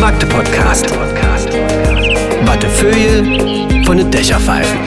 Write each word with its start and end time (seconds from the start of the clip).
Magde 0.00 0.26
Podcast. 0.26 0.86
Wattefeuille 2.44 3.84
von 3.84 3.96
den 3.96 4.10
Dächerpfeifen. 4.10 4.78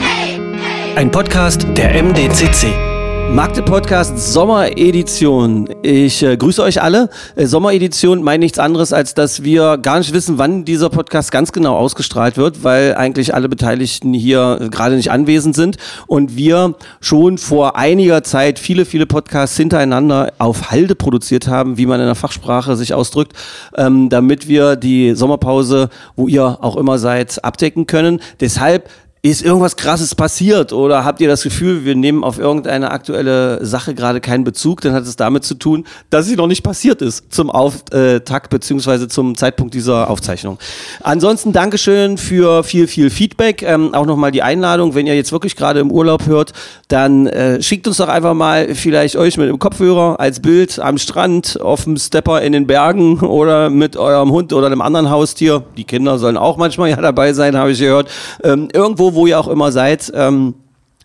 Ein 0.96 1.10
Podcast 1.10 1.66
der 1.76 2.02
MDCC. 2.02 2.87
Magde 3.30 3.62
Podcast 3.62 4.32
Sommeredition. 4.32 5.68
Ich 5.82 6.22
äh, 6.22 6.36
grüße 6.36 6.62
euch 6.62 6.82
alle. 6.82 7.10
Äh, 7.36 7.46
Sommeredition 7.46 8.22
meint 8.22 8.40
nichts 8.40 8.58
anderes, 8.58 8.92
als 8.92 9.14
dass 9.14 9.44
wir 9.44 9.78
gar 9.78 9.98
nicht 9.98 10.12
wissen, 10.12 10.38
wann 10.38 10.64
dieser 10.64 10.88
Podcast 10.88 11.30
ganz 11.30 11.52
genau 11.52 11.76
ausgestrahlt 11.76 12.36
wird, 12.36 12.64
weil 12.64 12.94
eigentlich 12.94 13.34
alle 13.34 13.48
Beteiligten 13.48 14.14
hier 14.14 14.58
äh, 14.60 14.68
gerade 14.70 14.96
nicht 14.96 15.10
anwesend 15.10 15.54
sind 15.54 15.76
und 16.06 16.36
wir 16.36 16.74
schon 17.00 17.38
vor 17.38 17.76
einiger 17.76 18.24
Zeit 18.24 18.58
viele, 18.58 18.86
viele 18.86 19.06
Podcasts 19.06 19.56
hintereinander 19.56 20.32
auf 20.38 20.70
Halde 20.70 20.94
produziert 20.94 21.46
haben, 21.48 21.76
wie 21.76 21.86
man 21.86 22.00
in 22.00 22.06
der 22.06 22.14
Fachsprache 22.14 22.76
sich 22.76 22.94
ausdrückt, 22.94 23.34
ähm, 23.76 24.08
damit 24.08 24.48
wir 24.48 24.74
die 24.74 25.14
Sommerpause, 25.14 25.90
wo 26.16 26.28
ihr 26.28 26.58
auch 26.62 26.76
immer 26.76 26.98
seid, 26.98 27.44
abdecken 27.44 27.86
können. 27.86 28.20
Deshalb 28.40 28.88
ist 29.22 29.42
irgendwas 29.42 29.76
Krasses 29.76 30.14
passiert 30.14 30.72
oder 30.72 31.04
habt 31.04 31.20
ihr 31.20 31.28
das 31.28 31.42
Gefühl, 31.42 31.84
wir 31.84 31.94
nehmen 31.94 32.22
auf 32.22 32.38
irgendeine 32.38 32.90
aktuelle 32.90 33.64
Sache 33.64 33.94
gerade 33.94 34.20
keinen 34.20 34.44
Bezug, 34.44 34.80
dann 34.80 34.92
hat 34.92 35.04
es 35.04 35.16
damit 35.16 35.44
zu 35.44 35.54
tun, 35.54 35.84
dass 36.10 36.26
sie 36.26 36.36
noch 36.36 36.46
nicht 36.46 36.62
passiert 36.62 37.02
ist 37.02 37.32
zum 37.32 37.50
Auftakt 37.50 38.50
beziehungsweise 38.50 39.08
zum 39.08 39.36
Zeitpunkt 39.36 39.74
dieser 39.74 40.08
Aufzeichnung. 40.08 40.58
Ansonsten 41.02 41.52
Dankeschön 41.52 42.16
für 42.16 42.62
viel, 42.62 42.86
viel 42.86 43.10
Feedback. 43.10 43.62
Ähm, 43.62 43.94
auch 43.94 44.06
nochmal 44.06 44.30
die 44.30 44.42
Einladung, 44.42 44.94
wenn 44.94 45.06
ihr 45.06 45.16
jetzt 45.16 45.32
wirklich 45.32 45.56
gerade 45.56 45.80
im 45.80 45.90
Urlaub 45.90 46.26
hört, 46.26 46.52
dann 46.88 47.26
äh, 47.26 47.60
schickt 47.62 47.88
uns 47.88 47.96
doch 47.96 48.08
einfach 48.08 48.34
mal 48.34 48.74
vielleicht 48.74 49.16
euch 49.16 49.36
mit 49.36 49.48
dem 49.48 49.58
Kopfhörer 49.58 50.20
als 50.20 50.40
Bild 50.40 50.78
am 50.78 50.98
Strand, 50.98 51.60
auf 51.60 51.84
dem 51.84 51.96
Stepper 51.96 52.42
in 52.42 52.52
den 52.52 52.66
Bergen 52.66 53.20
oder 53.20 53.68
mit 53.68 53.96
eurem 53.96 54.30
Hund 54.30 54.52
oder 54.52 54.66
einem 54.66 54.80
anderen 54.80 55.10
Haustier. 55.10 55.64
Die 55.76 55.84
Kinder 55.84 56.18
sollen 56.18 56.36
auch 56.36 56.56
manchmal 56.56 56.90
ja 56.90 56.96
dabei 56.96 57.32
sein, 57.32 57.56
habe 57.56 57.72
ich 57.72 57.78
gehört. 57.78 58.08
Ähm, 58.44 58.68
irgendwo, 58.72 59.07
wo 59.14 59.26
ihr 59.26 59.38
auch 59.38 59.48
immer 59.48 59.72
seid. 59.72 60.12
Ähm, 60.14 60.54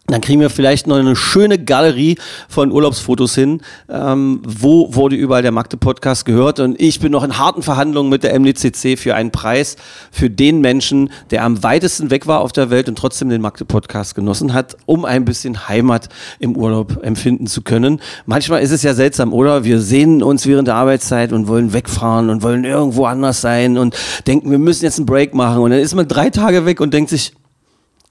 dann 0.08 0.20
kriegen 0.20 0.42
wir 0.42 0.50
vielleicht 0.50 0.86
noch 0.86 0.98
eine 0.98 1.16
schöne 1.16 1.58
Galerie 1.58 2.18
von 2.50 2.74
Urlaubsfotos 2.74 3.36
hin. 3.36 3.62
Ähm, 3.90 4.42
wo 4.46 4.94
wurde 4.94 5.16
überall 5.16 5.44
der 5.44 5.54
Magde 5.54 5.78
Podcast 5.78 6.26
gehört? 6.26 6.60
Und 6.60 6.80
ich 6.82 7.00
bin 7.00 7.14
noch 7.14 7.24
in 7.24 7.38
harten 7.38 7.62
Verhandlungen 7.62 8.10
mit 8.10 8.24
der 8.24 8.38
MDCC 8.38 9.00
für 9.00 9.16
einen 9.16 9.32
Preis 9.32 9.78
für 10.12 10.30
den 10.30 10.60
Menschen, 10.60 11.10
der 11.32 11.46
am 11.46 11.64
weitesten 11.64 12.10
weg 12.12 12.28
war 12.28 12.42
auf 12.42 12.52
der 12.52 12.70
Welt 12.70 12.90
und 12.90 12.98
trotzdem 12.98 13.30
den 13.30 13.40
Magde 13.40 13.64
Podcast 13.64 14.14
genossen 14.14 14.54
hat, 14.54 14.76
um 14.86 15.06
ein 15.06 15.24
bisschen 15.24 15.70
Heimat 15.70 16.10
im 16.38 16.58
Urlaub 16.58 17.02
empfinden 17.02 17.48
zu 17.48 17.62
können. 17.62 18.02
Manchmal 18.26 18.62
ist 18.62 18.72
es 18.72 18.84
ja 18.84 18.94
seltsam, 18.94 19.32
oder? 19.32 19.64
Wir 19.64 19.80
sehnen 19.80 20.22
uns 20.22 20.46
während 20.46 20.68
der 20.68 20.76
Arbeitszeit 20.76 21.32
und 21.32 21.48
wollen 21.48 21.72
wegfahren 21.72 22.30
und 22.30 22.44
wollen 22.44 22.66
irgendwo 22.66 23.06
anders 23.06 23.40
sein 23.40 23.78
und 23.78 23.96
denken, 24.28 24.52
wir 24.52 24.60
müssen 24.60 24.84
jetzt 24.84 25.00
einen 25.00 25.06
Break 25.06 25.34
machen. 25.34 25.62
Und 25.62 25.72
dann 25.72 25.80
ist 25.80 25.96
man 25.96 26.10
drei 26.10 26.30
Tage 26.30 26.66
weg 26.66 26.82
und 26.82 26.94
denkt 26.94 27.10
sich, 27.10 27.32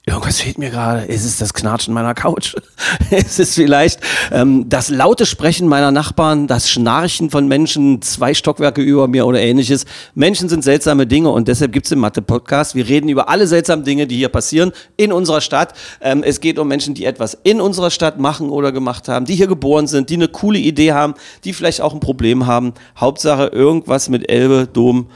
Irgendwas 0.05 0.41
fehlt 0.41 0.58
mir 0.58 0.70
gerade. 0.70 1.05
Ist 1.05 1.25
es 1.25 1.39
das 1.39 1.55
Knatschen 1.55 1.95
meiner 1.95 2.12
Couch? 2.12 2.56
ist 3.12 3.39
es 3.39 3.55
vielleicht 3.55 4.00
ähm, 4.33 4.69
das 4.69 4.89
laute 4.89 5.27
Sprechen 5.27 5.69
meiner 5.69 5.92
Nachbarn, 5.92 6.48
das 6.48 6.69
Schnarchen 6.69 7.31
von 7.31 7.47
Menschen 7.47 8.03
zwei 8.03 8.34
Stockwerke 8.34 8.83
über 8.83 9.06
mir 9.06 9.25
oder 9.27 9.41
ähnliches? 9.41 9.84
Menschen 10.17 10.48
sind 10.48 10.64
seltsame 10.64 11.06
Dinge 11.06 11.31
und 11.31 11.47
deshalb 11.47 11.70
gibt 11.70 11.86
es 11.86 11.91
den 11.91 12.00
Mathe-Podcast. 12.00 12.75
Wir 12.75 12.89
reden 12.89 13.09
über 13.09 13.28
alle 13.28 13.47
seltsamen 13.47 13.84
Dinge, 13.84 14.09
die 14.09 14.17
hier 14.17 14.28
passieren 14.28 14.72
in 14.97 15.12
unserer 15.12 15.41
Stadt. 15.41 15.75
Ähm, 16.00 16.25
es 16.25 16.41
geht 16.41 16.59
um 16.59 16.66
Menschen, 16.66 16.94
die 16.94 17.05
etwas 17.05 17.39
in 17.44 17.61
unserer 17.61 17.92
Stadt 17.92 18.19
machen 18.19 18.50
oder 18.50 18.72
gemacht 18.72 19.06
haben, 19.06 19.25
die 19.25 19.37
hier 19.37 19.47
geboren 19.47 19.87
sind, 19.87 20.11
die 20.11 20.14
eine 20.14 20.27
coole 20.27 20.59
Idee 20.59 20.94
haben, 20.94 21.14
die 21.44 21.53
vielleicht 21.53 21.81
auch 21.81 21.94
ein 21.94 22.00
Problem 22.00 22.48
haben. 22.48 22.75
Hauptsache 22.97 23.47
irgendwas 23.47 24.09
mit 24.09 24.28
Elbe, 24.28 24.66
Dom, 24.66 25.06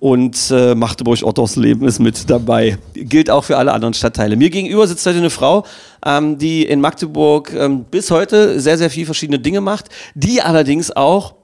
und 0.00 0.50
äh, 0.50 0.74
Magdeburg-Ottersleben 0.74 1.86
ist 1.86 1.98
mit 1.98 2.30
dabei. 2.30 2.78
Gilt 2.94 3.30
auch 3.30 3.44
für 3.44 3.56
alle 3.56 3.72
anderen 3.72 3.94
Stadtteile. 3.94 4.36
Mir 4.36 4.50
gegenüber 4.50 4.86
sitzt 4.86 5.04
heute 5.06 5.18
eine 5.18 5.30
Frau, 5.30 5.64
ähm, 6.06 6.38
die 6.38 6.64
in 6.64 6.80
Magdeburg 6.80 7.52
ähm, 7.52 7.84
bis 7.84 8.10
heute 8.10 8.60
sehr, 8.60 8.78
sehr 8.78 8.90
viel 8.90 9.06
verschiedene 9.06 9.40
Dinge 9.40 9.60
macht, 9.60 9.86
die 10.14 10.40
allerdings 10.40 10.94
auch 10.94 11.34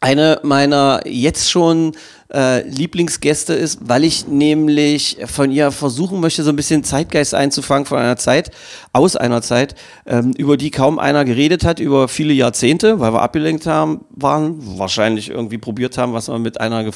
eine 0.00 0.40
meiner 0.42 1.00
jetzt 1.06 1.50
schon 1.50 1.92
äh, 2.32 2.62
Lieblingsgäste 2.68 3.54
ist, 3.54 3.78
weil 3.82 4.04
ich 4.04 4.28
nämlich 4.28 5.18
von 5.26 5.50
ihr 5.50 5.70
versuchen 5.70 6.20
möchte, 6.20 6.42
so 6.42 6.50
ein 6.50 6.56
bisschen 6.56 6.84
Zeitgeist 6.84 7.34
einzufangen 7.34 7.86
von 7.86 7.98
einer 7.98 8.16
Zeit, 8.16 8.50
aus 8.92 9.16
einer 9.16 9.40
Zeit, 9.40 9.74
ähm, 10.06 10.32
über 10.36 10.56
die 10.56 10.70
kaum 10.70 10.98
einer 10.98 11.24
geredet 11.24 11.64
hat, 11.64 11.80
über 11.80 12.08
viele 12.08 12.32
Jahrzehnte, 12.32 13.00
weil 13.00 13.12
wir 13.12 13.22
abgelenkt 13.22 13.66
haben, 13.66 14.04
waren, 14.10 14.58
wahrscheinlich 14.78 15.30
irgendwie 15.30 15.58
probiert 15.58 15.96
haben, 15.96 16.12
was 16.12 16.28
man 16.28 16.42
mit 16.42 16.60
einer 16.60 16.90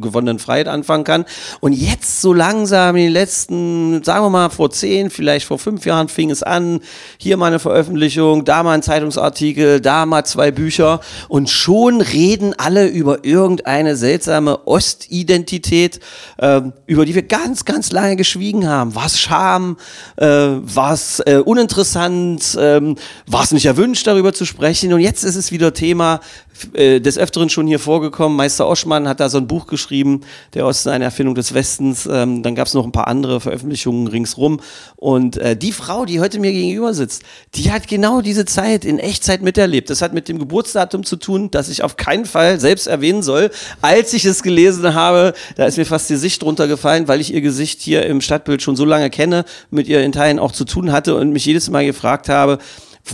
gewonnenen 0.00 0.38
Freiheit 0.38 0.68
anfangen 0.68 1.04
kann. 1.04 1.24
Und 1.60 1.72
jetzt 1.72 2.22
so 2.22 2.32
langsam 2.32 2.96
in 2.96 3.04
den 3.04 3.12
letzten, 3.12 4.02
sagen 4.04 4.24
wir 4.24 4.30
mal, 4.30 4.48
vor 4.48 4.70
zehn, 4.70 5.10
vielleicht 5.10 5.46
vor 5.46 5.58
fünf 5.58 5.84
Jahren 5.84 6.08
fing 6.08 6.30
es 6.30 6.42
an, 6.42 6.80
hier 7.18 7.36
mal 7.36 7.46
eine 7.46 7.58
Veröffentlichung, 7.58 8.44
da 8.44 8.62
mal 8.62 8.72
ein 8.72 8.82
Zeitungsartikel, 8.82 9.80
da 9.80 10.06
mal 10.06 10.24
zwei 10.24 10.50
Bücher 10.50 11.00
und 11.28 11.50
schon 11.50 12.00
reden 12.00 12.54
alle 12.56 12.86
über 12.86 13.24
irgendeine 13.24 13.96
seltsame 13.96 14.66
Ostidentität, 14.78 15.98
äh, 16.38 16.60
über 16.86 17.04
die 17.04 17.14
wir 17.14 17.22
ganz, 17.22 17.64
ganz 17.64 17.90
lange 17.90 18.14
geschwiegen 18.14 18.68
haben. 18.68 18.94
War 18.94 19.08
Scham? 19.08 19.76
Äh, 20.16 20.26
war 20.26 20.94
äh, 21.26 21.36
uninteressant? 21.38 22.56
Ähm, 22.60 22.94
war 23.26 23.42
es 23.42 23.50
nicht 23.50 23.66
erwünscht, 23.66 24.06
darüber 24.06 24.32
zu 24.32 24.44
sprechen? 24.44 24.92
Und 24.92 25.00
jetzt 25.00 25.24
ist 25.24 25.34
es 25.34 25.50
wieder 25.50 25.74
Thema 25.74 26.20
äh, 26.74 27.00
des 27.00 27.18
Öfteren 27.18 27.48
schon 27.48 27.66
hier 27.66 27.78
vorgekommen. 27.78 28.36
Meister 28.36 28.68
Oschmann 28.68 29.08
hat 29.08 29.20
da 29.20 29.28
so 29.28 29.38
ein 29.38 29.46
Buch 29.46 29.66
geschrieben, 29.66 30.22
Der 30.54 30.66
Osten, 30.66 30.90
eine 30.90 31.04
Erfindung 31.04 31.34
des 31.34 31.54
Westens. 31.54 32.06
Ähm, 32.06 32.42
dann 32.42 32.54
gab 32.54 32.66
es 32.66 32.74
noch 32.74 32.84
ein 32.84 32.92
paar 32.92 33.08
andere 33.08 33.40
Veröffentlichungen 33.40 34.06
ringsrum. 34.06 34.60
Und 34.96 35.36
äh, 35.36 35.56
die 35.56 35.72
Frau, 35.72 36.04
die 36.04 36.20
heute 36.20 36.40
mir 36.40 36.52
gegenüber 36.52 36.94
sitzt, 36.94 37.22
die 37.54 37.70
hat 37.70 37.88
genau 37.88 38.20
diese 38.20 38.44
Zeit 38.44 38.84
in 38.84 38.98
Echtzeit 38.98 39.42
miterlebt. 39.42 39.90
Das 39.90 40.02
hat 40.02 40.12
mit 40.12 40.28
dem 40.28 40.38
Geburtsdatum 40.38 41.04
zu 41.04 41.16
tun, 41.16 41.50
das 41.50 41.68
ich 41.68 41.82
auf 41.82 41.96
keinen 41.96 42.24
Fall 42.24 42.60
selbst 42.60 42.86
erwähnen 42.86 43.22
soll. 43.22 43.50
Als 43.80 44.12
ich 44.14 44.24
es 44.24 44.42
gelesen 44.42 44.94
habe, 44.94 45.34
da 45.56 45.66
ist 45.66 45.78
mir 45.78 45.86
fast 45.86 46.10
die 46.10 46.16
Sicht 46.16 46.42
runtergefallen, 46.42 47.08
weil 47.08 47.20
ich 47.20 47.32
ihr 47.32 47.40
Gesicht 47.40 47.80
hier 47.80 48.06
im 48.06 48.20
Stadtbild 48.20 48.62
schon 48.62 48.76
so 48.76 48.84
lange 48.84 49.10
kenne, 49.10 49.44
mit 49.70 49.88
ihr 49.88 50.02
in 50.02 50.12
Teilen 50.12 50.38
auch 50.38 50.52
zu 50.52 50.64
tun 50.64 50.92
hatte 50.92 51.14
und 51.14 51.32
mich 51.32 51.44
jedes 51.44 51.70
Mal 51.70 51.84
gefragt 51.86 52.28
habe, 52.28 52.58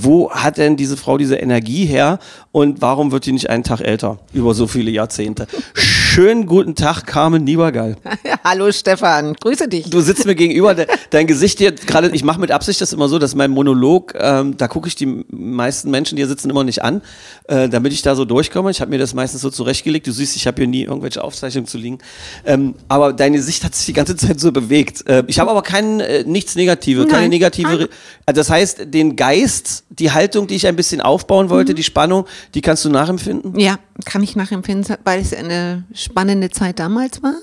wo 0.03 0.31
hat 0.31 0.59
denn 0.59 0.77
diese 0.77 0.97
Frau 0.97 1.19
diese 1.19 1.37
Energie 1.37 1.85
her 1.85 2.19
und 2.53 2.81
warum 2.83 3.13
wird 3.13 3.27
die 3.27 3.33
nicht 3.33 3.51
einen 3.51 3.65
Tag 3.65 3.81
älter 3.81 4.19
über 4.33 4.55
so 4.55 4.67
viele 4.67 4.91
Jahrzehnte? 4.91 5.47
Schönen 5.75 6.47
guten 6.47 6.75
Tag, 6.75 7.07
Carmen 7.07 7.45
Niebergall. 7.45 7.97
Hallo 8.45 8.71
Stefan, 8.73 9.35
grüße 9.35 9.69
dich. 9.69 9.91
Du 9.91 10.01
sitzt 10.01 10.27
mir 10.27 10.35
gegenüber, 10.35 10.75
de, 10.75 10.87
dein 11.11 11.27
Gesicht 11.27 11.59
hier, 11.59 11.73
gerade, 11.73 12.11
ich 12.11 12.25
mache 12.25 12.41
mit 12.41 12.51
Absicht 12.51 12.81
das 12.81 12.93
immer 12.93 13.09
so, 13.09 13.19
dass 13.19 13.35
mein 13.35 13.51
Monolog, 13.51 14.15
ähm, 14.19 14.57
da 14.57 14.69
gucke 14.69 14.89
ich 14.89 14.95
die 14.95 15.25
meisten 15.31 15.91
Menschen, 15.91 16.17
die 16.17 16.23
hier 16.23 16.29
sitzen, 16.29 16.51
immer 16.51 16.65
nicht 16.65 16.83
an, 16.83 17.03
äh, 17.49 17.69
damit 17.69 17.93
ich 17.93 18.03
da 18.03 18.15
so 18.15 18.25
durchkomme. 18.25 18.71
Ich 18.71 18.81
habe 18.81 18.91
mir 18.91 18.99
das 18.99 19.15
meistens 19.15 19.41
so 19.41 19.51
zurechtgelegt. 19.51 20.07
Du 20.07 20.13
siehst, 20.13 20.37
ich 20.37 20.47
habe 20.47 20.57
hier 20.59 20.69
nie 20.69 20.83
irgendwelche 20.83 21.23
Aufzeichnungen 21.23 21.67
zu 21.67 21.79
liegen. 21.79 21.99
Ähm, 22.45 22.75
aber 22.89 23.13
dein 23.13 23.33
Gesicht 23.33 23.65
hat 23.65 23.75
sich 23.75 23.87
die 23.87 23.93
ganze 23.93 24.17
Zeit 24.17 24.41
so 24.41 24.53
bewegt. 24.53 25.09
Äh, 25.09 25.25
ich 25.27 25.39
habe 25.39 25.51
aber 25.51 25.63
kein, 25.63 26.01
äh, 26.01 26.25
nichts 26.25 26.55
Negatives, 26.55 27.09
keine 27.09 27.29
negative. 27.29 27.89
Also 28.27 28.39
das 28.39 28.51
heißt, 28.51 28.95
den 28.95 29.17
Geist, 29.17 29.84
die 29.99 30.11
Haltung, 30.11 30.47
die 30.47 30.55
ich 30.57 30.67
ein 30.67 30.77
bisschen 30.77 31.01
aufbauen 31.01 31.51
wollte, 31.51 31.73
Mhm. 31.73 31.77
die 31.77 31.83
Spannung, 31.85 32.27
die 32.55 32.61
kannst 32.61 32.85
du 32.85 32.91
nachempfinden? 32.91 33.59
Ja, 33.59 33.79
kann 34.05 34.23
ich 34.23 34.37
nachempfinden, 34.37 34.97
weil 35.05 35.21
es 35.21 35.33
eine 35.33 35.85
spannende 35.95 36.51
Zeit 36.51 36.79
damals 36.79 37.23
war, 37.23 37.35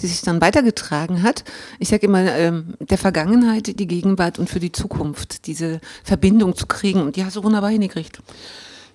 die 0.00 0.06
sich 0.06 0.22
dann 0.22 0.40
weitergetragen 0.40 1.22
hat. 1.22 1.44
Ich 1.78 1.88
sage 1.88 2.06
immer, 2.06 2.24
ähm, 2.32 2.74
der 2.80 2.98
Vergangenheit, 2.98 3.78
die 3.78 3.86
Gegenwart 3.86 4.38
und 4.38 4.48
für 4.48 4.60
die 4.60 4.72
Zukunft, 4.72 5.46
diese 5.46 5.80
Verbindung 6.04 6.54
zu 6.56 6.66
kriegen. 6.66 7.02
Und 7.02 7.16
die 7.16 7.24
hast 7.24 7.36
du 7.36 7.42
wunderbar 7.44 7.70
hingekriegt. 7.70 8.20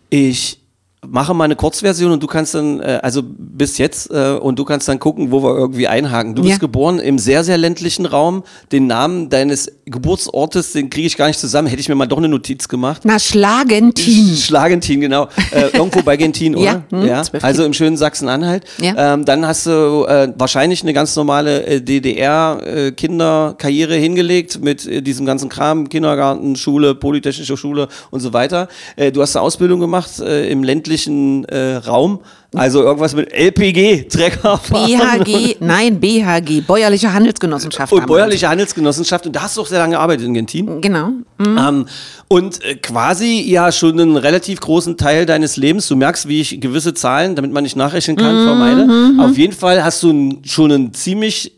Ich 0.10 0.60
mache 1.08 1.34
mal 1.34 1.46
eine 1.46 1.56
Kurzversion 1.56 2.12
und 2.12 2.22
du 2.24 2.28
kannst 2.28 2.54
dann, 2.56 2.80
äh, 2.80 3.00
also 3.02 3.22
bis 3.26 3.78
jetzt, 3.78 4.10
äh, 4.12 4.38
und 4.40 4.58
du 4.58 4.64
kannst 4.66 4.88
dann 4.88 5.00
gucken, 5.00 5.32
wo 5.32 5.44
wir 5.44 5.56
irgendwie 5.56 5.88
einhaken. 5.88 6.36
Du 6.36 6.44
Ja. 6.44 6.50
bist 6.50 6.60
geboren 6.62 7.00
im 7.00 7.18
sehr, 7.20 7.44
sehr 7.44 7.58
ländlichen 7.58 8.06
Raum. 8.06 8.44
Den 8.72 8.88
Namen 8.88 9.30
deines 9.30 9.70
Geburtsortes, 9.86 10.72
den 10.74 10.90
kriege 10.90 11.08
ich 11.08 11.18
gar 11.18 11.28
nicht 11.28 11.40
zusammen. 11.40 11.68
Hätte 11.68 11.82
ich 11.82 11.90
mir 11.90 11.96
mal 11.96 12.06
doch 12.06 12.18
eine 12.20 12.30
Notiz 12.30 12.68
gemacht. 12.68 13.02
Na, 13.04 13.20
Schlagentin. 13.20 14.36
Schlagentin, 14.36 15.02
genau. 15.02 15.28
Äh, 15.52 15.68
irgendwo 15.74 16.02
bei 16.04 16.16
Gentin, 16.16 16.56
oder? 16.56 16.84
Ja, 16.92 17.18
hm, 17.18 17.24
zwölf 17.26 17.44
Also 17.44 17.66
im 17.66 17.74
schönen 17.74 17.98
Sachsen-Anhalt. 17.98 18.64
Ja. 18.80 19.16
Ähm, 19.16 19.26
dann 19.26 19.46
hast 19.46 19.66
du 19.66 20.06
äh, 20.08 20.32
wahrscheinlich 20.38 20.84
eine 20.84 20.94
ganz 20.94 21.16
normale 21.16 21.66
äh, 21.66 21.82
DDR-Kinderkarriere 21.82 23.96
hingelegt 23.96 24.60
mit 24.62 24.86
äh, 24.86 25.02
diesem 25.02 25.26
ganzen 25.26 25.50
Kram, 25.50 25.90
Kindergarten, 25.90 26.56
Schule, 26.56 26.96
Polytechnische 26.96 27.58
Schule 27.58 27.88
und 28.12 28.20
so 28.22 28.32
weiter. 28.34 28.68
Äh, 28.96 29.12
du 29.12 29.22
hast 29.22 29.36
eine 29.36 29.44
Ausbildung 29.44 29.80
gemacht 29.80 30.20
äh, 30.20 30.50
im 30.50 30.64
ländlichen 30.64 30.93
öffentlichen 30.94 31.46
äh, 31.46 31.76
Raum. 31.76 32.20
Also 32.56 32.84
irgendwas 32.84 33.16
mit 33.16 33.34
LPG, 33.34 34.04
Trecker. 34.04 34.60
BHG, 34.70 35.56
nein, 35.60 36.00
BHG, 36.00 36.62
Bäuerliche 36.62 37.12
Handelsgenossenschaft. 37.12 37.92
Und 37.92 38.06
bäuerliche 38.06 38.48
Handelsgenossenschaft. 38.48 39.26
Und 39.26 39.36
da 39.36 39.42
hast 39.44 39.58
du 39.58 39.62
auch 39.62 39.66
sehr 39.66 39.80
lange 39.80 39.96
gearbeitet 39.96 40.28
in 40.28 40.36
Gentin. 40.36 40.80
Genau. 40.82 41.10
Ähm, 41.40 41.88
und 42.28 42.64
äh, 42.64 42.76
quasi 42.76 43.42
ja 43.42 43.72
schon 43.72 44.00
einen 44.00 44.18
relativ 44.18 44.60
großen 44.60 44.98
Teil 44.98 45.26
deines 45.26 45.58
Lebens. 45.58 45.88
Du 45.88 45.96
merkst, 45.96 46.28
wie 46.28 46.42
ich 46.42 46.62
gewisse 46.62 46.94
Zahlen, 46.94 47.36
damit 47.36 47.52
man 47.52 47.64
nicht 47.64 47.76
nachrechnen 47.76 48.18
kann, 48.18 48.44
Mhm, 48.44 48.46
vermeide. 48.46 48.88
Auf 49.20 49.36
jeden 49.38 49.54
Fall 49.54 49.84
hast 49.84 50.04
du 50.04 50.40
schon 50.46 50.72
ein 50.72 50.94
ziemlich 50.94 51.54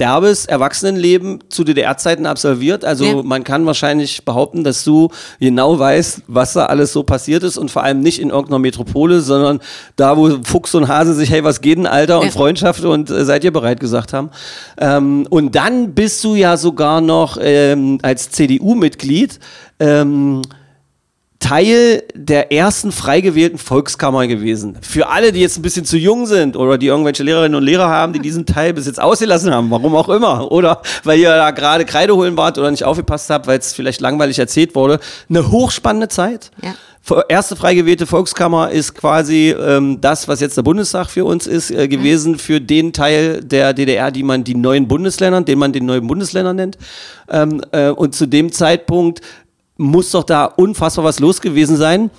derbes 0.00 0.46
Erwachsenenleben 0.46 1.40
zu 1.50 1.62
DDR-Zeiten 1.62 2.26
absolviert. 2.26 2.84
Also 2.84 3.04
Ja. 3.04 3.22
man 3.22 3.44
kann 3.44 3.66
wahrscheinlich 3.66 4.24
behaupten, 4.24 4.64
dass 4.64 4.82
du 4.82 5.10
genau 5.38 5.78
weißt, 5.78 6.22
was 6.26 6.54
da 6.54 6.66
alles 6.66 6.92
so 6.92 7.02
passiert 7.02 7.42
ist 7.44 7.58
und 7.58 7.70
vor 7.70 7.82
allem 7.84 8.00
nicht 8.00 8.18
in 8.20 8.30
irgendeiner 8.30 8.58
Metropole, 8.58 9.20
sondern 9.20 9.60
da, 9.96 10.16
wo 10.16 10.38
Fuchs 10.42 10.74
und 10.74 10.88
Hase 10.88 11.14
sich, 11.14 11.30
hey, 11.30 11.44
was 11.44 11.60
geht 11.60 11.78
denn, 11.78 11.86
Alter, 11.86 12.18
und 12.20 12.26
Ja. 12.26 12.32
Freundschaft 12.32 12.84
und 12.84 13.10
äh, 13.10 13.24
seid 13.24 13.44
ihr 13.44 13.52
bereit 13.52 13.78
gesagt 13.78 14.12
haben. 14.12 14.30
Ähm, 14.78 15.26
und 15.28 15.54
dann 15.54 15.92
bist 15.94 16.24
du 16.24 16.34
ja 16.34 16.56
sogar 16.56 17.00
noch 17.00 17.36
ähm, 17.40 17.98
als 18.02 18.30
CDU-Mitglied 18.30 19.38
ähm, 19.78 20.42
Teil 21.40 22.04
der 22.14 22.52
ersten 22.52 22.92
frei 22.92 23.22
gewählten 23.22 23.58
Volkskammer 23.58 24.26
gewesen. 24.26 24.76
Für 24.82 25.08
alle, 25.08 25.32
die 25.32 25.40
jetzt 25.40 25.58
ein 25.58 25.62
bisschen 25.62 25.86
zu 25.86 25.96
jung 25.96 26.26
sind 26.26 26.54
oder 26.54 26.78
die 26.78 26.86
irgendwelche 26.86 27.22
Lehrerinnen 27.22 27.56
und 27.56 27.64
Lehrer 27.64 27.88
haben, 27.88 28.12
die 28.12 28.20
diesen 28.20 28.46
Teil 28.46 28.74
bis 28.74 28.86
jetzt 28.86 29.00
ausgelassen 29.00 29.52
haben, 29.52 29.70
warum 29.70 29.96
auch 29.96 30.10
immer, 30.10 30.52
oder 30.52 30.82
weil 31.02 31.18
ihr 31.18 31.30
da 31.30 31.50
gerade 31.50 31.86
Kreide 31.86 32.14
holen 32.14 32.36
wart 32.36 32.58
oder 32.58 32.70
nicht 32.70 32.84
aufgepasst 32.84 33.30
habt, 33.30 33.46
weil 33.46 33.58
es 33.58 33.72
vielleicht 33.72 34.00
langweilig 34.00 34.38
erzählt 34.38 34.74
wurde, 34.74 35.00
eine 35.28 35.50
hochspannende 35.50 36.08
Zeit. 36.08 36.50
Ja. 36.62 36.74
Erste 37.28 37.56
frei 37.56 37.74
gewählte 37.74 38.06
Volkskammer 38.06 38.70
ist 38.70 38.94
quasi 38.94 39.50
ähm, 39.58 40.00
das, 40.00 40.28
was 40.28 40.40
jetzt 40.40 40.56
der 40.58 40.62
Bundestag 40.62 41.08
für 41.08 41.24
uns 41.24 41.46
ist, 41.46 41.70
äh, 41.70 41.88
gewesen 41.88 42.38
für 42.38 42.60
den 42.60 42.92
Teil 42.92 43.40
der 43.42 43.72
DDR, 43.72 44.10
die 44.10 44.22
man 44.22 44.44
die 44.44 44.54
neuen 44.54 44.86
Bundesländer, 44.86 45.40
den 45.40 45.58
man 45.58 45.72
den 45.72 45.86
neuen 45.86 46.06
Bundesländern 46.06 46.56
nennt. 46.56 46.78
Ähm, 47.30 47.62
äh, 47.72 47.88
und 47.88 48.14
zu 48.14 48.26
dem 48.26 48.52
Zeitpunkt 48.52 49.22
muss 49.80 50.10
doch 50.10 50.24
da 50.24 50.44
unfassbar 50.44 51.06
was 51.06 51.20
los 51.20 51.40
gewesen 51.40 51.76
sein. 51.76 52.10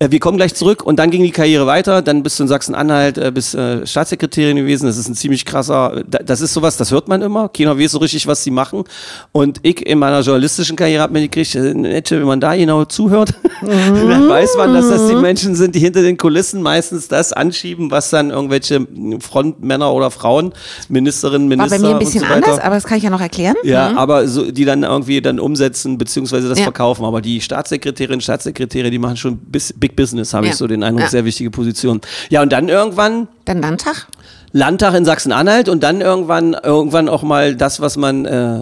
Äh, 0.00 0.10
Wir 0.12 0.20
kommen 0.20 0.36
gleich 0.36 0.54
zurück 0.54 0.84
und 0.84 0.96
dann 0.98 1.10
ging 1.10 1.22
die 1.24 1.30
Karriere 1.32 1.66
weiter. 1.66 2.02
Dann 2.02 2.22
bist 2.22 2.38
du 2.38 2.44
in 2.44 2.48
Sachsen-Anhalt, 2.48 3.18
äh, 3.18 3.32
bist 3.32 3.54
äh, 3.54 3.84
Staatssekretärin 3.86 4.56
gewesen. 4.56 4.86
Das 4.86 4.96
ist 4.96 5.08
ein 5.08 5.14
ziemlich 5.14 5.44
krasser, 5.44 6.04
da- 6.08 6.20
das 6.20 6.40
ist 6.40 6.54
sowas, 6.54 6.76
das 6.76 6.90
hört 6.92 7.08
man 7.08 7.20
immer. 7.22 7.48
Keiner 7.48 7.76
weiß 7.78 7.92
so 7.92 7.98
richtig, 7.98 8.26
was 8.26 8.44
sie 8.44 8.50
machen. 8.52 8.84
Und 9.32 9.58
ich 9.62 9.84
in 9.86 9.98
meiner 9.98 10.20
journalistischen 10.20 10.76
Karriere 10.76 11.02
habe 11.02 11.12
mir 11.14 11.22
gekriegt, 11.22 11.54
äh, 11.56 11.74
wenn 11.74 12.22
man 12.26 12.40
da 12.40 12.54
genau 12.54 12.84
zuhört, 12.84 13.34
dann 13.60 14.28
weiß 14.28 14.56
man, 14.56 14.72
dass 14.74 14.88
das 14.88 15.08
die 15.08 15.16
Menschen 15.16 15.54
sind, 15.56 15.74
die 15.74 15.80
hinter 15.80 16.02
den 16.02 16.16
Kulissen 16.16 16.62
meistens 16.62 17.08
das 17.08 17.32
anschieben, 17.32 17.90
was 17.90 18.10
dann 18.10 18.30
irgendwelche 18.30 18.86
Frontmänner 19.20 19.92
oder 19.92 20.10
Frauen, 20.12 20.52
Ministerinnen, 20.88 21.48
Minister 21.48 21.72
War 21.72 21.78
bei 21.78 21.88
mir 21.88 21.94
ein 21.94 21.98
bisschen 21.98 22.20
so 22.20 22.26
anders, 22.26 22.58
aber 22.60 22.76
das 22.76 22.84
kann 22.84 22.98
ich 22.98 23.04
ja 23.04 23.10
noch 23.10 23.20
erklären. 23.20 23.56
ja, 23.64 23.96
aber 23.96 24.28
so, 24.28 24.50
die 24.50 24.64
dann 24.64 24.84
irgendwie 24.84 25.20
dann 25.20 25.40
umsetzen 25.40 25.98
beziehungsweise 25.98 26.48
das 26.48 26.58
Ja. 26.58 26.64
verkaufen. 26.64 27.04
Aber 27.04 27.20
die 27.20 27.40
Staatssekretärinnen, 27.40 28.20
Staatssekretäre, 28.20 28.90
die 28.90 28.98
machen 28.98 29.16
schon 29.16 29.36
bis, 29.38 29.72
Big 29.88 29.96
Business, 29.96 30.34
habe 30.34 30.46
Ja. 30.46 30.52
ich 30.52 30.58
so 30.58 30.66
den 30.66 30.82
Eindruck, 30.82 31.02
Ja. 31.02 31.08
sehr 31.08 31.24
wichtige 31.24 31.50
Position. 31.50 32.00
Ja, 32.30 32.42
und 32.42 32.52
dann 32.52 32.68
irgendwann 32.68 33.28
Dann 33.44 33.60
Landtag. 33.60 34.06
Landtag 34.52 34.94
in 34.94 35.04
Sachsen-Anhalt 35.04 35.68
und 35.68 35.82
dann 35.82 36.00
irgendwann 36.00 36.54
irgendwann 36.54 37.08
auch 37.08 37.22
mal 37.22 37.54
das, 37.54 37.80
was 37.80 37.96
man, 37.96 38.24
äh, 38.24 38.60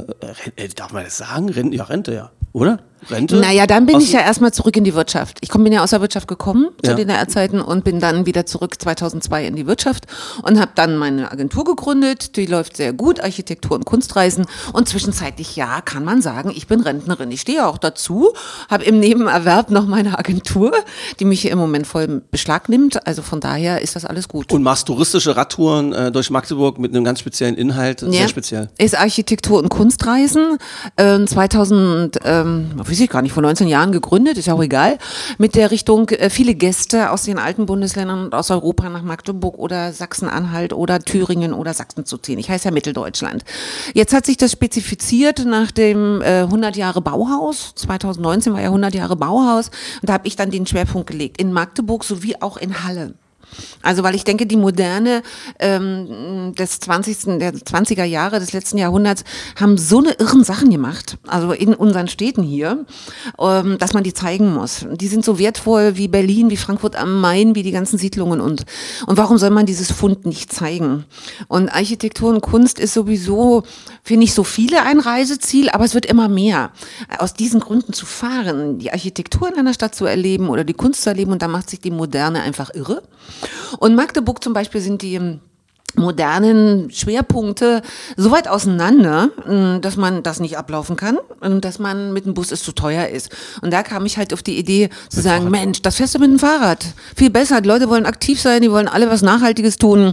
äh, 0.57 0.69
darf 0.75 0.93
man 0.93 1.05
das 1.05 1.17
sagen? 1.19 1.49
Rente, 1.49 1.77
ja, 1.77 1.85
Rente, 1.85 2.13
ja, 2.15 2.31
oder? 2.53 2.79
Rente? 3.11 3.37
Naja, 3.37 3.67
dann 3.67 3.87
bin 3.87 3.97
Aus 3.97 4.03
ich 4.05 4.13
ja 4.13 4.21
erstmal 4.21 4.53
zurück 4.53 4.77
in 4.77 4.85
die 4.85 4.95
Wirtschaft. 4.95 5.39
Ich 5.41 5.51
bin 5.51 5.73
ja 5.73 5.83
aus 5.83 5.91
der 5.91 6.01
Wirtschaft 6.01 6.29
gekommen 6.29 6.69
zu 6.83 6.91
Ja. 6.91 6.97
DDR-Zeiten 6.97 7.61
und 7.61 7.83
bin 7.85 7.99
dann 8.01 8.27
wieder 8.27 8.47
zurück 8.47 8.81
2002 8.81 9.47
in 9.47 9.57
die 9.57 9.67
Wirtschaft 9.67 10.07
und 10.43 10.61
habe 10.61 10.73
dann 10.75 10.97
meine 10.97 11.31
Agentur 11.33 11.65
gegründet. 11.65 12.37
Die 12.37 12.47
läuft 12.47 12.77
sehr 12.77 12.93
gut, 12.93 13.21
Architektur 13.21 13.73
und 13.77 13.85
Kunstreisen. 13.85 14.47
Und 14.73 14.89
zwischenzeitlich, 14.89 15.57
ja, 15.57 15.81
kann 15.81 16.05
man 16.05 16.23
sagen, 16.23 16.53
ich 16.55 16.67
bin 16.67 16.81
Rentnerin. 16.81 17.31
Ich 17.31 17.41
stehe 17.41 17.67
auch 17.67 17.79
dazu, 17.79 18.33
habe 18.69 18.85
im 18.85 19.01
Nebenerwerb 19.01 19.71
noch 19.71 19.87
meine 19.87 20.19
Agentur, 20.19 20.73
die 21.19 21.25
mich 21.25 21.47
im 21.49 21.59
Moment 21.59 21.87
voll 21.87 22.23
Beschlag 22.31 22.69
nimmt. 22.69 23.07
Also 23.07 23.23
von 23.23 23.41
daher 23.41 23.81
ist 23.83 23.97
das 23.97 24.05
alles 24.05 24.29
gut. 24.29 24.53
Und 24.53 24.63
machst 24.63 24.87
touristische 24.87 25.37
Radtouren 25.37 25.93
äh, 25.93 26.13
durch 26.13 26.31
Magdeburg 26.31 26.79
mit 26.79 26.95
einem 26.95 27.05
ganz 27.05 27.21
speziellen 27.21 27.57
Inhalt, 27.57 28.01
sehr 28.01 28.29
speziell. 28.29 28.69
Ist 28.79 28.99
Architektur 28.99 29.59
und 29.59 29.69
Kunstreisen. 29.69 30.59
Ähm, 30.97 31.27
2000, 31.27 32.19
ähm, 32.25 32.71
weiß 32.97 33.03
ich 33.03 33.11
gar 33.11 33.21
nicht, 33.21 33.33
vor 33.33 33.43
19 33.43 33.69
Jahren 33.69 33.93
gegründet, 33.93 34.39
ist 34.39 34.47
ja 34.47 34.55
auch 34.55 34.63
egal. 34.63 34.97
Mit 35.37 35.55
der 35.55 35.71
Richtung 35.71 36.09
äh, 36.09 36.31
viele 36.31 36.55
Gäste 36.55 37.11
aus 37.11 37.25
den 37.25 37.39
alten 37.39 37.67
Bundesländern 37.67 38.25
und 38.25 38.35
aus 38.35 38.51
Europa 38.51 38.89
nach 38.89 39.03
Magdeburg 39.03 39.59
oder 39.59 39.93
Sachsen-Anhalt 39.93 40.73
oder 40.73 41.01
Thüringen 41.01 41.53
oder 41.53 41.75
Sachsen 41.75 42.07
zu 42.07 42.17
ziehen. 42.17 42.39
Ich 42.39 42.49
heiße 42.49 42.65
ja 42.65 42.71
Mitteldeutschland. 42.71 43.45
Jetzt 43.93 44.15
hat 44.15 44.25
sich 44.25 44.39
das 44.39 44.53
spezifiziert 44.53 45.45
nach 45.45 45.71
dem 45.73 46.23
äh, 46.23 46.45
100 46.45 46.77
Jahre 46.77 47.03
Bauhaus. 47.03 47.75
2019 47.75 48.55
war 48.55 48.61
ja 48.61 48.69
100 48.69 48.95
Jahre 48.95 49.17
Bauhaus. 49.17 49.71
Und 50.01 50.09
da 50.09 50.15
habe 50.15 50.27
ich 50.27 50.37
dann 50.37 50.51
den 50.51 50.67
Schwerpunkt 50.67 51.09
gelegt. 51.11 51.39
In 51.39 51.53
Magdeburg 51.53 52.03
sowie 52.03 52.37
auch 52.41 52.57
in 52.57 52.83
Halle. 52.85 53.13
Also 53.83 54.03
weil 54.03 54.15
ich 54.15 54.25
denke, 54.25 54.47
die 54.47 54.57
Moderne 54.57 55.23
ähm, 55.59 56.55
des 56.55 56.81
20. 56.81 57.39
der 57.39 57.55
20er 57.55 58.05
Jahre 58.05 58.41
des 58.41 58.53
letzten 58.53 58.79
Jahrhunderts 58.79 59.25
haben 59.59 59.79
so 59.79 59.99
eine 59.99 60.13
irren 60.15 60.45
Sachen 60.45 60.71
gemacht, 60.71 61.19
also 61.27 61.53
in 61.53 61.75
unseren 61.75 62.09
Städten 62.09 62.43
hier, 62.43 62.85
ähm, 63.39 63.79
dass 63.79 63.95
man 63.95 64.03
die 64.03 64.15
zeigen 64.15 64.53
muss. 64.53 64.87
Die 64.93 65.09
sind 65.09 65.25
so 65.25 65.39
wertvoll 65.39 65.97
wie 65.97 66.09
Berlin, 66.09 66.51
wie 66.51 66.57
Frankfurt 66.57 66.97
am 66.97 67.21
Main, 67.21 67.55
wie 67.55 67.63
die 67.63 67.73
ganzen 67.73 67.99
Siedlungen 67.99 68.41
und 68.41 68.65
und 69.07 69.17
warum 69.17 69.39
soll 69.39 69.51
man 69.51 69.67
dieses 69.67 69.93
Fund 69.93 70.27
nicht 70.27 70.53
zeigen? 70.53 71.05
Und 71.49 71.69
Architektur 71.69 72.31
und 72.31 72.41
Kunst 72.41 72.79
ist 72.79 72.95
sowieso 72.95 73.63
für 74.03 74.17
nicht 74.17 74.35
so 74.35 74.45
viele 74.45 74.83
ein 74.83 75.01
Reiseziel, 75.01 75.69
aber 75.71 75.85
es 75.85 75.95
wird 75.95 76.07
immer 76.07 76.29
mehr. 76.29 76.71
Aus 77.19 77.35
diesen 77.35 77.61
Gründen 77.61 77.93
zu 77.93 78.07
fahren, 78.07 78.79
die 78.79 78.93
Architektur 78.93 79.49
in 79.49 79.59
einer 79.59 79.75
Stadt 79.75 79.95
zu 79.95 80.07
erleben 80.07 80.49
oder 80.49 80.65
die 80.65 80.75
Kunst 80.75 81.03
zu 81.03 81.11
erleben 81.11 81.33
und 81.33 81.43
da 81.43 81.49
macht 81.49 81.71
sich 81.71 81.81
die 81.81 81.91
Moderne 81.91 82.43
einfach 82.43 82.71
irre. 82.75 83.03
Und 83.79 83.95
Magdeburg 83.95 84.43
zum 84.43 84.53
Beispiel 84.53 84.81
sind 84.81 85.03
die 85.03 85.15
ähm, 85.15 85.41
modernen 85.97 86.91
Schwerpunkte 86.91 87.83
so 88.17 88.31
weit 88.31 88.49
auseinander, 88.49 89.31
mh, 89.47 89.79
dass 89.79 89.97
man 89.97 90.23
das 90.23 90.41
nicht 90.41 90.59
ablaufen 90.59 90.97
kann 90.97 91.19
und 91.41 91.65
dass 91.65 91.79
man 91.79 92.13
mit 92.13 92.27
dem 92.27 92.35
Bus 92.35 92.53
es 92.53 92.63
zu 92.63 92.73
teuer 92.73 93.09
ist. 93.09 93.31
Und 93.63 93.73
da 93.73 93.83
kam 93.83 94.07
ich 94.07 94.19
halt 94.19 94.33
auf 94.33 94.43
die 94.43 94.59
Idee 94.59 94.91
zu 95.09 95.21
sagen, 95.21 95.51
Mensch, 95.51 95.83
das 95.83 95.97
fährst 95.97 96.15
du 96.15 96.19
mit 96.19 96.31
dem 96.31 96.39
Fahrrad. 96.39 96.87
Viel 97.15 97.31
besser. 97.31 97.61
Die 97.61 97.69
Leute 97.69 97.89
wollen 97.89 98.07
aktiv 98.07 98.41
sein, 98.41 98.63
die 98.63 98.71
wollen 98.71 98.89
alle 98.89 99.11
was 99.11 99.23
Nachhaltiges 99.23 99.77
tun. 99.79 100.13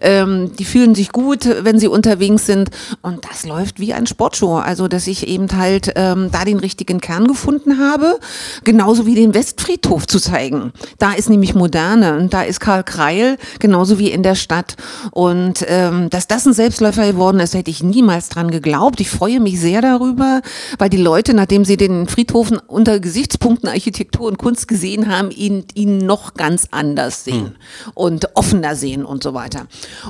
Ähm, 0.00 0.52
die 0.58 0.64
fühlen 0.64 0.94
sich 0.94 1.12
gut, 1.12 1.48
wenn 1.62 1.78
sie 1.78 1.88
unterwegs 1.88 2.46
sind. 2.46 2.70
Und 3.02 3.24
das 3.24 3.46
läuft 3.46 3.80
wie 3.80 3.92
ein 3.92 4.06
Sportshow. 4.06 4.56
Also, 4.56 4.88
dass 4.88 5.06
ich 5.06 5.28
eben 5.28 5.48
halt 5.56 5.92
ähm, 5.96 6.30
da 6.32 6.44
den 6.44 6.58
richtigen 6.58 7.00
Kern 7.00 7.26
gefunden 7.26 7.78
habe. 7.78 8.18
Genauso 8.64 9.06
wie 9.06 9.14
den 9.14 9.34
Westfriedhof 9.34 10.06
zu 10.06 10.18
zeigen. 10.18 10.72
Da 10.98 11.12
ist 11.12 11.30
nämlich 11.30 11.54
Moderne 11.54 12.16
und 12.16 12.32
da 12.32 12.42
ist 12.42 12.60
Karl 12.60 12.84
Kreil, 12.84 13.36
genauso 13.58 13.98
wie 13.98 14.10
in 14.10 14.22
der 14.22 14.34
Stadt. 14.34 14.76
Und 15.10 15.19
ähm, 15.28 16.08
dass 16.10 16.26
das 16.28 16.46
ein 16.46 16.52
Selbstläufer 16.52 17.06
geworden 17.12 17.40
ist, 17.40 17.54
hätte 17.54 17.70
ich 17.70 17.82
niemals 17.82 18.28
dran 18.28 18.50
geglaubt. 18.50 19.00
Ich 19.00 19.10
freue 19.10 19.40
mich 19.40 19.60
sehr 19.60 19.82
darüber, 19.82 20.40
weil 20.78 20.88
die 20.88 20.96
Leute, 20.96 21.34
nachdem 21.34 21.64
sie 21.64 21.76
den 21.76 22.06
Friedhofen 22.06 22.58
unter 22.66 23.00
Gesichtspunkten 23.00 23.68
Architektur 23.68 24.26
und 24.28 24.38
Kunst 24.38 24.68
gesehen 24.68 25.08
haben, 25.14 25.30
ihn, 25.30 25.64
ihn 25.74 25.98
noch 25.98 26.34
ganz 26.34 26.68
anders 26.70 27.24
sehen 27.24 27.56
und 27.94 28.28
offener 28.36 28.76
sehen 28.76 29.04
und 29.04 29.22
so 29.22 29.34
weiter. 29.34 29.66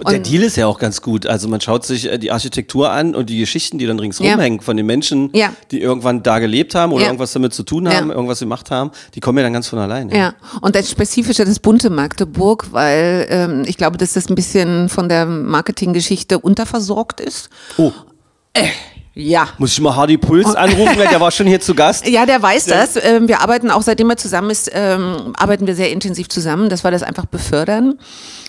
Der 0.07 0.19
Und 0.19 0.27
Deal 0.31 0.43
ist 0.43 0.57
ja 0.57 0.67
auch 0.67 0.79
ganz 0.79 1.01
gut. 1.03 1.27
Also 1.27 1.49
man 1.49 1.61
schaut 1.61 1.87
sich 1.87 2.11
äh, 2.11 2.19
die 2.19 2.31
Architektur 2.31 2.91
an 2.91 3.15
und 3.15 3.31
die 3.31 3.39
Geschichten, 3.39 3.79
die 3.79 3.87
dann 3.87 3.99
ringsrum 3.99 4.27
Ja. 4.27 4.39
hängen 4.39 4.61
von 4.61 4.77
den 4.77 4.87
Menschen, 4.87 5.31
Ja. 5.33 5.53
die 5.71 5.81
irgendwann 5.81 6.23
da 6.23 6.39
gelebt 6.41 6.75
haben 6.75 6.93
oder 6.93 7.03
Ja. 7.03 7.09
irgendwas 7.09 7.33
damit 7.33 7.55
zu 7.55 7.63
tun 7.63 7.89
haben, 7.89 8.11
irgendwas 8.11 8.41
gemacht 8.41 8.71
haben, 8.71 8.91
die 9.15 9.21
kommen 9.21 9.39
ja 9.39 9.45
dann 9.45 9.53
ganz 9.55 9.67
von 9.69 9.79
alleine. 9.79 10.15
Ja, 10.17 10.35
und 10.61 10.75
das 10.75 10.91
Spezifische, 10.91 11.45
das 11.45 11.59
bunte 11.59 11.89
Magdeburg, 11.89 12.69
weil 12.73 13.27
ähm, 13.31 13.65
ich 13.67 13.77
glaube, 13.77 13.97
dass 13.97 14.13
das 14.13 14.29
ein 14.29 14.35
bisschen 14.35 14.89
von 14.89 15.00
der 15.09 15.27
Marketinggeschichte 15.27 16.39
unterversorgt 16.39 17.21
ist. 17.21 17.51
Oh, 17.77 17.93
Ja. 19.15 19.49
muss 19.59 19.73
ich 19.73 19.81
mal 19.81 19.97
Hardy 19.97 20.17
Puls 20.17 20.55
anrufen, 20.55 20.97
weil 20.97 21.09
der 21.09 21.21
war 21.21 21.31
schon 21.31 21.47
hier 21.47 21.61
zu 21.61 21.75
Gast. 21.75 22.07
Ja, 22.11 22.27
der 22.27 22.43
weiß 22.43 22.67
das. 22.67 22.97
Ähm, 23.03 23.29
wir 23.29 23.41
arbeiten 23.41 23.71
auch, 23.71 23.83
seitdem 23.83 24.11
er 24.11 24.17
zusammen 24.17 24.51
ist, 24.51 24.71
ähm, 24.73 25.33
arbeiten 25.37 25.67
wir 25.67 25.75
sehr 25.75 25.91
intensiv 25.91 26.29
zusammen, 26.29 26.69
dass 26.69 26.83
wir 26.83 26.91
das 26.91 27.03
einfach 27.03 27.27
befördern. 27.27 27.99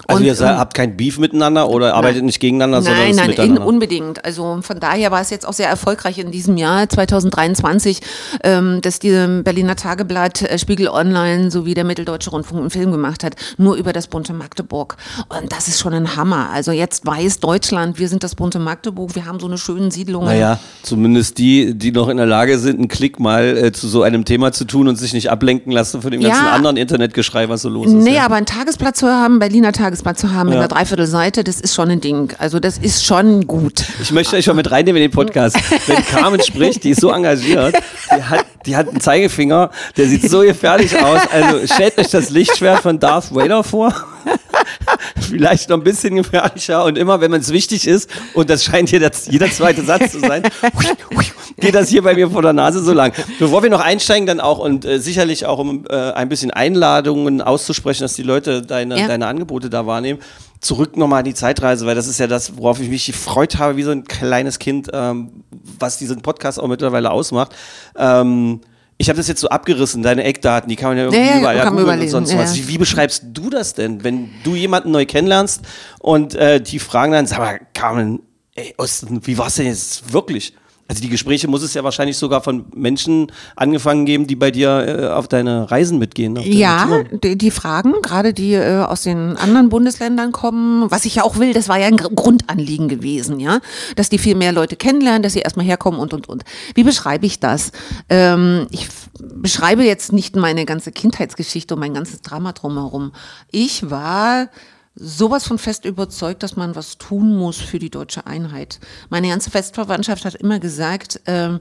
Also 0.07 0.21
Und, 0.21 0.25
ihr 0.25 0.35
seid, 0.35 0.53
ähm, 0.53 0.57
habt 0.57 0.73
kein 0.73 0.97
Beef 0.97 1.19
miteinander 1.19 1.69
oder 1.69 1.93
arbeitet 1.93 2.23
nicht 2.23 2.39
gegeneinander, 2.39 2.81
sondern 2.81 3.01
Nein, 3.01 3.11
es 3.11 3.17
nein, 3.17 3.25
in, 3.25 3.31
miteinander. 3.31 3.65
unbedingt. 3.65 4.25
Also 4.25 4.59
von 4.61 4.79
daher 4.79 5.11
war 5.11 5.21
es 5.21 5.29
jetzt 5.29 5.47
auch 5.47 5.53
sehr 5.53 5.69
erfolgreich 5.69 6.17
in 6.17 6.31
diesem 6.31 6.57
Jahr 6.57 6.89
2023, 6.89 8.01
ähm, 8.43 8.81
dass 8.81 8.99
die 8.99 9.11
Berliner 9.43 9.75
Tageblatt, 9.75 10.41
äh, 10.41 10.57
Spiegel 10.57 10.87
Online 10.87 11.51
sowie 11.51 11.73
der 11.75 11.83
Mitteldeutsche 11.83 12.31
Rundfunk 12.31 12.61
einen 12.61 12.69
Film 12.71 12.91
gemacht 12.91 13.23
hat, 13.23 13.35
nur 13.57 13.75
über 13.75 13.93
das 13.93 14.07
bunte 14.07 14.33
Magdeburg. 14.33 14.97
Und 15.29 15.51
das 15.51 15.67
ist 15.67 15.79
schon 15.79 15.93
ein 15.93 16.15
Hammer. 16.15 16.49
Also 16.51 16.71
jetzt 16.71 17.05
weiß 17.05 17.39
Deutschland, 17.39 17.99
wir 17.99 18.09
sind 18.09 18.23
das 18.23 18.35
bunte 18.35 18.59
Magdeburg, 18.59 19.15
wir 19.15 19.25
haben 19.25 19.39
so 19.39 19.47
eine 19.47 19.57
schöne 19.57 19.91
Siedlung. 19.91 20.25
naja, 20.25 20.50
Zumindest 20.83 21.37
die, 21.37 21.75
die 21.75 21.91
noch 21.91 22.09
in 22.09 22.17
der 22.17 22.25
Lage 22.25 22.57
sind, 22.57 22.79
einen 22.79 22.87
Klick 22.87 23.19
mal 23.19 23.55
äh, 23.55 23.71
zu 23.71 23.87
so 23.87 24.01
einem 24.01 24.25
Thema 24.25 24.51
zu 24.51 24.65
tun 24.65 24.87
und 24.87 24.95
sich 24.95 25.13
nicht 25.13 25.29
ablenken 25.29 25.71
lassen 25.71 26.01
von 26.01 26.09
dem 26.09 26.21
Ja. 26.21 26.29
ganzen 26.29 26.47
anderen 26.47 26.75
Internetgeschrei, 26.77 27.49
was 27.49 27.61
so 27.61 27.69
los 27.69 27.85
ist. 27.87 27.93
Nee, 27.93 28.15
ja. 28.15 28.25
aber 28.25 28.35
ein 28.35 28.47
Tagesblatt 28.47 28.97
zu 28.97 29.07
haben, 29.07 29.37
Berliner 29.37 29.73
Tagesblatt 29.73 30.17
zu 30.17 30.33
haben 30.33 30.47
mit 30.49 30.55
Ja. 30.55 30.61
einer 30.61 30.67
Dreiviertelseite, 30.69 31.43
das 31.43 31.61
ist 31.61 31.75
schon 31.75 31.91
ein 31.91 32.01
Ding. 32.01 32.33
Also 32.39 32.59
das 32.59 32.79
ist 32.79 33.05
schon 33.05 33.45
gut. 33.45 33.83
Ich 34.01 34.11
möchte 34.11 34.35
euch 34.35 34.45
schon 34.45 34.55
mit 34.55 34.71
reinnehmen 34.71 34.99
in 35.01 35.09
den 35.09 35.13
Podcast. 35.13 35.55
Wenn 35.87 36.03
Carmen 36.05 36.41
spricht, 36.41 36.83
die 36.83 36.89
ist 36.89 37.01
so 37.01 37.11
engagiert, 37.11 37.75
die 38.17 38.23
hat, 38.23 38.45
die 38.65 38.75
hat 38.75 38.89
einen 38.89 39.01
Zeigefinger, 39.01 39.69
der 39.97 40.07
sieht 40.07 40.27
so 40.29 40.39
gefährlich 40.41 40.97
aus. 40.99 41.21
Also 41.31 41.67
stellt 41.71 41.97
euch 41.99 42.09
das 42.09 42.31
Lichtschwert 42.31 42.79
von 42.79 42.99
Darth 42.99 43.33
Vader 43.35 43.63
vor. 43.63 43.93
Vielleicht 45.19 45.69
noch 45.69 45.77
ein 45.77 45.83
bisschen 45.83 46.15
gefährlicher 46.15 46.83
und 46.85 46.97
immer, 46.97 47.21
wenn 47.21 47.33
es 47.33 47.51
wichtig 47.51 47.87
ist, 47.87 48.09
und 48.33 48.49
das 48.49 48.63
scheint 48.63 48.89
hier 48.89 48.99
das, 48.99 49.27
jeder 49.27 49.49
zweite 49.49 49.83
Satz 49.83 50.11
zu 50.11 50.19
sein, 50.19 50.40
geht 51.59 51.75
das 51.75 51.89
hier 51.89 52.01
bei 52.01 52.13
mir 52.15 52.29
vor 52.29 52.41
der 52.41 52.53
Nase 52.53 52.83
so 52.83 52.93
lang. 52.93 53.13
Bevor 53.39 53.63
wir 53.63 53.69
noch 53.69 53.79
einsteigen, 53.81 54.25
dann 54.27 54.39
auch 54.39 54.59
und 54.59 54.85
äh, 54.85 54.99
sicherlich 54.99 55.45
auch 55.45 55.59
um 55.59 55.85
äh, 55.89 56.11
ein 56.11 56.29
bisschen 56.29 56.51
Einladungen 56.51 57.41
auszusprechen, 57.41 58.01
dass 58.03 58.13
die 58.13 58.23
Leute 58.23 58.61
deine, 58.61 58.99
Ja. 58.99 59.07
deine 59.07 59.27
Angebote 59.27 59.69
da 59.69 59.85
wahrnehmen. 59.85 60.19
Zurück 60.59 60.95
nochmal 60.97 61.19
in 61.21 61.25
die 61.25 61.33
Zeitreise, 61.33 61.85
weil 61.85 61.95
das 61.95 62.07
ist 62.07 62.19
ja 62.19 62.27
das, 62.27 62.57
worauf 62.57 62.79
ich 62.79 62.89
mich 62.89 63.05
gefreut 63.07 63.57
habe, 63.57 63.77
wie 63.77 63.83
so 63.83 63.91
ein 63.91 64.03
kleines 64.03 64.59
Kind, 64.59 64.89
ähm, 64.93 65.43
was 65.79 65.97
diesen 65.97 66.21
Podcast 66.21 66.59
auch 66.59 66.67
mittlerweile 66.67 67.09
ausmacht. 67.11 67.55
Ähm, 67.97 68.61
ich 68.97 69.09
habe 69.09 69.17
das 69.17 69.27
jetzt 69.27 69.41
so 69.41 69.49
abgerissen, 69.49 70.03
deine 70.03 70.23
Eckdaten, 70.23 70.69
die 70.69 70.75
kann 70.75 70.89
man 70.89 70.97
ja 70.99 71.03
irgendwie 71.05 71.21
Ja, 71.25 71.31
ja, 71.33 71.39
überall 71.39 71.55
man 71.57 71.65
googeln 71.69 71.77
und 71.79 71.83
überlesen, 71.93 72.11
sonst 72.11 72.33
ja, 72.33 72.37
was. 72.37 72.55
ja. 72.55 72.63
Wie, 72.63 72.67
wie 72.67 72.77
beschreibst 72.77 73.23
du 73.33 73.49
das 73.49 73.73
denn, 73.73 74.03
wenn 74.03 74.29
du 74.43 74.53
jemanden 74.53 74.91
neu 74.91 75.07
kennenlernst 75.07 75.61
und 75.99 76.35
äh, 76.35 76.61
die 76.61 76.77
fragen 76.77 77.11
dann, 77.11 77.25
sag 77.25 77.39
mal, 77.39 77.59
Carmen, 77.73 78.19
ey, 78.55 78.73
Osten, 78.77 79.21
wie 79.25 79.37
war 79.37 79.47
es 79.47 79.55
denn 79.55 79.67
jetzt 79.67 80.13
wirklich? 80.13 80.53
Also 80.87 81.01
die 81.01 81.09
Gespräche 81.09 81.47
muss 81.47 81.63
es 81.63 81.73
ja 81.73 81.85
wahrscheinlich 81.85 82.17
sogar 82.17 82.43
von 82.43 82.65
Menschen 82.75 83.31
angefangen 83.55 84.05
geben, 84.05 84.27
die 84.27 84.35
bei 84.35 84.51
dir 84.51 84.69
äh, 84.85 85.07
auf 85.07 85.29
deine 85.29 85.71
Reisen 85.71 85.99
mitgehen. 85.99 86.35
Ja, 86.43 87.03
die, 87.23 87.37
die 87.37 87.51
Fragen, 87.51 87.93
gerade 88.01 88.33
die 88.33 88.55
äh, 88.55 88.81
aus 88.81 89.03
den 89.03 89.37
anderen 89.37 89.69
Bundesländern 89.69 90.33
kommen, 90.33 90.91
was 90.91 91.05
ich 91.05 91.15
ja 91.15 91.23
auch 91.23 91.37
will, 91.37 91.53
das 91.53 91.69
war 91.69 91.79
ja 91.79 91.87
ein 91.87 91.95
Gr- 91.95 92.09
Grundanliegen 92.13 92.89
gewesen, 92.89 93.39
ja, 93.39 93.61
dass 93.95 94.09
die 94.09 94.17
viel 94.17 94.35
mehr 94.35 94.51
Leute 94.51 94.75
kennenlernen, 94.75 95.23
dass 95.23 95.31
sie 95.31 95.39
erstmal 95.39 95.65
herkommen 95.65 95.97
und 95.97 96.13
und 96.13 96.27
und. 96.27 96.43
Wie 96.75 96.83
beschreibe 96.83 97.25
ich 97.25 97.39
das? 97.39 97.71
Ähm, 98.09 98.67
ich 98.69 98.89
beschreibe 99.17 99.83
jetzt 99.83 100.11
nicht 100.11 100.35
meine 100.35 100.65
ganze 100.65 100.91
Kindheitsgeschichte 100.91 101.73
und 101.73 101.79
mein 101.79 101.93
ganzes 101.93 102.21
Drama 102.21 102.51
drumherum. 102.51 103.13
Ich 103.49 103.89
war 103.89 104.49
sowas 104.95 105.45
von 105.47 105.57
fest 105.57 105.85
überzeugt, 105.85 106.43
dass 106.43 106.55
man 106.55 106.75
was 106.75 106.97
tun 106.97 107.35
muss 107.35 107.57
für 107.57 107.79
die 107.79 107.89
deutsche 107.89 108.27
Einheit. 108.27 108.79
Meine 109.09 109.29
ganze 109.29 109.49
Festverwandtschaft 109.49 110.25
hat 110.25 110.35
immer 110.35 110.59
gesagt, 110.59 111.21
ähm, 111.25 111.59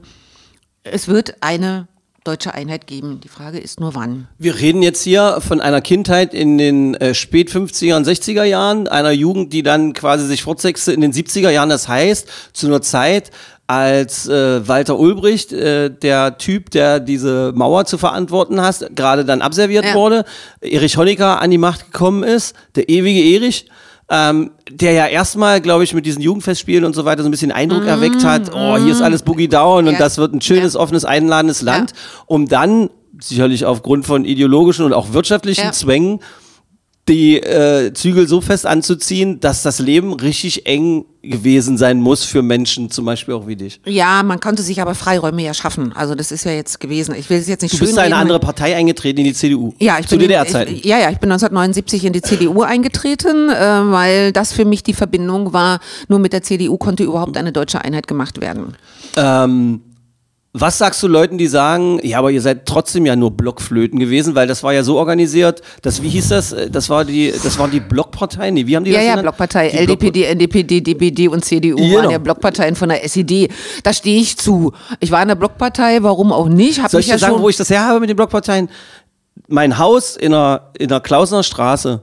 es 0.83 1.07
wird 1.07 1.35
eine 1.41 1.87
deutsche 2.23 2.53
Einheit 2.53 2.85
geben. 2.85 3.19
Die 3.19 3.29
Frage 3.29 3.57
ist 3.57 3.79
nur 3.79 3.95
wann. 3.95 4.27
Wir 4.37 4.59
reden 4.59 4.83
jetzt 4.83 5.01
hier 5.01 5.39
von 5.41 5.59
einer 5.59 5.81
Kindheit 5.81 6.33
in 6.33 6.57
den 6.57 6.93
äh, 6.95 7.15
spät 7.15 7.49
50er 7.49 7.95
und 7.97 8.05
60er 8.05 8.43
Jahren, 8.43 8.87
einer 8.87 9.11
Jugend, 9.11 9.53
die 9.53 9.63
dann 9.63 9.93
quasi 9.93 10.27
sich 10.27 10.43
fortsetzte 10.43 10.93
in 10.93 11.01
den 11.01 11.13
70er 11.13 11.49
Jahren. 11.49 11.69
Das 11.69 11.87
heißt, 11.87 12.27
zu 12.53 12.67
einer 12.67 12.81
Zeit, 12.83 13.31
als 13.71 14.27
äh, 14.27 14.67
Walter 14.67 14.99
Ulbricht, 14.99 15.53
äh, 15.53 15.89
der 15.89 16.37
Typ, 16.37 16.71
der 16.71 16.99
diese 16.99 17.53
Mauer 17.55 17.85
zu 17.85 17.97
verantworten 17.97 18.61
hat, 18.61 18.85
gerade 18.95 19.23
dann 19.23 19.41
abserviert 19.41 19.85
Ja. 19.85 19.93
wurde, 19.93 20.25
Erich 20.59 20.97
Honecker 20.97 21.41
an 21.41 21.51
die 21.51 21.57
Macht 21.57 21.91
gekommen 21.93 22.23
ist, 22.23 22.53
der 22.75 22.89
ewige 22.89 23.21
Erich. 23.35 23.67
Ähm, 24.13 24.51
der 24.69 24.91
ja 24.91 25.07
erstmal, 25.07 25.61
glaube 25.61 25.85
ich, 25.85 25.93
mit 25.93 26.05
diesen 26.05 26.21
Jugendfestspielen 26.21 26.83
und 26.83 26.93
so 26.93 27.05
weiter 27.05 27.21
so 27.23 27.29
ein 27.29 27.31
bisschen 27.31 27.53
Eindruck 27.53 27.85
erweckt 27.85 28.25
hat, 28.25 28.51
oh, 28.53 28.75
hier 28.75 28.91
ist 28.91 29.01
alles 29.01 29.21
Boogie 29.21 29.47
Down 29.47 29.87
und 29.87 29.93
Ja. 29.93 29.99
das 29.99 30.17
wird 30.17 30.33
ein 30.33 30.41
schönes, 30.41 30.75
offenes, 30.75 31.05
einladendes 31.05 31.61
Land, 31.61 31.93
um 32.25 32.45
dann 32.49 32.89
sicherlich 33.21 33.63
aufgrund 33.65 34.05
von 34.05 34.25
ideologischen 34.25 34.83
und 34.83 34.91
auch 34.91 35.13
wirtschaftlichen 35.13 35.63
Ja. 35.63 35.71
Zwängen 35.71 36.19
die 37.11 37.37
äh, 37.37 37.93
Zügel 37.93 38.27
so 38.27 38.41
fest 38.41 38.65
anzuziehen, 38.65 39.39
dass 39.39 39.61
das 39.63 39.79
Leben 39.79 40.13
richtig 40.13 40.65
eng 40.65 41.05
gewesen 41.21 41.77
sein 41.77 41.99
muss 41.99 42.23
für 42.23 42.41
Menschen, 42.41 42.89
zum 42.89 43.05
Beispiel 43.05 43.33
auch 43.33 43.45
wie 43.45 43.55
dich. 43.55 43.79
Ja, 43.85 44.23
man 44.23 44.39
konnte 44.39 44.63
sich 44.63 44.81
aber 44.81 44.95
Freiräume 44.95 45.43
ja 45.43 45.53
schaffen. 45.53 45.93
Also 45.93 46.15
das 46.15 46.31
ist 46.31 46.45
ja 46.45 46.51
jetzt 46.51 46.79
gewesen. 46.79 47.13
Ich 47.13 47.29
will 47.29 47.37
es 47.37 47.47
jetzt 47.47 47.61
nicht 47.61 47.75
Du 47.75 47.79
bist 47.79 47.93
in 47.93 47.99
eine 47.99 48.15
andere 48.15 48.39
Partei 48.39 48.75
eingetreten, 48.75 49.19
in 49.19 49.25
die 49.25 49.33
CDU. 49.33 49.73
ja, 49.79 49.99
ich 49.99 50.07
zu 50.07 50.17
DDR-Zeiten. 50.17 50.79
Ja, 50.83 50.97
ja, 50.97 51.11
ich 51.11 51.19
bin 51.19 51.31
1979 51.31 52.05
in 52.05 52.13
die 52.13 52.21
CDU 52.21 52.61
eingetreten, 52.63 53.49
äh, 53.49 53.91
weil 53.91 54.31
das 54.31 54.53
für 54.53 54.65
mich 54.65 54.81
die 54.81 54.93
Verbindung 54.93 55.53
war. 55.53 55.79
Nur 56.07 56.19
mit 56.19 56.33
der 56.33 56.41
CDU 56.41 56.77
konnte 56.77 57.03
überhaupt 57.03 57.37
eine 57.37 57.51
deutsche 57.51 57.83
Einheit 57.83 58.07
gemacht 58.07 58.41
werden. 58.41 58.75
Ähm, 59.17 59.81
was 60.53 60.77
sagst 60.77 61.01
du 61.01 61.07
Leuten, 61.07 61.37
die 61.37 61.47
sagen, 61.47 61.99
ja, 62.03 62.19
aber 62.19 62.29
ihr 62.29 62.41
seid 62.41 62.65
trotzdem 62.65 63.05
ja 63.05 63.15
nur 63.15 63.31
Blockflöten 63.31 63.97
gewesen, 63.99 64.35
weil 64.35 64.47
das 64.47 64.63
war 64.63 64.73
ja 64.73 64.83
so 64.83 64.97
organisiert, 64.97 65.61
dass, 65.81 66.01
wie 66.03 66.09
hieß 66.09 66.27
das? 66.27 66.51
Äh, 66.51 66.69
Das 66.69 66.89
war 66.89 67.05
die, 67.05 67.31
das 67.31 67.57
waren 67.57 67.71
die 67.71 67.79
Blockparteien? 67.79 68.53
Nee, 68.53 68.67
wie 68.67 68.75
haben 68.75 68.83
die 68.83 68.91
Ja, 68.91 68.97
das 68.97 69.05
ja, 69.05 69.11
genannt? 69.11 69.25
Blockpartei, 69.27 69.69
Die 69.69 69.77
LDPD, 69.77 70.23
NDPD, 70.25 70.81
DPD 70.81 71.27
und 71.29 71.45
CDU 71.45 71.77
Genau. 71.77 71.95
waren 71.99 72.09
ja 72.11 72.17
Blockparteien 72.17 72.75
von 72.75 72.89
der 72.89 73.03
SED. 73.05 73.49
Da 73.83 73.93
stehe 73.93 74.19
ich 74.19 74.37
zu. 74.37 74.73
Ich 74.99 75.09
war 75.11 75.21
in 75.21 75.29
der 75.29 75.35
Blockpartei, 75.35 76.03
warum 76.03 76.33
auch 76.33 76.49
nicht? 76.49 76.81
Hab 76.83 76.91
Soll 76.91 76.99
ich 76.99 77.05
dir 77.05 77.13
ja 77.13 77.17
sagen, 77.17 77.33
schon 77.35 77.41
wo 77.43 77.47
ich 77.49 77.55
das 77.55 77.69
her 77.69 77.85
habe 77.85 78.01
mit 78.01 78.09
den 78.09 78.17
Blockparteien? 78.17 78.69
Mein 79.47 79.77
Haus 79.77 80.17
in 80.17 80.31
der, 80.31 80.71
in 80.77 80.89
der 80.89 80.99
Klausener 80.99 81.43
Straße, 81.43 82.01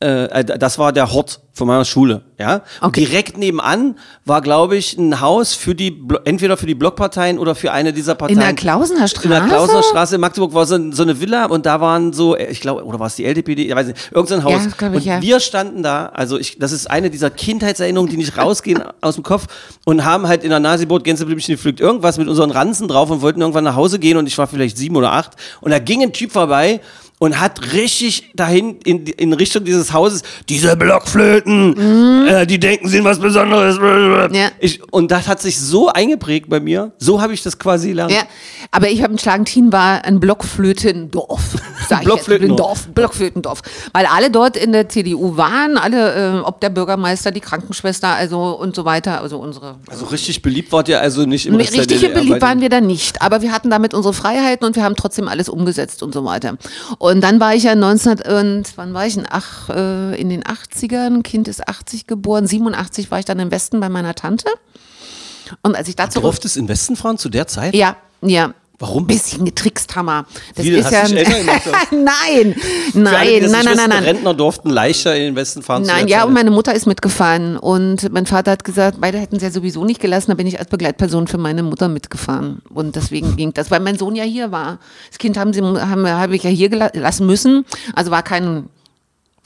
äh, 0.00 0.44
das 0.44 0.78
war 0.78 0.92
der 0.92 1.12
Hort 1.12 1.40
von 1.52 1.66
meiner 1.66 1.84
Schule, 1.84 2.22
ja. 2.38 2.62
Und 2.80 2.88
Okay. 2.88 3.04
direkt 3.04 3.36
nebenan 3.36 3.96
war, 4.24 4.40
glaube 4.42 4.76
ich, 4.76 4.96
ein 4.96 5.20
Haus 5.20 5.54
für 5.54 5.74
die, 5.74 6.00
entweder 6.24 6.56
für 6.56 6.66
die 6.66 6.76
Blockparteien 6.76 7.36
oder 7.36 7.56
für 7.56 7.72
eine 7.72 7.92
dieser 7.92 8.14
Parteien. 8.14 8.38
in 8.38 8.44
der 8.44 8.54
Klausener 8.54 9.08
Straße. 9.08 9.24
In 9.24 9.30
der 9.32 9.40
Klausener 9.40 9.82
Straße 9.82 10.14
in 10.14 10.20
Magdeburg 10.20 10.54
war 10.54 10.66
so, 10.66 10.92
so 10.92 11.02
eine 11.02 11.20
Villa 11.20 11.46
und 11.46 11.66
da 11.66 11.80
waren 11.80 12.12
so, 12.12 12.36
äh, 12.36 12.46
ich 12.46 12.60
glaube, 12.60 12.84
oder 12.84 13.00
war 13.00 13.08
es 13.08 13.16
die 13.16 13.24
LDPD? 13.24 13.66
Ich 13.66 13.74
weiß 13.74 13.88
nicht, 13.88 14.12
irgendein 14.12 14.44
Haus. 14.44 14.52
Ja, 14.52 14.88
ich, 14.88 14.94
und 14.94 15.04
ja. 15.04 15.20
wir 15.20 15.40
standen 15.40 15.82
da, 15.82 16.06
also 16.14 16.38
ich, 16.38 16.60
das 16.60 16.70
ist 16.70 16.88
eine 16.88 17.10
dieser 17.10 17.30
Kindheitserinnerungen, 17.30 18.10
die 18.10 18.18
nicht 18.18 18.38
rausgehen 18.38 18.80
aus 19.00 19.16
dem 19.16 19.24
Kopf 19.24 19.46
und 19.84 20.04
haben 20.04 20.28
halt 20.28 20.44
in 20.44 20.50
der 20.50 20.60
Nasibot 20.60 21.02
Gänseblümchen 21.02 21.56
gepflückt 21.56 21.80
irgendwas 21.80 22.18
mit 22.18 22.28
unseren 22.28 22.52
Ranzen 22.52 22.86
drauf 22.86 23.10
und 23.10 23.20
wollten 23.20 23.40
irgendwann 23.40 23.64
nach 23.64 23.74
Hause 23.74 23.98
gehen 23.98 24.16
und 24.16 24.28
ich 24.28 24.38
war 24.38 24.46
vielleicht 24.46 24.78
sieben 24.78 24.94
oder 24.94 25.10
acht 25.12 25.32
und 25.60 25.72
da 25.72 25.80
ging 25.80 26.02
ein 26.04 26.12
Typ 26.12 26.30
vorbei 26.30 26.80
und 27.18 27.40
hat 27.40 27.72
richtig 27.72 28.30
dahin 28.34 28.76
in, 28.84 29.06
in 29.06 29.32
Richtung 29.32 29.64
dieses 29.64 29.92
Hauses 29.92 30.22
diese 30.48 30.76
Blockflöten, 30.76 32.26
äh, 32.26 32.46
die 32.46 32.60
denken, 32.60 32.88
sie 32.88 32.96
sind 32.96 33.04
was 33.04 33.18
Besonderes. 33.18 33.78
Mhm. 33.78 34.34
Ja. 34.34 34.50
Ich, 34.60 34.80
und 34.92 35.10
das 35.10 35.26
hat 35.26 35.40
sich 35.40 35.58
so 35.58 35.88
eingeprägt 35.88 36.48
bei 36.48 36.60
mir. 36.60 36.92
So 36.98 37.20
habe 37.20 37.34
ich 37.34 37.42
das 37.42 37.58
quasi 37.58 37.88
gelernt. 37.88 38.12
Ja, 38.12 38.22
aber 38.70 38.88
ich 38.88 39.02
habe 39.02 39.12
in 39.12 39.18
Schlagentin 39.18 39.72
war 39.72 40.04
ein 40.04 40.20
Blockflötendorf. 40.20 41.56
Sag 41.88 42.04
Blockflötendorf. 42.04 42.88
Blockflötendorf. 42.88 43.62
Weil 43.92 44.06
alle 44.06 44.30
dort 44.30 44.56
in 44.56 44.72
der 44.72 44.88
CDU 44.88 45.36
waren, 45.36 45.76
alle, 45.76 46.38
äh, 46.38 46.40
ob 46.40 46.60
der 46.60 46.70
Bürgermeister, 46.70 47.30
die 47.30 47.40
Krankenschwester, 47.40 48.08
also 48.08 48.58
und 48.58 48.76
so 48.76 48.84
weiter, 48.84 49.20
also 49.20 49.38
unsere. 49.38 49.76
Also 49.88 50.06
richtig 50.06 50.42
beliebt 50.42 50.70
wart 50.72 50.88
ihr 50.88 51.00
also 51.00 51.26
nicht 51.26 51.46
im 51.46 51.56
Rest 51.56 51.76
Richtig 51.76 52.12
beliebt 52.12 52.40
waren 52.40 52.60
wir 52.60 52.68
da 52.68 52.80
nicht, 52.80 53.22
aber 53.22 53.42
wir 53.42 53.52
hatten 53.52 53.70
damit 53.70 53.94
unsere 53.94 54.14
Freiheiten 54.14 54.66
und 54.66 54.76
wir 54.76 54.84
haben 54.84 54.96
trotzdem 54.96 55.28
alles 55.28 55.48
umgesetzt 55.48 56.02
und 56.02 56.12
so 56.14 56.24
weiter. 56.24 56.56
Und 56.98 57.07
dann 57.20 57.40
war 57.40 57.54
ich 57.54 57.62
ja 57.64 57.74
19, 57.74 58.20
und 58.20 58.64
wann 58.76 58.94
war 58.94 59.06
ich? 59.06 59.16
In, 59.16 59.26
ach, 59.28 59.68
äh, 59.70 60.20
in 60.20 60.28
den 60.28 60.42
80ern, 60.42 61.22
Kind 61.22 61.48
ist 61.48 61.66
80 61.68 62.06
geboren, 62.06 62.46
87 62.46 63.10
war 63.10 63.18
ich 63.18 63.24
dann 63.24 63.38
im 63.38 63.50
Westen 63.50 63.80
bei 63.80 63.88
meiner 63.88 64.14
Tante. 64.14 64.48
Und 65.62 65.76
als 65.76 65.88
ich 65.88 65.96
da 65.96 66.06
Du 66.06 66.20
durftest 66.20 66.56
in 66.56 66.68
Westen 66.68 66.96
fahren 66.96 67.18
zu 67.18 67.28
der 67.28 67.46
Zeit? 67.46 67.74
Ja, 67.74 67.96
ja. 68.20 68.52
Warum? 68.80 69.06
Bisschen 69.08 69.44
getrickst, 69.44 69.96
Hammer. 69.96 70.24
Das 70.54 70.64
Wie, 70.64 70.70
ist 70.70 70.84
hast 70.86 70.92
ja. 70.92 71.08
du 71.08 71.14
dich 71.16 71.24
gemacht, 71.28 71.62
nein, 71.90 72.04
alle, 72.04 72.54
nein, 72.54 72.54
nein, 72.94 73.12
nein, 73.12 73.42
wissen, 73.42 73.52
nein, 73.76 73.88
nein. 73.88 74.04
Rentner 74.04 74.34
durften 74.34 74.70
leichter 74.70 75.16
in 75.16 75.22
den 75.24 75.36
Westen 75.36 75.62
fahren. 75.62 75.84
zu 75.84 75.90
Nein, 75.90 76.06
ja, 76.06 76.22
und 76.22 76.32
meine 76.32 76.52
Mutter 76.52 76.72
ist 76.74 76.86
mitgefahren 76.86 77.56
und 77.56 78.12
mein 78.12 78.26
Vater 78.26 78.52
hat 78.52 78.62
gesagt, 78.62 78.98
beide 79.00 79.18
hätten 79.18 79.40
sie 79.40 79.46
ja 79.46 79.50
sowieso 79.50 79.84
nicht 79.84 80.00
gelassen, 80.00 80.30
da 80.30 80.34
bin 80.36 80.46
ich 80.46 80.60
als 80.60 80.68
Begleitperson 80.70 81.26
für 81.26 81.38
meine 81.38 81.64
Mutter 81.64 81.88
mitgefahren 81.88 82.62
und 82.72 82.94
deswegen 82.94 83.34
ging 83.36 83.52
das, 83.52 83.70
weil 83.72 83.80
mein 83.80 83.98
Sohn 83.98 84.14
ja 84.14 84.22
hier 84.24 84.52
war. 84.52 84.78
Das 85.10 85.18
Kind 85.18 85.36
haben 85.36 85.52
sie 85.52 85.60
haben, 85.60 86.08
habe 86.08 86.36
ich 86.36 86.44
ja 86.44 86.50
hier 86.50 86.68
gela- 86.70 86.96
lassen 86.96 87.26
müssen, 87.26 87.64
also 87.96 88.12
war 88.12 88.22
kein 88.22 88.66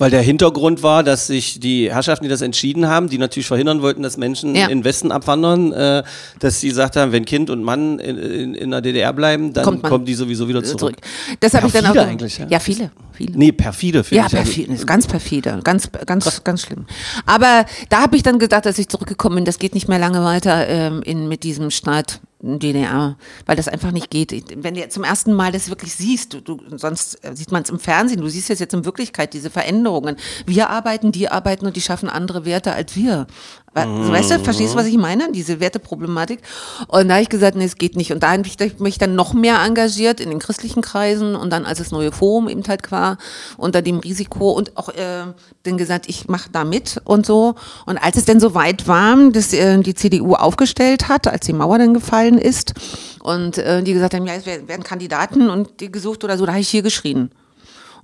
Weil 0.02 0.11
der 0.11 0.21
Hintergrund 0.23 0.82
war, 0.82 1.04
dass 1.04 1.28
sich 1.28 1.61
die 1.61 1.92
Herrschaften, 1.92 2.25
die 2.25 2.28
das 2.28 2.40
entschieden 2.42 2.88
haben, 2.88 3.09
die 3.09 3.18
natürlich 3.18 3.47
verhindern 3.47 3.82
wollten, 3.82 4.02
dass 4.02 4.16
Menschen 4.16 4.56
Ja. 4.56 4.64
in 4.64 4.71
den 4.71 4.85
Westen 4.85 5.12
abwandern, 5.12 5.73
äh, 5.73 6.02
dass 6.40 6.59
sie 6.59 6.71
gesagt 6.71 6.97
haben, 6.97 7.12
wenn 7.12 7.25
Kind 7.25 7.50
und 7.50 7.62
Mann 7.62 8.00
in, 8.00 8.18
in, 8.18 8.54
in 8.56 8.71
der 8.73 8.80
DDR 8.80 9.12
bleiben, 9.12 9.52
dann 9.52 9.80
kommen 9.80 10.04
die 10.04 10.14
sowieso 10.14 10.49
wieder 10.49 10.64
zurück. 10.64 10.80
zurück. 10.80 10.97
Das 11.38 11.54
habe 11.54 11.68
ich 11.68 11.73
dann 11.73 11.87
auch 11.87 11.94
eigentlich, 11.94 12.37
ja. 12.37 12.49
ja 12.49 12.59
viele, 12.59 12.90
viele. 13.12 13.38
Nee, 13.38 13.52
perfide 13.52 14.02
finde 14.02 14.23
Ja, 14.23 14.26
ich. 14.26 14.37
also. 14.37 14.44
perfide, 14.52 14.85
ganz 14.87 15.06
perfide, 15.06 15.61
ganz, 15.62 15.88
ganz, 16.04 16.42
ganz 16.42 16.62
schlimm. 16.62 16.85
Aber 17.25 17.64
da 17.88 18.02
habe 18.02 18.16
ich 18.16 18.25
dann 18.25 18.40
gedacht, 18.40 18.66
dass 18.66 18.80
ich 18.80 18.88
zurückgekommen 18.88 19.37
bin, 19.37 19.44
das 19.44 19.61
geht 19.61 19.73
nicht 19.73 19.87
mehr 19.87 20.00
lange 20.00 20.25
weiter 20.25 20.66
ähm, 20.66 21.02
in, 21.04 21.28
mit 21.28 21.44
diesem 21.44 21.71
Staat. 21.71 22.18
DDR, 22.43 23.17
weil 23.47 23.57
das 23.57 23.69
einfach 23.69 23.93
nicht 23.93 24.11
geht. 24.11 24.33
Wenn 24.57 24.75
du 24.75 24.89
zum 24.89 25.05
ersten 25.05 25.33
Mal 25.33 25.53
das 25.53 25.69
wirklich 25.69 25.95
siehst, 25.95 26.35
du, 26.35 26.41
du, 26.41 26.61
sonst 26.77 27.25
äh, 27.25 27.37
sieht 27.37 27.53
man 27.53 27.63
es 27.63 27.71
im 27.71 27.79
Fernsehen, 27.79 28.21
du 28.21 28.29
siehst 28.29 28.51
es 28.51 28.59
jetzt 28.59 28.75
in 28.75 28.85
Wirklichkeit, 28.85 29.33
diese 29.33 29.49
Veränderungen. 29.49 30.17
Wir 30.45 30.69
arbeiten, 30.69 31.13
die 31.13 31.29
arbeiten 31.29 31.67
und 31.67 31.77
die 31.77 31.81
schaffen 31.81 32.09
andere 32.09 32.45
Werte 32.45 32.73
als 32.73 32.97
wir. 32.97 33.29
We- 33.75 34.11
Weißt 34.12 34.31
du, 34.31 34.38
verstehst 34.41 34.75
du, 34.75 34.79
was 34.79 34.87
ich 34.87 34.99
meine? 34.99 35.33
Diese 35.33 35.59
Werteproblematik. 35.59 36.41
Und 36.88 37.09
da 37.09 37.14
habe 37.14 37.23
ich 37.23 37.31
gesagt, 37.31 37.57
nee, 37.57 37.64
es 37.64 37.76
geht 37.76 37.97
nicht. 37.97 38.12
Und 38.12 38.23
da 38.23 38.33
habe 38.33 38.43
ich 38.47 38.79
mich 38.81 38.99
dann 38.99 39.14
noch 39.14 39.33
mehr 39.33 39.61
engagiert 39.64 40.21
in 40.21 40.29
den 40.29 40.38
christlichen 40.41 40.83
Kreisen 40.83 41.35
und 41.35 41.50
dann 41.50 41.64
als 41.64 41.79
das 41.79 41.91
neue 41.91 42.12
Forum 42.12 42.49
eben 42.50 42.62
halt 42.69 42.93
war, 42.93 43.17
unter 43.57 43.81
dem 43.81 43.99
Risiko 43.99 44.50
und 44.52 44.76
auch 44.76 44.91
äh, 44.91 45.25
dann 45.62 45.79
gesagt, 45.79 46.07
ich 46.09 46.29
mache 46.29 46.50
da 46.52 46.64
mit 46.64 47.00
und 47.05 47.25
so. 47.25 47.55
Und 47.87 47.97
als 47.97 48.17
es 48.19 48.26
dann 48.26 48.41
so 48.41 48.55
weit 48.55 48.87
war, 48.88 49.17
dass 49.31 49.52
äh, 49.55 49.79
die 49.79 49.95
CDU 49.95 50.35
aufgestellt 50.35 51.09
hat, 51.09 51.26
als 51.26 51.47
die 51.47 51.55
Mauer 51.55 51.79
dann 51.79 51.95
gefallen 51.95 52.37
ist 52.37 52.75
und 53.23 53.57
äh, 53.57 53.83
die 53.83 53.95
gesagt 53.95 54.12
haben, 54.14 54.26
ja, 54.26 54.35
es 54.35 54.45
werden 54.45 54.83
Kandidaten 54.83 55.49
und 55.49 55.81
die 55.81 55.91
gesucht 55.91 56.25
oder 56.25 56.37
so, 56.37 56.45
da 56.45 56.52
habe 56.52 56.61
ich 56.61 56.69
hier 56.69 56.83
geschrien. 56.83 57.31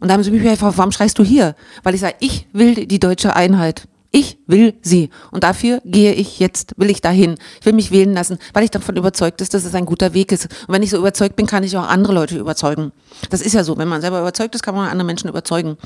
Und 0.01 0.09
da 0.09 0.15
haben 0.15 0.23
sie 0.23 0.31
mich 0.31 0.43
gefragt, 0.43 0.75
warum 0.79 0.93
schreist 0.93 1.19
du 1.19 1.25
hier? 1.25 1.55
Weil 1.83 1.95
ich 1.95 2.01
sage, 2.01 2.15
ich 2.21 2.47
will 2.53 2.87
die 2.87 3.01
deutsche 3.01 3.35
Einheit. 3.37 3.83
Ich 4.11 4.39
will 4.47 4.75
sie. 4.81 5.11
Und 5.31 5.45
dafür 5.45 5.83
gehe 5.85 6.15
ich 6.15 6.39
jetzt, 6.39 6.73
will 6.79 6.89
ich 6.89 7.03
dahin. 7.03 7.37
Ich 7.61 7.67
will 7.67 7.75
mich 7.75 7.91
wählen 7.91 8.15
lassen, 8.15 8.39
weil 8.55 8.65
ich 8.65 8.71
davon 8.71 8.97
überzeugt 8.97 9.43
ist, 9.43 9.53
dass 9.53 9.65
es 9.65 9.75
ein 9.75 9.85
guter 9.85 10.15
Weg 10.15 10.33
ist. 10.33 10.47
Und 10.67 10.75
wenn 10.75 10.83
ich 10.83 10.91
so 10.91 10.97
überzeugt 10.97 11.37
bin, 11.37 11.47
kann 11.47 11.63
ich 11.63 11.77
auch 11.77 11.87
andere 11.87 12.15
Leute 12.15 12.39
überzeugen. 12.39 12.93
Das 13.29 13.43
ist 13.43 13.53
ja 13.53 13.65
so. 13.65 13.77
Wenn 13.77 13.89
man 13.89 14.01
selber 14.01 14.21
überzeugt 14.21 14.55
ist, 14.55 14.63
kann 14.63 14.75
man 14.75 14.89
andere 14.89 15.07
Menschen 15.07 15.29
überzeugen. 15.29 15.77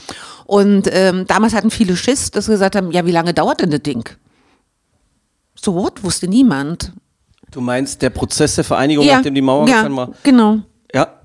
Und 0.47 0.89
ähm, 0.93 1.27
damals 1.27 1.53
hatten 1.53 1.71
viele 1.71 1.97
Schiss, 1.97 2.31
dass 2.31 2.47
sie 2.47 2.53
gesagt 2.53 2.77
haben, 2.77 2.93
ja, 2.93 3.05
wie 3.07 3.13
lange 3.13 3.35
dauert 3.35 3.61
denn 3.61 3.71
das 3.71 3.83
Ding? 3.83 4.09
So 5.57 5.75
what? 5.75 6.05
Wusste 6.05 6.29
niemand. 6.29 6.93
Du 7.51 7.61
meinst 7.61 8.01
der 8.03 8.11
Prozess 8.11 8.55
der 8.55 8.65
Vereinigung, 8.65 9.05
nachdem 9.07 9.35
die 9.35 9.43
Mauer 9.43 9.69
ja, 9.69 9.77
gefallen 9.77 9.97
war? 9.97 10.13
genau. 10.23 10.61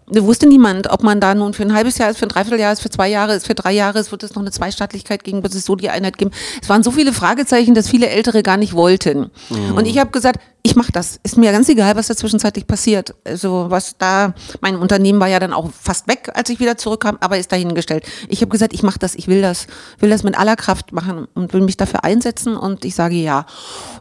Wusste 0.10 0.48
niemand, 0.48 0.90
ob 0.90 1.04
man 1.04 1.20
da 1.20 1.36
nun 1.36 1.54
für 1.54 1.64
ein 1.64 1.74
halbes 1.74 1.98
Jahr 1.98 2.10
ist, 2.10 2.18
für 2.18 2.26
ein 2.26 2.30
Dreivierteljahr 2.30 2.72
ist, 2.72 2.82
für 2.82 2.90
zwei 2.90 3.10
Jahre 3.10 3.36
ist, 3.36 3.46
für 3.46 3.56
drei 3.56 3.74
Jahre 3.74 4.00
ist, 4.00 4.12
wird 4.12 4.24
es 4.24 4.36
noch 4.36 4.42
eine 4.42 4.52
Zweistaatlichkeit 4.52 5.26
geben, 5.26 5.44
wird 5.44 5.54
es 5.54 5.66
so 5.66 5.76
die 5.76 5.90
Einheit 5.90 6.18
geben. 6.18 6.32
Es 6.62 6.70
waren 6.70 6.82
so 6.82 6.92
viele 6.92 7.12
Fragezeichen, 7.12 7.74
dass 7.74 7.90
viele 7.90 8.08
Ältere 8.08 8.42
gar 8.42 8.56
nicht 8.56 8.74
wollten. 8.74 9.32
Und 9.76 9.86
ich 9.86 10.00
habe 10.00 10.12
gesagt, 10.12 10.40
ich 10.64 10.76
mache 10.76 10.92
das. 10.92 11.20
Ist 11.24 11.38
mir 11.38 11.52
ganz 11.52 11.70
egal, 11.70 11.96
was 11.96 12.08
da 12.08 12.16
zwischenzeitlich 12.16 12.68
passiert. 12.68 13.16
Also 13.24 13.68
was 13.70 13.96
da, 13.98 14.34
mein 14.60 14.76
Unternehmen 14.76 15.20
war 15.20 15.28
ja 15.28 15.40
dann 15.40 15.54
auch 15.54 15.70
fast 15.72 16.08
weg, 16.08 16.30
als 16.34 16.50
ich 16.50 16.60
wieder 16.60 16.78
zurückkam, 16.78 17.18
aber 17.22 17.38
ist 17.38 17.52
dahingestellt. 17.52 18.04
Ich 18.28 18.42
habe 18.42 18.50
gesagt, 18.50 18.74
ich 18.74 18.84
mache 18.84 19.00
das, 19.00 19.16
ich 19.16 19.28
will 19.28 19.42
das, 19.42 19.68
will 20.00 20.10
das 20.10 20.24
mit 20.24 20.38
aller 20.38 20.58
Kraft 20.58 20.92
machen 20.92 21.28
und 21.36 21.54
will 21.54 21.62
mich 21.62 21.78
dafür 21.78 22.04
einsetzen 22.04 22.58
und 22.58 22.84
ich 22.84 22.96
sage 22.96 23.16
ja. 23.16 23.46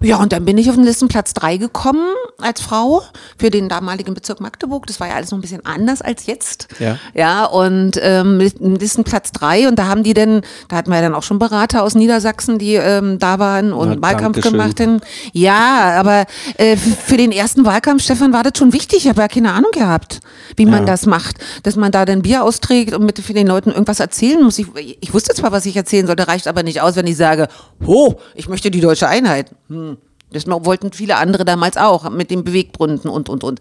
Ja, 0.00 0.16
und 0.16 0.32
dann 0.32 0.44
bin 0.44 0.58
ich 0.58 0.68
auf 0.68 0.74
den 0.74 0.84
Listenplatz 0.84 1.34
drei 1.34 1.56
gekommen 1.56 2.04
als 2.38 2.60
Frau 2.60 3.02
für 3.38 3.50
den 3.50 3.68
damaligen 3.68 4.14
Bezirk 4.14 4.40
Magdeburg. 4.40 4.86
Das 4.86 4.98
war 4.98 5.08
ja 5.08 5.14
alles 5.14 5.30
noch 5.30 5.38
ein 5.38 5.42
bisschen 5.42 5.64
anders 5.64 6.02
als 6.02 6.26
jetzt. 6.26 6.68
Ja. 6.80 6.98
Ja, 7.14 7.44
und 7.44 7.92
ähm, 8.02 8.40
Listenplatz 8.40 9.30
drei 9.30 9.68
und 9.68 9.78
da 9.78 9.86
haben 9.86 10.02
die 10.02 10.14
denn, 10.14 10.42
da 10.68 10.76
hatten 10.76 10.90
wir 10.90 10.96
ja 10.96 11.02
dann 11.02 11.14
auch 11.14 11.22
schon 11.22 11.38
Berater 11.38 11.84
aus 11.84 11.94
Niedersachsen, 11.94 12.58
die 12.58 12.74
ähm, 12.74 13.18
da 13.20 13.38
waren 13.38 13.72
und 13.72 14.00
Na, 14.00 14.02
Wahlkampf 14.02 14.40
gemacht 14.40 14.80
haben. 14.80 15.00
Ja, 15.32 15.94
aber 15.98 16.26
äh, 16.56 16.76
für 16.76 17.16
den 17.16 17.32
ersten 17.32 17.64
Wahlkampf, 17.64 18.02
Stefan, 18.02 18.32
war 18.32 18.42
das 18.42 18.52
schon 18.58 18.72
wichtig. 18.72 18.98
Ich 19.04 19.08
habe 19.08 19.20
ja 19.20 19.28
keine 19.28 19.52
Ahnung 19.52 19.70
gehabt, 19.72 20.20
wie 20.56 20.66
man 20.66 20.80
Ja. 20.80 20.86
das 20.86 21.06
macht. 21.06 21.36
Dass 21.62 21.76
man 21.76 21.92
da 21.92 22.04
dann 22.04 22.22
Bier 22.22 22.44
austrägt 22.44 22.94
und 22.94 23.04
mit 23.04 23.18
für 23.18 23.34
den 23.34 23.46
Leuten 23.46 23.70
irgendwas 23.70 24.00
erzählen 24.00 24.42
muss. 24.42 24.58
Ich, 24.58 24.66
ich 25.00 25.14
wusste 25.14 25.34
zwar, 25.34 25.52
was 25.52 25.66
ich 25.66 25.76
erzählen 25.76 26.06
sollte, 26.06 26.28
reicht 26.28 26.46
aber 26.48 26.62
nicht 26.62 26.80
aus, 26.80 26.96
wenn 26.96 27.06
ich 27.06 27.16
sage, 27.16 27.48
oh, 27.84 28.14
ich 28.34 28.48
möchte 28.48 28.70
die 28.70 28.80
deutsche 28.80 29.08
Einheit. 29.08 29.50
Hm. 29.68 29.96
Das 30.32 30.46
wollten 30.46 30.92
viele 30.92 31.16
andere 31.16 31.44
damals 31.44 31.76
auch, 31.76 32.10
mit 32.10 32.30
den 32.30 32.44
Beweggründen 32.44 33.08
und, 33.10 33.28
und, 33.28 33.44
und. 33.44 33.60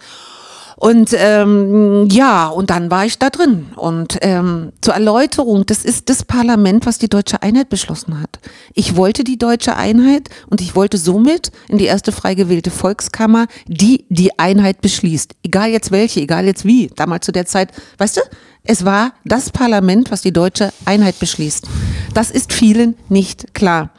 Und 0.77 1.15
ähm, 1.17 2.07
ja, 2.11 2.47
und 2.47 2.69
dann 2.69 2.91
war 2.91 3.05
ich 3.05 3.17
da 3.17 3.29
drin. 3.29 3.67
Und 3.75 4.17
ähm, 4.21 4.73
zur 4.81 4.93
Erläuterung, 4.93 5.65
das 5.65 5.85
ist 5.85 6.09
das 6.09 6.25
Parlament, 6.25 6.85
was 6.85 6.97
die 6.97 7.07
deutsche 7.07 7.41
Einheit 7.41 7.69
beschlossen 7.69 8.21
hat. 8.21 8.39
Ich 8.73 8.95
wollte 8.95 9.23
die 9.23 9.37
deutsche 9.37 9.75
Einheit 9.77 10.29
und 10.49 10.59
ich 10.59 10.75
wollte 10.75 10.97
somit 10.97 11.51
in 11.69 11.77
die 11.77 11.85
erste 11.85 12.11
frei 12.11 12.35
gewählte 12.35 12.71
Volkskammer, 12.71 13.47
die 13.67 14.05
die 14.09 14.37
Einheit 14.37 14.81
beschließt. 14.81 15.35
Egal 15.43 15.69
jetzt 15.69 15.91
welche, 15.91 16.19
egal 16.19 16.45
jetzt 16.45 16.65
wie. 16.65 16.87
Damals 16.95 17.25
zu 17.25 17.31
der 17.31 17.45
Zeit, 17.45 17.71
weißt 17.97 18.17
du, 18.17 18.21
es 18.63 18.83
war 18.83 19.13
das 19.23 19.51
Parlament, 19.51 20.11
was 20.11 20.21
die 20.21 20.33
deutsche 20.33 20.73
Einheit 20.85 21.19
beschließt. 21.19 21.67
Das 22.13 22.31
ist 22.31 22.51
vielen 22.51 22.95
nicht 23.09 23.53
klar. 23.53 23.91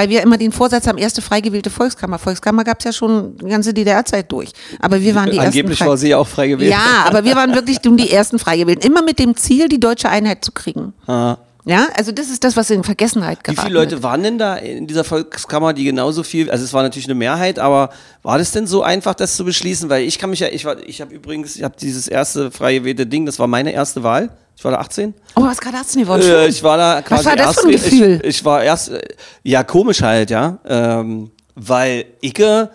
Weil 0.00 0.08
wir 0.08 0.22
immer 0.22 0.38
den 0.38 0.50
Vorsatz 0.50 0.86
haben, 0.86 0.96
erste 0.96 1.20
frei 1.20 1.42
gewählte 1.42 1.68
Volkskammer. 1.68 2.18
Volkskammer 2.18 2.64
gab 2.64 2.78
es 2.78 2.86
ja 2.86 2.92
schon 2.94 3.36
die 3.36 3.50
ganze 3.50 3.74
DDR-Zeit 3.74 4.32
durch. 4.32 4.50
Aber 4.78 4.98
wir 5.02 5.14
waren 5.14 5.30
die 5.30 5.38
Angeblich 5.38 5.78
ersten. 5.78 5.90
war 5.90 5.98
sie 5.98 6.08
ja 6.08 6.16
auch 6.16 6.26
frei 6.26 6.48
gewählt. 6.48 6.70
Ja, 6.70 7.04
aber 7.04 7.22
wir 7.22 7.36
waren 7.36 7.54
wirklich 7.54 7.80
die 7.80 8.10
ersten 8.10 8.38
frei 8.38 8.56
gewählt. 8.56 8.82
Immer 8.82 9.02
mit 9.02 9.18
dem 9.18 9.36
Ziel, 9.36 9.68
die 9.68 9.78
deutsche 9.78 10.08
Einheit 10.08 10.42
zu 10.42 10.52
kriegen. 10.52 10.94
Ah. 11.06 11.36
Ja, 11.66 11.88
also 11.98 12.12
das 12.12 12.30
ist 12.30 12.42
das, 12.44 12.56
was 12.56 12.70
in 12.70 12.82
Vergessenheit 12.82 13.40
Wie 13.40 13.52
geraten 13.52 13.68
viele 13.68 13.78
Leute 13.78 14.02
waren 14.02 14.22
denn 14.22 14.38
da 14.38 14.56
in 14.56 14.86
dieser 14.86 15.04
Volkskammer, 15.04 15.74
die 15.74 15.84
genauso 15.84 16.22
viel, 16.22 16.50
also 16.50 16.64
es 16.64 16.72
war 16.72 16.82
natürlich 16.82 17.06
eine 17.06 17.14
Mehrheit, 17.14 17.58
aber 17.58 17.90
war 18.22 18.38
das 18.38 18.52
denn 18.52 18.66
so 18.66 18.82
einfach, 18.82 19.12
das 19.14 19.36
zu 19.36 19.44
beschließen? 19.44 19.90
Weil 19.90 20.04
ich 20.04 20.18
kann 20.18 20.30
mich 20.30 20.40
ja, 20.40 20.48
ich 20.48 20.64
war, 20.64 20.78
ich 20.78 21.02
habe 21.02 21.12
übrigens, 21.12 21.56
ich 21.56 21.62
habe 21.62 21.74
dieses 21.78 22.08
erste 22.08 22.50
frei 22.50 22.78
gewählte 22.78 23.06
Ding, 23.06 23.26
das 23.26 23.38
war 23.38 23.48
meine 23.48 23.72
erste 23.72 24.02
Wahl. 24.02 24.30
Ich 24.60 24.64
war 24.64 24.72
da 24.72 24.78
18. 24.80 25.14
Oh, 25.36 25.42
was 25.44 25.58
gerade 25.58 25.78
18 25.78 26.02
geworden? 26.02 26.20
Äh, 26.20 26.48
ich 26.48 26.62
war 26.62 26.76
da 26.76 27.00
quasi 27.00 27.24
war 27.24 27.34
das 27.34 27.46
erst, 27.46 27.60
für 27.60 27.68
ein 27.68 27.72
Gefühl? 27.72 28.20
Ich, 28.22 28.28
ich 28.28 28.44
war 28.44 28.62
erst, 28.62 28.90
äh, 28.90 29.00
ja, 29.42 29.64
komisch 29.64 30.02
halt, 30.02 30.28
ja. 30.28 30.58
Ähm, 30.66 31.30
weil 31.54 32.04
Icke 32.20 32.68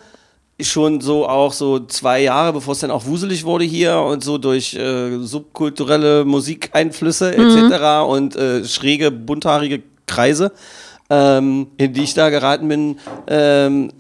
schon 0.60 1.00
so 1.00 1.28
auch 1.30 1.54
so 1.54 1.86
zwei 1.86 2.24
Jahre, 2.24 2.54
bevor 2.54 2.72
es 2.72 2.80
dann 2.80 2.90
auch 2.90 3.06
wuselig 3.06 3.46
wurde 3.46 3.66
hier 3.66 4.00
und 4.00 4.24
so 4.24 4.40
durch 4.40 4.74
äh, 4.74 5.20
subkulturelle 5.20 6.26
Musikeinflüsse 6.26 7.36
etc. 7.38 8.08
und 8.08 8.36
äh, 8.36 8.66
schräge, 8.66 9.12
bunthaarige 9.12 9.84
Kreise, 10.08 10.54
ähm, 11.12 11.68
in 11.78 11.94
die 11.94 12.02
ich 12.02 12.16
da 12.16 12.32
geraten 12.32 12.68
bin, 12.68 12.98
ähm, 13.28 13.90
äh, 13.90 13.92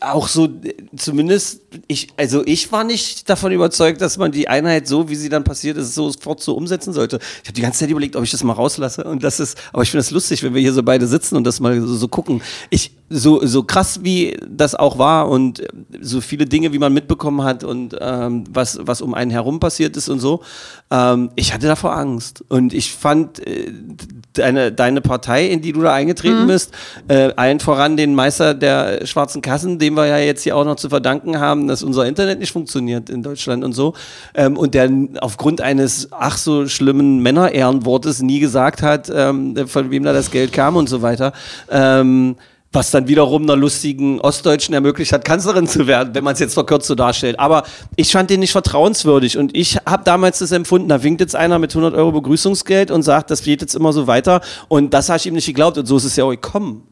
auch 0.00 0.28
so, 0.28 0.46
äh, 0.46 0.74
zumindest, 0.96 1.62
ich, 1.88 2.08
also 2.16 2.42
ich 2.46 2.70
war 2.70 2.84
nicht 2.84 3.28
davon 3.28 3.52
überzeugt, 3.52 4.00
dass 4.00 4.18
man 4.18 4.30
die 4.30 4.48
Einheit 4.48 4.86
so, 4.86 5.08
wie 5.08 5.16
sie 5.16 5.28
dann 5.28 5.44
passiert 5.44 5.76
ist, 5.76 5.94
sofort 5.94 6.40
so 6.40 6.54
umsetzen 6.54 6.92
sollte. 6.92 7.18
Ich 7.42 7.48
habe 7.48 7.54
die 7.54 7.62
ganze 7.62 7.80
Zeit 7.80 7.90
überlegt, 7.90 8.14
ob 8.16 8.22
ich 8.22 8.30
das 8.30 8.44
mal 8.44 8.52
rauslasse 8.52 9.04
und 9.04 9.24
das 9.24 9.40
ist, 9.40 9.58
aber 9.72 9.82
ich 9.82 9.90
finde 9.90 10.02
es 10.02 10.10
lustig, 10.10 10.42
wenn 10.42 10.54
wir 10.54 10.60
hier 10.60 10.72
so 10.72 10.82
beide 10.82 11.06
sitzen 11.06 11.36
und 11.36 11.44
das 11.44 11.60
mal 11.60 11.80
so, 11.80 11.94
so 11.94 12.08
gucken. 12.08 12.42
Ich, 12.70 12.92
so, 13.10 13.44
so 13.44 13.62
krass 13.62 14.00
wie 14.02 14.36
das 14.48 14.74
auch 14.74 14.98
war 14.98 15.28
und 15.28 15.60
äh, 15.60 15.68
so 16.00 16.20
viele 16.20 16.46
Dinge, 16.46 16.72
wie 16.72 16.78
man 16.78 16.92
mitbekommen 16.92 17.42
hat 17.42 17.64
und 17.64 17.96
ähm, 18.00 18.44
was, 18.50 18.78
was 18.82 19.02
um 19.02 19.14
einen 19.14 19.30
herum 19.30 19.60
passiert 19.60 19.96
ist 19.96 20.08
und 20.08 20.20
so, 20.20 20.42
ähm, 20.90 21.30
ich 21.36 21.52
hatte 21.52 21.66
davor 21.66 21.96
Angst 21.96 22.44
und 22.48 22.72
ich 22.72 22.92
fand 22.92 23.46
äh, 23.46 23.72
deine, 24.32 24.72
deine 24.72 25.00
Partei, 25.00 25.46
in 25.46 25.60
die 25.60 25.72
du 25.72 25.82
da 25.82 25.92
eingetreten 25.92 26.46
bist, 26.46 26.72
äh, 27.08 27.32
allen 27.36 27.60
voran 27.60 27.96
den 27.96 28.14
Meister 28.14 28.54
der 28.54 29.06
schwarzen 29.06 29.42
Kassen, 29.64 29.78
dem 29.78 29.94
wir 29.94 30.06
ja 30.06 30.18
jetzt 30.18 30.42
hier 30.42 30.56
auch 30.56 30.64
noch 30.64 30.76
zu 30.76 30.88
verdanken 30.88 31.40
haben, 31.40 31.68
dass 31.68 31.82
unser 31.82 32.06
Internet 32.06 32.38
nicht 32.38 32.52
funktioniert 32.52 33.08
in 33.08 33.22
Deutschland 33.22 33.64
und 33.64 33.72
so. 33.72 33.94
Ähm, 34.34 34.56
und 34.56 34.74
der 34.74 34.90
aufgrund 35.20 35.60
eines 35.60 36.08
ach 36.12 36.36
so 36.36 36.66
schlimmen 36.66 37.20
Männerehrenwortes 37.20 38.22
nie 38.22 38.40
gesagt 38.40 38.82
hat, 38.82 39.10
ähm, 39.14 39.56
von 39.66 39.90
wem 39.90 40.02
da 40.04 40.12
das 40.12 40.30
Geld 40.30 40.52
kam 40.52 40.76
und 40.76 40.88
so 40.88 41.02
weiter. 41.02 41.32
Ähm, 41.70 42.36
was 42.72 42.90
dann 42.90 43.06
wiederum 43.06 43.44
einer 43.44 43.54
lustigen 43.54 44.20
Ostdeutschen 44.20 44.74
ermöglicht 44.74 45.12
hat, 45.12 45.24
Kanzlerin 45.24 45.68
zu 45.68 45.86
werden, 45.86 46.12
wenn 46.12 46.24
man 46.24 46.32
es 46.32 46.40
jetzt 46.40 46.54
verkürzt 46.54 46.88
so 46.88 46.96
darstellt. 46.96 47.38
Aber 47.38 47.62
ich 47.94 48.10
fand 48.10 48.30
den 48.30 48.40
nicht 48.40 48.50
vertrauenswürdig 48.50 49.38
und 49.38 49.56
ich 49.56 49.76
habe 49.86 50.02
damals 50.04 50.40
das 50.40 50.50
empfunden, 50.50 50.88
da 50.88 51.04
winkt 51.04 51.20
jetzt 51.20 51.36
einer 51.36 51.60
mit 51.60 51.70
100 51.70 51.94
Euro 51.94 52.10
Begrüßungsgeld 52.10 52.90
und 52.90 53.02
sagt, 53.02 53.30
das 53.30 53.42
geht 53.42 53.60
jetzt 53.60 53.76
immer 53.76 53.92
so 53.92 54.08
weiter 54.08 54.40
und 54.66 54.92
das 54.92 55.08
habe 55.08 55.18
ich 55.18 55.26
ihm 55.26 55.34
nicht 55.34 55.46
geglaubt 55.46 55.78
und 55.78 55.86
so 55.86 55.96
ist 55.96 56.04
es 56.04 56.16
ja 56.16 56.24
auch 56.24 56.32
gekommen. 56.32 56.82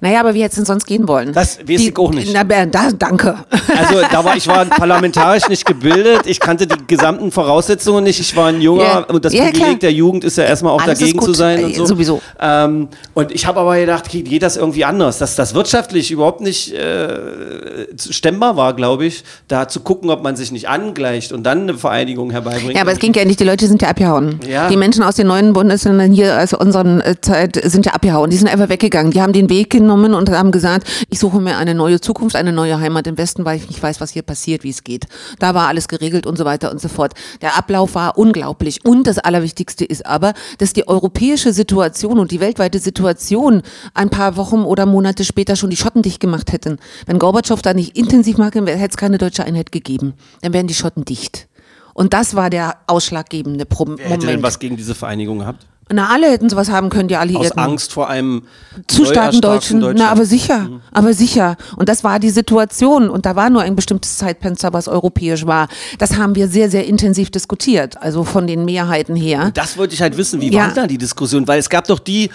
Naja, 0.00 0.20
aber 0.20 0.34
wie 0.34 0.40
hätte 0.42 0.50
es 0.50 0.56
denn 0.56 0.64
sonst 0.64 0.86
gehen 0.86 1.06
wollen? 1.08 1.32
Das 1.32 1.58
weiß 1.60 1.80
ich 1.80 1.96
auch 1.96 2.12
nicht. 2.12 2.32
Na, 2.32 2.44
da, 2.44 2.90
danke. 2.96 3.36
Also 3.78 4.00
da 4.10 4.24
war 4.24 4.36
ich 4.36 4.46
war 4.48 4.64
parlamentarisch 4.66 5.48
nicht 5.48 5.64
gebildet, 5.64 6.22
ich 6.26 6.40
kannte 6.40 6.66
die 6.66 6.74
gesamten 6.86 7.30
Voraussetzungen 7.32 8.04
nicht, 8.04 8.20
ich 8.20 8.34
war 8.36 8.46
ein 8.48 8.60
junger 8.60 8.82
Ja. 8.84 8.98
und 9.00 9.24
das 9.24 9.32
Ja, 9.32 9.44
Privileg 9.44 9.64
klar. 9.64 9.74
der 9.76 9.92
Jugend 9.92 10.24
ist 10.24 10.36
ja 10.38 10.44
erstmal 10.44 10.72
auch 10.72 10.82
Alles 10.82 10.98
dagegen 10.98 11.20
zu 11.20 11.32
sein 11.34 11.64
und 11.64 11.70
Äh, 11.72 11.74
so. 11.76 11.86
sowieso. 11.86 12.20
Ähm, 12.40 12.88
und 13.14 13.32
ich 13.32 13.46
habe 13.46 13.60
aber 13.60 13.76
gedacht, 13.78 14.08
geht, 14.10 14.42
das 14.42 14.56
irgendwie 14.56 14.84
anders, 14.84 15.18
dass 15.18 15.36
das 15.36 15.54
wirtschaftlich 15.54 16.10
überhaupt 16.10 16.40
nicht 16.40 16.72
äh, 16.74 17.86
stemmbar 17.96 18.56
war, 18.56 18.74
glaube 18.74 19.04
ich, 19.06 19.24
da 19.48 19.68
zu 19.68 19.80
gucken, 19.80 20.10
ob 20.10 20.22
man 20.22 20.36
sich 20.36 20.52
nicht 20.52 20.68
angleicht 20.68 21.32
und 21.32 21.44
dann 21.44 21.62
eine 21.62 21.74
Vereinigung 21.74 22.30
herbeibringt. 22.30 22.74
Ja, 22.74 22.82
aber 22.82 22.92
es 22.92 22.98
ging 22.98 23.12
ja 23.14 23.24
nicht, 23.24 23.40
die 23.40 23.44
Leute 23.44 23.66
sind 23.66 23.82
ja 23.82 23.88
abgehauen. 23.88 24.40
Ja. 24.48 24.68
Die 24.68 24.76
Menschen 24.76 25.02
aus 25.02 25.16
den 25.16 25.26
neuen 25.26 25.52
Bundesländern 25.52 26.12
hier 26.12 26.38
aus 26.42 26.52
unseren 26.52 27.00
äh, 27.00 27.14
Zeit 27.20 27.60
sind 27.64 27.86
ja 27.86 27.92
abgehauen. 27.92 28.30
Die 28.30 28.36
sind 28.36 28.48
einfach 28.48 28.68
weggegangen. 28.68 29.12
Die 29.12 29.20
haben 29.22 29.32
den 29.32 29.48
Weg 29.48 29.70
genommen 29.72 30.14
und 30.14 30.30
haben 30.30 30.52
gesagt, 30.52 30.86
ich 31.10 31.18
suche 31.18 31.40
mir 31.40 31.56
eine 31.56 31.74
neue 31.74 32.00
Zukunft, 32.00 32.36
eine 32.36 32.52
neue 32.52 32.78
Heimat 32.78 33.08
im 33.08 33.18
Westen, 33.18 33.44
weil 33.44 33.56
ich 33.56 33.68
nicht 33.68 33.82
weiß, 33.82 34.00
was 34.00 34.10
hier 34.10 34.22
passiert, 34.22 34.62
wie 34.62 34.70
es 34.70 34.84
geht. 34.84 35.06
Da 35.40 35.54
war 35.54 35.66
alles 35.66 35.88
geregelt 35.88 36.26
und 36.26 36.38
so 36.38 36.44
weiter 36.44 36.70
und 36.70 36.80
so 36.80 36.88
fort. 36.88 37.14
Der 37.40 37.56
Ablauf 37.56 37.96
war 37.96 38.16
unglaublich. 38.16 38.84
Und 38.84 39.06
das 39.06 39.18
Allerwichtigste 39.18 39.84
ist 39.84 40.06
aber, 40.06 40.34
dass 40.58 40.72
die 40.72 40.86
europäische 40.86 41.52
Situation 41.52 42.20
und 42.20 42.30
die 42.30 42.38
weltweite 42.38 42.78
Situation 42.78 43.62
ein 43.94 44.10
paar 44.10 44.36
Wochen 44.36 44.62
oder 44.62 44.86
Monate 44.86 45.24
später 45.24 45.56
schon 45.56 45.70
die 45.70 45.76
Schotten 45.76 46.02
dicht 46.02 46.20
gemacht 46.20 46.52
hätten. 46.52 46.78
Wenn 47.06 47.18
Gorbatschow 47.18 47.60
da 47.60 47.74
nicht 47.74 47.96
intensiv 47.96 48.38
machen, 48.38 48.66
hätte 48.66 48.88
es 48.88 48.96
keine 48.96 49.18
deutsche 49.18 49.44
Einheit 49.44 49.72
gegeben. 49.72 50.14
Dann 50.42 50.52
wären 50.52 50.66
die 50.66 50.74
Schotten 50.74 51.04
dicht. 51.04 51.48
Und 51.94 52.12
das 52.14 52.34
war 52.34 52.50
der 52.50 52.78
ausschlaggebende 52.86 53.66
Pro 53.66 53.86
Wer 53.96 54.10
hätte 54.10 54.26
denn 54.26 54.42
was 54.42 54.58
gegen 54.58 54.76
diese 54.76 54.94
Vereinigung 54.94 55.40
gehabt? 55.40 55.66
Na, 55.90 56.08
alle 56.10 56.30
hätten 56.30 56.48
sowas 56.48 56.70
haben 56.70 56.88
können, 56.90 57.08
die 57.08 57.16
Aus 57.16 57.22
Alliierten. 57.22 57.58
Angst 57.58 57.92
vor 57.92 58.08
einem 58.08 58.42
zu 58.86 59.04
starken 59.04 59.40
Deutschen. 59.40 59.80
Na, 59.96 60.08
aber 60.10 60.24
sicher, 60.24 60.60
Mhm. 60.60 60.80
aber 60.92 61.12
sicher. 61.12 61.56
Und 61.76 61.88
das 61.88 62.02
war 62.04 62.18
die 62.18 62.30
Situation. 62.30 63.10
Und 63.10 63.26
da 63.26 63.36
war 63.36 63.50
nur 63.50 63.62
ein 63.62 63.74
bestimmtes 63.76 64.16
Zeitfenster, 64.16 64.72
was 64.72 64.88
europäisch 64.88 65.46
war. 65.46 65.68
Das 65.98 66.16
haben 66.16 66.34
wir 66.34 66.48
sehr, 66.48 66.70
sehr 66.70 66.86
intensiv 66.86 67.30
diskutiert. 67.30 68.00
Also 68.00 68.24
von 68.24 68.46
den 68.46 68.64
Mehrheiten 68.64 69.16
her. 69.16 69.50
Das 69.54 69.76
wollte 69.76 69.94
ich 69.94 70.00
halt 70.00 70.16
wissen, 70.16 70.40
wie 70.40 70.50
Ja. 70.50 70.66
war 70.66 70.72
da 70.72 70.86
die 70.86 70.98
Diskussion? 70.98 71.46
Weil 71.46 71.58
es 71.58 71.68
gab 71.68 71.86
doch 71.88 71.98
die, 71.98 72.30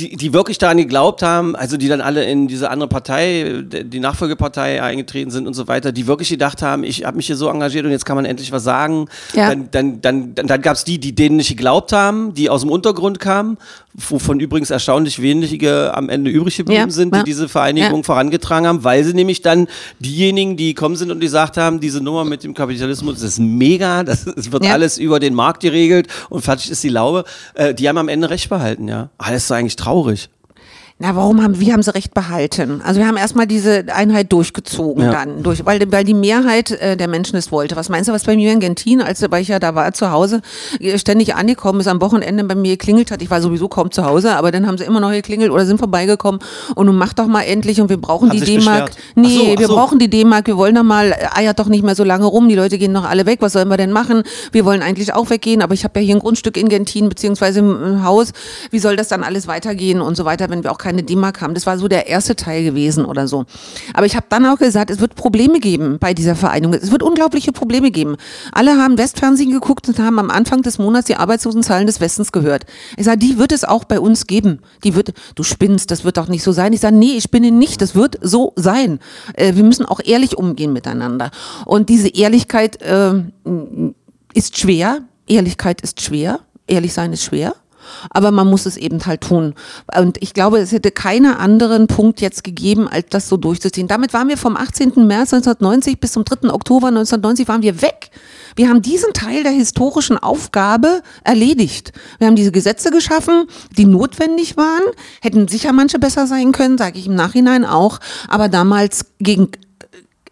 die, 0.00 0.16
die 0.16 0.32
wirklich 0.32 0.58
daran 0.58 0.78
geglaubt 0.78 1.22
haben, 1.22 1.54
also 1.54 1.76
die 1.76 1.88
dann 1.88 2.00
alle 2.00 2.24
in 2.24 2.48
diese 2.48 2.70
andere 2.70 2.88
Partei, 2.88 3.62
die 3.64 4.00
Nachfolgepartei 4.00 4.82
eingetreten 4.82 5.30
sind 5.30 5.46
und 5.46 5.54
so 5.54 5.68
weiter, 5.68 5.92
die 5.92 6.06
wirklich 6.06 6.30
gedacht 6.30 6.62
haben, 6.62 6.84
ich 6.84 7.04
habe 7.04 7.16
mich 7.16 7.26
hier 7.26 7.36
so 7.36 7.48
engagiert 7.48 7.84
und 7.84 7.90
jetzt 7.90 8.06
kann 8.06 8.16
man 8.16 8.24
endlich 8.24 8.50
was 8.50 8.64
sagen. 8.64 9.06
Ja. 9.34 9.50
Dann, 9.50 9.68
dann, 9.70 10.00
dann, 10.00 10.34
dann, 10.34 10.46
dann 10.46 10.62
gab 10.62 10.76
es 10.76 10.84
die, 10.84 10.98
die 10.98 11.14
denen 11.14 11.36
nicht 11.36 11.50
geglaubt 11.50 11.92
haben, 11.92 12.34
die 12.34 12.48
aus 12.48 12.62
dem 12.62 12.70
Untergrund 12.70 13.20
kamen, 13.20 13.58
wovon 13.94 14.40
übrigens 14.40 14.70
erstaunlich 14.70 15.20
wenige 15.20 15.94
am 15.94 16.08
Ende 16.08 16.30
übrig 16.30 16.56
geblieben 16.56 16.88
Ja, 16.88 16.90
sind, 16.90 17.14
die 17.14 17.18
ja. 17.18 17.24
diese 17.24 17.48
Vereinigung 17.48 18.04
vorangetragen 18.04 18.66
haben, 18.66 18.84
weil 18.84 19.04
sie 19.04 19.14
nämlich 19.14 19.42
dann 19.42 19.66
diejenigen, 19.98 20.56
die 20.56 20.74
gekommen 20.74 20.96
sind 20.96 21.10
und 21.10 21.20
gesagt 21.20 21.56
haben, 21.56 21.80
diese 21.80 22.00
Nummer 22.00 22.24
mit 22.24 22.42
dem 22.44 22.54
Kapitalismus, 22.54 23.14
das 23.14 23.24
ist 23.24 23.38
mega, 23.40 24.02
das, 24.04 24.26
es 24.26 24.50
wird 24.50 24.66
alles 24.66 24.96
über 24.96 25.20
den 25.20 25.34
Markt 25.34 25.60
geregelt 25.60 26.08
und 26.30 26.42
fertig 26.42 26.70
ist 26.70 26.82
die 26.82 26.88
Laube, 26.88 27.24
äh, 27.54 27.74
die 27.74 27.88
haben 27.88 27.98
am 27.98 28.08
Ende 28.08 28.30
recht 28.30 28.48
behalten, 28.48 28.88
ja. 28.88 29.10
Ah, 29.18 29.30
das 29.32 29.42
ist 29.42 29.50
doch 29.50 29.56
eigentlich 29.56 29.76
traurig 29.76 29.89
traurig. 29.90 30.30
Na, 31.02 31.16
warum 31.16 31.42
haben, 31.42 31.58
wie 31.58 31.72
haben 31.72 31.82
sie 31.82 31.94
recht 31.94 32.12
behalten? 32.12 32.82
Also 32.84 33.00
wir 33.00 33.06
haben 33.08 33.16
erstmal 33.16 33.46
diese 33.46 33.86
Einheit 33.94 34.30
durchgezogen 34.32 35.04
Ja. 35.04 35.10
dann, 35.12 35.42
durch, 35.42 35.64
weil, 35.64 35.80
weil 35.90 36.04
die 36.04 36.12
Mehrheit 36.12 36.72
äh, 36.72 36.94
der 36.94 37.08
Menschen 37.08 37.36
es 37.36 37.50
wollte. 37.50 37.74
Was 37.74 37.88
meinst 37.88 38.10
du, 38.10 38.12
was 38.12 38.24
bei 38.24 38.36
mir 38.36 38.52
in 38.52 38.60
Gentin, 38.60 39.00
als 39.00 39.24
weil 39.30 39.40
ich 39.40 39.48
ja 39.48 39.58
da 39.58 39.74
war 39.74 39.94
zu 39.94 40.10
Hause, 40.10 40.42
äh, 40.78 40.98
ständig 40.98 41.34
angekommen 41.34 41.80
ist, 41.80 41.86
am 41.86 42.02
Wochenende 42.02 42.44
bei 42.44 42.54
mir 42.54 42.72
geklingelt 42.72 43.10
hat. 43.10 43.22
Ich 43.22 43.30
war 43.30 43.40
sowieso 43.40 43.66
kaum 43.68 43.90
zu 43.90 44.04
Hause, 44.04 44.36
aber 44.36 44.50
dann 44.52 44.66
haben 44.66 44.76
sie 44.76 44.84
immer 44.84 45.00
noch 45.00 45.10
geklingelt 45.10 45.50
oder 45.50 45.64
sind 45.64 45.78
vorbeigekommen 45.78 46.38
und 46.74 46.84
nun 46.84 46.96
mach 46.96 47.14
doch 47.14 47.26
mal 47.26 47.44
endlich 47.44 47.80
und 47.80 47.88
wir 47.88 47.96
brauchen 47.96 48.28
Haben 48.28 48.38
die 48.38 48.44
D-Mark. 48.58 48.90
Nee, 49.14 49.26
Ach 49.26 49.30
so, 49.46 49.52
ach 49.54 49.58
wir 49.58 49.66
so. 49.68 49.74
brauchen 49.76 49.98
die 50.00 50.10
D-Mark, 50.10 50.48
wir 50.48 50.58
wollen 50.58 50.74
doch 50.74 50.82
mal, 50.82 51.14
eiert 51.34 51.58
doch 51.58 51.68
nicht 51.68 51.82
mehr 51.82 51.94
so 51.94 52.04
lange 52.04 52.26
rum, 52.26 52.46
die 52.50 52.56
Leute 52.56 52.76
gehen 52.76 52.92
noch 52.92 53.08
alle 53.08 53.24
weg, 53.24 53.38
was 53.40 53.54
sollen 53.54 53.68
wir 53.68 53.78
denn 53.78 53.92
machen? 53.92 54.22
Wir 54.52 54.66
wollen 54.66 54.82
eigentlich 54.82 55.14
auch 55.14 55.30
weggehen, 55.30 55.62
aber 55.62 55.72
ich 55.72 55.84
habe 55.84 55.98
ja 55.98 56.04
hier 56.04 56.16
ein 56.16 56.20
Grundstück 56.20 56.58
in 56.58 56.68
Gentin 56.68 57.08
beziehungsweise 57.08 57.60
im 57.60 58.04
Haus. 58.04 58.32
Wie 58.70 58.78
soll 58.78 58.96
das 58.96 59.08
dann 59.08 59.24
alles 59.24 59.46
weitergehen 59.46 60.02
und 60.02 60.14
so 60.14 60.26
weiter, 60.26 60.50
wenn 60.50 60.62
wir 60.62 60.70
auch 60.70 60.76
keine 60.76 60.89
D-Mark 60.98 61.40
haben? 61.40 61.54
Das 61.54 61.66
war 61.66 61.78
so 61.78 61.88
der 61.88 62.06
erste 62.08 62.36
Teil 62.36 62.64
gewesen 62.64 63.04
oder 63.04 63.28
so. 63.28 63.46
Aber 63.94 64.06
ich 64.06 64.16
habe 64.16 64.26
dann 64.28 64.44
auch 64.46 64.58
gesagt, 64.58 64.90
es 64.90 65.00
wird 65.00 65.14
Probleme 65.14 65.60
geben 65.60 65.98
bei 65.98 66.14
dieser 66.14 66.34
Vereinigung. 66.34 66.74
Es 66.74 66.90
wird 66.90 67.02
unglaubliche 67.02 67.52
Probleme 67.52 67.90
geben. 67.90 68.16
Alle 68.52 68.76
haben 68.76 68.98
Westfernsehen 68.98 69.50
geguckt 69.50 69.88
und 69.88 69.98
haben 69.98 70.18
am 70.18 70.30
Anfang 70.30 70.62
des 70.62 70.78
Monats 70.78 71.06
die 71.06 71.16
Arbeitslosenzahlen 71.16 71.86
des 71.86 72.00
Westens 72.00 72.32
gehört. 72.32 72.66
Ich 72.96 73.04
sage, 73.04 73.18
die 73.18 73.38
wird 73.38 73.52
es 73.52 73.64
auch 73.64 73.84
bei 73.84 74.00
uns 74.00 74.26
geben. 74.26 74.60
Die 74.84 74.94
wird, 74.94 75.12
du 75.34 75.42
spinnst, 75.42 75.90
das 75.90 76.04
wird 76.04 76.16
doch 76.16 76.28
nicht 76.28 76.42
so 76.42 76.52
sein. 76.52 76.72
Ich 76.72 76.80
sage, 76.80 76.96
nee, 76.96 77.16
ich 77.16 77.24
spinne 77.24 77.50
nicht, 77.50 77.80
das 77.82 77.94
wird 77.94 78.18
so 78.20 78.52
sein. 78.56 78.98
Äh, 79.34 79.54
wir 79.54 79.64
müssen 79.64 79.86
auch 79.86 80.00
ehrlich 80.04 80.36
umgehen 80.36 80.72
miteinander. 80.72 81.30
Und 81.66 81.88
diese 81.88 82.08
Ehrlichkeit 82.08 82.78
ähm, 82.82 83.32
ist 84.34 84.58
schwer. 84.58 85.02
Ehrlichkeit 85.26 85.80
ist 85.80 86.00
schwer. 86.00 86.40
Ehrlich 86.66 86.92
sein 86.92 87.12
ist 87.12 87.24
schwer. 87.24 87.54
Aber 88.10 88.30
man 88.30 88.48
muss 88.48 88.66
es 88.66 88.76
eben 88.76 89.04
halt 89.06 89.22
tun. 89.22 89.54
Und 89.96 90.22
ich 90.22 90.34
glaube, 90.34 90.58
es 90.58 90.72
hätte 90.72 90.90
keinen 90.90 91.34
anderen 91.34 91.86
Punkt 91.86 92.20
jetzt 92.20 92.44
gegeben, 92.44 92.88
als 92.88 93.06
das 93.10 93.28
so 93.28 93.36
durchzuziehen. 93.36 93.88
Damit 93.88 94.12
waren 94.12 94.28
wir 94.28 94.36
vom 94.36 94.56
18. 94.56 95.06
März 95.06 95.32
1990 95.34 96.00
bis 96.00 96.12
zum 96.12 96.24
3. 96.24 96.50
Oktober 96.52 96.88
1990 96.88 97.48
waren 97.48 97.62
wir 97.62 97.82
weg. 97.82 98.10
Wir 98.56 98.68
haben 98.68 98.82
diesen 98.82 99.12
Teil 99.12 99.42
der 99.42 99.52
historischen 99.52 100.18
Aufgabe 100.18 101.02
erledigt. 101.24 101.92
Wir 102.18 102.26
haben 102.26 102.36
diese 102.36 102.52
Gesetze 102.52 102.90
geschaffen, 102.90 103.44
die 103.76 103.84
notwendig 103.86 104.56
waren, 104.56 104.82
hätten 105.22 105.46
sicher 105.48 105.72
manche 105.72 105.98
besser 105.98 106.26
sein 106.26 106.52
können, 106.52 106.76
sage 106.76 106.98
ich 106.98 107.06
im 107.06 107.14
Nachhinein 107.14 107.64
auch, 107.64 108.00
aber 108.28 108.48
damals 108.48 109.06
gegen 109.20 109.48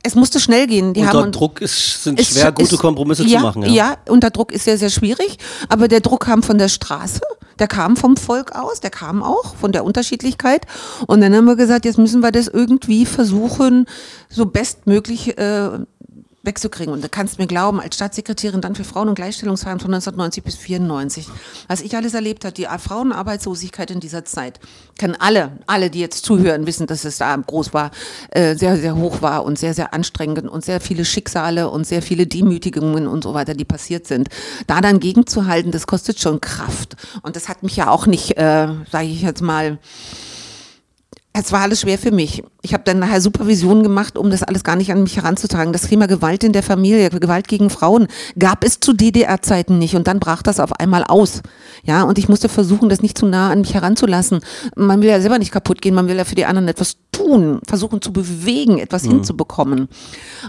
es 0.04 0.14
musste 0.14 0.38
schnell 0.40 0.66
gehen. 0.68 0.94
Die 0.94 1.00
Unter 1.02 1.26
Druck 1.30 1.60
ist, 1.60 2.04
sind 2.04 2.20
ist- 2.20 2.32
schwer, 2.32 2.52
gute 2.52 2.74
ist- 2.74 2.80
Kompromisse 2.80 3.24
ja, 3.24 3.38
zu 3.40 3.44
machen. 3.44 3.62
Ja. 3.64 3.68
Ja, 3.72 3.96
unter 4.08 4.30
Druck 4.30 4.52
ist 4.52 4.64
sehr, 4.64 4.78
sehr 4.78 4.90
schwierig. 4.90 5.38
Aber 5.68 5.88
der 5.88 6.00
Druck 6.00 6.20
kam 6.24 6.42
von 6.42 6.56
der 6.56 6.68
Straße, 6.68 7.20
der 7.58 7.68
kam 7.68 7.96
vom 7.96 8.16
Volk 8.16 8.52
aus, 8.52 8.80
der 8.80 8.90
kam 8.90 9.22
auch 9.22 9.54
von 9.56 9.72
der 9.72 9.84
Unterschiedlichkeit. 9.84 10.66
Und 11.06 11.20
dann 11.20 11.34
haben 11.34 11.44
wir 11.44 11.56
gesagt, 11.56 11.84
jetzt 11.84 11.98
müssen 11.98 12.22
wir 12.22 12.32
das 12.32 12.48
irgendwie 12.48 13.06
versuchen, 13.06 13.86
so 14.28 14.46
bestmöglich 14.46 15.38
äh, 15.38 15.78
wegzukriegen. 16.42 16.92
Und 16.92 17.02
du 17.02 17.08
kannst 17.08 17.38
mir 17.38 17.46
glauben, 17.46 17.80
als 17.80 17.96
Staatssekretärin 17.96 18.60
dann 18.60 18.74
für 18.74 18.84
Frauen- 18.84 19.08
und 19.08 19.16
Gleichstellungsfragen 19.16 19.80
von 19.80 19.92
1990 19.92 20.44
bis 20.44 20.56
94, 20.56 21.26
was 21.66 21.80
ich 21.80 21.96
alles 21.96 22.14
erlebt 22.14 22.44
habe, 22.44 22.54
die 22.54 22.66
Frauenarbeitslosigkeit 22.66 23.90
in 23.90 24.00
dieser 24.00 24.24
Zeit, 24.24 24.60
können 24.98 25.16
alle, 25.18 25.58
alle, 25.66 25.90
die 25.90 26.00
jetzt 26.00 26.24
zuhören, 26.24 26.66
wissen, 26.66 26.86
dass 26.86 27.04
es 27.04 27.18
da 27.18 27.36
groß 27.36 27.74
war, 27.74 27.90
äh, 28.30 28.54
sehr, 28.54 28.76
sehr 28.76 28.96
hoch 28.96 29.20
war 29.20 29.44
und 29.44 29.58
sehr, 29.58 29.74
sehr 29.74 29.92
anstrengend 29.94 30.48
und 30.48 30.64
sehr 30.64 30.80
viele 30.80 31.04
Schicksale 31.04 31.70
und 31.70 31.86
sehr 31.86 32.02
viele 32.02 32.26
Demütigungen 32.26 33.06
und 33.08 33.24
so 33.24 33.34
weiter, 33.34 33.54
die 33.54 33.64
passiert 33.64 34.06
sind. 34.06 34.28
Da 34.66 34.80
dann 34.80 35.00
gegenzuhalten, 35.00 35.72
das 35.72 35.86
kostet 35.86 36.20
schon 36.20 36.40
Kraft. 36.40 36.96
Und 37.22 37.36
das 37.36 37.48
hat 37.48 37.62
mich 37.62 37.76
ja 37.76 37.90
auch 37.90 38.06
nicht, 38.06 38.36
äh, 38.36 38.68
sage 38.90 39.06
ich 39.06 39.22
jetzt 39.22 39.42
mal, 39.42 39.78
es 41.40 41.52
war 41.52 41.60
alles 41.60 41.82
schwer 41.82 41.98
für 41.98 42.10
mich. 42.10 42.42
Ich 42.62 42.74
habe 42.74 42.84
dann 42.84 42.98
nachher 42.98 43.20
Supervision 43.20 43.82
gemacht, 43.82 44.18
um 44.18 44.30
das 44.30 44.42
alles 44.42 44.64
gar 44.64 44.76
nicht 44.76 44.90
an 44.92 45.02
mich 45.02 45.16
heranzutragen. 45.16 45.72
Das 45.72 45.82
Thema 45.82 46.06
Gewalt 46.06 46.44
in 46.44 46.52
der 46.52 46.62
Familie, 46.62 47.10
Gewalt 47.10 47.48
gegen 47.48 47.70
Frauen, 47.70 48.08
gab 48.38 48.64
es 48.64 48.80
zu 48.80 48.92
DDR-Zeiten 48.92 49.78
nicht. 49.78 49.94
Und 49.94 50.08
dann 50.08 50.20
brach 50.20 50.42
das 50.42 50.60
auf 50.60 50.72
einmal 50.80 51.04
aus. 51.04 51.42
Ja, 51.84 52.02
und 52.02 52.18
ich 52.18 52.28
musste 52.28 52.48
versuchen, 52.48 52.88
das 52.88 53.02
nicht 53.02 53.16
zu 53.16 53.26
nah 53.26 53.50
an 53.50 53.60
mich 53.60 53.74
heranzulassen. 53.74 54.40
Man 54.76 55.00
will 55.00 55.08
ja 55.08 55.20
selber 55.20 55.38
nicht 55.38 55.52
kaputt 55.52 55.82
gehen, 55.82 55.94
man 55.94 56.08
will 56.08 56.16
ja 56.16 56.24
für 56.24 56.34
die 56.34 56.46
anderen 56.46 56.68
etwas 56.68 56.96
tun, 57.12 57.60
versuchen 57.66 58.00
zu 58.00 58.12
bewegen, 58.12 58.78
etwas 58.78 59.04
hinzubekommen. 59.04 59.88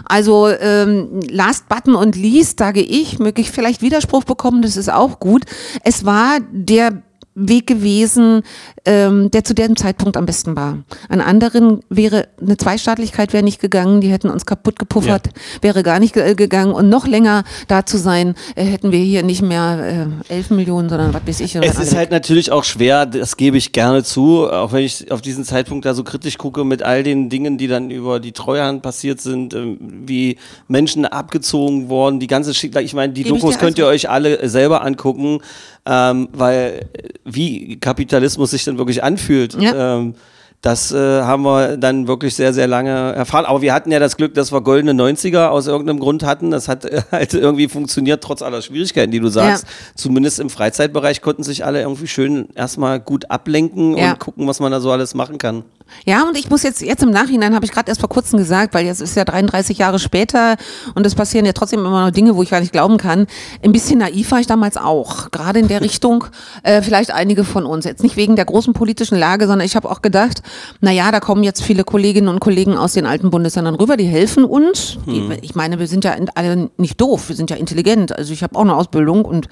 Also 0.04 0.48
ähm, 0.48 1.20
last 1.28 1.68
button 1.68 1.94
und 1.94 2.16
least, 2.16 2.58
sage 2.58 2.80
ich, 2.80 3.18
möge 3.18 3.40
ich 3.40 3.50
vielleicht 3.50 3.82
Widerspruch 3.82 4.24
bekommen, 4.24 4.62
das 4.62 4.76
ist 4.76 4.90
auch 4.90 5.20
gut. 5.20 5.44
Es 5.84 6.04
war 6.04 6.38
der 6.52 7.02
Weg 7.48 7.66
gewesen, 7.66 8.42
ähm, 8.84 9.30
der 9.30 9.44
zu 9.44 9.54
dem 9.54 9.76
Zeitpunkt 9.76 10.16
am 10.16 10.26
besten 10.26 10.56
war. 10.56 10.78
An 11.08 11.20
anderen 11.20 11.80
wäre 11.88 12.28
eine 12.40 12.56
Zweistaatlichkeit 12.56 13.32
wäre 13.32 13.42
nicht 13.42 13.60
gegangen, 13.60 14.00
die 14.00 14.08
hätten 14.08 14.28
uns 14.30 14.46
kaputt 14.46 14.78
gepuffert, 14.78 15.28
wäre 15.60 15.82
gar 15.82 16.00
nicht 16.00 16.14
ge 16.14 16.34
gegangen 16.34 16.72
und 16.72 16.88
noch 16.88 17.06
länger 17.06 17.44
da 17.68 17.84
zu 17.84 17.98
sein, 17.98 18.34
äh, 18.54 18.64
hätten 18.64 18.92
wir 18.92 19.00
hier 19.00 19.22
nicht 19.22 19.42
mehr 19.42 20.10
äh, 20.28 20.34
11 20.34 20.50
Millionen, 20.50 20.88
sondern 20.88 21.12
was 21.14 21.26
weiß 21.26 21.40
ich. 21.40 21.56
Es 21.56 21.78
ist 21.78 21.96
halt 21.96 22.10
natürlich 22.10 22.52
auch 22.52 22.64
schwer, 22.64 23.06
das 23.06 23.36
gebe 23.36 23.56
ich 23.56 23.72
gerne 23.72 24.04
zu, 24.04 24.48
auch 24.50 24.72
wenn 24.72 24.84
ich 24.84 25.10
auf 25.10 25.20
diesen 25.20 25.44
Zeitpunkt 25.44 25.84
da 25.84 25.94
so 25.94 26.04
kritisch 26.04 26.38
gucke 26.38 26.64
mit 26.64 26.82
all 26.82 27.02
den 27.02 27.28
Dingen, 27.28 27.58
die 27.58 27.68
dann 27.68 27.90
über 27.90 28.20
die 28.20 28.32
Treuhand 28.32 28.82
passiert 28.82 29.20
sind, 29.20 29.54
ähm, 29.54 29.78
wie 30.06 30.36
Menschen 30.68 31.04
abgezogen 31.04 31.88
worden, 31.88 32.20
die 32.20 32.26
ganze 32.26 32.54
Schicksal, 32.54 32.82
ich 32.82 32.94
meine, 32.94 33.12
die 33.12 33.24
Gebe 33.24 33.36
Dokus 33.36 33.58
könnt 33.58 33.78
ihr 33.78 33.86
also- 33.86 33.94
euch 33.94 34.10
alle 34.10 34.48
selber 34.48 34.82
angucken, 34.84 35.40
ähm, 35.86 36.28
weil 36.32 36.86
äh, 36.92 37.08
wie 37.34 37.78
Kapitalismus 37.78 38.50
sich 38.50 38.64
dann 38.64 38.78
wirklich 38.78 39.02
anfühlt. 39.02 39.54
Ja. 39.60 39.96
Ähm, 39.98 40.14
das 40.62 40.92
äh, 40.92 41.22
haben 41.22 41.42
wir 41.44 41.78
dann 41.78 42.06
wirklich 42.06 42.34
sehr, 42.34 42.52
sehr 42.52 42.66
lange 42.66 42.90
erfahren. 42.90 43.46
Aber 43.46 43.62
wir 43.62 43.72
hatten 43.72 43.90
ja 43.90 43.98
das 43.98 44.18
Glück, 44.18 44.34
dass 44.34 44.52
wir 44.52 44.60
goldene 44.60 44.92
90er 44.92 45.46
aus 45.48 45.66
irgendeinem 45.66 46.00
Grund 46.00 46.22
hatten. 46.22 46.50
Das 46.50 46.68
hat 46.68 46.84
äh, 46.84 47.00
halt 47.10 47.32
irgendwie 47.32 47.66
funktioniert, 47.66 48.22
trotz 48.22 48.42
aller 48.42 48.60
Schwierigkeiten, 48.60 49.10
die 49.10 49.20
du 49.20 49.28
sagst. 49.28 49.64
Ja. 49.64 49.70
Zumindest 49.94 50.38
im 50.38 50.50
Freizeitbereich 50.50 51.22
konnten 51.22 51.44
sich 51.44 51.64
alle 51.64 51.80
irgendwie 51.80 52.08
schön 52.08 52.48
erstmal 52.54 53.00
gut 53.00 53.30
ablenken 53.30 53.96
Ja. 53.96 54.12
und 54.12 54.18
gucken, 54.18 54.46
was 54.46 54.60
man 54.60 54.70
da 54.70 54.80
so 54.80 54.90
alles 54.92 55.14
machen 55.14 55.38
kann. 55.38 55.64
Ja, 56.04 56.26
und 56.26 56.36
ich 56.36 56.48
muss 56.50 56.62
jetzt, 56.62 56.80
jetzt 56.80 57.02
im 57.02 57.10
Nachhinein 57.10 57.54
habe 57.54 57.64
ich 57.64 57.72
gerade 57.72 57.88
erst 57.88 58.00
vor 58.00 58.08
kurzem 58.08 58.38
gesagt, 58.38 58.74
weil 58.74 58.86
jetzt 58.86 59.00
ist 59.00 59.16
ja 59.16 59.24
33 59.24 59.78
Jahre 59.78 59.98
später 59.98 60.56
und 60.94 61.04
es 61.06 61.14
passieren 61.14 61.46
ja 61.46 61.52
trotzdem 61.52 61.80
immer 61.80 62.06
noch 62.06 62.10
Dinge, 62.10 62.36
wo 62.36 62.42
ich 62.42 62.50
gar 62.50 62.60
nicht 62.60 62.72
glauben 62.72 62.96
kann. 62.96 63.26
Ein 63.62 63.72
bisschen 63.72 63.98
naiv 63.98 64.30
war 64.30 64.40
ich 64.40 64.46
damals 64.46 64.76
auch, 64.76 65.30
gerade 65.30 65.58
in 65.58 65.68
der 65.68 65.80
Richtung, 65.82 66.24
äh, 66.62 66.82
vielleicht 66.82 67.10
einige 67.10 67.44
von 67.44 67.66
uns. 67.66 67.84
Jetzt 67.84 68.02
nicht 68.02 68.16
wegen 68.16 68.36
der 68.36 68.44
großen 68.44 68.72
politischen 68.72 69.18
Lage, 69.18 69.46
sondern 69.46 69.66
ich 69.66 69.76
habe 69.76 69.90
auch 69.90 70.02
gedacht, 70.02 70.42
na 70.80 70.90
ja, 70.90 71.10
da 71.10 71.20
kommen 71.20 71.42
jetzt 71.42 71.62
viele 71.62 71.84
Kolleginnen 71.84 72.28
und 72.28 72.40
Kollegen 72.40 72.76
aus 72.76 72.94
den 72.94 73.06
alten 73.06 73.30
Bundesländern 73.30 73.74
rüber, 73.74 73.96
die 73.96 74.06
helfen 74.06 74.44
uns. 74.44 74.98
Die, 75.06 75.38
ich 75.42 75.54
meine, 75.54 75.78
wir 75.78 75.86
sind 75.86 76.04
ja 76.04 76.16
alle 76.34 76.70
nicht 76.76 77.00
doof, 77.00 77.28
wir 77.28 77.36
sind 77.36 77.50
ja 77.50 77.56
intelligent. 77.56 78.16
Also 78.16 78.32
ich 78.32 78.42
habe 78.42 78.56
auch 78.56 78.62
eine 78.62 78.74
Ausbildung 78.74 79.24
und 79.24 79.48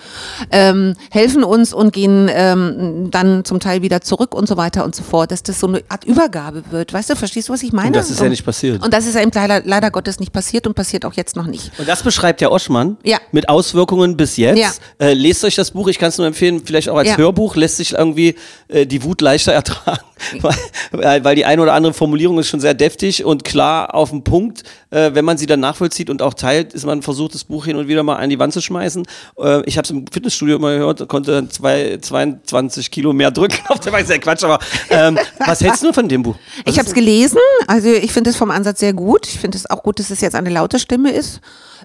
ähm, 0.50 0.94
helfen 1.10 1.44
uns 1.44 1.72
und 1.72 1.92
gehen 1.92 2.28
ähm, 2.32 3.10
dann 3.10 3.44
zum 3.44 3.60
Teil 3.60 3.82
wieder 3.82 4.00
zurück 4.00 4.34
und 4.34 4.48
so 4.48 4.56
weiter 4.56 4.84
und 4.84 4.94
so 4.94 5.02
fort, 5.02 5.30
dass 5.30 5.42
das 5.42 5.60
so 5.60 5.66
eine 5.66 5.82
Art 5.88 6.04
Übergabe 6.28 6.62
wird. 6.70 6.92
Weißt 6.92 7.10
du, 7.10 7.16
verstehst 7.16 7.48
du, 7.48 7.52
was 7.52 7.62
ich 7.62 7.72
meine? 7.72 7.88
Und 7.88 7.96
das 7.96 8.10
ist 8.10 8.20
ja 8.20 8.28
nicht 8.28 8.44
passiert. 8.44 8.82
Und 8.84 8.92
das 8.92 9.06
ist 9.06 9.14
ja 9.14 9.22
eben 9.22 9.30
leider, 9.34 9.62
leider 9.64 9.90
Gottes 9.90 10.20
nicht 10.20 10.32
passiert 10.32 10.66
und 10.66 10.74
passiert 10.74 11.04
auch 11.04 11.14
jetzt 11.14 11.36
noch 11.36 11.46
nicht. 11.46 11.72
Und 11.78 11.88
das 11.88 12.02
beschreibt 12.02 12.40
ja 12.40 12.50
Oschmann 12.50 12.98
Ja. 13.02 13.18
mit 13.32 13.48
Auswirkungen 13.48 14.16
bis 14.16 14.36
jetzt. 14.36 14.58
Ja. 14.58 14.70
Äh, 14.98 15.14
lest 15.14 15.44
euch 15.44 15.54
das 15.54 15.70
Buch, 15.70 15.88
ich 15.88 15.98
kann 15.98 16.10
es 16.10 16.18
nur 16.18 16.26
empfehlen, 16.26 16.62
vielleicht 16.64 16.88
auch 16.90 16.96
als 16.98 17.08
Ja. 17.08 17.16
Hörbuch, 17.16 17.56
lässt 17.56 17.78
sich 17.78 17.92
irgendwie 17.94 18.34
äh, 18.68 18.86
die 18.86 19.02
Wut 19.04 19.20
leichter 19.22 19.52
ertragen, 19.58 20.02
weil, 20.92 21.24
weil, 21.24 21.34
die 21.36 21.44
eine 21.44 21.62
oder 21.62 21.72
andere 21.72 21.94
Formulierung 21.94 22.38
ist 22.38 22.48
schon 22.48 22.60
sehr 22.60 22.74
deftig 22.74 23.24
und 23.24 23.44
klar 23.44 23.94
auf 23.94 24.10
den 24.10 24.22
Punkt. 24.22 24.64
Äh, 24.90 25.10
wenn 25.14 25.24
man 25.24 25.38
sie 25.38 25.46
dann 25.46 25.60
nachvollzieht 25.60 26.10
und 26.10 26.22
auch 26.22 26.34
teilt, 26.34 26.74
ist 26.74 26.84
man 26.84 27.02
versucht, 27.02 27.34
das 27.34 27.44
Buch 27.44 27.64
hin 27.64 27.76
und 27.76 27.88
wieder 27.88 28.02
mal 28.02 28.16
an 28.16 28.28
die 28.30 28.38
Wand 28.38 28.52
zu 28.52 28.60
schmeißen. 28.60 29.06
Äh, 29.38 29.62
ich 29.64 29.76
habe 29.78 29.84
es 29.84 29.90
im 29.90 30.06
Fitnessstudio 30.10 30.56
immer 30.56 30.72
gehört, 30.72 31.06
konnte 31.08 31.32
dann 31.32 31.50
zwei, 31.50 31.98
22 32.00 32.90
Kilo 32.90 33.12
mehr 33.12 33.30
drücken. 33.30 33.58
Auf 33.68 33.80
der 33.80 33.92
Weise, 33.92 34.18
Quatsch, 34.18 34.44
aber 34.44 34.58
ähm, 34.90 35.18
was 35.46 35.60
hältst 35.60 35.82
du 35.82 35.92
von 35.92 36.08
dem 36.08 36.17
Buch? 36.22 36.36
Was 36.64 36.72
Ich 36.72 36.78
habe 36.78 36.88
es 36.88 36.94
gelesen, 36.94 37.38
also 37.66 37.88
ich 37.88 38.12
finde 38.12 38.30
es 38.30 38.36
vom 38.36 38.50
Ansatz 38.50 38.80
sehr 38.80 38.92
gut. 38.92 39.26
Ich 39.26 39.38
finde 39.38 39.58
es 39.58 39.68
auch 39.68 39.82
gut, 39.82 39.98
dass 39.98 40.10
es 40.10 40.20
jetzt 40.20 40.34
eine 40.34 40.50
laute 40.50 40.78
Stimme 40.78 41.10
ist, 41.10 41.40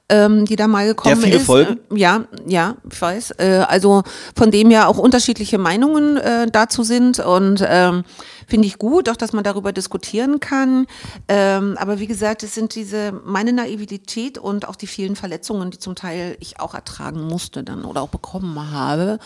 ähm, 0.09 0.45
die 0.45 0.55
da 0.55 0.67
mal 0.67 0.85
gekommen 0.85 1.15
Der 1.15 1.23
viele 1.23 1.37
ist. 1.37 1.45
Folgen? 1.45 1.79
Äh, 1.91 1.99
Ja, 1.99 2.25
ja, 2.45 2.75
ich 2.91 3.01
weiß. 3.01 3.31
Äh, 3.37 3.65
also 3.67 4.03
von 4.35 4.51
dem 4.51 4.69
ja 4.69 4.87
auch 4.87 4.97
unterschiedliche 4.97 5.57
Meinungen 5.57 6.17
äh, 6.17 6.47
dazu 6.51 6.83
sind 6.83 7.19
und 7.19 7.63
ähm, 7.67 8.03
finde 8.47 8.67
ich 8.67 8.77
gut, 8.77 9.09
auch 9.09 9.15
dass 9.15 9.33
man 9.33 9.43
darüber 9.43 9.71
diskutieren 9.71 10.39
kann. 10.39 10.85
Ähm, 11.27 11.77
aber 11.79 11.99
wie 11.99 12.07
gesagt, 12.07 12.43
es 12.43 12.53
sind 12.53 12.75
diese 12.75 13.13
meine 13.25 13.53
Naivität 13.53 14.37
und 14.37 14.67
auch 14.67 14.75
die 14.75 14.87
vielen 14.87 15.15
Verletzungen, 15.15 15.71
die 15.71 15.79
zum 15.79 15.95
Teil 15.95 16.35
ich 16.39 16.59
auch 16.59 16.73
ertragen 16.73 17.23
musste 17.23 17.63
dann 17.63 17.85
oder 17.85 18.01
auch 18.01 18.09
bekommen 18.09 18.71
habe, 18.71 19.19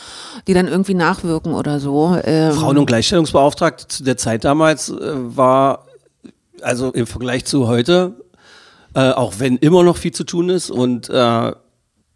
die 0.47 0.53
dann 0.53 0.67
irgendwie 0.67 0.93
nachwirken 0.93 1.53
oder 1.53 1.79
so. 1.79 2.17
Ähm, 2.23 2.53
Frauen- 2.53 2.77
und 2.77 2.85
Gleichstellungsbeauftragte 2.85 3.87
zu 3.87 4.03
der 4.03 4.17
Zeit 4.17 4.45
damals 4.45 4.89
äh, 4.89 4.95
war, 5.01 5.85
also 6.61 6.91
im 6.91 7.07
Vergleich 7.07 7.45
zu 7.45 7.67
heute, 7.67 8.13
äh, 8.97 9.11
auch 9.11 9.35
wenn 9.37 9.57
immer 9.57 9.83
noch 9.83 9.95
viel 9.95 10.11
zu 10.11 10.23
tun 10.23 10.49
ist 10.49 10.71
und 10.71 11.07
äh, 11.07 11.51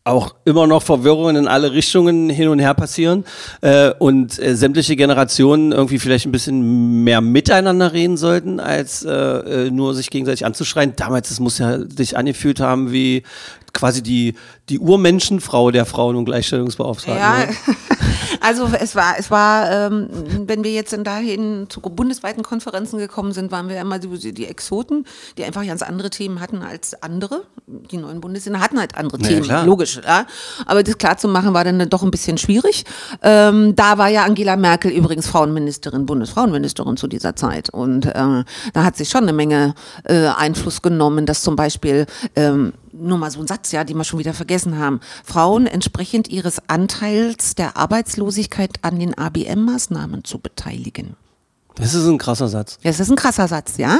auch 0.04 0.34
immer 0.46 0.66
noch 0.66 0.82
Verwirrungen 0.82 1.36
in 1.36 1.48
alle 1.48 1.74
Richtungen 1.74 2.28
hin 2.32 2.48
und 2.48 2.58
her 2.58 2.74
passieren 2.74 3.24
äh, 3.62 3.92
und 4.00 4.42
äh, 4.42 4.56
sämtliche 4.56 4.96
Generationen 4.96 5.74
irgendwie 5.74 6.00
vielleicht 6.00 6.26
ein 6.26 6.32
bisschen 6.32 7.04
mehr 7.04 7.22
miteinander 7.22 7.94
reden 7.94 8.18
sollten, 8.18 8.60
als 8.60 9.06
äh, 9.06 9.12
äh, 9.12 9.70
nur 9.70 9.94
sich 9.94 10.10
gegenseitig 10.10 10.44
anzuschreien. 10.44 10.94
Damals, 10.96 11.30
das 11.30 11.40
muss 11.40 11.60
ja 11.60 11.78
sich 11.88 12.18
angefühlt 12.18 12.60
haben 12.60 12.92
wie 12.92 13.22
quasi 13.74 14.02
die, 14.02 14.34
die 14.70 14.80
Urmenschenfrau 14.80 15.70
der 15.70 15.86
Frauen- 15.86 16.16
und 16.16 16.26
Gleichstellungsbeauftragten. 16.26 17.22
Ja, 17.22 17.44
oder? 17.44 17.78
also 18.42 18.70
es 18.80 18.96
war, 18.96 19.16
es 19.18 19.32
war, 19.32 19.72
ähm, 19.72 20.10
wenn 20.48 20.64
wir 20.64 20.72
jetzt 20.72 20.94
dann 20.94 21.04
dahin 21.04 21.68
zu 21.70 21.80
bundesweiten 21.80 22.44
Konferenzen 22.44 22.98
gekommen 22.98 23.32
sind, 23.32 23.52
waren 23.52 23.70
wir 23.70 23.80
immer 23.80 24.00
die, 24.00 24.34
die 24.34 24.46
Exoten, 24.46 25.06
die 25.38 25.44
einfach 25.44 25.66
ganz 25.66 25.82
andere 25.82 26.10
Themen 26.10 26.40
hatten 26.40 26.62
als 26.62 27.02
andere. 27.02 27.44
Die 27.68 27.98
neuen 27.98 28.20
Bundesländer 28.20 28.60
hatten 28.60 28.80
halt 28.80 28.96
andere 28.98 29.22
Ja, 29.22 29.28
Themen, 29.28 29.44
klar. 29.44 29.66
logisch. 29.66 30.02
Ja? 30.04 30.26
Aber 30.66 30.84
das 30.84 30.98
klar 30.98 31.18
zu 31.18 31.28
machen 31.28 31.54
war 31.54 31.64
dann 31.64 31.88
doch 31.90 32.04
ein 32.04 32.12
bisschen 32.12 32.38
schwierig. 32.38 32.84
Ähm, 33.22 33.76
da 33.76 33.98
war 33.98 34.10
ja 34.10 34.24
Angela 34.26 34.56
Merkel 34.56 34.92
übrigens 34.92 35.28
Frauenministerin, 35.28 36.06
Bundesfrauenministerin 36.06 36.98
zu 36.98 37.08
dieser 37.08 37.36
Zeit. 37.36 37.70
Und 37.70 38.08
äh, 38.08 38.14
da 38.14 38.84
hat 38.84 38.98
sich 38.98 39.10
schon 39.10 39.24
eine 39.24 39.34
Menge 39.34 39.76
äh, 40.06 40.28
Einfluss 40.28 40.82
genommen, 40.82 41.26
dass 41.26 41.42
zum 41.44 41.56
Beispiel 41.56 42.06
ähm, 42.36 42.74
nur 42.94 43.18
mal 43.18 43.32
so 43.32 43.40
ein 43.40 43.48
Satz, 43.48 43.72
ja, 43.72 43.84
die 43.84 43.94
wir 43.94 44.04
schon 44.04 44.20
wieder 44.20 44.34
vergessen 44.34 44.78
haben. 44.78 45.00
Frauen 45.24 45.68
entsprechend 45.68 46.28
ihres 46.28 46.70
Anteils 46.70 47.56
der 47.56 47.78
Arbeitslosigkeit 47.78 48.80
an 48.82 49.00
den 49.00 49.18
ABM-Maßnahmen 49.18 50.24
zu 50.24 50.40
beteiligen. 50.40 51.16
Das 51.82 51.94
ist 51.96 52.06
ein 52.08 52.18
krasser 52.18 52.48
Satz. 52.48 52.78
Das 52.84 53.00
ist 53.00 53.10
ein 53.10 53.16
krasser 53.16 53.48
Satz, 53.48 53.74
ja. 53.78 53.98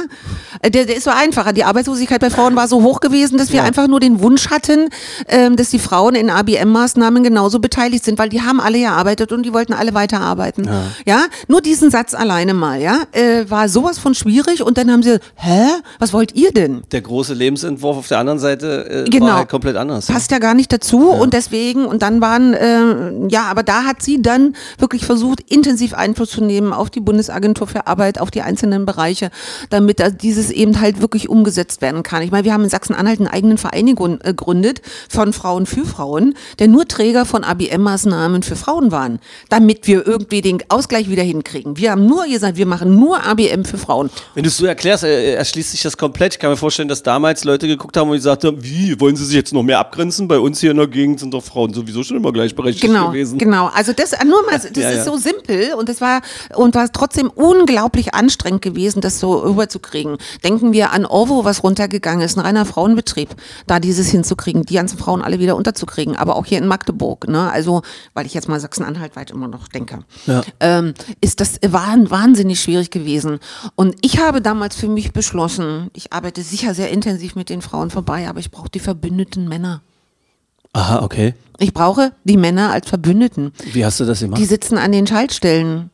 Äh, 0.62 0.70
Der, 0.70 0.86
der 0.86 0.96
ist 0.96 1.04
so 1.04 1.10
einfacher. 1.10 1.52
Die 1.52 1.64
Arbeitslosigkeit 1.64 2.20
bei 2.20 2.30
Frauen 2.30 2.54
war 2.56 2.68
so 2.68 2.82
hoch 2.82 3.00
gewesen, 3.00 3.38
dass 3.38 3.50
wir 3.50 3.58
Ja. 3.58 3.64
einfach 3.64 3.88
nur 3.88 4.00
den 4.00 4.22
Wunsch 4.22 4.50
hatten, 4.50 4.88
ähm, 5.28 5.56
dass 5.56 5.70
die 5.70 5.78
Frauen 5.78 6.14
in 6.14 6.30
ABM-Maßnahmen 6.30 7.22
genauso 7.22 7.58
beteiligt 7.58 8.04
sind, 8.04 8.18
weil 8.18 8.28
die 8.28 8.40
haben 8.42 8.60
alle 8.60 8.78
gearbeitet 8.78 9.32
und 9.32 9.42
die 9.44 9.52
wollten 9.52 9.72
alle 9.72 9.94
weiterarbeiten. 9.94 10.68
Ja, 11.06 11.24
nur 11.48 11.60
diesen 11.60 11.90
Satz 11.90 12.14
alleine 12.14 12.54
mal, 12.54 12.80
ja, 12.80 13.02
äh, 13.12 13.50
war 13.50 13.68
sowas 13.68 13.98
von 13.98 14.14
schwierig 14.14 14.62
und 14.62 14.78
dann 14.78 14.90
haben 14.90 15.02
sie, 15.02 15.18
hä, 15.34 15.66
was 15.98 16.12
wollt 16.12 16.34
ihr 16.34 16.52
denn? 16.52 16.82
Der 16.92 17.00
große 17.02 17.34
Lebensentwurf 17.34 17.96
auf 17.96 18.08
der 18.08 18.18
anderen 18.18 18.38
Seite 18.38 19.04
äh, 19.06 19.10
Genau. 19.10 19.26
war 19.26 19.36
halt 19.38 19.48
komplett 19.48 19.76
anders. 19.76 20.06
Passt 20.06 20.30
ja 20.30 20.38
gar 20.38 20.54
nicht 20.54 20.72
dazu 20.72 21.10
und 21.10 21.34
deswegen, 21.34 21.84
und 21.84 22.02
dann 22.02 22.20
waren, 22.20 22.54
äh, 22.54 23.28
ja, 23.28 23.44
aber 23.50 23.62
da 23.64 23.84
hat 23.84 24.02
sie 24.02 24.22
dann 24.22 24.54
wirklich 24.78 25.04
versucht, 25.04 25.40
intensiv 25.50 25.94
Einfluss 25.94 26.30
zu 26.30 26.44
nehmen 26.44 26.72
auf 26.72 26.88
die 26.88 27.00
Bundesagentur 27.00 27.66
für 27.72 27.86
Arbeit, 27.86 28.20
auf 28.20 28.30
die 28.30 28.42
einzelnen 28.42 28.86
Bereiche, 28.86 29.30
damit 29.70 30.00
da 30.00 30.10
dieses 30.10 30.50
eben 30.50 30.80
halt 30.80 31.00
wirklich 31.00 31.28
umgesetzt 31.28 31.82
werden 31.82 32.02
kann. 32.02 32.22
Ich 32.22 32.30
meine, 32.30 32.44
wir 32.44 32.52
haben 32.52 32.64
in 32.64 32.70
Sachsen-Anhalt 32.70 33.18
einen 33.18 33.28
eigenen 33.28 33.58
Verein 33.58 33.88
äh, 33.88 33.94
gegründet 33.94 34.82
von 35.08 35.32
Frauen 35.32 35.66
für 35.66 35.84
Frauen, 35.84 36.34
der 36.58 36.68
nur 36.68 36.86
Träger 36.86 37.24
von 37.24 37.44
ABM-Maßnahmen 37.44 38.42
für 38.42 38.56
Frauen 38.56 38.92
waren, 38.92 39.18
damit 39.48 39.86
wir 39.86 40.06
irgendwie 40.06 40.40
den 40.42 40.58
Ausgleich 40.68 41.08
wieder 41.08 41.22
hinkriegen. 41.22 41.76
Wir 41.76 41.92
haben 41.92 42.06
nur 42.06 42.26
gesagt, 42.26 42.56
wir 42.56 42.66
machen 42.66 42.94
nur 42.96 43.24
ABM 43.24 43.64
für 43.64 43.78
Frauen. 43.78 44.10
Wenn 44.34 44.44
du 44.44 44.48
es 44.48 44.56
so 44.56 44.66
erklärst, 44.66 45.04
äh, 45.04 45.34
erschließt 45.34 45.72
sich 45.72 45.82
das 45.82 45.96
komplett. 45.96 46.34
Ich 46.34 46.38
kann 46.38 46.50
mir 46.50 46.56
vorstellen, 46.56 46.88
dass 46.88 47.02
damals 47.02 47.44
Leute 47.44 47.66
geguckt 47.66 47.96
haben 47.96 48.10
und 48.10 48.16
gesagt 48.16 48.44
haben, 48.44 48.62
wie, 48.62 48.98
wollen 49.00 49.16
sie 49.16 49.24
sich 49.24 49.34
jetzt 49.34 49.52
noch 49.52 49.62
mehr 49.62 49.78
abgrenzen? 49.78 50.28
Bei 50.28 50.38
uns 50.38 50.60
hier 50.60 50.70
in 50.70 50.76
der 50.76 50.86
Gegend 50.86 51.20
sind 51.20 51.32
doch 51.32 51.42
Frauen 51.42 51.72
sowieso 51.72 52.02
schon 52.02 52.16
immer 52.16 52.32
gleichberechtigt 52.32 52.84
genau, 52.84 53.08
gewesen. 53.08 53.38
Genau, 53.38 53.70
also 53.74 53.92
das 53.92 54.12
nur 54.24 54.44
mal, 54.44 54.58
das 54.58 54.70
Ja, 54.76 54.90
ist 54.90 54.96
ja. 54.98 55.04
so 55.04 55.16
simpel 55.16 55.74
und 55.74 55.88
das 55.88 56.00
war 56.00 56.20
und 56.54 56.74
war 56.74 56.90
trotzdem 56.92 57.30
unglaublich 57.52 58.14
anstrengend 58.14 58.62
gewesen, 58.62 59.00
das 59.00 59.20
so 59.20 59.38
rüberzukriegen. 59.38 60.16
Denken 60.44 60.72
wir 60.72 60.92
an 60.92 61.04
Orvo, 61.04 61.44
was 61.44 61.62
runtergegangen 61.62 62.24
ist, 62.24 62.36
ein 62.36 62.40
reiner 62.44 62.64
Frauenbetrieb, 62.64 63.30
da 63.66 63.80
dieses 63.80 64.08
hinzukriegen, 64.10 64.64
die 64.64 64.74
ganzen 64.74 64.98
Frauen 64.98 65.22
alle 65.22 65.38
wieder 65.38 65.56
unterzukriegen, 65.56 66.16
aber 66.16 66.36
auch 66.36 66.46
hier 66.46 66.58
in 66.58 66.66
Magdeburg, 66.66 67.28
ne? 67.28 67.50
Also, 67.50 67.82
weil 68.14 68.26
ich 68.26 68.34
jetzt 68.34 68.48
mal 68.48 68.60
Sachsen-Anhalt 68.60 69.16
weit 69.16 69.30
immer 69.30 69.48
noch 69.48 69.68
denke, 69.68 70.00
Ja. 70.26 70.42
ähm, 70.60 70.94
ist 71.20 71.40
das 71.40 71.56
war 71.66 71.94
wahnsinnig 72.10 72.60
schwierig 72.60 72.90
gewesen. 72.90 73.38
Und 73.74 73.94
ich 74.00 74.18
habe 74.18 74.40
damals 74.40 74.74
für 74.76 74.88
mich 74.88 75.12
beschlossen, 75.12 75.90
ich 75.94 76.12
arbeite 76.12 76.42
sicher 76.42 76.74
sehr 76.74 76.90
intensiv 76.90 77.34
mit 77.34 77.48
den 77.48 77.62
Frauen 77.62 77.90
vorbei, 77.90 78.28
aber 78.28 78.40
ich 78.40 78.50
brauche 78.50 78.70
die 78.70 78.80
verbündeten 78.80 79.48
Männer. 79.48 79.82
Aha, 80.72 81.02
okay. 81.02 81.34
Ich 81.58 81.74
brauche 81.74 82.12
die 82.24 82.36
Männer 82.38 82.72
als 82.72 82.88
Verbündeten. 82.88 83.52
Wie 83.72 83.84
hast 83.84 84.00
du 84.00 84.04
das 84.04 84.20
gemacht? 84.20 84.40
Die 84.40 84.46
sitzen 84.46 84.78
an 84.78 84.90
den 84.90 85.06
Schaltstellen. 85.06 85.90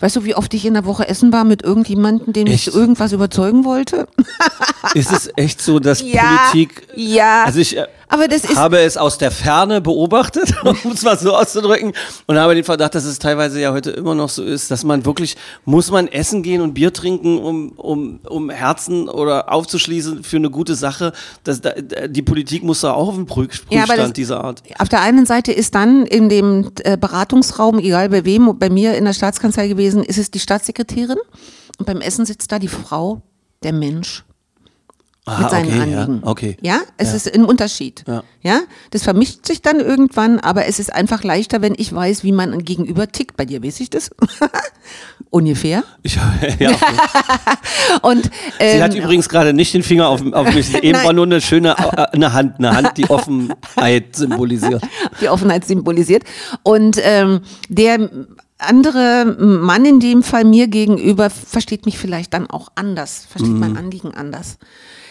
Weißt 0.00 0.16
du, 0.16 0.24
wie 0.24 0.34
oft 0.34 0.52
ich 0.54 0.64
in 0.66 0.74
der 0.74 0.84
Woche 0.84 1.08
essen 1.08 1.32
war 1.32 1.44
mit 1.44 1.62
irgendjemandem, 1.62 2.32
den 2.32 2.46
ich 2.46 2.72
irgendwas 2.72 3.12
überzeugen 3.12 3.64
wollte? 3.64 4.08
Ist 4.94 5.12
es 5.12 5.30
echt 5.36 5.60
so, 5.62 5.78
dass 5.78 6.00
Ja, 6.04 6.48
Politik. 6.50 6.86
ja. 6.94 7.44
Also 7.44 7.60
ich 7.60 7.76
äh, 7.76 7.86
Aber 8.08 8.28
das 8.28 8.44
ist- 8.44 8.56
habe 8.56 8.78
es 8.80 8.96
aus 8.96 9.18
der 9.18 9.30
Ferne 9.30 9.80
beobachtet, 9.80 10.54
um 10.84 10.92
es 10.92 11.02
mal 11.02 11.18
so 11.18 11.34
auszudrücken, 11.34 11.92
und 12.26 12.38
habe 12.38 12.54
den 12.54 12.64
Verdacht, 12.64 12.94
dass 12.94 13.04
es 13.04 13.18
teilweise 13.18 13.60
ja 13.60 13.72
heute 13.72 13.90
immer 13.90 14.14
noch 14.14 14.28
so 14.28 14.42
ist, 14.44 14.70
dass 14.70 14.84
man 14.84 15.04
wirklich, 15.04 15.36
muss 15.64 15.90
man 15.90 16.06
essen 16.08 16.42
gehen 16.42 16.60
und 16.60 16.74
Bier 16.74 16.92
trinken, 16.92 17.38
um, 17.38 17.70
um, 17.72 18.20
um 18.28 18.50
Herzen 18.50 19.08
oder 19.08 19.52
aufzuschließen 19.52 20.22
für 20.22 20.36
eine 20.36 20.50
gute 20.50 20.74
Sache. 20.76 21.12
Das, 21.44 21.60
da, 21.60 21.70
die 22.06 22.22
Politik 22.22 22.62
muss 22.62 22.80
da 22.82 22.92
auch 22.92 23.08
auf 23.08 23.14
den 23.16 23.26
Prüf 23.26 23.62
Ja, 23.70 23.80
Prüfstand 23.80 24.00
das- 24.00 24.12
dieser 24.12 24.42
Art. 24.44 24.62
Auf 24.78 24.88
der 24.88 25.00
einen 25.00 25.26
Seite 25.26 25.52
ist 25.52 25.74
dann 25.74 26.06
in 26.06 26.28
dem 26.28 26.70
äh, 26.84 26.96
Beratungsraum, 26.96 27.78
egal 27.78 28.08
bei 28.10 28.24
wem, 28.24 28.58
bei 28.58 28.70
mir 28.70 28.96
in 28.96 29.04
der 29.04 29.12
Staatskanzlei 29.14 29.68
gewesen, 29.68 30.02
ist 30.04 30.18
es 30.18 30.30
die 30.30 30.38
Staatssekretärin. 30.40 31.18
Und 31.78 31.86
beim 31.86 32.00
Essen 32.00 32.24
sitzt 32.24 32.50
da 32.52 32.58
die 32.58 32.68
Frau, 32.68 33.20
der 33.62 33.72
Mensch. 33.72 34.24
Mit 35.26 35.50
seinen 35.50 35.68
okay, 35.68 35.80
Anliegen. 35.80 36.20
Ja, 36.22 36.30
okay. 36.30 36.56
Ja, 36.60 36.80
es 36.98 37.12
ist 37.12 37.34
ein 37.34 37.44
Unterschied. 37.44 38.04
Ja. 38.06 38.22
Ja. 38.42 38.60
das 38.92 39.02
vermischt 39.02 39.44
sich 39.44 39.60
dann 39.60 39.80
irgendwann, 39.80 40.38
aber 40.38 40.66
es 40.66 40.78
ist 40.78 40.92
einfach 40.92 41.24
leichter, 41.24 41.62
wenn 41.62 41.74
ich 41.76 41.92
weiß, 41.92 42.22
wie 42.22 42.30
man 42.30 42.64
gegenüber 42.64 43.08
tickt. 43.08 43.36
Bei 43.36 43.44
dir 43.44 43.62
weiß 43.62 43.80
ich 43.80 43.90
das. 43.90 44.10
Ungefähr. 45.30 45.82
Ich, 46.02 46.14
ja, 46.60 46.70
okay. 46.70 46.76
Und 48.02 48.26
Sie 48.26 48.30
ähm, 48.60 48.82
hat 48.82 48.94
übrigens 48.94 49.28
gerade 49.28 49.52
nicht 49.52 49.74
den 49.74 49.82
Finger 49.82 50.08
auf, 50.08 50.22
auf 50.32 50.54
mich. 50.54 50.72
Eben 50.74 50.92
Nein. 50.92 51.04
war 51.04 51.12
nur 51.12 51.26
eine 51.26 51.40
schöne 51.40 51.70
äh, 51.70 52.06
eine 52.12 52.32
Hand, 52.32 52.58
eine 52.58 52.70
Hand, 52.76 52.96
die 52.96 53.10
Offenheit 53.10 54.14
symbolisiert. 54.14 54.82
die 55.20 55.28
Offenheit 55.28 55.64
symbolisiert. 55.64 56.22
Und 56.62 57.00
ähm, 57.02 57.40
der 57.68 58.10
andere 58.58 59.36
Mann 59.38 59.84
in 59.84 60.00
dem 60.00 60.22
Fall 60.22 60.44
mir 60.44 60.68
gegenüber 60.68 61.30
versteht 61.30 61.84
mich 61.84 61.98
vielleicht 61.98 62.32
dann 62.34 62.48
auch 62.48 62.72
anders, 62.74 63.26
versteht 63.28 63.52
mein 63.52 63.76
Anliegen 63.76 64.14
anders. 64.14 64.58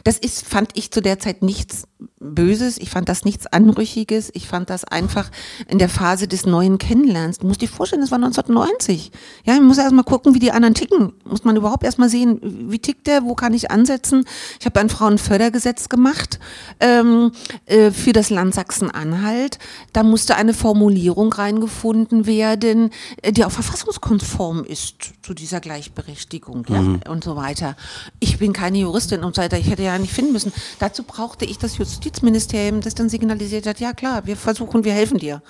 Das 0.04 0.18
ist, 0.18 0.48
fand 0.48 0.72
ich 0.76 0.92
zu 0.92 1.02
der 1.02 1.20
Zeit 1.20 1.42
nichts 1.42 1.88
Böses, 2.34 2.78
ich 2.78 2.90
fand 2.90 3.10
das 3.10 3.26
nichts 3.26 3.48
Anrüchiges, 3.48 4.32
ich 4.34 4.48
fand 4.48 4.70
das 4.70 4.84
einfach 4.84 5.30
in 5.68 5.80
der 5.80 5.90
Phase 5.90 6.28
des 6.28 6.46
neuen 6.46 6.78
Kennenlernens. 6.78 7.40
Du 7.40 7.48
musst 7.48 7.62
dir 7.62 7.70
vorstellen, 7.70 8.02
das 8.02 8.12
war 8.12 8.18
1990. 8.18 9.12
Ja, 9.44 9.54
man 9.56 9.66
muss 9.66 9.78
erst 9.78 9.94
mal 9.94 10.04
gucken, 10.04 10.34
wie 10.34 10.40
die 10.40 10.52
anderen 10.52 10.74
ticken. 10.74 11.14
Muss 11.24 11.44
man 11.44 11.56
überhaupt 11.56 11.84
erst 11.84 12.00
mal 12.00 12.10
sehen, 12.10 12.40
wie 12.70 12.80
tickt 12.80 13.08
der, 13.08 13.24
wo 13.24 13.36
kann 13.36 13.54
ich 13.54 13.72
ansetzen. 13.72 14.26
Ich 14.60 14.66
habe 14.66 14.80
ein 14.80 14.90
Frauenfördergesetz 14.90 15.90
gemacht 15.90 16.40
ähm, 16.80 17.32
äh, 17.66 17.92
für 17.92 18.14
das 18.14 18.30
Land 18.30 18.56
Sachsen-Anhalt. 18.56 19.60
Da 19.94 20.04
musste 20.04 20.36
eine 20.36 20.54
Formulierung 20.54 21.32
reingefunden 21.34 22.26
werden, 22.26 22.92
äh, 23.22 23.32
die 23.32 23.46
auch 23.46 23.52
verfassungskonform 23.52 24.64
ist 24.64 25.14
zu 25.22 25.34
dieser 25.34 25.60
Gleichberechtigung 25.60 26.66
ja, 26.70 27.12
und 27.12 27.24
so 27.24 27.36
weiter. 27.36 27.76
Ich 28.20 28.38
bin 28.40 28.54
keine 28.54 28.80
Juristin 28.80 29.24
und 29.24 29.36
so 29.36 29.42
weiter, 29.42 29.58
ich 29.58 29.70
hätte 29.70 29.84
ja 29.84 29.98
nicht 29.98 30.14
finden 30.14 30.34
müssen. 30.34 30.54
Dazu 30.80 31.04
brauchte 31.04 31.46
ich 31.46 31.58
das 31.58 31.78
Justizministerium, 32.16 32.82
das 32.82 32.96
dann 32.96 33.10
signalisiert 33.10 33.68
hat, 33.68 33.80
ja 33.80 33.94
klar, 33.94 34.26
wir 34.26 34.38
versuchen, 34.38 34.84
wir 34.84 34.94
helfen 34.94 35.18
dir. 35.18 35.42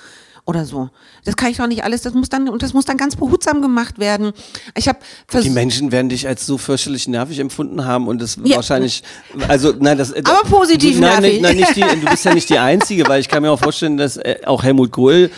Oder 0.48 0.64
so. 0.66 0.90
Das 1.24 1.36
kann 1.36 1.50
ich 1.50 1.58
doch 1.58 1.66
nicht 1.66 1.84
alles, 1.84 2.04
das 2.04 2.14
muss 2.14 2.30
dann, 2.30 2.48
und 2.50 2.62
das 2.62 2.74
muss 2.74 2.86
dann 2.86 2.98
ganz 2.98 3.16
behutsam 3.16 3.64
gemacht 3.64 3.98
werden. 3.98 4.32
Ich 4.78 4.88
habe 4.88 5.00
Die 5.42 5.50
Menschen 5.50 5.92
werden 5.92 6.10
dich 6.10 6.28
als 6.28 6.46
so 6.46 6.60
fürchterlich 6.60 7.08
nervig 7.08 7.40
empfunden 7.40 7.84
haben 7.84 8.08
und 8.08 8.22
das 8.22 8.38
Ja. 8.44 8.58
wahrscheinlich, 8.58 9.02
also 9.48 9.74
nein, 9.80 9.98
das. 9.98 10.14
Aber 10.14 10.48
positiv 10.48 11.00
nein, 11.00 11.22
nervig. 11.22 11.42
Nein, 11.42 11.56
nicht 11.58 11.76
die, 11.76 11.82
du 11.82 12.06
bist 12.08 12.26
ja 12.26 12.34
nicht 12.36 12.48
die 12.50 12.60
Einzige, 12.60 13.08
weil 13.08 13.22
ich 13.22 13.28
kann 13.28 13.42
mir 13.42 13.52
auch 13.52 13.60
vorstellen, 13.60 13.98
dass 13.98 14.18
äh, 14.18 14.38
auch 14.46 14.62
Helmut 14.64 14.92
Kohl 14.92 15.32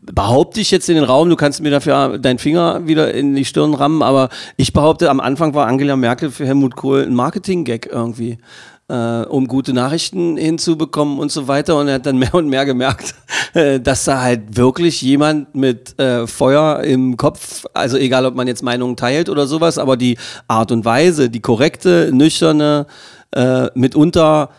behaupte 0.00 0.60
ich 0.60 0.70
jetzt 0.70 0.88
in 0.88 0.96
den 0.96 1.04
Raum, 1.04 1.28
du 1.30 1.36
kannst 1.36 1.60
mir 1.62 1.70
dafür 1.70 2.18
deinen 2.18 2.38
Finger 2.38 2.86
wieder 2.86 3.12
in 3.12 3.34
die 3.34 3.44
Stirn 3.44 3.74
rammen, 3.74 4.02
aber 4.02 4.28
ich 4.56 4.72
behaupte, 4.72 5.08
am 5.10 5.20
Anfang 5.20 5.54
war 5.54 5.66
Angela 5.66 5.96
Merkel 5.96 6.30
für 6.30 6.46
Helmut 6.46 6.76
Kohl 6.76 7.02
ein 7.02 7.14
Marketing-Gag 7.14 7.88
irgendwie. 7.90 8.38
Äh, 8.86 9.22
um 9.22 9.48
gute 9.48 9.72
Nachrichten 9.72 10.36
hinzubekommen 10.36 11.18
und 11.18 11.32
so 11.32 11.48
weiter. 11.48 11.78
Und 11.78 11.88
er 11.88 11.94
hat 11.94 12.04
dann 12.04 12.18
mehr 12.18 12.34
und 12.34 12.48
mehr 12.48 12.66
gemerkt, 12.66 13.14
äh, 13.54 13.80
dass 13.80 14.04
da 14.04 14.20
halt 14.20 14.58
wirklich 14.58 15.00
jemand 15.00 15.54
mit 15.54 15.98
äh, 15.98 16.26
Feuer 16.26 16.82
im 16.82 17.16
Kopf, 17.16 17.64
also 17.72 17.96
egal 17.96 18.26
ob 18.26 18.34
man 18.34 18.46
jetzt 18.46 18.62
Meinungen 18.62 18.96
teilt 18.96 19.30
oder 19.30 19.46
sowas, 19.46 19.78
aber 19.78 19.96
die 19.96 20.18
Art 20.48 20.70
und 20.70 20.84
Weise, 20.84 21.30
die 21.30 21.40
korrekte, 21.40 22.10
nüchterne, 22.12 22.86
äh, 23.34 23.68
mitunter 23.74 24.50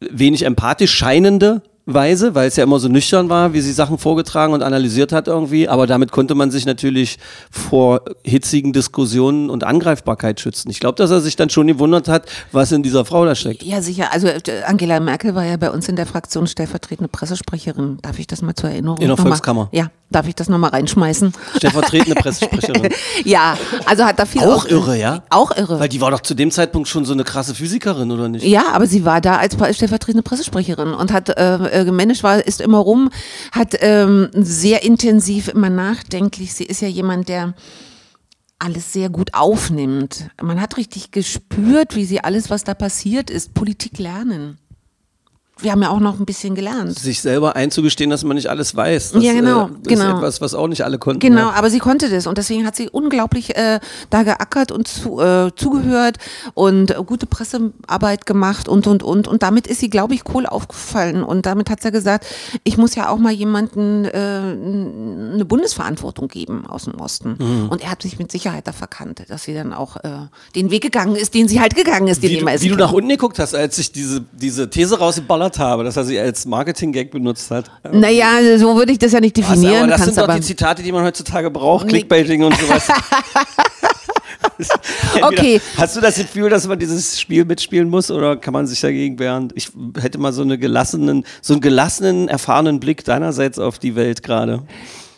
wenig 0.00 0.44
empathisch 0.44 0.92
scheinende 0.92 1.62
Weise, 1.84 2.34
weil 2.36 2.46
es 2.48 2.56
ja 2.56 2.62
immer 2.64 2.78
so 2.78 2.88
nüchtern 2.88 3.28
war, 3.28 3.52
wie 3.54 3.60
sie 3.60 3.72
Sachen 3.72 3.98
vorgetragen 3.98 4.52
und 4.52 4.62
analysiert 4.62 5.10
hat 5.12 5.26
irgendwie. 5.26 5.68
Aber 5.68 5.86
damit 5.88 6.12
konnte 6.12 6.34
man 6.36 6.50
sich 6.50 6.64
natürlich 6.64 7.18
vor 7.50 8.02
hitzigen 8.24 8.72
Diskussionen 8.72 9.50
und 9.50 9.64
Angreifbarkeit 9.64 10.38
schützen. 10.40 10.70
Ich 10.70 10.78
glaube, 10.78 10.94
dass 10.96 11.10
er 11.10 11.20
sich 11.20 11.34
dann 11.34 11.50
schon 11.50 11.66
gewundert 11.66 12.06
hat, 12.08 12.26
was 12.52 12.70
in 12.70 12.82
dieser 12.84 13.04
Frau 13.04 13.24
da 13.24 13.34
steckt. 13.34 13.62
Ja, 13.64 13.82
sicher. 13.82 14.12
Also 14.12 14.28
äh, 14.28 14.40
Angela 14.66 15.00
Merkel 15.00 15.34
war 15.34 15.44
ja 15.44 15.56
bei 15.56 15.70
uns 15.70 15.88
in 15.88 15.96
der 15.96 16.06
Fraktion 16.06 16.46
stellvertretende 16.46 17.08
Pressesprecherin. 17.08 17.98
Darf 18.02 18.18
ich 18.18 18.26
das 18.28 18.42
mal 18.42 18.54
zur 18.54 18.70
Erinnerung 18.70 18.98
In 18.98 19.08
der 19.08 19.16
mal- 19.16 19.22
Volkskammer. 19.22 19.68
Ja, 19.72 19.90
darf 20.12 20.28
ich 20.28 20.34
das 20.34 20.48
nochmal 20.48 20.70
reinschmeißen? 20.70 21.32
Stellvertretende 21.56 22.14
Pressesprecherin. 22.14 22.92
ja, 23.24 23.56
also 23.86 24.04
hat 24.04 24.18
da 24.18 24.26
viel 24.26 24.42
Auch 24.42 24.66
irre, 24.66 24.98
ja? 24.98 25.22
Auch 25.30 25.56
irre. 25.56 25.80
Weil 25.80 25.88
die 25.88 26.00
war 26.00 26.10
doch 26.10 26.20
zu 26.20 26.34
dem 26.34 26.50
Zeitpunkt 26.50 26.88
schon 26.88 27.04
so 27.04 27.12
eine 27.12 27.24
krasse 27.24 27.54
Physikerin, 27.54 28.10
oder 28.10 28.28
nicht? 28.28 28.44
Ja, 28.44 28.72
aber 28.72 28.86
sie 28.86 29.04
war 29.04 29.20
da 29.20 29.36
als 29.36 29.54
stellvertretende 29.76 30.22
Pressesprecherin 30.22 30.94
und 30.94 31.12
hat 31.12 31.28
äh, 31.30 31.80
äh, 31.80 31.84
gemanagt, 31.84 32.22
war, 32.22 32.46
ist 32.46 32.60
immer 32.60 32.78
rum, 32.78 33.10
hat 33.52 33.76
ähm, 33.80 34.28
sehr 34.34 34.82
intensiv, 34.82 35.48
immer 35.48 35.70
nachdenklich. 35.70 36.54
Sie 36.54 36.64
ist 36.64 36.80
ja 36.80 36.88
jemand, 36.88 37.28
der 37.28 37.54
alles 38.62 38.92
sehr 38.92 39.10
gut 39.10 39.34
aufnimmt. 39.34 40.28
Man 40.40 40.60
hat 40.60 40.76
richtig 40.76 41.10
gespürt, 41.10 41.96
wie 41.96 42.04
sie 42.04 42.22
alles, 42.22 42.48
was 42.48 42.64
da 42.64 42.74
passiert 42.74 43.28
ist, 43.28 43.54
Politik 43.54 43.98
lernen. 43.98 44.58
Wir 45.62 45.72
haben 45.72 45.82
ja 45.82 45.90
auch 45.90 46.00
noch 46.00 46.18
ein 46.18 46.26
bisschen 46.26 46.54
gelernt. 46.54 46.98
Sich 46.98 47.20
selber 47.22 47.56
einzugestehen, 47.56 48.10
dass 48.10 48.24
man 48.24 48.36
nicht 48.36 48.48
alles 48.48 48.74
weiß. 48.76 49.12
Das, 49.12 49.22
Ja, 49.22 49.32
genau, 49.32 49.66
äh, 49.66 49.70
ist 49.82 49.88
genau. 49.88 50.16
etwas, 50.18 50.40
was 50.40 50.54
auch 50.54 50.66
nicht 50.68 50.84
alle 50.84 50.98
konnten. 50.98 51.20
Genau, 51.20 51.50
Ja. 51.50 51.52
aber 51.52 51.70
sie 51.70 51.78
konnte 51.78 52.08
das 52.10 52.26
und 52.26 52.36
deswegen 52.38 52.66
hat 52.66 52.76
sie 52.76 52.88
unglaublich 52.90 53.56
äh, 53.56 53.80
da 54.10 54.22
geackert 54.24 54.72
und 54.72 54.88
zu, 54.88 55.20
äh, 55.20 55.50
zugehört 55.56 56.18
und 56.54 56.90
äh, 56.90 56.94
gute 57.06 57.26
Pressearbeit 57.26 58.26
gemacht 58.26 58.68
und 58.68 58.86
und 58.86 59.02
und 59.02 59.28
und 59.28 59.42
damit 59.42 59.66
ist 59.66 59.80
sie, 59.80 59.88
glaube 59.90 60.14
ich, 60.14 60.24
Kohl 60.24 60.46
aufgefallen 60.46 61.22
und 61.22 61.46
damit 61.46 61.70
hat 61.70 61.80
sie 61.82 61.90
gesagt, 61.92 62.26
ich 62.64 62.76
muss 62.76 62.94
ja 62.94 63.08
auch 63.08 63.18
mal 63.18 63.32
jemanden 63.32 64.04
äh, 64.04 64.10
eine 64.16 65.44
Bundesverantwortung 65.44 66.28
geben 66.28 66.66
aus 66.66 66.84
dem 66.84 66.94
Osten 67.00 67.36
Mhm. 67.38 67.68
und 67.70 67.82
er 67.82 67.90
hat 67.90 68.02
sich 68.02 68.18
mit 68.18 68.30
Sicherheit 68.32 68.66
da 68.66 68.72
verkannt, 68.72 69.22
dass 69.28 69.44
sie 69.44 69.54
dann 69.54 69.72
auch 69.72 69.96
äh, 69.96 70.08
den 70.54 70.70
Weg 70.70 70.82
gegangen 70.82 71.16
ist, 71.16 71.34
den 71.34 71.48
sie 71.48 71.60
halt 71.60 71.74
gegangen 71.74 72.08
ist, 72.08 72.22
den 72.22 72.30
Wie, 72.30 72.38
du, 72.38 72.46
ist 72.48 72.62
wie 72.62 72.68
du 72.68 72.76
nach 72.76 72.92
unten 72.92 73.08
geguckt 73.08 73.38
hast, 73.38 73.54
als 73.54 73.78
ich 73.78 73.92
diese, 73.92 74.22
diese 74.32 74.68
These 74.70 74.98
rausgeballert 74.98 75.51
habe, 75.58 75.84
dass 75.84 75.96
er 75.96 76.04
sie 76.04 76.18
als 76.18 76.46
Marketing-Gag 76.46 77.10
benutzt 77.10 77.50
hat. 77.50 77.70
Naja, 77.92 78.58
so 78.58 78.76
würde 78.76 78.92
ich 78.92 78.98
das 78.98 79.12
ja 79.12 79.20
nicht 79.20 79.38
Was, 79.38 79.48
definieren. 79.48 79.76
aber 79.82 79.86
das 79.88 80.00
kannst 80.00 80.14
sind 80.14 80.28
doch 80.28 80.34
die 80.34 80.40
Zitate, 80.40 80.82
die 80.82 80.92
man 80.92 81.04
heutzutage 81.04 81.50
braucht, 81.50 81.88
Clickbaiting 81.88 82.42
und 82.44 82.56
sowas. 82.58 82.88
Okay. 85.22 85.60
Hast 85.76 85.96
du 85.96 86.00
das 86.00 86.16
Gefühl, 86.16 86.50
dass 86.50 86.66
man 86.66 86.78
dieses 86.78 87.20
Spiel 87.20 87.44
mitspielen 87.44 87.88
muss 87.88 88.10
oder 88.10 88.36
kann 88.36 88.52
man 88.52 88.66
sich 88.66 88.80
dagegen 88.80 89.18
wehren? 89.18 89.52
Ich 89.54 89.70
hätte 90.00 90.18
mal 90.18 90.32
so, 90.32 90.42
eine 90.42 90.58
gelassenen, 90.58 91.24
so 91.40 91.54
einen 91.54 91.60
gelassenen, 91.60 92.28
erfahrenen 92.28 92.80
Blick 92.80 93.04
deinerseits 93.04 93.58
auf 93.58 93.78
die 93.78 93.94
Welt 93.94 94.22
gerade. 94.22 94.62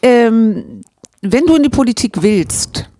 ähm, 0.02 0.82
wenn 1.22 1.46
du 1.46 1.56
in 1.56 1.62
die 1.62 1.70
Politik 1.70 2.22
willst, 2.22 2.90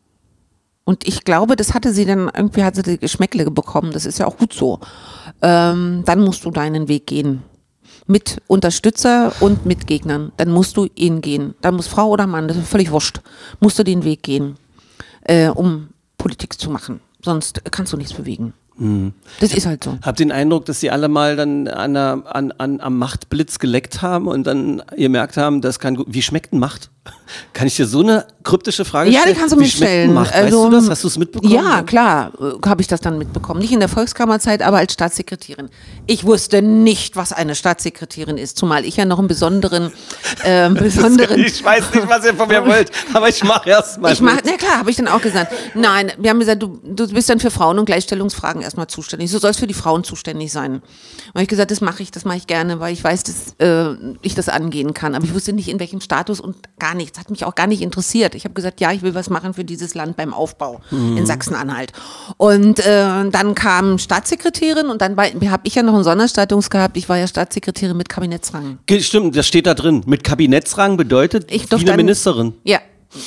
und 0.84 1.06
ich 1.06 1.24
glaube, 1.24 1.56
das 1.56 1.74
hatte 1.74 1.92
sie 1.92 2.04
dann, 2.04 2.30
irgendwie 2.34 2.62
hat 2.62 2.74
sie 2.76 2.82
die 2.82 2.98
Geschmäckle 2.98 3.50
bekommen, 3.50 3.92
das 3.92 4.06
ist 4.06 4.18
ja 4.18 4.26
auch 4.26 4.36
gut 4.36 4.52
so, 4.52 4.80
ähm, 5.42 6.02
dann 6.04 6.20
musst 6.20 6.44
du 6.44 6.50
deinen 6.50 6.88
Weg 6.88 7.06
gehen. 7.06 7.42
Mit 8.06 8.42
Unterstützer 8.48 9.32
und 9.40 9.64
mit 9.64 9.86
Gegnern. 9.86 10.32
Dann 10.36 10.50
musst 10.50 10.76
du 10.76 10.88
ihn 10.94 11.20
gehen. 11.22 11.54
Dann 11.62 11.76
muss 11.76 11.86
Frau 11.86 12.10
oder 12.10 12.26
Mann, 12.26 12.48
das 12.48 12.56
ist 12.58 12.68
völlig 12.68 12.90
wurscht, 12.90 13.20
musst 13.60 13.78
du 13.78 13.82
den 13.82 14.04
Weg 14.04 14.22
gehen, 14.22 14.56
äh, 15.22 15.48
um 15.48 15.88
Politik 16.18 16.58
zu 16.58 16.70
machen. 16.70 17.00
Sonst 17.22 17.62
kannst 17.70 17.92
du 17.92 17.96
nichts 17.96 18.12
bewegen. 18.12 18.52
Das 19.40 19.54
ist 19.54 19.66
halt 19.66 19.84
so. 19.84 19.98
Hab 20.02 20.16
den 20.16 20.32
Eindruck, 20.32 20.64
dass 20.64 20.80
sie 20.80 20.90
alle 20.90 21.08
mal 21.08 21.36
dann 21.36 21.68
an, 21.68 21.94
der, 21.94 22.22
an, 22.26 22.52
an, 22.52 22.80
am 22.80 22.98
Machtblitz 22.98 23.58
geleckt 23.58 24.02
haben 24.02 24.26
und 24.26 24.46
dann 24.46 24.82
gemerkt 24.96 25.36
haben, 25.36 25.60
das 25.60 25.78
kann 25.78 25.94
gut. 25.94 26.08
Wie 26.10 26.22
schmeckt 26.22 26.52
denn 26.52 26.58
Macht? 26.58 26.90
Kann 27.52 27.66
ich 27.66 27.76
dir 27.76 27.86
so 27.86 28.00
eine 28.00 28.26
kryptische 28.44 28.84
Frage 28.84 29.10
Ja, 29.10 29.20
stellen? 29.20 29.34
die 29.34 29.40
kannst 29.40 29.54
du 29.54 29.58
mir 29.58 29.66
stellen. 29.66 30.12
Macht? 30.14 30.32
Also, 30.32 30.64
weißt 30.64 30.72
du 30.72 30.76
das? 30.76 30.90
Hast 30.90 31.04
du 31.04 31.08
es 31.08 31.18
mitbekommen? 31.18 31.52
Ja, 31.52 31.82
klar, 31.82 32.32
äh, 32.40 32.68
habe 32.68 32.80
ich 32.80 32.86
das 32.88 33.00
dann 33.00 33.18
mitbekommen. 33.18 33.60
Nicht 33.60 33.72
in 33.72 33.80
der 33.80 33.88
Volkskammerzeit, 33.88 34.62
aber 34.62 34.78
als 34.78 34.92
Staatssekretärin. 34.92 35.68
Ich 36.06 36.24
wusste 36.24 36.62
nicht, 36.62 37.16
was 37.16 37.32
eine 37.32 37.54
Staatssekretärin 37.54 38.38
ist, 38.38 38.56
zumal 38.58 38.84
ich 38.84 38.96
ja 38.96 39.04
noch 39.04 39.18
einen 39.18 39.28
besonderen, 39.28 39.92
äh, 40.44 40.68
besonderen. 40.70 41.40
Ich 41.40 41.62
weiß 41.64 41.94
nicht, 41.94 42.08
was 42.08 42.24
ihr 42.24 42.34
von 42.34 42.48
mir 42.48 42.64
wollt, 42.66 42.90
aber 43.12 43.28
ich 43.28 43.42
mache 43.44 43.68
erst 43.70 44.00
mal. 44.00 44.12
Ich 44.12 44.20
mach, 44.20 44.38
na 44.44 44.56
klar, 44.56 44.78
habe 44.78 44.90
ich 44.90 44.96
dann 44.96 45.08
auch 45.08 45.20
gesagt. 45.22 45.52
Nein, 45.74 46.12
wir 46.18 46.30
haben 46.30 46.40
gesagt, 46.40 46.62
du, 46.62 46.78
du 46.84 47.08
bist 47.08 47.28
dann 47.28 47.40
für 47.40 47.50
Frauen- 47.50 47.78
und 47.78 47.84
Gleichstellungsfragen 47.86 48.62
erstmal 48.62 48.86
zuständig. 48.86 49.30
Du 49.30 49.38
sollst 49.38 49.60
für 49.60 49.66
die 49.66 49.74
Frauen 49.74 50.04
zuständig 50.04 50.52
sein. 50.52 50.82
Und 51.34 51.42
ich 51.42 51.48
gesagt, 51.48 51.70
das 51.70 51.80
mache 51.80 52.02
ich, 52.02 52.10
das 52.10 52.24
mache 52.24 52.36
ich 52.38 52.46
gerne, 52.46 52.80
weil 52.80 52.92
ich 52.92 53.02
weiß, 53.02 53.24
dass 53.24 53.54
äh, 53.58 53.94
ich 54.22 54.34
das 54.34 54.48
angehen 54.48 54.94
kann. 54.94 55.14
Aber 55.14 55.24
ich 55.24 55.34
wusste 55.34 55.52
nicht, 55.52 55.68
in 55.68 55.80
welchem 55.80 56.00
Status 56.00 56.40
und 56.40 56.56
gar 56.78 56.93
nichts. 56.94 57.18
Hat 57.18 57.30
mich 57.30 57.44
auch 57.44 57.54
gar 57.54 57.66
nicht 57.66 57.82
interessiert. 57.82 58.34
Ich 58.34 58.44
habe 58.44 58.54
gesagt, 58.54 58.80
ja, 58.80 58.92
ich 58.92 59.02
will 59.02 59.14
was 59.14 59.30
machen 59.30 59.54
für 59.54 59.64
dieses 59.64 59.94
Land 59.94 60.16
beim 60.16 60.32
Aufbau 60.34 60.80
in 60.90 61.26
Sachsen-Anhalt. 61.26 61.92
Und 62.36 62.80
äh, 62.80 63.28
dann 63.30 63.54
kam 63.54 63.98
Staatssekretärin 63.98 64.86
und 64.88 65.00
dann 65.02 65.16
habe 65.16 65.60
ich 65.64 65.74
ja 65.74 65.82
noch 65.82 65.94
einen 65.94 66.04
Sonderstatus 66.04 66.70
gehabt. 66.70 66.96
Ich 66.96 67.08
war 67.08 67.18
ja 67.18 67.26
Staatssekretärin 67.26 67.96
mit 67.96 68.08
Kabinettsrang. 68.08 68.78
Stimmt, 69.00 69.36
das 69.36 69.46
steht 69.46 69.66
da 69.66 69.74
drin. 69.74 70.02
Mit 70.06 70.24
Kabinettsrang 70.24 70.96
bedeutet 70.96 71.50
Ich 71.50 71.70
wie 71.70 71.74
eine 71.76 71.84
dann- 71.84 71.96
Ministerin. 71.96 72.54
Ja, 72.64 72.78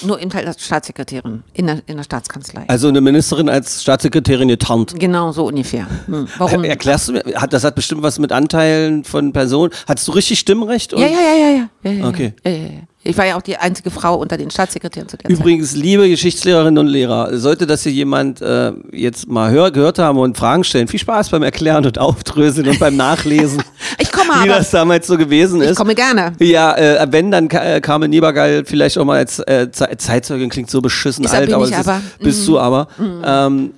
nur 0.04 0.20
im 0.20 0.30
Teil 0.30 0.46
als 0.46 0.64
Staatssekretärin 0.66 1.44
in 1.54 1.68
der, 1.68 1.82
in 1.86 1.98
der 1.98 2.04
Staatskanzlei. 2.04 2.66
Also 2.68 2.90
eine 2.90 3.02
Ministerin 3.02 3.50
als 3.50 3.82
Staatssekretärin 3.84 4.50
getarnt. 4.50 5.00
Genau, 5.00 5.32
so 5.32 5.46
ungefähr. 5.48 5.88
Hm. 6.08 6.28
Warum? 6.38 6.64
Erklärst 6.66 7.08
du 7.08 7.14
mir, 7.14 7.24
hat, 7.36 7.54
das 7.54 7.64
hat 7.64 7.76
bestimmt 7.76 8.02
was 8.04 8.20
mit 8.20 8.32
Anteilen 8.32 9.04
von 9.04 9.32
Personen. 9.32 9.72
Hattest 9.88 10.08
du 10.08 10.12
richtig 10.12 10.40
Stimmrecht? 10.40 10.92
Ja, 10.92 11.00
ja, 11.00 11.08
ja, 11.08 11.18
ja, 11.20 11.50
ja. 11.50 11.70
ja, 11.84 11.92
ja, 11.92 12.08
Okay. 12.08 12.34
Ja, 12.44 12.52
ja, 12.52 12.58
ja. 12.58 12.70
Ich 13.08 13.18
war 13.18 13.26
ja 13.26 13.38
auch 13.38 13.42
die 13.42 13.58
einzige 13.58 13.90
Frau 13.90 14.16
unter 14.16 14.38
den 14.38 14.52
Staatssekretären 14.52 15.08
zu 15.08 15.18
der 15.18 15.30
Zeit. 15.30 15.40
Übrigens, 15.40 15.76
liebe 15.76 16.10
Geschichtslehrerinnen 16.10 16.78
und 16.78 16.88
Lehrer, 16.88 17.38
sollte 17.38 17.66
das 17.66 17.84
hier 17.84 17.92
jemand 17.92 18.42
äh, 18.42 18.72
jetzt 18.92 19.28
mal 19.28 19.50
hör, 19.50 19.72
gehört 19.72 19.98
haben 20.00 20.18
und 20.20 20.38
Fragen 20.38 20.64
stellen, 20.64 20.88
viel 20.88 21.00
Spaß 21.00 21.30
beim 21.30 21.44
Erklären 21.44 21.86
und 21.86 21.98
Aufdröseln 22.00 22.68
und 22.68 22.80
beim 22.80 22.96
Nachlesen. 22.96 23.62
Ich 24.00 24.12
komme 24.12 24.30
Wie 24.44 24.50
aber. 24.50 24.60
das 24.60 24.70
damals 24.72 25.08
so 25.08 25.18
gewesen 25.18 25.62
ist. 25.62 25.72
Ich 25.72 25.78
komme 25.78 25.96
gerne. 25.96 26.34
Ja, 26.40 26.76
äh, 26.76 27.08
wenn, 27.10 27.32
dann 27.32 27.50
äh, 27.50 27.80
Carmen 27.82 28.10
Niebergall 28.10 28.64
vielleicht 28.66 28.98
auch 28.98 29.06
mal 29.06 29.18
als 29.18 29.40
äh, 29.40 29.72
Ze- 29.72 29.90
Zeitzeugin 29.98 30.50
klingt 30.50 30.70
so 30.70 30.82
beschissen 30.82 31.26
alt, 31.26 31.52
aber, 31.52 31.64
ist, 31.66 31.74
aber. 31.74 32.02
bist 32.20 32.48
du 32.48 32.60
aber. 32.60 32.88
Ähm, 33.00 33.72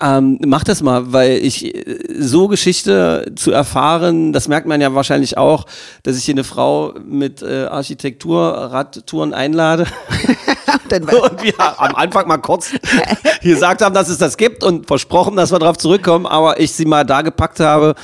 ähm, 0.00 0.38
mach 0.44 0.64
das 0.64 0.82
mal, 0.82 1.12
weil 1.12 1.38
ich 1.38 1.74
äh, 1.74 1.96
so 2.18 2.48
Geschichte 2.48 3.32
zu 3.36 3.50
erfahren, 3.50 4.32
das 4.32 4.48
merkt 4.48 4.66
man 4.66 4.80
ja 4.80 4.94
wahrscheinlich 4.94 5.36
auch, 5.38 5.66
dass 6.02 6.16
ich 6.16 6.24
hier 6.24 6.34
eine 6.34 6.44
Frau 6.44 6.94
mit 7.04 7.42
äh, 7.42 7.66
Architekturradtouren 7.66 9.34
einlade. 9.34 9.86
Und 10.90 11.12
und 11.12 11.42
wir 11.42 11.54
am 11.80 11.94
Anfang 11.94 12.28
mal 12.28 12.38
kurz 12.38 12.70
gesagt 13.42 13.82
haben, 13.82 13.94
dass 13.94 14.08
es 14.08 14.18
das 14.18 14.36
gibt 14.36 14.62
und 14.62 14.86
versprochen, 14.86 15.34
dass 15.34 15.50
wir 15.50 15.58
darauf 15.58 15.78
zurückkommen, 15.78 16.26
aber 16.26 16.60
ich 16.60 16.72
sie 16.72 16.84
mal 16.84 17.04
da 17.04 17.22
gepackt 17.22 17.60
habe, 17.60 17.94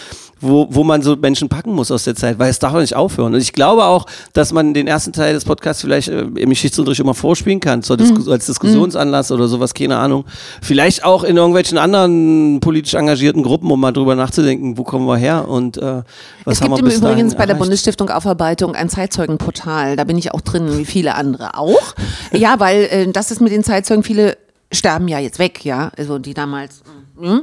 wo, 0.40 0.66
wo 0.70 0.84
man 0.84 1.02
so 1.02 1.16
Menschen 1.16 1.48
packen 1.48 1.74
muss 1.74 1.90
aus 1.90 2.04
der 2.04 2.14
Zeit, 2.14 2.38
weil 2.38 2.50
es 2.50 2.58
darf 2.58 2.72
doch 2.72 2.80
nicht 2.80 2.96
aufhören. 2.96 3.34
Und 3.34 3.40
ich 3.40 3.52
glaube 3.52 3.84
auch, 3.84 4.06
dass 4.32 4.52
man 4.52 4.74
den 4.74 4.86
ersten 4.86 5.12
Teil 5.12 5.34
des 5.34 5.44
Podcasts 5.44 5.82
vielleicht 5.82 6.08
äh, 6.08 6.20
im 6.20 6.48
Geschichtsunterricht 6.48 7.00
immer 7.00 7.14
vorspielen 7.14 7.60
kann, 7.60 7.82
zur 7.82 7.96
Disku 7.96 8.30
als 8.30 8.46
Diskussionsanlass 8.46 9.30
oder 9.32 9.48
sowas, 9.48 9.74
keine 9.74 9.98
Ahnung. 9.98 10.24
Vielleicht 10.62 11.04
auch 11.04 11.24
in 11.24 11.36
irgendwelchen 11.36 11.78
anderen 11.78 12.60
politisch 12.60 12.94
engagierten 12.94 13.42
Gruppen, 13.42 13.70
um 13.70 13.80
mal 13.80 13.92
drüber 13.92 14.14
nachzudenken, 14.14 14.78
wo 14.78 14.84
kommen 14.84 15.06
wir 15.06 15.16
her 15.16 15.48
und 15.48 15.76
äh, 15.76 16.02
was 16.44 16.56
Es 16.56 16.62
haben 16.62 16.74
gibt 16.74 16.76
wir 16.76 16.78
im 16.78 16.84
bis 16.86 17.00
dahin 17.00 17.18
Übrigen 17.18 17.30
bei 17.30 17.36
der 17.36 17.48
erreicht. 17.48 17.58
Bundesstiftung 17.60 18.10
Aufarbeitung 18.10 18.74
ein 18.74 18.88
Zeitzeugenportal. 18.88 19.96
Da 19.96 20.04
bin 20.04 20.16
ich 20.16 20.32
auch 20.32 20.40
drin, 20.40 20.78
wie 20.78 20.84
viele 20.84 21.14
andere 21.14 21.58
auch. 21.58 21.94
Ja, 22.32 22.58
weil 22.60 22.82
äh, 22.90 23.12
das 23.12 23.30
ist 23.30 23.40
mit 23.40 23.52
den 23.52 23.64
Zeitzeugen, 23.64 24.02
viele 24.02 24.36
sterben 24.72 25.08
ja 25.08 25.18
jetzt 25.18 25.38
weg, 25.38 25.64
ja. 25.64 25.90
Also 25.96 26.18
die 26.18 26.34
damals, 26.34 26.82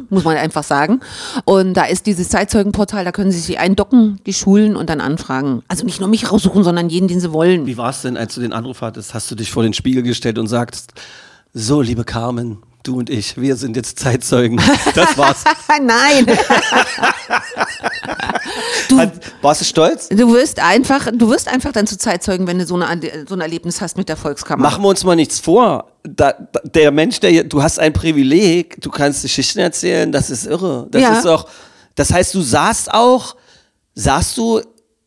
muss 0.10 0.24
man 0.24 0.38
einfach 0.38 0.64
sagen. 0.64 1.00
Und 1.46 1.74
da 1.74 1.86
ist 1.86 2.06
dieses 2.06 2.30
Zeitzeugenportal, 2.30 3.06
da 3.06 3.12
können 3.12 3.32
Sie 3.32 3.40
sich 3.40 3.60
eindocken, 3.60 4.20
die 4.26 4.34
Schulen 4.34 4.76
und 4.76 4.90
dann 4.90 5.02
anfragen. 5.02 5.64
Also 5.68 5.86
nicht 5.86 6.00
nur 6.00 6.10
mich 6.10 6.32
raussuchen, 6.32 6.64
sondern 6.64 6.90
jeden, 6.90 7.08
den 7.08 7.20
Sie 7.20 7.34
wollen. 7.34 7.66
Wie 7.66 7.78
war 7.78 7.90
es 7.90 8.02
denn, 8.02 8.18
als 8.18 8.36
du 8.36 8.42
den 8.42 8.54
Anruf 8.54 8.82
hattest? 8.82 9.14
Hast 9.14 9.30
du 9.32 9.36
dich 9.36 9.52
vor 9.52 9.64
den 9.64 9.74
Spiegel 9.74 10.04
gestellt 10.04 10.38
und 10.38 10.48
sagst, 10.48 10.94
so, 11.54 11.82
liebe 11.82 12.04
Carmen, 12.04 12.60
du 12.88 12.98
und 12.98 13.10
ich, 13.10 13.40
wir 13.40 13.56
sind 13.56 13.76
jetzt 13.76 14.00
Zeitzeugen. 14.00 14.62
Das 14.96 15.18
war's. 15.18 15.44
Nein. 15.82 16.26
du, 18.90 19.12
warst 19.42 19.62
du 19.62 19.66
stolz? 19.66 20.10
du 20.10 20.34
wirst 20.34 20.60
einfach, 20.60 21.10
du 21.14 21.30
wirst 21.30 21.48
einfach 21.48 21.72
dann 21.72 21.88
zu 21.88 21.98
Zeitzeugen, 21.98 22.48
wenn 22.48 22.60
du 22.60 22.66
so, 22.66 22.76
eine, 22.76 23.26
so 23.28 23.36
ein 23.36 23.42
Erlebnis 23.42 23.82
hast 23.82 23.98
mit 23.98 24.10
der 24.10 24.18
Volkskammer. 24.18 24.62
Machen 24.64 24.84
wir 24.84 24.90
uns 24.90 25.04
mal 25.04 25.16
nichts 25.16 25.40
vor. 25.40 25.92
Da, 26.04 26.34
da, 26.34 26.60
der 26.64 26.92
Mensch, 26.92 27.20
der 27.20 27.44
du 27.44 27.62
hast 27.62 27.80
ein 27.80 27.94
Privileg, 27.94 28.80
du 28.82 28.90
kannst 28.90 29.24
Geschichten 29.24 29.60
erzählen, 29.60 30.12
das 30.12 30.30
ist 30.30 30.46
irre. 30.46 30.88
Das 30.92 31.02
Ja. 31.02 31.18
ist 31.20 31.26
auch, 31.28 31.48
das 31.96 32.12
heißt, 32.14 32.34
du 32.34 32.42
saßt 32.42 32.94
auch, 32.94 33.36
saßt 33.96 34.38
du, 34.38 34.62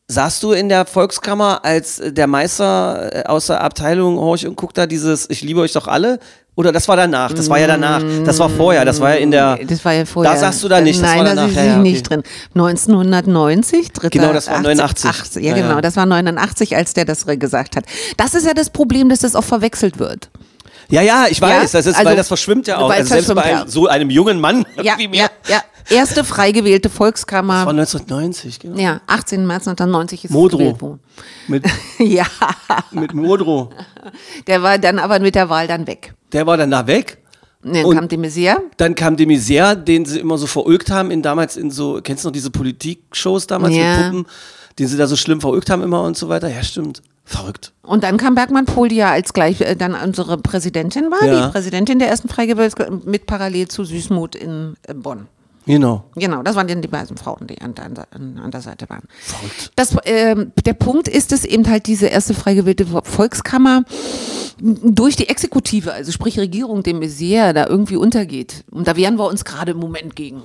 saßt 0.08 0.42
du 0.42 0.52
in 0.52 0.68
der 0.68 0.86
Volkskammer 0.86 1.64
als 1.64 2.02
der 2.04 2.26
Meister 2.26 3.10
äh, 3.14 3.28
aus 3.28 3.46
der 3.46 3.60
Abteilung 3.62 4.18
Horch 4.18 4.46
und 4.46 4.56
guck 4.56 4.74
da 4.74 4.86
dieses 4.86 5.30
Ich 5.30 5.42
liebe 5.42 5.60
euch 5.60 5.72
doch 5.72 5.86
alle? 5.86 6.18
Oder 6.60 6.72
das 6.72 6.86
war 6.88 6.96
danach? 6.96 7.32
Das 7.32 7.48
war 7.48 7.58
ja 7.58 7.66
danach. 7.66 8.02
Das 8.26 8.38
war 8.38 8.50
vorher. 8.50 8.84
Das 8.84 9.00
war 9.00 9.14
ja 9.14 9.16
in 9.16 9.30
der. 9.30 9.58
Das 9.66 9.82
war 9.82 9.94
ja 9.94 10.04
vorher. 10.04 10.34
Da 10.34 10.38
sagst 10.38 10.62
du 10.62 10.68
da 10.68 10.78
nicht. 10.82 11.00
Das 11.00 11.08
Nein, 11.08 11.18
war 11.20 11.24
da 11.24 11.34
danach. 11.34 11.48
ist 11.48 11.56
Ja, 11.56 11.62
okay. 11.72 11.78
nicht 11.80 12.10
drin. 12.10 12.22
1990, 12.54 13.92
dritter, 13.92 14.10
Genau, 14.10 14.32
das 14.34 14.46
war 14.48 14.56
80, 14.56 14.62
89. 14.64 15.10
80, 15.10 15.42
ja, 15.42 15.50
Ja, 15.52 15.56
ja. 15.56 15.62
genau, 15.68 15.80
das 15.80 15.96
war 15.96 16.04
89, 16.04 16.76
als 16.76 16.92
der 16.92 17.06
das 17.06 17.24
gesagt 17.26 17.76
hat. 17.76 17.84
Das 18.18 18.34
ist 18.34 18.46
ja 18.46 18.52
das 18.52 18.68
Problem, 18.68 19.08
dass 19.08 19.20
das 19.20 19.34
auch 19.34 19.44
verwechselt 19.44 19.98
wird. 19.98 20.28
Ja, 20.90 21.02
ja, 21.02 21.26
ich 21.30 21.40
weiß. 21.40 21.72
Ja? 21.72 21.78
Das 21.78 21.86
ist, 21.86 21.94
Also, 21.96 22.08
weil 22.08 22.16
das 22.16 22.28
verschwimmt 22.28 22.66
ja 22.66 22.78
auch. 22.78 22.90
Also 22.90 23.08
selbst 23.14 23.34
bei 23.34 23.50
ja. 23.50 23.64
so 23.66 23.86
einem 23.86 24.10
jungen 24.10 24.40
Mann 24.40 24.64
Ja, 24.82 24.98
wie 24.98 25.08
mir. 25.08 25.30
ja. 25.48 25.62
Erste 25.88 26.22
frei 26.24 26.52
gewählte 26.52 26.88
Volkskammer. 26.88 27.64
Von 27.64 27.78
1990, 27.78 28.60
genau. 28.60 28.78
ja, 28.78 29.00
18. 29.08 29.44
März 29.46 29.66
1990 29.66 30.24
ist 30.24 30.30
es 30.30 30.34
Modrow. 30.34 30.58
gewählt 30.58 30.80
worden. 30.82 31.00
Mit, 31.48 31.64
Ja, 31.98 32.26
mit 32.92 33.12
Modrow. 33.14 33.70
der 34.46 34.62
war 34.62 34.78
dann 34.78 34.98
aber 35.00 35.18
mit 35.18 35.34
der 35.34 35.48
Wahl 35.48 35.66
dann 35.66 35.86
weg. 35.86 36.14
Der 36.32 36.46
war 36.46 36.56
dann 36.56 36.70
da 36.70 36.86
weg. 36.86 37.18
Und 37.64 37.74
dann 37.74 37.84
Und- 37.84 37.96
kam 37.96 38.08
de 38.08 38.18
Maizière. 38.18 38.56
Dann 38.76 38.94
kam 38.94 39.16
de 39.16 39.26
Maizière, 39.26 39.74
den 39.74 40.04
sie 40.04 40.20
immer 40.20 40.38
so 40.38 40.46
verulgt 40.46 40.90
haben, 40.90 41.10
in 41.10 41.22
damals 41.22 41.56
in 41.56 41.70
so, 41.70 42.00
kennst 42.02 42.24
du 42.24 42.28
noch 42.28 42.32
diese 42.32 42.50
Politik-Shows 42.50 43.46
damals 43.48 43.74
Ja. 43.74 43.96
mit 43.96 44.02
Puppen, 44.04 44.26
den 44.78 44.86
sie 44.88 44.96
da 44.96 45.06
so 45.06 45.16
schlimm 45.16 45.40
verulgt 45.40 45.70
haben 45.70 45.82
immer 45.82 46.02
und 46.02 46.16
so 46.16 46.28
weiter? 46.28 46.48
Ja, 46.48 46.62
stimmt. 46.62 47.02
Verrückt. 47.32 47.72
Und 47.82 48.02
dann 48.02 48.16
kam 48.16 48.34
Bergmann 48.34 48.64
Pohl, 48.64 48.88
die 48.88 48.96
ja 48.96 49.10
als 49.12 49.32
gleich 49.32 49.60
äh, 49.60 49.76
dann 49.76 49.94
unsere 49.94 50.36
Präsidentin 50.36 51.12
war, 51.12 51.24
Ja. 51.24 51.46
die 51.46 51.52
Präsidentin 51.52 52.00
der 52.00 52.08
ersten 52.08 52.28
Freigewählten 52.28 53.02
mit 53.04 53.26
parallel 53.26 53.68
zu 53.68 53.84
Süßmut 53.84 54.34
in 54.34 54.74
äh, 54.88 54.94
Bonn. 54.94 55.28
Genau. 55.64 56.02
Genau, 56.16 56.42
das 56.42 56.56
waren 56.56 56.66
dann 56.66 56.82
die 56.82 56.88
beiden 56.88 57.16
Frauen, 57.16 57.46
die 57.46 57.60
an, 57.60 57.74
der- 57.74 58.06
an, 58.10 58.40
an 58.42 58.50
der 58.50 58.62
Seite 58.62 58.88
waren. 58.90 59.02
Verrückt. 59.20 59.70
Das, 59.76 59.94
ähm, 60.06 60.50
der 60.66 60.72
Punkt 60.72 61.06
ist 61.06 61.30
es 61.32 61.44
eben 61.44 61.68
halt 61.68 61.86
diese 61.86 62.06
erste 62.06 62.34
frei 62.34 62.54
gewählte 62.54 62.84
Volkskammer 62.86 63.84
durch 64.60 65.14
die 65.14 65.28
Exekutive, 65.28 65.92
also 65.92 66.10
sprich 66.10 66.36
Regierung, 66.38 66.82
dem 66.82 66.98
Messier, 66.98 67.52
da 67.52 67.66
irgendwie 67.66 67.96
untergeht. 67.96 68.64
Und 68.72 68.88
da 68.88 68.96
wehren 68.96 69.18
wir 69.18 69.26
uns 69.26 69.44
gerade 69.44 69.70
im 69.72 69.78
Moment 69.78 70.16
gegen. 70.16 70.42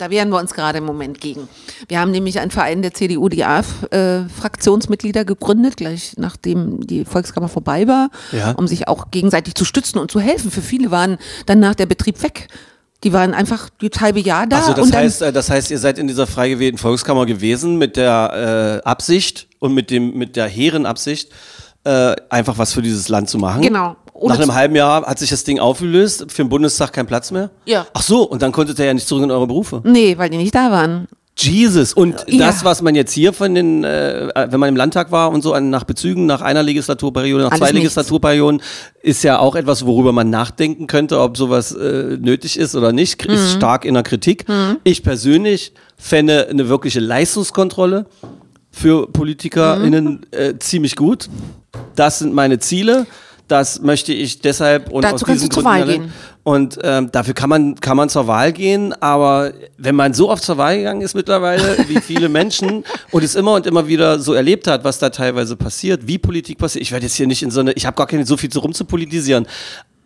Da 0.00 0.08
wehren 0.08 0.30
wir 0.30 0.38
uns 0.38 0.54
gerade 0.54 0.78
im 0.78 0.84
Moment 0.84 1.20
gegen. 1.20 1.46
Wir 1.88 2.00
haben 2.00 2.10
nämlich 2.10 2.40
einen 2.40 2.50
Verein 2.50 2.80
der 2.80 2.94
CDU, 2.94 3.28
die 3.28 3.44
AF-Fraktionsmitglieder 3.44 5.26
gegründet, 5.26 5.76
gleich 5.76 6.14
nachdem 6.16 6.86
die 6.86 7.04
Volkskammer 7.04 7.48
vorbei 7.48 7.86
war, 7.86 8.08
Ja. 8.32 8.52
um 8.52 8.66
sich 8.66 8.88
auch 8.88 9.10
gegenseitig 9.10 9.54
zu 9.54 9.66
stützen 9.66 9.98
und 9.98 10.10
zu 10.10 10.18
helfen. 10.18 10.50
Für 10.50 10.62
viele 10.62 10.90
waren 10.90 11.18
dann 11.44 11.60
nach 11.60 11.74
der 11.74 11.84
Betrieb 11.84 12.22
weg. 12.22 12.48
Die 13.04 13.12
waren 13.12 13.34
einfach 13.34 13.68
das 13.78 14.00
halbe 14.00 14.20
Jahr 14.20 14.46
da. 14.46 14.56
Also 14.60 14.72
das 14.72 14.86
und 14.86 14.94
heißt, 14.96 15.20
äh, 15.20 15.32
das 15.34 15.50
heißt, 15.50 15.70
ihr 15.70 15.78
seid 15.78 15.98
in 15.98 16.06
dieser 16.08 16.26
frei 16.26 16.48
gewählten 16.48 16.78
Volkskammer 16.78 17.26
gewesen 17.26 17.76
mit 17.76 17.98
der 17.98 18.80
äh, 18.82 18.88
Absicht 18.88 19.48
und 19.58 19.74
mit 19.74 19.90
dem 19.90 20.16
mit 20.16 20.34
der 20.34 20.46
hehren 20.48 20.86
Absicht, 20.86 21.30
äh, 21.84 22.16
einfach 22.30 22.56
was 22.56 22.72
für 22.72 22.80
dieses 22.80 23.10
Land 23.10 23.28
zu 23.28 23.36
machen. 23.36 23.60
Genau. 23.60 23.96
Nach 24.28 24.38
einem 24.38 24.54
halben 24.54 24.76
Jahr 24.76 25.06
hat 25.06 25.18
sich 25.18 25.30
das 25.30 25.44
Ding 25.44 25.58
aufgelöst, 25.58 26.26
für 26.28 26.42
den 26.44 26.48
Bundestag 26.48 26.92
kein 26.92 27.06
Platz 27.06 27.30
mehr. 27.30 27.50
Ja. 27.66 27.86
Ach 27.94 28.02
so, 28.02 28.22
und 28.22 28.42
dann 28.42 28.52
konntet 28.52 28.78
ihr 28.78 28.84
ja 28.86 28.94
nicht 28.94 29.06
zurück 29.08 29.24
in 29.24 29.30
eure 29.30 29.46
Berufe. 29.46 29.80
Nee, 29.84 30.16
weil 30.18 30.28
die 30.30 30.36
nicht 30.36 30.54
da 30.54 30.70
waren. 30.70 31.08
Jesus. 31.38 31.94
Und 31.94 32.16
Ja. 32.28 32.46
das, 32.48 32.64
was 32.64 32.82
man 32.82 32.94
jetzt 32.94 33.12
hier 33.12 33.32
von 33.32 33.54
den, 33.54 33.82
äh, 33.82 34.28
wenn 34.50 34.60
man 34.60 34.68
im 34.68 34.76
Landtag 34.76 35.10
war 35.10 35.30
und 35.30 35.40
so 35.40 35.54
an, 35.54 35.70
nach 35.70 35.84
Bezügen, 35.84 36.26
nach 36.26 36.42
einer 36.42 36.62
Legislaturperiode, 36.62 37.44
nach 37.44 37.50
Alles 37.52 37.60
zwei 37.60 37.66
nichts. 37.72 37.94
Legislaturperioden, 37.94 38.60
ist 39.00 39.22
ja 39.24 39.38
auch 39.38 39.54
etwas, 39.56 39.86
worüber 39.86 40.12
man 40.12 40.28
nachdenken 40.28 40.86
könnte, 40.86 41.18
ob 41.18 41.38
sowas 41.38 41.72
äh, 41.72 42.18
nötig 42.20 42.58
ist 42.58 42.74
oder 42.74 42.92
nicht. 42.92 43.26
Mhm. 43.26 43.32
Ist 43.34 43.52
stark 43.52 43.86
in 43.86 43.94
der 43.94 44.02
Kritik. 44.02 44.44
Ich 44.84 45.02
persönlich 45.02 45.72
fände 45.96 46.48
eine 46.50 46.68
wirkliche 46.68 47.00
Leistungskontrolle 47.00 48.04
für 48.70 49.06
PolitikerInnen 49.10 50.04
Mhm. 50.04 50.20
äh, 50.32 50.58
ziemlich 50.58 50.94
gut. 50.94 51.30
Das 51.96 52.18
sind 52.18 52.34
meine 52.34 52.58
Ziele. 52.58 53.06
Das 53.50 53.82
möchte 53.82 54.12
ich 54.12 54.40
deshalb 54.40 54.90
und 54.90 55.02
Dazu 55.02 55.16
aus 55.16 55.24
kannst 55.24 55.42
diesen 55.42 55.48
du 55.48 55.54
zur 55.54 55.62
Gründen 55.64 55.88
Wahl 55.88 55.98
gehen. 55.98 56.12
Und 56.44 56.78
ähm, 56.84 57.10
dafür 57.10 57.34
kann 57.34 57.50
man, 57.50 57.74
kann 57.74 57.96
man 57.96 58.08
zur 58.08 58.28
Wahl 58.28 58.52
gehen, 58.52 58.94
aber 59.00 59.52
wenn 59.76 59.96
man 59.96 60.14
so 60.14 60.30
oft 60.30 60.44
zur 60.44 60.56
Wahl 60.56 60.76
gegangen 60.78 61.00
ist 61.00 61.14
mittlerweile, 61.14 61.76
wie 61.88 62.00
viele 62.00 62.28
Menschen 62.30 62.84
und 63.10 63.24
es 63.24 63.34
immer 63.34 63.54
und 63.54 63.66
immer 63.66 63.88
wieder 63.88 64.20
so 64.20 64.34
erlebt 64.34 64.68
hat, 64.68 64.84
was 64.84 65.00
da 65.00 65.10
teilweise 65.10 65.56
passiert, 65.56 66.06
wie 66.06 66.16
Politik 66.16 66.58
passiert, 66.58 66.82
ich 66.82 66.92
werde 66.92 67.06
jetzt 67.06 67.16
hier 67.16 67.26
nicht 67.26 67.42
in 67.42 67.50
so 67.50 67.58
eine, 67.58 67.72
ich 67.72 67.86
habe 67.86 67.96
gar 67.96 68.06
keine 68.06 68.24
so 68.24 68.36
viel 68.36 68.50
zu 68.50 68.60
rum 68.60 68.72
zu 68.72 68.84
politisieren. 68.84 69.46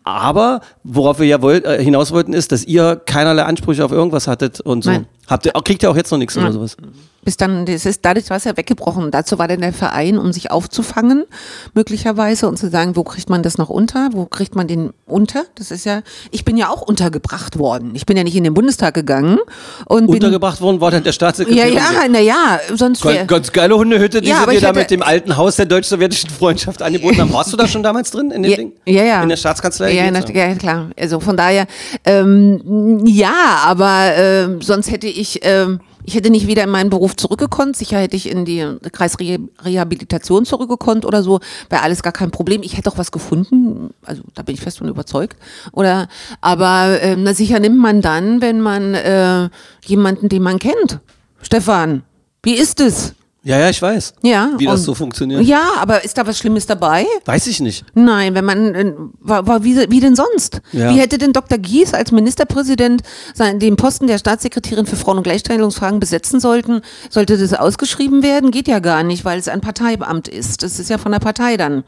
Aber 0.05 0.61
worauf 0.85 1.19
wir 1.19 1.27
ja 1.27 1.43
wollt, 1.43 1.67
äh, 1.67 1.83
hinaus 1.83 2.13
wollten, 2.13 2.33
ist, 2.33 2.51
dass 2.51 2.65
ihr 2.65 2.97
keinerlei 2.97 3.43
Ansprüche 3.43 3.85
auf 3.85 3.93
irgendwas 3.93 4.27
hattet 4.27 4.61
und 4.61 4.85
so. 4.85 4.91
Nein. 4.91 5.07
Habt 5.29 5.47
ihr, 5.47 5.53
kriegt 5.65 5.83
ihr 5.83 5.91
auch 5.91 5.97
jetzt 5.97 6.11
noch 6.11 6.19
nichts 6.19 6.37
oder 6.37 6.53
sowas? 6.53 6.77
Bis 7.25 7.39
dann, 7.39 7.65
das 7.65 7.87
ist, 7.87 8.05
dadurch 8.05 8.29
war 8.29 8.37
es 8.37 8.45
ja 8.45 8.55
weggebrochen. 8.55 9.11
Dazu 9.11 9.39
war 9.39 9.49
dann 9.49 9.63
der 9.63 9.73
Verein, 9.73 10.19
um 10.19 10.31
sich 10.35 10.51
aufzufangen, 10.51 11.25
möglicherweise, 11.73 12.47
und 12.49 12.59
zu 12.59 12.69
sagen, 12.69 12.97
wo 12.97 13.03
kriegt 13.05 13.31
man 13.31 13.43
das 13.43 13.57
noch 13.57 13.71
unter? 13.71 14.11
Wo 14.13 14.27
kriegt 14.27 14.55
man 14.55 14.69
den 14.69 14.93
unter? 15.07 15.45
Das 15.55 15.71
ist 15.71 15.87
ja, 15.87 16.03
ich 16.33 16.45
bin 16.45 16.59
ja 16.59 16.69
auch 16.69 16.83
untergebracht 16.83 17.59
worden. 17.59 17.93
Ich 17.95 18.05
bin 18.05 18.19
ja 18.19 18.25
nicht 18.25 18.37
in 18.37 18.45
den 18.45 18.53
Bundestag 18.53 18.93
gegangen 18.93 19.39
und 19.87 20.05
bin, 20.07 20.17
Untergebracht 20.17 20.61
worden 20.61 20.83
war 20.83 20.91
dann 20.91 21.03
der 21.03 21.13
Staatssekretär. 21.13 21.69
ja, 21.69 22.21
ja, 22.21 22.61
sonst 22.75 23.03
Ganz, 23.03 23.15
wäre, 23.15 23.27
ganz 23.27 23.53
geile 23.53 23.75
Hundehütte, 23.79 24.21
die 24.21 24.29
Ja, 24.29 24.37
sie 24.37 24.43
aber 24.43 24.53
dir 24.53 24.59
ich 24.59 24.63
da 24.63 24.69
hätte- 24.69 24.79
mit 24.81 24.91
dem 24.91 25.03
alten 25.03 25.37
Haus 25.39 25.57
der 25.57 25.65
deutsch-sowjetischen 25.65 26.29
Freundschaft 26.29 26.83
angeboten 26.83 27.19
haben. 27.23 27.33
Warst 27.33 27.51
du 27.51 27.57
da 27.57 27.67
schon 27.67 27.83
damals 27.83 28.11
drin 28.11 28.33
in 28.33 28.43
dem 28.43 28.51
ja, 28.51 28.57
Ding? 28.59 28.73
ja, 28.85 29.03
ja. 29.03 29.23
In 29.23 29.31
der 29.31 29.39
Staatskanzlei? 29.39 29.93
Ja, 29.95 30.11
na, 30.11 30.21
ja, 30.31 30.55
klar. 30.57 30.91
Also 31.01 31.21
von 31.21 31.39
daher, 31.39 31.67
ähm, 32.05 33.01
ja, 33.07 33.63
aber 33.65 34.11
ähm, 34.15 34.61
sonst 34.61 34.91
hätte 34.91 35.07
ich, 35.19 35.41
ähm, 35.43 35.81
ich 36.05 36.15
hätte 36.15 36.31
nicht 36.31 36.47
wieder 36.47 36.65
in 36.65 36.71
meinen 36.71 36.91
Beruf 36.91 37.17
zurückgekonnt. 37.17 37.77
Sicher 37.77 37.99
hätte 37.99 38.17
ich 38.17 38.29
in 38.29 38.45
die 38.45 38.67
Kreisrehabilitation 38.93 40.45
zurückgekonnt 40.45 41.05
oder 41.05 41.23
so. 41.23 41.41
Wäre 41.71 41.83
alles 41.83 42.03
gar 42.03 42.13
kein 42.13 42.31
Problem. 42.31 42.63
Ich 42.63 42.77
hätte 42.77 42.91
auch 42.91 42.99
was 42.99 43.13
gefunden. 43.13 43.91
Also 44.05 44.23
da 44.35 44.43
bin 44.43 44.55
ich 44.55 44.61
fest 44.61 44.79
von 44.79 44.89
überzeugt. 44.89 45.37
Oder, 45.73 46.09
aber 46.41 46.99
ähm, 47.01 47.23
na, 47.23 47.35
sicher 47.35 47.59
nimmt 47.59 47.79
man 47.79 48.03
dann, 48.03 48.41
wenn 48.43 48.61
man 48.61 48.95
äh, 48.95 49.49
jemanden, 49.85 50.29
den 50.29 50.43
man 50.43 50.59
kennt. 50.59 51.01
Stefan, 51.41 52.03
wie 52.43 52.55
ist 52.55 52.81
es? 52.81 53.15
Ja, 53.45 53.59
ja, 53.59 53.69
ich 53.69 53.81
weiß. 53.81 54.15
Ja. 54.23 54.53
Wie 54.57 54.65
das 54.65 54.85
so 54.85 54.95
funktioniert. 54.95 55.43
Ja, 55.43 55.73
aber 55.79 56.03
ist 56.03 56.17
da 56.17 56.27
was 56.27 56.39
Schlimmes 56.39 56.67
dabei? 56.67 57.05
Weiß 57.27 57.47
ich 57.47 57.61
nicht. 57.61 57.85
Nein, 57.93 58.35
wenn 58.35 58.45
man, 58.45 58.75
äh, 58.75 58.95
war, 59.21 59.47
war 59.47 59.63
wie, 59.63 59.77
wie 59.91 60.01
denn 60.01 60.17
sonst? 60.17 60.63
Ja. 60.73 60.89
Wie 60.91 60.99
hätte 60.99 61.19
denn 61.19 61.35
Dr. 61.35 61.59
Gies 61.59 61.93
als 61.93 62.11
Ministerpräsident 62.11 63.03
sein, 63.35 63.59
den 63.59 63.77
Posten 63.77 64.07
der 64.07 64.17
Staatssekretärin 64.17 64.87
für 64.87 64.97
Frauen- 64.97 65.19
und 65.19 65.25
Gleichstellungsfragen 65.25 66.01
besetzen 66.01 66.41
sollten? 66.41 66.81
Sollte 67.11 67.37
das 67.37 67.53
ausgeschrieben 67.53 68.23
werden? 68.23 68.51
Geht 68.51 68.67
ja 68.67 68.79
gar 68.79 69.03
nicht, 69.03 69.27
weil 69.27 69.39
es 69.39 69.49
ein 69.49 69.61
Parteibeamt 69.61 70.27
ist. 70.27 70.63
Das 70.63 70.79
ist 70.79 70.89
ja 70.89 70.97
von 70.97 71.13
der 71.13 71.19
Partei 71.21 71.59
dann 71.59 71.85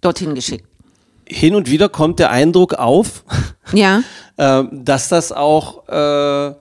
dorthin 0.00 0.34
geschickt. 0.34 0.64
Hin 1.26 1.54
und 1.54 1.70
wieder 1.70 1.90
kommt 1.90 2.18
der 2.18 2.30
Eindruck 2.30 2.74
auf, 2.74 3.24
Ja, 3.72 4.02
ähm, 4.38 4.68
dass 4.84 5.10
das 5.10 5.32
auch 5.32 5.86
äh, 5.88 6.54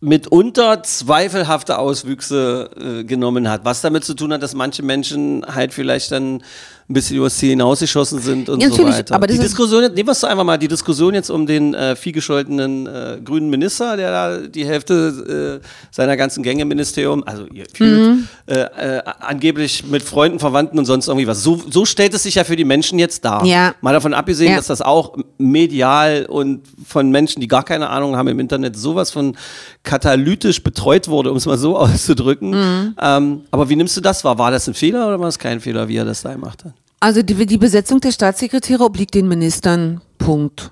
mitunter 0.00 0.82
zweifelhafte 0.82 1.78
Auswüchse 1.78 2.70
äh, 2.76 3.04
genommen 3.04 3.48
hat. 3.48 3.64
Was 3.64 3.82
damit 3.82 4.04
zu 4.04 4.14
tun 4.14 4.32
hat, 4.32 4.42
dass 4.42 4.54
manche 4.54 4.82
Menschen 4.82 5.44
halt 5.46 5.74
vielleicht 5.74 6.10
dann 6.12 6.42
ein 6.90 6.94
bisschen 6.94 7.16
übers 7.18 7.36
Ziel 7.38 7.50
hinausgeschossen 7.50 8.18
sind 8.18 8.48
und 8.48 8.60
Ja, 8.60 8.68
so 8.68 8.74
natürlich, 8.76 8.96
weiter. 8.96 9.14
aber 9.14 9.28
die 9.28 9.38
Diskussion, 9.38 9.82
nehmen 9.82 9.96
wir 10.08 10.10
es 10.10 10.24
einfach 10.24 10.42
mal, 10.42 10.58
die 10.58 10.66
Diskussion 10.66 11.14
jetzt 11.14 11.30
um 11.30 11.46
den 11.46 11.72
äh, 11.74 11.94
vielgescholtenen 11.94 12.86
äh, 12.88 13.18
grünen 13.24 13.48
Minister, 13.48 13.96
der 13.96 14.10
da 14.10 14.38
die 14.48 14.66
Hälfte 14.66 15.60
äh, 15.62 15.66
seiner 15.92 16.16
ganzen 16.16 16.42
Gänge 16.42 16.62
im 16.62 16.68
Ministerium, 16.68 17.22
also 17.24 17.46
ihr 17.46 17.64
fühlt, 17.72 18.00
Mhm. 18.00 18.28
äh, 18.46 18.54
äh, 18.98 19.02
angeblich 19.20 19.84
mit 19.86 20.02
Freunden, 20.02 20.40
Verwandten 20.40 20.78
und 20.80 20.84
sonst 20.84 21.06
irgendwie 21.06 21.26
was. 21.28 21.42
So, 21.44 21.62
so 21.70 21.84
stellt 21.84 22.12
es 22.14 22.24
sich 22.24 22.34
ja 22.34 22.42
für 22.44 22.56
die 22.56 22.64
Menschen 22.64 22.98
jetzt 22.98 23.24
dar. 23.24 23.44
Ja. 23.44 23.72
Mal 23.82 23.92
davon 23.92 24.12
abgesehen, 24.12 24.50
Ja. 24.50 24.56
dass 24.56 24.66
das 24.66 24.82
auch 24.82 25.16
medial 25.38 26.26
und 26.28 26.62
von 26.86 27.10
Menschen, 27.10 27.40
die 27.40 27.46
gar 27.48 27.62
keine 27.64 27.88
Ahnung 27.88 28.16
haben 28.16 28.26
im 28.28 28.40
Internet, 28.40 28.76
sowas 28.76 29.10
von 29.12 29.36
katalytisch 29.84 30.62
betreut 30.62 31.08
wurde, 31.08 31.30
um 31.30 31.36
es 31.36 31.46
mal 31.46 31.56
so 31.58 31.76
auszudrücken. 31.78 32.50
Mhm. 32.50 32.94
Ähm, 33.00 33.40
aber 33.52 33.68
wie 33.68 33.76
nimmst 33.76 33.96
du 33.96 34.00
das 34.00 34.24
wahr? 34.24 34.38
War 34.38 34.50
das 34.50 34.66
ein 34.68 34.74
Fehler 34.74 35.06
oder 35.06 35.20
war 35.20 35.28
es 35.28 35.38
kein 35.38 35.60
Fehler, 35.60 35.86
wie 35.88 35.96
er 35.96 36.04
das 36.04 36.22
da 36.22 36.32
gemacht 36.32 36.64
hat? 36.64 36.72
Also 37.00 37.22
die, 37.22 37.46
die 37.46 37.58
Besetzung 37.58 38.00
der 38.00 38.12
Staatssekretäre 38.12 38.84
obliegt 38.84 39.14
den 39.14 39.26
Ministern. 39.26 40.02
Punkt. 40.18 40.70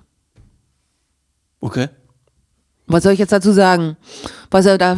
Okay. 1.61 1.89
Was 2.87 3.03
soll 3.03 3.13
ich 3.13 3.19
jetzt 3.19 3.33
dazu 3.33 3.53
sagen? 3.53 3.97
Was 4.51 4.67
er 4.67 4.79
da 4.79 4.97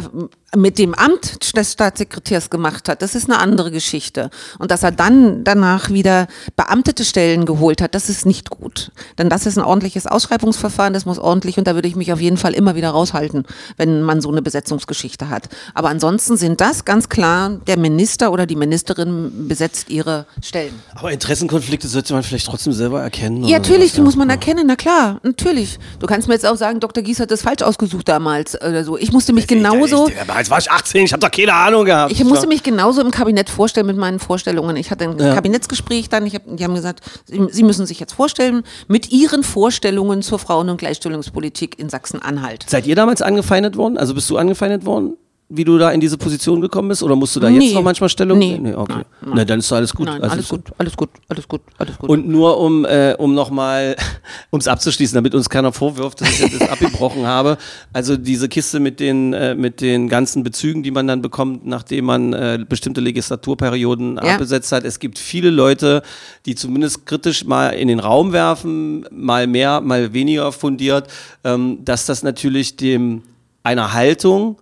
mit 0.55 0.77
dem 0.77 0.93
Amt 0.93 1.45
des 1.55 1.71
Staatssekretärs 1.71 2.49
gemacht 2.49 2.89
hat, 2.89 3.01
das 3.01 3.15
ist 3.15 3.29
eine 3.29 3.39
andere 3.39 3.71
Geschichte. 3.71 4.29
Und 4.59 4.71
dass 4.71 4.83
er 4.83 4.91
dann 4.91 5.43
danach 5.43 5.89
wieder 5.89 6.27
beamtete 6.57 7.05
Stellen 7.05 7.45
geholt 7.45 7.81
hat, 7.81 7.95
das 7.95 8.09
ist 8.09 8.25
nicht 8.25 8.49
gut. 8.49 8.91
Denn 9.17 9.29
das 9.29 9.45
ist 9.45 9.57
ein 9.57 9.63
ordentliches 9.63 10.07
Ausschreibungsverfahren, 10.07 10.93
das 10.93 11.05
muss 11.05 11.19
ordentlich 11.19 11.57
und 11.57 11.67
da 11.67 11.75
würde 11.75 11.87
ich 11.87 11.95
mich 11.95 12.11
auf 12.11 12.19
jeden 12.19 12.35
Fall 12.35 12.53
immer 12.53 12.75
wieder 12.75 12.89
raushalten, 12.89 13.45
wenn 13.77 14.01
man 14.01 14.19
so 14.19 14.29
eine 14.29 14.41
Besetzungsgeschichte 14.41 15.29
hat. 15.29 15.47
Aber 15.73 15.89
ansonsten 15.89 16.35
sind 16.35 16.59
das 16.59 16.83
ganz 16.83 17.07
klar, 17.07 17.59
der 17.67 17.79
Minister 17.79 18.31
oder 18.31 18.45
die 18.45 18.57
Ministerin 18.57 19.47
besetzt 19.47 19.89
ihre 19.89 20.25
Stellen. 20.41 20.73
Aber 20.95 21.11
Interessenkonflikte 21.13 21.87
sollte 21.87 22.13
man 22.13 22.23
vielleicht 22.23 22.47
trotzdem 22.47 22.73
selber 22.73 23.01
erkennen. 23.01 23.45
Ja, 23.45 23.59
natürlich, 23.59 23.93
die 23.93 24.01
muss 24.01 24.17
man 24.17 24.29
erkennen, 24.29 24.65
na 24.67 24.75
klar, 24.75 25.19
natürlich. 25.23 25.79
Du 25.99 26.07
kannst 26.07 26.27
mir 26.27 26.33
jetzt 26.33 26.45
auch 26.45 26.57
sagen, 26.57 26.81
Dr. 26.81 27.03
Gies 27.03 27.21
hat 27.21 27.31
das 27.31 27.43
falsch 27.43 27.61
ausgesucht 27.61 28.09
damals 28.09 28.61
oder 28.61 28.83
so. 28.83 28.97
Ich 28.97 29.13
musste 29.13 29.31
mich 29.31 29.40
genauso, 29.47 30.07
Ich, 30.07 30.15
jetzt 30.15 30.49
war 30.49 30.59
ich 30.59 30.71
18, 30.71 31.05
ich 31.05 31.13
habe 31.13 31.19
doch 31.21 31.31
keine 31.31 31.53
Ahnung 31.53 31.85
gehabt. 31.85 32.11
ich 32.11 32.23
musste 32.23 32.47
mich 32.47 32.63
genauso 32.63 33.01
im 33.01 33.11
Kabinett 33.11 33.49
vorstellen 33.49 33.87
mit 33.87 33.97
meinen 33.97 34.19
Vorstellungen. 34.19 34.75
Ich 34.75 34.91
hatte 34.91 35.05
ein 35.05 35.17
Ja. 35.19 35.33
Kabinettsgespräch 35.35 36.09
dann, 36.09 36.25
ich 36.25 36.35
hab, 36.35 36.43
die 36.45 36.63
haben 36.63 36.75
gesagt, 36.75 37.01
Sie 37.25 37.63
müssen 37.63 37.85
sich 37.85 37.99
jetzt 37.99 38.13
vorstellen 38.13 38.63
mit 38.87 39.11
Ihren 39.11 39.43
Vorstellungen 39.43 40.21
zur 40.21 40.39
Frauen- 40.39 40.69
und 40.69 40.77
Gleichstellungspolitik 40.77 41.79
in 41.79 41.89
Sachsen-Anhalt. 41.89 42.65
Seid 42.67 42.87
ihr 42.87 42.95
damals 42.95 43.21
angefeindet 43.21 43.77
worden? 43.77 43.97
Also 43.97 44.13
bist 44.13 44.29
du 44.29 44.37
angefeindet 44.37 44.85
worden, 44.85 45.15
wie 45.53 45.63
du 45.63 45.77
da 45.77 45.91
in 45.91 45.99
diese 45.99 46.17
Position 46.17 46.61
gekommen 46.61 46.87
bist? 46.89 47.03
Oder 47.03 47.15
musst 47.15 47.35
du 47.35 47.39
da 47.39 47.49
jetzt 47.49 47.59
Nee. 47.59 47.73
noch 47.73 47.83
manchmal 47.83 48.09
Stellung 48.09 48.37
Nee. 48.39 48.57
nehmen? 48.57 48.75
okay. 48.75 48.93
Nein, 48.93 49.05
nein. 49.21 49.31
Na, 49.35 49.45
dann 49.45 49.59
ist 49.59 49.69
doch 49.71 49.75
alles 49.77 49.93
gut. 49.93 50.05
Nein, 50.07 50.21
Also 50.21 50.33
alles 50.35 50.49
gut, 50.49 50.61
alles 50.77 50.95
gut, 50.97 51.09
alles 51.27 51.47
gut, 51.47 51.61
alles 51.77 51.97
gut. 51.97 52.09
Und 52.09 52.27
nur 52.27 52.59
um, 52.59 52.85
äh, 52.85 53.15
um 53.17 53.33
nochmal, 53.33 53.95
um 54.49 54.59
es 54.59 54.67
abzuschließen, 54.67 55.15
damit 55.15 55.35
uns 55.35 55.49
keiner 55.49 55.73
vorwirft, 55.73 56.21
dass 56.21 56.29
ich 56.29 56.39
jetzt 56.39 56.61
das 56.61 56.69
abgebrochen 56.69 57.25
habe. 57.27 57.57
Also 57.93 58.17
diese 58.17 58.47
Kiste 58.49 58.79
mit 58.79 58.99
den, 58.99 59.33
äh, 59.33 59.55
mit 59.55 59.81
den 59.81 60.07
ganzen 60.09 60.43
Bezügen, 60.43 60.83
die 60.83 60.91
man 60.91 61.07
dann 61.07 61.21
bekommt, 61.21 61.65
nachdem 61.65 62.05
man 62.05 62.33
äh, 62.33 62.65
bestimmte 62.67 63.01
Legislaturperioden 63.01 64.15
Ja. 64.15 64.21
abbesetzt 64.33 64.71
hat. 64.71 64.83
Es 64.83 64.99
gibt 64.99 65.19
viele 65.19 65.49
Leute, 65.49 66.01
die 66.45 66.55
zumindest 66.55 67.05
kritisch 67.05 67.45
mal 67.45 67.69
in 67.69 67.87
den 67.87 67.99
Raum 67.99 68.31
werfen, 68.33 69.05
mal 69.11 69.47
mehr, 69.47 69.81
mal 69.81 70.13
weniger 70.13 70.51
fundiert, 70.51 71.07
ähm, 71.43 71.79
dass 71.83 72.05
das 72.05 72.23
natürlich 72.23 72.75
dem 72.77 73.23
einer 73.63 73.93
Haltung 73.93 74.57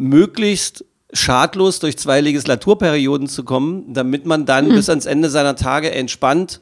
möglichst 0.00 0.84
schadlos 1.12 1.78
durch 1.80 1.98
zwei 1.98 2.20
Legislaturperioden 2.20 3.28
zu 3.28 3.44
kommen, 3.44 3.92
damit 3.92 4.26
man 4.26 4.46
dann 4.46 4.68
Mhm. 4.68 4.74
bis 4.74 4.88
ans 4.88 5.06
Ende 5.06 5.28
seiner 5.30 5.56
Tage 5.56 5.90
entspannt 5.92 6.60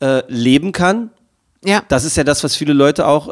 äh, 0.00 0.22
leben 0.28 0.72
kann. 0.72 1.10
ja. 1.64 1.82
Das 1.88 2.04
ist 2.04 2.16
ja 2.16 2.24
das, 2.24 2.42
was 2.44 2.56
viele 2.56 2.72
Leute 2.72 3.06
auch. 3.06 3.30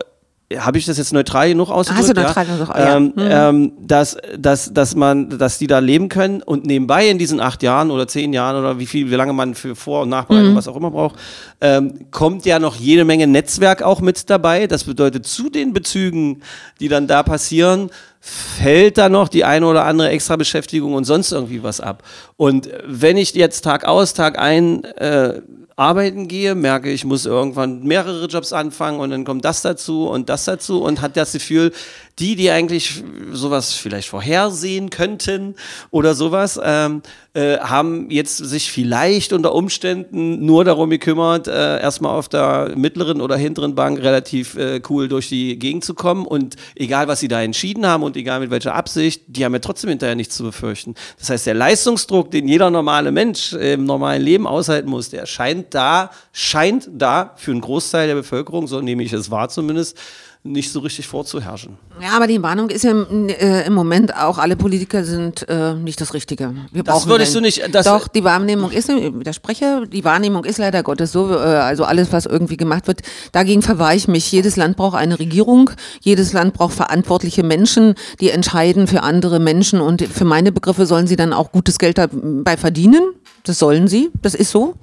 Habe 0.57 0.77
ich 0.79 0.85
das 0.87 0.97
jetzt 0.99 1.13
neutral 1.15 1.49
genug 1.49 1.71
ausgedrückt? 1.71 2.09
Hast 2.09 2.17
du 2.17 2.21
neutral 2.23 2.47
ja? 2.47 2.55
genug, 2.55 2.69
ja. 2.69 2.97
Ähm, 2.97 3.05
Mhm. 3.05 3.13
ähm, 3.17 3.73
dass, 3.87 4.17
dass, 4.39 4.73
dass 4.73 4.95
man, 4.95 5.39
dass 5.39 5.59
die 5.59 5.67
da 5.67 5.79
leben 5.81 6.09
können 6.09 6.43
und 6.43 6.65
nebenbei 6.67 7.09
in 7.09 7.19
diesen 7.19 7.41
acht 7.41 7.63
Jahren 7.63 7.91
oder 7.91 8.07
zehn 8.07 8.33
Jahren 8.33 8.57
oder 8.57 8.79
wie 8.79 8.87
viel, 8.87 9.11
wie 9.11 9.15
lange 9.15 9.33
man 9.33 9.55
für 9.55 9.75
Vor- 9.75 10.03
und 10.03 10.11
Nachbereitung, 10.11 10.53
Mhm. 10.53 10.57
was 10.57 10.69
auch 10.69 10.77
immer 10.77 10.91
braucht, 10.91 11.17
ähm, 11.61 12.07
kommt 12.11 12.45
ja 12.47 12.59
noch 12.59 12.77
jede 12.77 13.05
Menge 13.05 13.27
Netzwerk 13.27 13.83
auch 13.83 14.01
mit 14.01 14.29
dabei. 14.31 14.67
Das 14.67 14.85
bedeutet, 14.85 15.27
zu 15.27 15.49
den 15.51 15.73
Bezügen, 15.73 16.43
die 16.81 16.89
dann 16.89 17.07
da 17.07 17.23
passieren, 17.23 17.91
fällt 18.25 18.99
da 18.99 19.09
noch 19.09 19.29
die 19.29 19.45
eine 19.45 19.67
oder 19.67 19.85
andere 19.85 20.11
extra 20.11 20.37
Beschäftigung 20.37 20.95
und 20.95 21.05
sonst 21.05 21.33
irgendwie 21.33 21.65
was 21.65 21.81
ab. 21.81 22.05
Und 22.37 22.71
wenn 22.87 23.17
ich 23.17 23.35
jetzt 23.35 23.63
Tag 23.63 23.85
aus, 23.85 24.15
Tag 24.15 24.39
ein 24.39 24.85
äh, 24.85 25.43
arbeiten 25.75 26.29
gehe, 26.29 26.55
merke 26.55 26.89
ich, 26.91 27.05
muss 27.05 27.27
irgendwann 27.27 27.83
mehrere 27.83 28.27
Jobs 28.27 28.53
anfangen 28.53 29.01
und 29.01 29.11
dann 29.11 29.25
kommt 29.25 29.45
das 29.45 29.63
dazu 29.63 30.09
und 30.09 30.29
das 30.29 30.45
dazu 30.45 30.85
und 30.85 31.01
hat 31.01 31.17
das 31.17 31.33
Gefühl, 31.33 31.73
die, 32.19 32.37
die 32.37 32.51
eigentlich 32.51 33.03
sowas 33.33 33.73
vielleicht 33.75 34.09
vorhersehen 34.09 34.91
könnten 34.91 35.55
oder 35.91 36.15
sowas, 36.15 36.61
ähm, 36.63 37.03
äh, 37.35 37.59
haben 37.59 38.11
jetzt 38.11 38.37
sich 38.37 38.71
vielleicht 38.71 39.33
unter 39.33 39.55
Umständen 39.55 40.45
nur 40.45 40.65
darum 40.65 40.91
gekümmert, 40.91 41.49
äh, 41.49 41.81
erstmal 41.81 42.17
auf 42.17 42.29
der 42.29 42.73
mittleren 42.77 43.23
oder 43.23 43.37
hinteren 43.37 43.75
Bank 43.75 44.01
relativ 44.01 44.57
äh, 44.57 44.83
cool 44.91 45.09
durch 45.09 45.31
die 45.31 45.59
Gegend 45.59 45.85
zu 45.85 45.95
kommen 45.95 46.27
und 46.27 46.57
egal, 46.75 47.09
was 47.09 47.21
sie 47.21 47.29
da 47.29 47.43
entschieden 47.43 47.87
haben 47.87 48.03
und 48.03 48.17
egal 48.17 48.41
mit 48.41 48.51
welcher 48.51 48.75
Absicht, 48.75 49.23
die 49.29 49.45
haben 49.45 49.55
ja 49.55 49.61
trotzdem 49.61 49.89
hinterher 49.89 50.15
nichts 50.15 50.37
zu 50.37 50.43
befürchten. 50.43 50.95
Das 51.19 51.31
heißt, 51.31 51.47
der 51.47 51.55
Leistungsdruck, 51.55 52.31
den 52.31 52.49
jeder 52.49 52.71
normale 52.71 53.11
Mensch 53.13 53.55
im 53.55 53.85
normalen 53.85 54.23
Leben 54.23 54.47
aushalten 54.47 54.91
muss, 54.91 55.09
der 55.09 55.25
scheint 55.25 55.73
da, 55.73 56.11
scheint 56.33 56.91
da 56.93 57.33
für 57.37 57.53
einen 57.53 57.63
Großteil 57.63 58.09
der 58.09 58.15
Bevölkerung, 58.15 58.67
so 58.67 58.83
nehme 58.83 59.03
ich 59.03 59.13
es 59.15 59.31
wahr 59.31 59.49
zumindest, 59.49 59.97
nicht 60.45 60.73
so 60.73 60.81
richtig 60.81 61.07
vorzuherrschen. 61.07 61.79
Ja, 62.01 62.17
aber 62.17 62.27
die 62.27 62.43
Warnung 62.43 62.69
ist 62.71 62.83
ja 62.83 62.91
im, 62.91 63.29
äh, 63.29 63.65
im 63.65 63.75
Moment 63.75 64.17
auch, 64.17 64.39
alle 64.39 64.57
Politiker 64.57 65.05
sind 65.05 65.49
äh, 65.49 65.75
nicht 65.75 66.01
das 66.01 66.15
Richtige. 66.15 66.53
Wir 66.73 66.83
Das 66.83 67.07
würdest 67.07 67.33
du 67.37 67.41
nicht- 67.41 67.63
das- 67.73 67.87
Doch, 67.87 68.09
die 68.09 68.25
Wahrnehmung 68.25 68.73
ist, 68.73 68.89
ich 68.89 69.15
widerspreche, 69.17 69.87
die 69.87 70.03
Wahrnehmung 70.05 70.45
ist 70.45 70.59
leider 70.59 70.83
Gottes 70.83 71.13
so, 71.13 71.31
äh, 71.33 71.37
also 71.37 71.85
alles, 71.85 72.13
was 72.13 72.27
irgendwie 72.27 72.57
gemacht 72.57 72.89
wird, 72.89 73.03
dagegen 73.31 73.63
verwahre 73.63 73.95
ich 73.95 74.09
mich. 74.09 74.33
Jedes 74.33 74.57
Land 74.57 74.77
braucht 74.77 74.97
eine 74.97 75.21
Regierung, 75.21 75.71
jedes 76.01 76.33
Land 76.33 76.55
braucht 76.55 76.75
verantwortliche 76.75 77.45
Menschen, 77.45 77.95
die 78.21 78.31
entscheiden 78.31 78.89
für 78.89 79.05
andere 79.05 79.39
Menschen 79.39 79.81
und 79.81 80.03
für 80.03 80.25
meine 80.25 80.51
Begriffe 80.51 80.87
sollen 80.87 81.07
sie 81.07 81.17
dann 81.17 81.33
auch 81.33 81.53
gutes 81.53 81.79
Geld 81.79 81.99
dabei 81.99 82.57
verdienen. 82.57 83.03
Das 83.45 83.59
sollen 83.59 83.89
sie, 83.89 84.09
das 84.23 84.37
ist 84.37 84.53
so. 84.53 84.75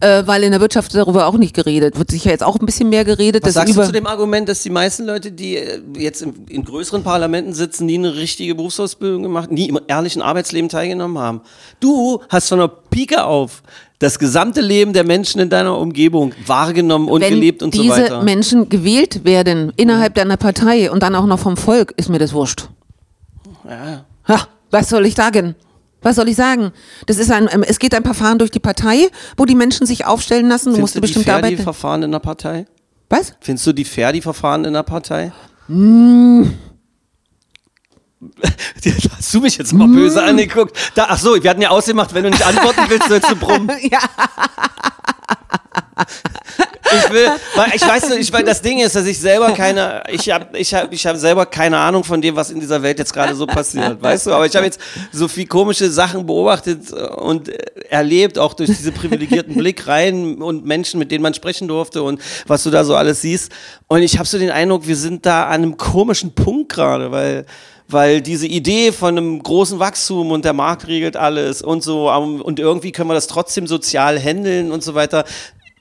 Äh, 0.00 0.24
weil 0.26 0.42
in 0.42 0.50
der 0.50 0.60
Wirtschaft 0.60 0.92
darüber 0.92 1.26
auch 1.26 1.36
nicht 1.36 1.54
geredet. 1.54 1.96
Wird 1.96 2.10
sicher 2.10 2.30
jetzt 2.30 2.42
auch 2.42 2.58
ein 2.58 2.66
bisschen 2.66 2.88
mehr 2.88 3.04
geredet. 3.04 3.44
Was 3.46 3.54
sagst 3.54 3.76
du 3.76 3.84
zu 3.84 3.92
dem 3.92 4.08
Argument, 4.08 4.48
dass 4.48 4.62
die 4.64 4.70
meisten 4.70 4.91
Leute, 4.98 5.32
die 5.32 5.56
äh, 5.56 5.80
jetzt 5.96 6.22
in, 6.22 6.46
in 6.48 6.64
größeren 6.64 7.02
Parlamenten 7.02 7.52
sitzen, 7.52 7.86
nie 7.86 7.98
eine 7.98 8.14
richtige 8.14 8.54
Berufsausbildung 8.54 9.22
gemacht, 9.22 9.50
nie 9.50 9.68
im 9.68 9.80
ehrlichen 9.86 10.22
Arbeitsleben 10.22 10.68
teilgenommen 10.68 11.18
haben? 11.18 11.40
Du 11.80 12.20
hast 12.28 12.48
von 12.48 12.58
der 12.58 12.68
Pike 12.68 13.24
auf 13.24 13.62
das 13.98 14.18
gesamte 14.18 14.60
Leben 14.60 14.92
der 14.92 15.04
Menschen 15.04 15.40
in 15.40 15.48
deiner 15.48 15.78
Umgebung 15.78 16.34
wahrgenommen 16.46 17.08
und 17.08 17.20
wenn 17.20 17.34
gelebt 17.34 17.62
und 17.62 17.74
diese 17.74 17.84
so 17.84 17.90
weiter. 17.90 18.22
Menschen 18.22 18.68
gewählt 18.68 19.24
werden 19.24 19.72
innerhalb 19.76 20.14
deiner 20.14 20.36
Partei 20.36 20.90
und 20.90 21.02
dann 21.02 21.14
auch 21.14 21.26
noch 21.26 21.38
vom 21.38 21.56
Volk, 21.56 21.94
ist 21.96 22.08
mir 22.08 22.18
das 22.18 22.32
wurscht. 22.32 22.68
Ja. 23.68 24.04
Ha, 24.28 24.48
was 24.70 24.88
soll 24.88 25.06
ich 25.06 25.14
sagen? 25.14 25.54
Was 26.02 26.16
soll 26.16 26.28
ich 26.28 26.36
sagen? 26.36 26.72
Das 27.06 27.18
ist 27.18 27.30
ein, 27.30 27.48
ähm, 27.52 27.62
es 27.62 27.78
geht 27.78 27.94
ein 27.94 28.02
Verfahren 28.02 28.38
durch 28.38 28.50
die 28.50 28.58
Partei, 28.58 29.08
wo 29.36 29.44
die 29.44 29.54
Menschen 29.54 29.86
sich 29.86 30.04
aufstellen 30.04 30.48
lassen. 30.48 30.74
Du 30.74 30.80
musst 30.80 30.94
Findest 30.94 30.96
du 30.96 30.98
die 30.98 31.00
bestimmt 31.00 31.24
fair, 31.26 31.38
die 31.38 31.46
arbeiten. 31.46 31.62
Verfahren 31.62 32.02
in 32.02 32.10
der 32.10 32.18
Partei? 32.18 32.66
Was? 33.12 33.34
Findest 33.40 33.66
du 33.66 33.74
die 33.74 33.84
fair, 33.84 34.10
die 34.10 34.22
Verfahren 34.22 34.64
in 34.64 34.72
der 34.72 34.84
Partei? 34.84 35.32
Hm. 35.66 36.56
Hast 39.14 39.34
du 39.34 39.42
mich 39.42 39.58
jetzt 39.58 39.74
mal 39.74 39.86
böse 39.86 40.22
angeguckt? 40.22 40.74
Da, 40.94 41.08
ach 41.10 41.18
so, 41.18 41.42
wir 41.42 41.50
hatten 41.50 41.60
ja 41.60 41.68
ausgemacht, 41.68 42.14
wenn 42.14 42.24
du 42.24 42.30
nicht 42.30 42.46
antworten 42.46 42.80
willst, 42.88 43.08
sollst 43.08 43.30
du 43.30 43.36
brummen. 43.36 43.70
Ja. 43.82 43.98
Ich 46.96 47.10
will, 47.12 47.28
weil 47.54 47.70
ich 47.74 47.82
weiß, 47.82 48.10
ich 48.10 48.32
weiß, 48.32 48.44
das 48.44 48.62
Ding 48.62 48.80
ist, 48.80 48.96
dass 48.96 49.06
ich 49.06 49.18
selber 49.18 49.52
keine, 49.52 50.02
ich 50.10 50.30
habe, 50.30 50.58
ich 50.58 50.74
habe, 50.74 50.94
ich 50.94 51.06
habe 51.06 51.18
selber 51.18 51.46
keine 51.46 51.78
Ahnung 51.78 52.04
von 52.04 52.20
dem, 52.20 52.36
was 52.36 52.50
in 52.50 52.60
dieser 52.60 52.82
Welt 52.82 52.98
jetzt 52.98 53.12
gerade 53.12 53.34
so 53.34 53.46
passiert, 53.46 54.02
weißt 54.02 54.26
du? 54.26 54.32
Aber 54.32 54.46
ich 54.46 54.54
habe 54.54 54.66
jetzt 54.66 54.80
so 55.12 55.28
viel 55.28 55.46
komische 55.46 55.90
Sachen 55.90 56.26
beobachtet 56.26 56.92
und 56.92 57.48
äh, 57.48 57.58
erlebt, 57.88 58.38
auch 58.38 58.54
durch 58.54 58.70
diese 58.70 58.92
privilegierten 58.92 59.54
Blick 59.54 59.86
rein 59.86 60.42
und 60.42 60.64
Menschen, 60.64 60.98
mit 60.98 61.10
denen 61.10 61.22
man 61.22 61.34
sprechen 61.34 61.68
durfte 61.68 62.02
und 62.02 62.20
was 62.46 62.62
du 62.62 62.70
da 62.70 62.84
so 62.84 62.94
alles 62.94 63.20
siehst. 63.20 63.52
Und 63.88 64.02
ich 64.02 64.18
habe 64.18 64.26
so 64.26 64.38
den 64.38 64.50
Eindruck, 64.50 64.86
wir 64.86 64.96
sind 64.96 65.26
da 65.26 65.44
an 65.46 65.62
einem 65.62 65.76
komischen 65.76 66.34
Punkt 66.34 66.72
gerade, 66.72 67.10
weil 67.10 67.46
weil 67.92 68.22
diese 68.22 68.46
Idee 68.46 68.90
von 68.90 69.16
einem 69.16 69.42
großen 69.42 69.78
Wachstum 69.78 70.30
und 70.30 70.44
der 70.44 70.54
Markt 70.54 70.88
regelt 70.88 71.16
alles 71.16 71.62
und 71.62 71.82
so 71.82 72.10
um, 72.10 72.40
und 72.40 72.58
irgendwie 72.58 72.90
können 72.90 73.10
wir 73.10 73.14
das 73.14 73.26
trotzdem 73.26 73.66
sozial 73.66 74.18
handeln 74.18 74.72
und 74.72 74.82
so 74.82 74.94
weiter. 74.94 75.24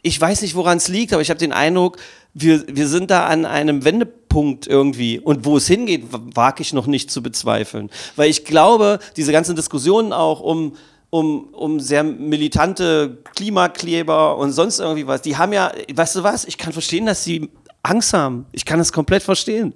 Ich 0.02 0.20
weiß 0.20 0.42
nicht, 0.42 0.56
woran 0.56 0.78
es 0.78 0.88
liegt, 0.88 1.14
aber 1.14 1.22
ich 1.22 1.30
habe 1.30 1.40
den 1.40 1.54
Eindruck, 1.54 1.98
wir, 2.34 2.64
wir 2.68 2.88
sind 2.88 3.12
da 3.12 3.26
an 3.28 3.46
einem 3.46 3.84
Wendepunkt 3.84 4.68
irgendwie. 4.68 5.20
Und 5.20 5.46
wo 5.46 5.58
es 5.58 5.68
hingeht, 5.68 6.06
wage 6.12 6.62
ich 6.62 6.74
noch 6.74 6.88
nicht 6.88 7.12
zu 7.12 7.22
bezweifeln. 7.22 7.90
Weil 8.16 8.30
ich 8.30 8.46
glaube, 8.46 9.00
diese 9.18 9.32
ganzen 9.32 9.56
Diskussionen 9.56 10.14
auch 10.14 10.40
um, 10.40 10.76
um, 11.10 11.54
um 11.54 11.80
sehr 11.80 12.04
militante 12.04 13.18
Klimakleber 13.36 14.38
und 14.38 14.54
sonst 14.54 14.80
irgendwie 14.80 15.08
was. 15.08 15.22
Die 15.22 15.38
haben 15.38 15.54
ja, 15.54 15.72
weißt 15.94 16.16
du 16.16 16.24
was, 16.24 16.46
ich 16.46 16.58
kann 16.58 16.74
verstehen, 16.74 17.06
dass 17.06 17.24
sie 17.24 17.50
Angst 17.84 18.14
haben. 18.14 18.46
Ich 18.52 18.66
kann 18.66 18.80
das 18.80 18.94
komplett 18.94 19.24
verstehen. 19.24 19.74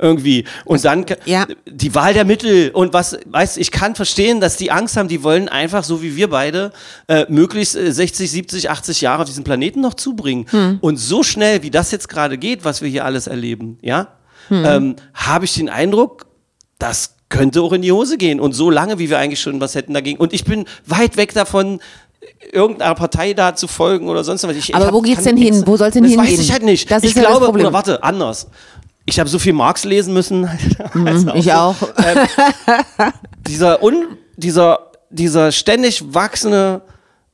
Irgendwie. 0.00 0.44
Und 0.64 0.84
dann 0.84 1.04
ja. 1.24 1.46
die 1.66 1.94
Wahl 1.94 2.14
der 2.14 2.24
Mittel 2.24 2.70
und 2.70 2.92
was, 2.92 3.18
weißt 3.26 3.58
ich 3.58 3.70
kann 3.72 3.94
verstehen, 3.96 4.40
dass 4.40 4.56
die 4.56 4.70
Angst 4.70 4.96
haben, 4.96 5.08
die 5.08 5.22
wollen 5.24 5.48
einfach, 5.48 5.82
so 5.82 6.02
wie 6.02 6.14
wir 6.14 6.30
beide, 6.30 6.72
äh, 7.08 7.26
möglichst 7.28 7.74
äh, 7.74 7.92
60, 7.92 8.30
70, 8.30 8.70
80 8.70 9.00
Jahre 9.00 9.22
auf 9.22 9.28
diesem 9.28 9.42
Planeten 9.44 9.80
noch 9.80 9.94
zubringen. 9.94 10.46
Hm. 10.50 10.78
Und 10.80 10.98
so 10.98 11.22
schnell, 11.22 11.62
wie 11.62 11.70
das 11.70 11.90
jetzt 11.90 12.08
gerade 12.08 12.38
geht, 12.38 12.64
was 12.64 12.80
wir 12.80 12.88
hier 12.88 13.04
alles 13.04 13.26
erleben, 13.26 13.78
ja, 13.82 14.08
Hm. 14.48 14.64
ähm, 14.64 14.96
habe 15.14 15.44
ich 15.44 15.54
den 15.54 15.68
Eindruck, 15.68 16.26
das 16.78 17.16
könnte 17.28 17.60
auch 17.60 17.72
in 17.72 17.82
die 17.82 17.92
Hose 17.92 18.16
gehen. 18.16 18.40
Und 18.40 18.52
so 18.52 18.70
lange, 18.70 18.98
wie 18.98 19.10
wir 19.10 19.18
eigentlich 19.18 19.40
schon 19.40 19.60
was 19.60 19.74
hätten 19.74 19.92
dagegen. 19.92 20.18
Und 20.18 20.32
ich 20.32 20.44
bin 20.44 20.64
weit 20.86 21.16
weg 21.18 21.34
davon, 21.34 21.80
irgendeiner 22.52 22.94
Partei 22.94 23.34
da 23.34 23.54
zu 23.54 23.68
folgen 23.68 24.08
oder 24.08 24.24
sonst 24.24 24.42
was. 24.46 24.56
Ich, 24.56 24.74
Aber 24.74 24.84
ich 24.84 24.86
hab- 24.88 24.94
wo 24.94 25.00
geht's 25.02 25.24
denn 25.24 25.36
hin? 25.36 25.62
Wo 25.66 25.76
soll's 25.76 25.94
denn 25.94 26.02
das 26.04 26.12
hingehen? 26.12 26.32
weiß 26.32 26.38
ich 26.40 26.52
halt 26.52 26.62
nicht. 26.62 26.90
Das 26.90 27.02
ich 27.02 27.14
das 27.14 27.22
glaube, 27.22 27.46
Problem. 27.46 27.66
oder 27.66 27.72
warte, 27.74 28.02
anders. 28.02 28.46
Ich 29.08 29.18
habe 29.18 29.28
so 29.30 29.38
viel 29.38 29.54
Marx 29.54 29.84
lesen 29.84 30.12
müssen. 30.12 30.48
Also 31.06 31.34
ich 31.34 31.46
so. 31.46 31.52
auch. 31.52 31.76
Dieser, 33.46 33.82
un, 33.82 34.18
dieser, 34.36 34.90
dieser 35.08 35.50
ständig 35.50 36.12
wachsende 36.12 36.82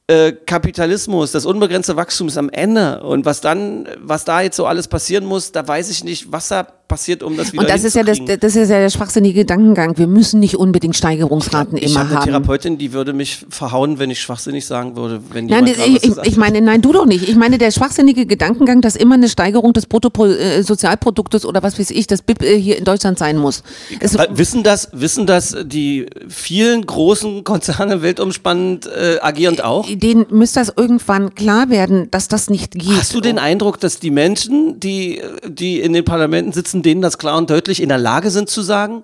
äh, 0.07 0.33
Kapitalismus, 0.33 1.33
das 1.33 1.45
unbegrenzte 1.45 1.97
Wachstum 1.97 2.29
ist 2.29 2.39
am 2.39 2.49
Ende. 2.49 3.03
Und 3.03 3.25
was 3.25 3.41
dann, 3.41 3.89
was 3.99 4.25
da 4.25 4.43
jetzt 4.43 4.57
so 4.57 4.66
alles 4.66 4.87
passieren 4.87 5.25
muss, 5.25 5.51
da 5.51 5.66
weiß 5.66 5.91
ich 5.91 6.05
nicht, 6.05 6.31
was 6.31 6.47
da 6.47 6.64
passiert, 6.89 7.22
um 7.22 7.37
das 7.37 7.53
wieder 7.53 7.62
Und 7.62 7.70
das 7.70 7.85
ist 7.85 7.97
ja 7.97 8.03
das, 8.03 8.18
das 8.41 8.57
ist 8.57 8.70
ja 8.70 8.78
der 8.78 8.91
schwachsinnige 8.91 9.41
Gedankengang. 9.41 9.99
Wir 9.99 10.07
müssen 10.07 10.41
nicht 10.41 10.57
unbedingt 10.57 10.97
Steigerungsraten 10.97 11.76
Ich 11.76 11.91
immer 11.91 12.01
habe 12.01 12.09
eine 12.11 12.18
haben. 12.18 12.24
Therapeutin, 12.26 12.78
die 12.78 12.93
würde 12.93 13.12
mich 13.12 13.45
verhauen, 13.49 13.99
wenn 13.99 14.11
ich 14.11 14.20
schwachsinnig 14.20 14.66
sagen 14.66 14.97
würde, 14.97 15.20
wenn 15.32 15.47
Nein, 15.47 15.66
das, 15.66 15.78
ich, 15.78 16.05
ich, 16.05 16.16
ich 16.22 16.37
meine, 16.37 16.61
nein, 16.61 16.82
du 16.82 16.93
doch 16.93 17.07
nicht. 17.07 17.28
Ich 17.28 17.37
meine, 17.37 17.59
der 17.59 17.70
schwachsinnige 17.70 18.26
Gedankengang, 18.26 18.80
dass 18.80 18.97
immer 18.97 19.14
eine 19.14 19.28
Steigerung 19.28 19.72
des 19.72 19.87
Bruttosozialproduktes 19.87 21.45
oder 21.45 21.62
was 21.62 21.78
weiß 21.78 21.91
ich, 21.91 22.07
das 22.07 22.22
BIP 22.22 22.43
äh, 22.43 22.61
hier 22.61 22.78
in 22.78 22.85
Deutschland 22.85 23.18
sein 23.18 23.39
muss. 23.39 23.62
Es, 24.01 24.16
Weil 24.16 24.28
Wissen 24.37 24.62
das, 24.62 24.91
wissen 24.93 25.26
das 25.26 25.57
die 25.64 26.07
vielen 26.28 26.85
großen 26.85 27.45
Konzerne 27.45 28.03
weltumspannend 28.03 28.87
äh, 28.87 29.18
agierend 29.20 29.64
auch? 29.64 29.87
denen 30.05 30.26
müsste 30.30 30.61
das 30.61 30.72
irgendwann 30.76 31.35
klar 31.35 31.70
werden, 31.70 32.11
dass 32.11 32.28
das 32.28 32.51
nicht 32.51 32.72
geht. 32.72 32.97
Hast 32.99 33.14
du 33.14 33.20
den 33.20 33.39
Eindruck, 33.39 33.80
dass 33.80 33.99
die 33.99 34.11
Menschen, 34.11 34.78
die, 34.80 35.20
die 35.47 35.80
in 35.80 35.93
den 35.93 36.05
Parlamenten 36.05 36.53
sitzen, 36.53 36.74
denen 36.83 37.03
das 37.03 37.18
klar 37.18 37.37
und 37.39 37.51
deutlich 37.51 37.83
in 37.83 37.89
der 37.89 37.99
Lage 37.99 38.31
sind 38.31 38.49
zu 38.49 38.62
sagen? 38.62 39.03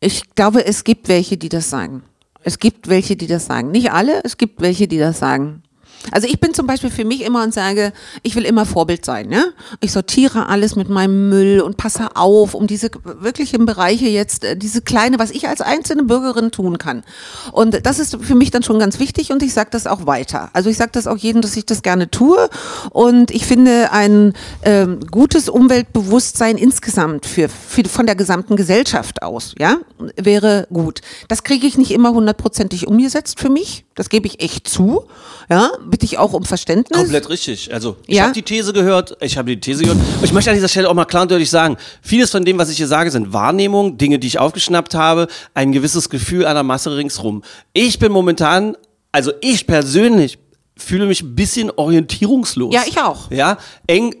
Ich 0.00 0.34
glaube, 0.34 0.64
es 0.66 0.84
gibt 0.84 1.08
welche, 1.08 1.36
die 1.36 1.48
das 1.48 1.70
sagen. 1.70 2.02
Es 2.42 2.58
gibt 2.58 2.88
welche, 2.88 3.16
die 3.16 3.26
das 3.26 3.46
sagen. 3.46 3.70
Nicht 3.70 3.92
alle, 3.92 4.24
es 4.24 4.36
gibt 4.36 4.60
welche, 4.60 4.88
die 4.88 4.98
das 4.98 5.18
sagen. 5.18 5.61
Also 6.10 6.26
ich 6.26 6.40
bin 6.40 6.54
zum 6.54 6.66
Beispiel 6.66 6.90
für 6.90 7.04
mich 7.04 7.22
immer 7.22 7.42
und 7.42 7.54
sage, 7.54 7.92
ich 8.22 8.34
will 8.36 8.44
immer 8.44 8.66
Vorbild 8.66 9.04
sein. 9.04 9.28
Ne? 9.28 9.52
Ich 9.80 9.92
sortiere 9.92 10.48
alles 10.48 10.76
mit 10.76 10.88
meinem 10.88 11.28
Müll 11.28 11.60
und 11.60 11.76
passe 11.76 12.16
auf, 12.16 12.54
um 12.54 12.66
diese 12.66 12.90
wirklichen 13.04 13.66
Bereiche 13.66 14.08
jetzt, 14.08 14.44
äh, 14.44 14.56
diese 14.56 14.82
kleine, 14.82 15.18
was 15.18 15.30
ich 15.30 15.48
als 15.48 15.60
einzelne 15.60 16.02
Bürgerin 16.02 16.50
tun 16.50 16.78
kann. 16.78 17.04
Und 17.52 17.86
das 17.86 17.98
ist 17.98 18.16
für 18.20 18.34
mich 18.34 18.50
dann 18.50 18.62
schon 18.62 18.78
ganz 18.78 18.98
wichtig 18.98 19.32
und 19.32 19.42
ich 19.42 19.52
sage 19.54 19.70
das 19.70 19.86
auch 19.86 20.06
weiter. 20.06 20.50
Also 20.52 20.70
ich 20.70 20.76
sage 20.76 20.90
das 20.92 21.06
auch 21.06 21.16
jedem, 21.16 21.42
dass 21.42 21.56
ich 21.56 21.66
das 21.66 21.82
gerne 21.82 22.10
tue. 22.10 22.48
Und 22.90 23.30
ich 23.30 23.46
finde 23.46 23.92
ein 23.92 24.32
ähm, 24.62 25.00
gutes 25.10 25.48
Umweltbewusstsein 25.48 26.56
insgesamt 26.56 27.26
für, 27.26 27.48
für 27.48 27.84
von 27.84 28.06
der 28.06 28.16
gesamten 28.16 28.56
Gesellschaft 28.56 29.22
aus, 29.22 29.54
ja, 29.58 29.76
wäre 30.16 30.66
gut. 30.72 31.00
Das 31.28 31.44
kriege 31.44 31.66
ich 31.66 31.78
nicht 31.78 31.90
immer 31.90 32.12
hundertprozentig 32.12 32.86
umgesetzt 32.86 33.40
für 33.40 33.50
mich. 33.50 33.84
Das 33.94 34.08
gebe 34.08 34.26
ich 34.26 34.40
echt 34.40 34.68
zu. 34.68 35.04
Ja, 35.50 35.70
bitte 35.92 36.06
ich 36.06 36.16
auch 36.18 36.32
um 36.32 36.44
Verständnis. 36.44 36.98
Komplett 36.98 37.28
richtig. 37.28 37.72
Also 37.72 37.96
ich 38.06 38.16
Ja. 38.16 38.22
habe 38.24 38.32
die 38.32 38.40
These 38.42 38.72
gehört, 38.72 39.14
ich 39.20 39.36
habe 39.36 39.50
die 39.54 39.60
These 39.60 39.82
gehört. 39.82 39.98
Und 39.98 40.24
ich 40.24 40.32
möchte 40.32 40.50
an 40.50 40.56
dieser 40.56 40.68
Stelle 40.68 40.88
auch 40.88 40.94
mal 40.94 41.04
klar 41.04 41.22
und 41.22 41.30
deutlich 41.30 41.50
sagen, 41.50 41.76
vieles 42.00 42.30
von 42.30 42.44
dem, 42.46 42.56
was 42.58 42.70
ich 42.70 42.78
hier 42.78 42.86
sage, 42.88 43.10
sind 43.10 43.32
Wahrnehmungen, 43.34 43.98
Dinge, 43.98 44.18
die 44.18 44.26
ich 44.26 44.38
aufgeschnappt 44.38 44.94
habe, 44.94 45.28
ein 45.52 45.70
gewisses 45.70 46.08
Gefühl 46.08 46.46
einer 46.46 46.62
Masse 46.62 46.96
ringsrum. 46.96 47.42
Ich 47.74 47.98
bin 47.98 48.10
momentan, 48.10 48.74
also 49.12 49.32
ich 49.42 49.66
persönlich 49.66 50.38
fühle 50.78 51.04
mich 51.06 51.22
ein 51.22 51.34
bisschen 51.36 51.70
orientierungslos. 51.70 52.74
Ja, 52.74 52.82
ich 52.86 52.98
auch. 52.98 53.30
Ja, 53.30 53.58
eng, 53.86 54.14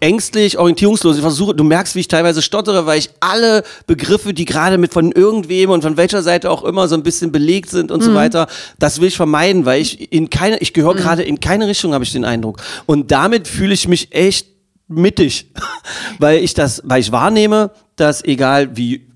ängstlich, 0.00 0.58
orientierungslos. 0.58 1.16
Ich 1.16 1.22
versuche, 1.22 1.54
du 1.54 1.64
merkst, 1.64 1.94
wie 1.94 2.00
ich 2.00 2.08
teilweise 2.08 2.42
stottere, 2.42 2.86
weil 2.86 2.98
ich 2.98 3.10
alle 3.20 3.62
Begriffe, 3.86 4.34
die 4.34 4.44
gerade 4.44 4.78
mit 4.78 4.92
von 4.92 5.12
irgendwem 5.12 5.70
und 5.70 5.82
von 5.82 5.96
welcher 5.96 6.22
Seite 6.22 6.50
auch 6.50 6.64
immer 6.64 6.88
so 6.88 6.94
ein 6.94 7.02
bisschen 7.02 7.32
belegt 7.32 7.70
sind 7.70 7.90
und 7.90 8.02
so 8.02 8.14
weiter, 8.14 8.46
das 8.78 9.00
will 9.00 9.08
ich 9.08 9.16
vermeiden, 9.16 9.66
weil 9.66 9.80
ich 9.80 10.12
in 10.12 10.30
keine, 10.30 10.58
ich 10.58 10.72
gehöre 10.72 10.94
gerade 10.94 11.22
in 11.22 11.40
keine 11.40 11.68
Richtung, 11.68 11.94
habe 11.94 12.04
ich 12.04 12.12
den 12.12 12.24
Eindruck. 12.24 12.60
Und 12.86 13.10
damit 13.10 13.46
fühle 13.46 13.74
ich 13.74 13.86
mich 13.88 14.12
echt 14.12 14.46
mittig, 14.88 15.52
weil 16.18 16.42
ich 16.42 16.54
das, 16.54 16.82
weil 16.84 17.00
ich 17.00 17.12
wahrnehme, 17.12 17.70
dass 17.96 18.24
egal 18.24 18.76
wie 18.76 19.06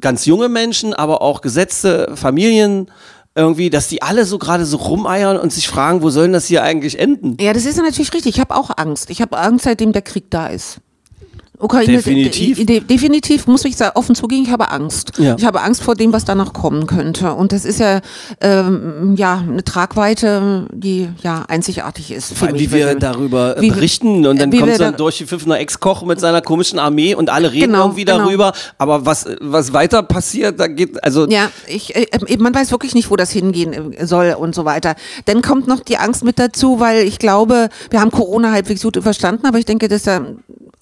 ganz 0.00 0.26
junge 0.26 0.48
Menschen, 0.48 0.94
aber 0.94 1.22
auch 1.22 1.40
gesetzte 1.40 2.12
Familien 2.14 2.90
irgendwie, 3.34 3.70
dass 3.70 3.88
die 3.88 4.02
alle 4.02 4.24
so 4.24 4.38
gerade 4.38 4.66
so 4.66 4.76
rumeiern 4.76 5.38
und 5.38 5.52
sich 5.52 5.68
fragen, 5.68 6.02
wo 6.02 6.10
soll 6.10 6.30
das 6.32 6.46
hier 6.46 6.62
eigentlich 6.62 6.98
enden? 6.98 7.36
Ja, 7.40 7.52
das 7.52 7.64
ist 7.64 7.78
natürlich 7.78 8.12
richtig. 8.12 8.34
Ich 8.36 8.40
habe 8.40 8.54
auch 8.54 8.70
Angst. 8.76 9.10
Ich 9.10 9.22
habe 9.22 9.38
Angst, 9.38 9.64
seitdem 9.64 9.92
der 9.92 10.02
Krieg 10.02 10.30
da 10.30 10.48
ist. 10.48 10.80
Ukraine, 11.62 11.92
Definitiv. 11.92 12.56
De, 12.58 12.64
de, 12.66 12.80
definitiv 12.80 13.46
muss 13.46 13.64
ich 13.64 13.76
sa- 13.76 13.92
offen 13.94 14.14
zugeben, 14.14 14.42
ich 14.44 14.50
habe 14.50 14.70
Angst. 14.70 15.12
Ja. 15.18 15.36
Ich 15.38 15.44
habe 15.44 15.60
Angst 15.62 15.82
vor 15.82 15.94
dem, 15.94 16.12
was 16.12 16.24
danach 16.24 16.52
kommen 16.52 16.86
könnte. 16.86 17.32
Und 17.34 17.52
das 17.52 17.64
ist 17.64 17.78
ja, 17.80 18.00
ähm, 18.40 19.14
ja 19.16 19.38
eine 19.46 19.62
Tragweite, 19.64 20.66
die 20.72 21.08
ja 21.22 21.44
einzigartig 21.48 22.10
ist. 22.10 22.36
Vor 22.36 22.48
allem, 22.48 22.58
wie 22.58 22.70
wir 22.72 22.94
darüber 22.96 23.56
Wie- 23.60 23.70
berichten 23.70 24.26
und 24.26 24.40
dann 24.40 24.50
kommt 24.50 24.74
so 24.76 24.84
ein 24.84 24.96
durchgepfiffener 24.96 25.58
Ex-Koch 25.60 26.02
mit 26.04 26.20
seiner 26.20 26.40
komischen 26.42 26.78
Armee 26.78 27.14
und 27.14 27.30
alle 27.30 27.52
reden 27.52 27.72
Genau, 27.72 27.84
irgendwie 27.84 28.04
genau. 28.04 28.18
darüber. 28.18 28.52
Aber 28.78 29.06
was, 29.06 29.26
was 29.40 29.72
weiter 29.72 30.02
passiert, 30.02 30.58
da 30.58 30.66
geht, 30.66 31.02
also 31.04 31.28
Ja, 31.28 31.50
ich, 31.66 31.94
äh, 31.94 32.06
äh, 32.26 32.36
man 32.38 32.54
weiß 32.54 32.70
wirklich 32.72 32.94
nicht, 32.94 33.10
wo 33.10 33.16
das 33.16 33.30
hingehen 33.30 33.92
äh, 33.92 34.06
soll 34.06 34.34
und 34.38 34.54
so 34.54 34.64
weiter. 34.64 34.94
Dann 35.26 35.42
kommt 35.42 35.68
noch 35.68 35.80
die 35.80 35.96
Angst 35.96 36.24
mit 36.24 36.38
dazu, 36.38 36.80
weil 36.80 37.06
ich 37.06 37.18
glaube, 37.18 37.68
wir 37.90 38.00
haben 38.00 38.10
Corona 38.10 38.50
halbwegs 38.52 38.82
gut 38.82 38.96
überstanden, 38.96 39.46
aber 39.46 39.58
ich 39.58 39.64
denke, 39.64 39.88
dass 39.88 40.02
da 40.04 40.20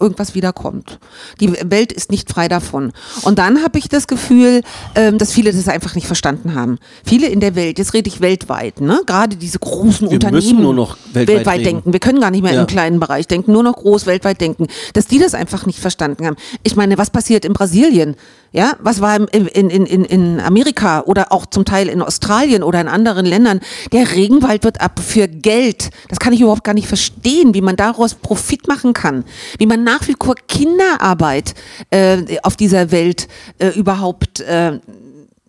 irgendwas 0.00 0.34
wiederkommt. 0.34 0.98
Die 1.40 1.52
Welt 1.70 1.92
ist 1.92 2.10
nicht 2.10 2.30
frei 2.30 2.48
davon. 2.48 2.92
Und 3.22 3.38
dann 3.38 3.62
habe 3.62 3.78
ich 3.78 3.88
das 3.88 4.06
Gefühl, 4.06 4.62
ähm, 4.94 5.18
dass 5.18 5.32
viele 5.32 5.52
das 5.52 5.68
einfach 5.68 5.94
nicht 5.94 6.06
verstanden 6.06 6.54
haben. 6.54 6.78
Viele 7.04 7.28
in 7.28 7.40
der 7.40 7.54
Welt, 7.54 7.78
jetzt 7.78 7.94
rede 7.94 8.08
ich 8.08 8.20
weltweit, 8.20 8.80
ne? 8.80 9.02
gerade 9.06 9.36
diese 9.36 9.58
großen 9.58 10.08
Wir 10.08 10.14
Unternehmen. 10.14 10.36
müssen 10.42 10.62
nur 10.62 10.74
noch 10.74 10.96
weltweit 11.12 11.46
reden. 11.58 11.64
denken. 11.64 11.92
Wir 11.92 12.00
können 12.00 12.20
gar 12.20 12.30
nicht 12.30 12.42
mehr 12.42 12.54
Ja. 12.54 12.60
im 12.62 12.66
kleinen 12.66 13.00
Bereich 13.00 13.26
denken, 13.26 13.52
nur 13.52 13.62
noch 13.62 13.76
groß 13.76 14.06
weltweit 14.06 14.40
denken. 14.40 14.66
Dass 14.94 15.06
die 15.06 15.18
das 15.18 15.34
einfach 15.34 15.66
nicht 15.66 15.78
verstanden 15.78 16.26
haben. 16.26 16.36
Ich 16.62 16.76
meine, 16.76 16.98
was 16.98 17.10
passiert 17.10 17.44
in 17.44 17.52
Brasilien? 17.52 18.16
Ja, 18.52 18.74
was 18.80 19.00
war 19.00 19.16
in, 19.16 19.46
in, 19.46 19.70
in, 19.70 20.04
in 20.04 20.40
Amerika 20.40 21.02
oder 21.02 21.30
auch 21.30 21.46
zum 21.46 21.64
Teil 21.64 21.88
in 21.88 22.02
Australien 22.02 22.64
oder 22.64 22.80
in 22.80 22.88
anderen 22.88 23.24
Ländern? 23.24 23.60
Der 23.92 24.10
Regenwald 24.12 24.64
wird 24.64 24.80
ab 24.80 24.98
für 24.98 25.28
Geld. 25.28 25.90
Das 26.08 26.18
kann 26.18 26.32
ich 26.32 26.40
überhaupt 26.40 26.64
gar 26.64 26.74
nicht 26.74 26.88
verstehen, 26.88 27.54
wie 27.54 27.60
man 27.60 27.76
daraus 27.76 28.14
Profit 28.14 28.66
machen 28.66 28.92
kann. 28.92 29.24
Wie 29.58 29.66
man 29.66 29.84
nach 29.84 30.08
wie 30.08 30.16
vor 30.20 30.34
Kinderarbeit 30.48 31.54
äh, 31.90 32.38
auf 32.42 32.56
dieser 32.56 32.90
Welt 32.90 33.28
äh, 33.58 33.68
überhaupt 33.68 34.40
äh, 34.40 34.80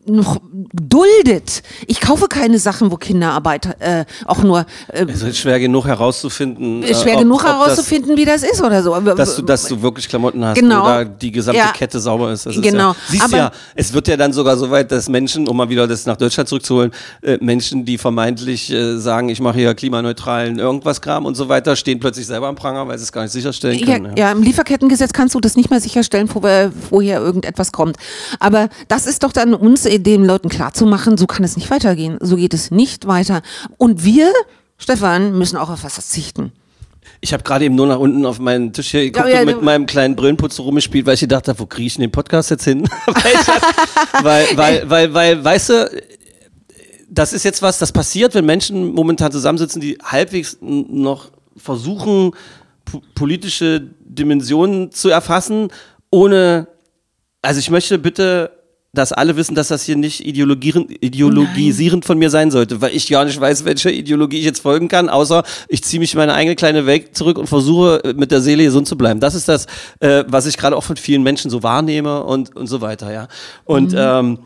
noch 0.06 0.40
duldet. 0.74 1.64
Ich 1.88 2.02
kaufe 2.02 2.28
keine 2.28 2.60
Sachen, 2.60 2.92
wo 2.92 2.98
Kinderarbeit 2.98 3.76
äh, 3.80 4.06
auch 4.26 4.42
nur 4.44 4.66
äh, 4.90 5.06
es 5.06 5.22
ist 5.22 5.38
schwer 5.38 5.60
genug 5.60 5.86
herauszufinden. 5.86 6.84
äh, 6.84 6.94
schwer 6.96 7.16
ob- 7.16 7.22
genug 7.22 7.42
ob 7.44 7.48
herauszufinden, 7.48 8.18
wie 8.18 8.26
das 8.26 8.44
ist 8.44 8.62
oder 8.62 8.82
so. 8.84 9.00
Das, 9.00 9.16
dass, 9.16 9.36
du, 9.36 9.42
dass 9.44 9.64
du 9.68 9.82
wirklich 9.82 10.08
Klamotten 10.08 10.44
hast 10.44 10.56
Genau. 10.60 10.84
oder 10.84 11.06
die 11.06 11.32
gesamte 11.32 11.60
Ja. 11.60 11.72
Kette 11.72 12.00
sauber 12.00 12.32
ist. 12.32 12.46
Das 12.46 12.56
ist 12.56 12.62
Genau. 12.62 12.90
Ja, 12.92 12.96
siehst 13.10 13.24
Aber- 13.24 13.38
ja, 13.38 13.52
es 13.76 13.94
wird 13.94 14.08
ja 14.08 14.18
dann 14.18 14.34
sogar 14.34 14.58
so 14.58 14.70
weit, 14.72 14.92
dass 14.92 15.08
Menschen, 15.10 15.48
um 15.48 15.58
mal 15.58 15.70
wieder 15.70 15.88
das 15.88 16.06
nach 16.06 16.18
Deutschland 16.18 16.50
zurückzuholen, 16.50 16.92
äh, 17.22 17.38
Menschen, 17.42 17.86
die 17.86 17.98
vermeintlich 17.98 18.72
äh, 18.72 18.98
sagen, 18.98 19.30
ich 19.30 19.40
mache 19.40 19.58
hier 19.60 19.74
klimaneutralen 19.76 20.60
irgendwas 20.60 21.02
Kram 21.02 21.26
und 21.26 21.36
so 21.36 21.50
weiter, 21.50 21.76
stehen 21.76 22.00
plötzlich 22.00 22.28
selber 22.28 22.48
am 22.48 22.56
Pranger, 22.56 22.88
weil 22.88 22.98
sie 22.98 23.04
es 23.04 23.12
gar 23.12 23.24
nicht 23.24 23.32
sicherstellen 23.32 23.78
ja, 23.80 23.86
können. 23.86 24.18
ja, 24.18 24.32
im 24.32 24.42
Lieferkettengesetz 24.44 25.14
kannst 25.14 25.36
du 25.36 25.40
das 25.40 25.56
nicht 25.56 25.70
mehr 25.70 25.80
sicherstellen, 25.80 26.30
wo 26.34 26.42
woher 26.90 27.20
irgendetwas 27.20 27.72
kommt. 27.72 27.98
Aber 28.40 28.70
das 28.88 29.06
ist 29.06 29.24
doch 29.24 29.32
dann 29.32 29.54
uns, 29.54 29.86
den 30.00 30.26
Leuten 30.26 30.50
klarzumachen, 30.50 31.18
so 31.18 31.28
kann 31.28 31.44
es 31.44 31.56
nicht 31.56 31.70
weitergehen. 31.72 32.18
So 32.22 32.36
geht 32.36 32.54
es 32.54 32.72
nicht 32.72 33.08
weiter. 33.08 33.42
Und 33.78 34.04
wir, 34.04 34.32
Stefan, 34.78 35.38
müssen 35.38 35.58
auch 35.58 35.70
auf 35.70 35.84
was 35.84 35.94
verzichten. 35.96 36.52
Ich 37.20 37.34
habe 37.34 37.44
gerade 37.44 37.66
eben 37.66 37.76
nur 37.76 37.88
nach 37.88 38.00
unten 38.00 38.26
auf 38.26 38.40
meinen 38.40 38.74
Tisch 38.74 38.92
hier 38.92 39.06
geguckt 39.06 39.28
Ja, 39.28 39.34
ja, 39.36 39.40
und 39.42 39.46
mit 39.48 39.62
meinem 39.62 39.86
kleinen 39.86 40.16
Brillenputzer 40.16 40.64
rumgespielt, 40.64 41.06
weil 41.06 41.14
ich 41.16 41.20
gedacht 41.20 41.48
habe, 41.48 41.60
wo 41.60 41.66
kriege 41.66 41.88
ich 41.88 41.96
denn 41.96 42.02
den 42.02 42.12
Podcast 42.12 42.50
jetzt 42.50 42.64
hin? 42.64 42.88
weil, 44.22 44.46
weil, 44.56 44.90
weil, 44.90 45.14
weil, 45.14 45.44
weißt 45.44 45.70
du, 45.70 46.02
das 47.10 47.34
ist 47.34 47.44
jetzt 47.44 47.62
was, 47.62 47.78
das 47.78 47.92
passiert, 47.92 48.34
wenn 48.34 48.46
Menschen 48.46 48.94
momentan 48.94 49.32
zusammensitzen, 49.32 49.82
die 49.82 49.98
halbwegs 50.04 50.58
noch 50.62 51.30
versuchen, 51.58 52.32
po- 52.86 53.02
politische 53.14 53.88
Dimensionen 54.00 54.92
zu 54.92 55.10
erfassen, 55.10 55.68
ohne, 56.10 56.68
also 57.42 57.60
ich 57.60 57.70
möchte 57.70 58.00
bitte 58.00 58.52
dass 58.94 59.14
alle 59.14 59.38
wissen, 59.38 59.56
dass 59.56 59.70
das 59.70 59.84
hier 59.84 59.96
nicht 59.96 60.26
ideologisierend 60.26 62.04
von 62.04 62.18
mir 62.18 62.30
sein 62.30 62.52
sollte, 62.52 62.82
weil 62.82 62.94
ich 62.94 63.10
gar 63.10 63.24
nicht 63.24 63.40
weiß, 63.40 63.64
welcher 63.64 63.92
Ideologie 63.92 64.40
ich 64.40 64.46
jetzt 64.46 64.62
folgen 64.62 64.90
kann, 64.90 65.08
außer 65.08 65.44
ich 65.70 65.84
ziehe 65.84 66.02
mich 66.02 66.14
in 66.14 66.18
meine 66.18 66.34
eigene 66.34 66.58
kleine 66.58 66.86
Welt 66.86 67.16
zurück 67.16 67.38
und 67.38 67.48
versuche 67.48 68.04
äh, 68.04 68.14
mit 68.14 68.32
der 68.32 68.42
Seele 68.42 68.66
gesund 68.66 68.88
zu 68.88 68.98
bleiben. 68.98 69.22
Das 69.22 69.34
ist 69.34 69.48
das, 69.48 69.68
äh, 70.02 70.26
was 70.28 70.46
ich 70.46 70.58
gerade 70.58 70.76
auch 70.76 70.84
von 70.84 70.98
vielen 70.98 71.24
Menschen 71.24 71.50
so 71.50 71.64
wahrnehme 71.64 72.24
und, 72.24 72.54
und 72.56 72.68
so 72.68 72.82
weiter, 72.82 73.14
ja. 73.14 73.28
Und 73.64 73.96
ähm, 73.98 74.40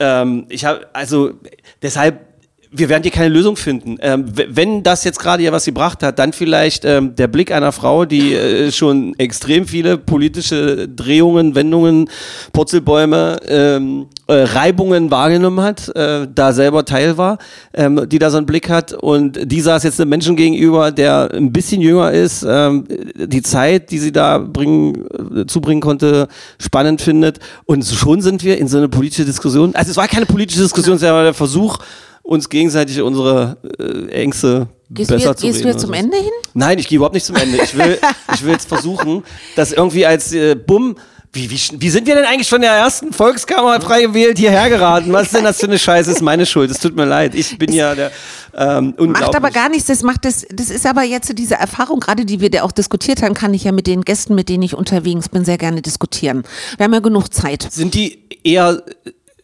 ähm, 0.00 0.46
ich 0.48 0.64
habe, 0.64 0.88
also 0.92 1.34
deshalb 1.80 2.35
wir 2.70 2.88
werden 2.88 3.02
hier 3.02 3.12
keine 3.12 3.28
Lösung 3.28 3.56
finden. 3.56 3.96
Ähm, 4.00 4.26
wenn 4.34 4.82
das 4.82 5.04
jetzt 5.04 5.18
gerade 5.18 5.42
ja 5.42 5.52
was 5.52 5.64
gebracht 5.64 6.02
hat, 6.02 6.18
dann 6.18 6.32
vielleicht 6.32 6.84
ähm, 6.84 7.14
der 7.14 7.28
Blick 7.28 7.52
einer 7.52 7.72
Frau, 7.72 8.04
die 8.04 8.34
äh, 8.34 8.72
schon 8.72 9.14
extrem 9.18 9.66
viele 9.66 9.96
politische 9.98 10.88
Drehungen, 10.88 11.54
Wendungen, 11.54 12.10
Purzelbäume, 12.52 13.38
ähm, 13.48 14.06
äh, 14.26 14.34
Reibungen 14.34 15.10
wahrgenommen 15.10 15.60
hat, 15.60 15.88
äh, 15.94 16.26
da 16.32 16.52
selber 16.52 16.84
Teil 16.84 17.16
war, 17.16 17.38
ähm, 17.72 18.08
die 18.08 18.18
da 18.18 18.30
so 18.30 18.38
einen 18.38 18.46
Blick 18.46 18.68
hat. 18.68 18.92
Und 18.92 19.38
die 19.44 19.60
saß 19.60 19.84
jetzt 19.84 20.00
einem 20.00 20.10
Menschen 20.10 20.36
gegenüber, 20.36 20.90
der 20.90 21.30
ein 21.32 21.52
bisschen 21.52 21.80
jünger 21.80 22.10
ist, 22.12 22.44
ähm, 22.48 22.84
die 23.14 23.42
Zeit, 23.42 23.90
die 23.90 23.98
sie 23.98 24.12
da 24.12 24.38
bringen, 24.38 25.06
äh, 25.36 25.46
zubringen 25.46 25.80
konnte, 25.80 26.28
spannend 26.58 27.00
findet. 27.00 27.38
Und 27.64 27.84
schon 27.84 28.20
sind 28.20 28.42
wir 28.42 28.58
in 28.58 28.68
so 28.68 28.78
eine 28.78 28.88
politische 28.88 29.24
Diskussion. 29.24 29.74
Also 29.74 29.90
es 29.90 29.96
war 29.96 30.08
keine 30.08 30.26
politische 30.26 30.62
Diskussion, 30.62 30.96
es 30.96 31.02
war 31.02 31.22
der 31.22 31.34
Versuch, 31.34 31.78
uns 32.26 32.48
gegenseitig 32.48 33.00
unsere 33.00 33.56
äh, 33.78 34.10
Ängste 34.10 34.68
Gehst 34.90 35.10
du 35.10 35.14
besser 35.14 35.30
jetzt, 35.30 35.40
zu 35.40 35.46
gehst 35.46 35.64
du 35.64 35.68
jetzt 35.68 35.80
zum 35.80 35.90
so. 35.90 35.94
Ende 35.94 36.16
hin? 36.16 36.30
Nein, 36.54 36.78
ich 36.78 36.88
gehe 36.88 36.96
überhaupt 36.96 37.14
nicht 37.14 37.26
zum 37.26 37.36
Ende. 37.36 37.58
Ich 37.62 37.76
will, 37.76 37.98
ich 38.34 38.44
will 38.44 38.52
jetzt 38.52 38.68
versuchen, 38.68 39.24
das 39.54 39.72
irgendwie 39.72 40.06
als 40.06 40.32
äh, 40.32 40.54
Bumm. 40.54 40.96
Wie, 41.32 41.50
wie, 41.50 41.60
wie 41.80 41.90
sind 41.90 42.06
wir 42.06 42.14
denn 42.14 42.24
eigentlich 42.24 42.48
von 42.48 42.62
der 42.62 42.70
ersten 42.72 43.12
Volkskammer 43.12 43.78
frei 43.80 44.02
gewählt 44.02 44.38
hierher 44.38 44.70
geraten? 44.70 45.12
Was 45.12 45.24
ist 45.24 45.34
denn 45.34 45.44
das 45.44 45.58
für 45.58 45.66
eine 45.66 45.78
Scheiße? 45.78 46.08
Das 46.08 46.16
ist 46.18 46.22
meine 46.22 46.46
Schuld. 46.46 46.70
Es 46.70 46.78
tut 46.78 46.96
mir 46.96 47.04
leid. 47.04 47.34
Ich 47.34 47.58
bin 47.58 47.72
ja 47.72 47.94
der 47.94 48.10
ähm. 48.54 48.94
Macht 48.96 49.36
aber 49.36 49.50
gar 49.50 49.68
nichts, 49.68 49.86
das 49.86 50.02
macht 50.02 50.24
das, 50.24 50.46
das 50.50 50.70
ist 50.70 50.86
aber 50.86 51.02
jetzt 51.02 51.36
diese 51.38 51.56
Erfahrung, 51.56 52.00
gerade 52.00 52.24
die 52.24 52.40
wir 52.40 52.48
da 52.48 52.62
auch 52.62 52.72
diskutiert 52.72 53.22
haben, 53.22 53.34
kann 53.34 53.52
ich 53.52 53.64
ja 53.64 53.72
mit 53.72 53.86
den 53.86 54.02
Gästen, 54.02 54.34
mit 54.34 54.48
denen 54.48 54.62
ich 54.62 54.74
unterwegs 54.74 55.28
bin, 55.28 55.44
sehr 55.44 55.58
gerne 55.58 55.82
diskutieren. 55.82 56.44
Wir 56.78 56.84
haben 56.84 56.94
ja 56.94 57.00
genug 57.00 57.34
Zeit. 57.34 57.68
Sind 57.70 57.94
die 57.94 58.18
eher 58.42 58.82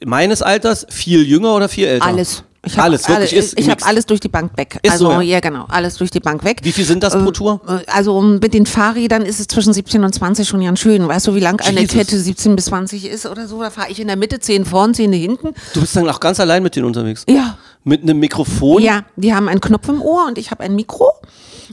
meines 0.02 0.40
Alters, 0.40 0.86
viel 0.88 1.22
jünger 1.28 1.54
oder 1.54 1.68
viel 1.68 1.88
älter? 1.88 2.06
Alles. 2.06 2.42
Ich 2.64 2.78
hab 2.78 2.84
alles, 2.84 3.08
wirklich. 3.08 3.32
alles, 3.32 3.52
ist 3.52 3.58
ich 3.58 3.68
habe 3.68 3.84
alles 3.84 4.06
durch 4.06 4.20
die 4.20 4.28
Bank 4.28 4.52
weg. 4.56 4.78
Ist 4.82 4.92
also 4.92 5.06
so, 5.06 5.12
ja? 5.12 5.20
ja. 5.20 5.40
genau, 5.40 5.66
alles 5.68 5.96
durch 5.96 6.12
die 6.12 6.20
Bank 6.20 6.44
weg. 6.44 6.60
Wie 6.62 6.70
viel 6.70 6.84
sind 6.84 7.02
das 7.02 7.12
pro 7.12 7.32
Tour? 7.32 7.60
Äh, 7.66 7.90
Also 7.90 8.20
mit 8.20 8.54
den 8.54 8.66
Fahrrädern 8.66 9.22
ist 9.22 9.40
es 9.40 9.48
zwischen 9.48 9.72
17 9.72 10.04
und 10.04 10.14
20 10.14 10.48
schon 10.48 10.62
ganz 10.62 10.78
schön. 10.78 11.06
Weißt 11.08 11.26
du, 11.26 11.34
wie 11.34 11.40
lang 11.40 11.60
eine 11.60 11.80
Jesus. 11.80 11.96
Kette 11.96 12.18
17 12.18 12.54
bis 12.54 12.66
20 12.66 13.06
ist 13.06 13.26
oder 13.26 13.48
so? 13.48 13.60
Da 13.60 13.70
fahre 13.70 13.90
ich 13.90 13.98
in 13.98 14.06
der 14.06 14.16
Mitte, 14.16 14.38
10 14.38 14.64
vorn, 14.64 14.94
10 14.94 15.12
hinten. 15.12 15.48
Du 15.74 15.80
bist 15.80 15.96
dann 15.96 16.08
auch 16.08 16.20
ganz 16.20 16.38
allein 16.38 16.62
mit 16.62 16.76
denen 16.76 16.86
unterwegs? 16.86 17.24
Ja. 17.28 17.58
Mit 17.84 18.02
einem 18.02 18.18
Mikrofon? 18.18 18.82
Ja, 18.82 19.04
die 19.16 19.34
haben 19.34 19.48
einen 19.48 19.60
Knopf 19.60 19.88
im 19.88 20.02
Ohr 20.02 20.26
und 20.26 20.38
ich 20.38 20.50
habe 20.50 20.62
ein 20.62 20.74
Mikro. 20.76 21.10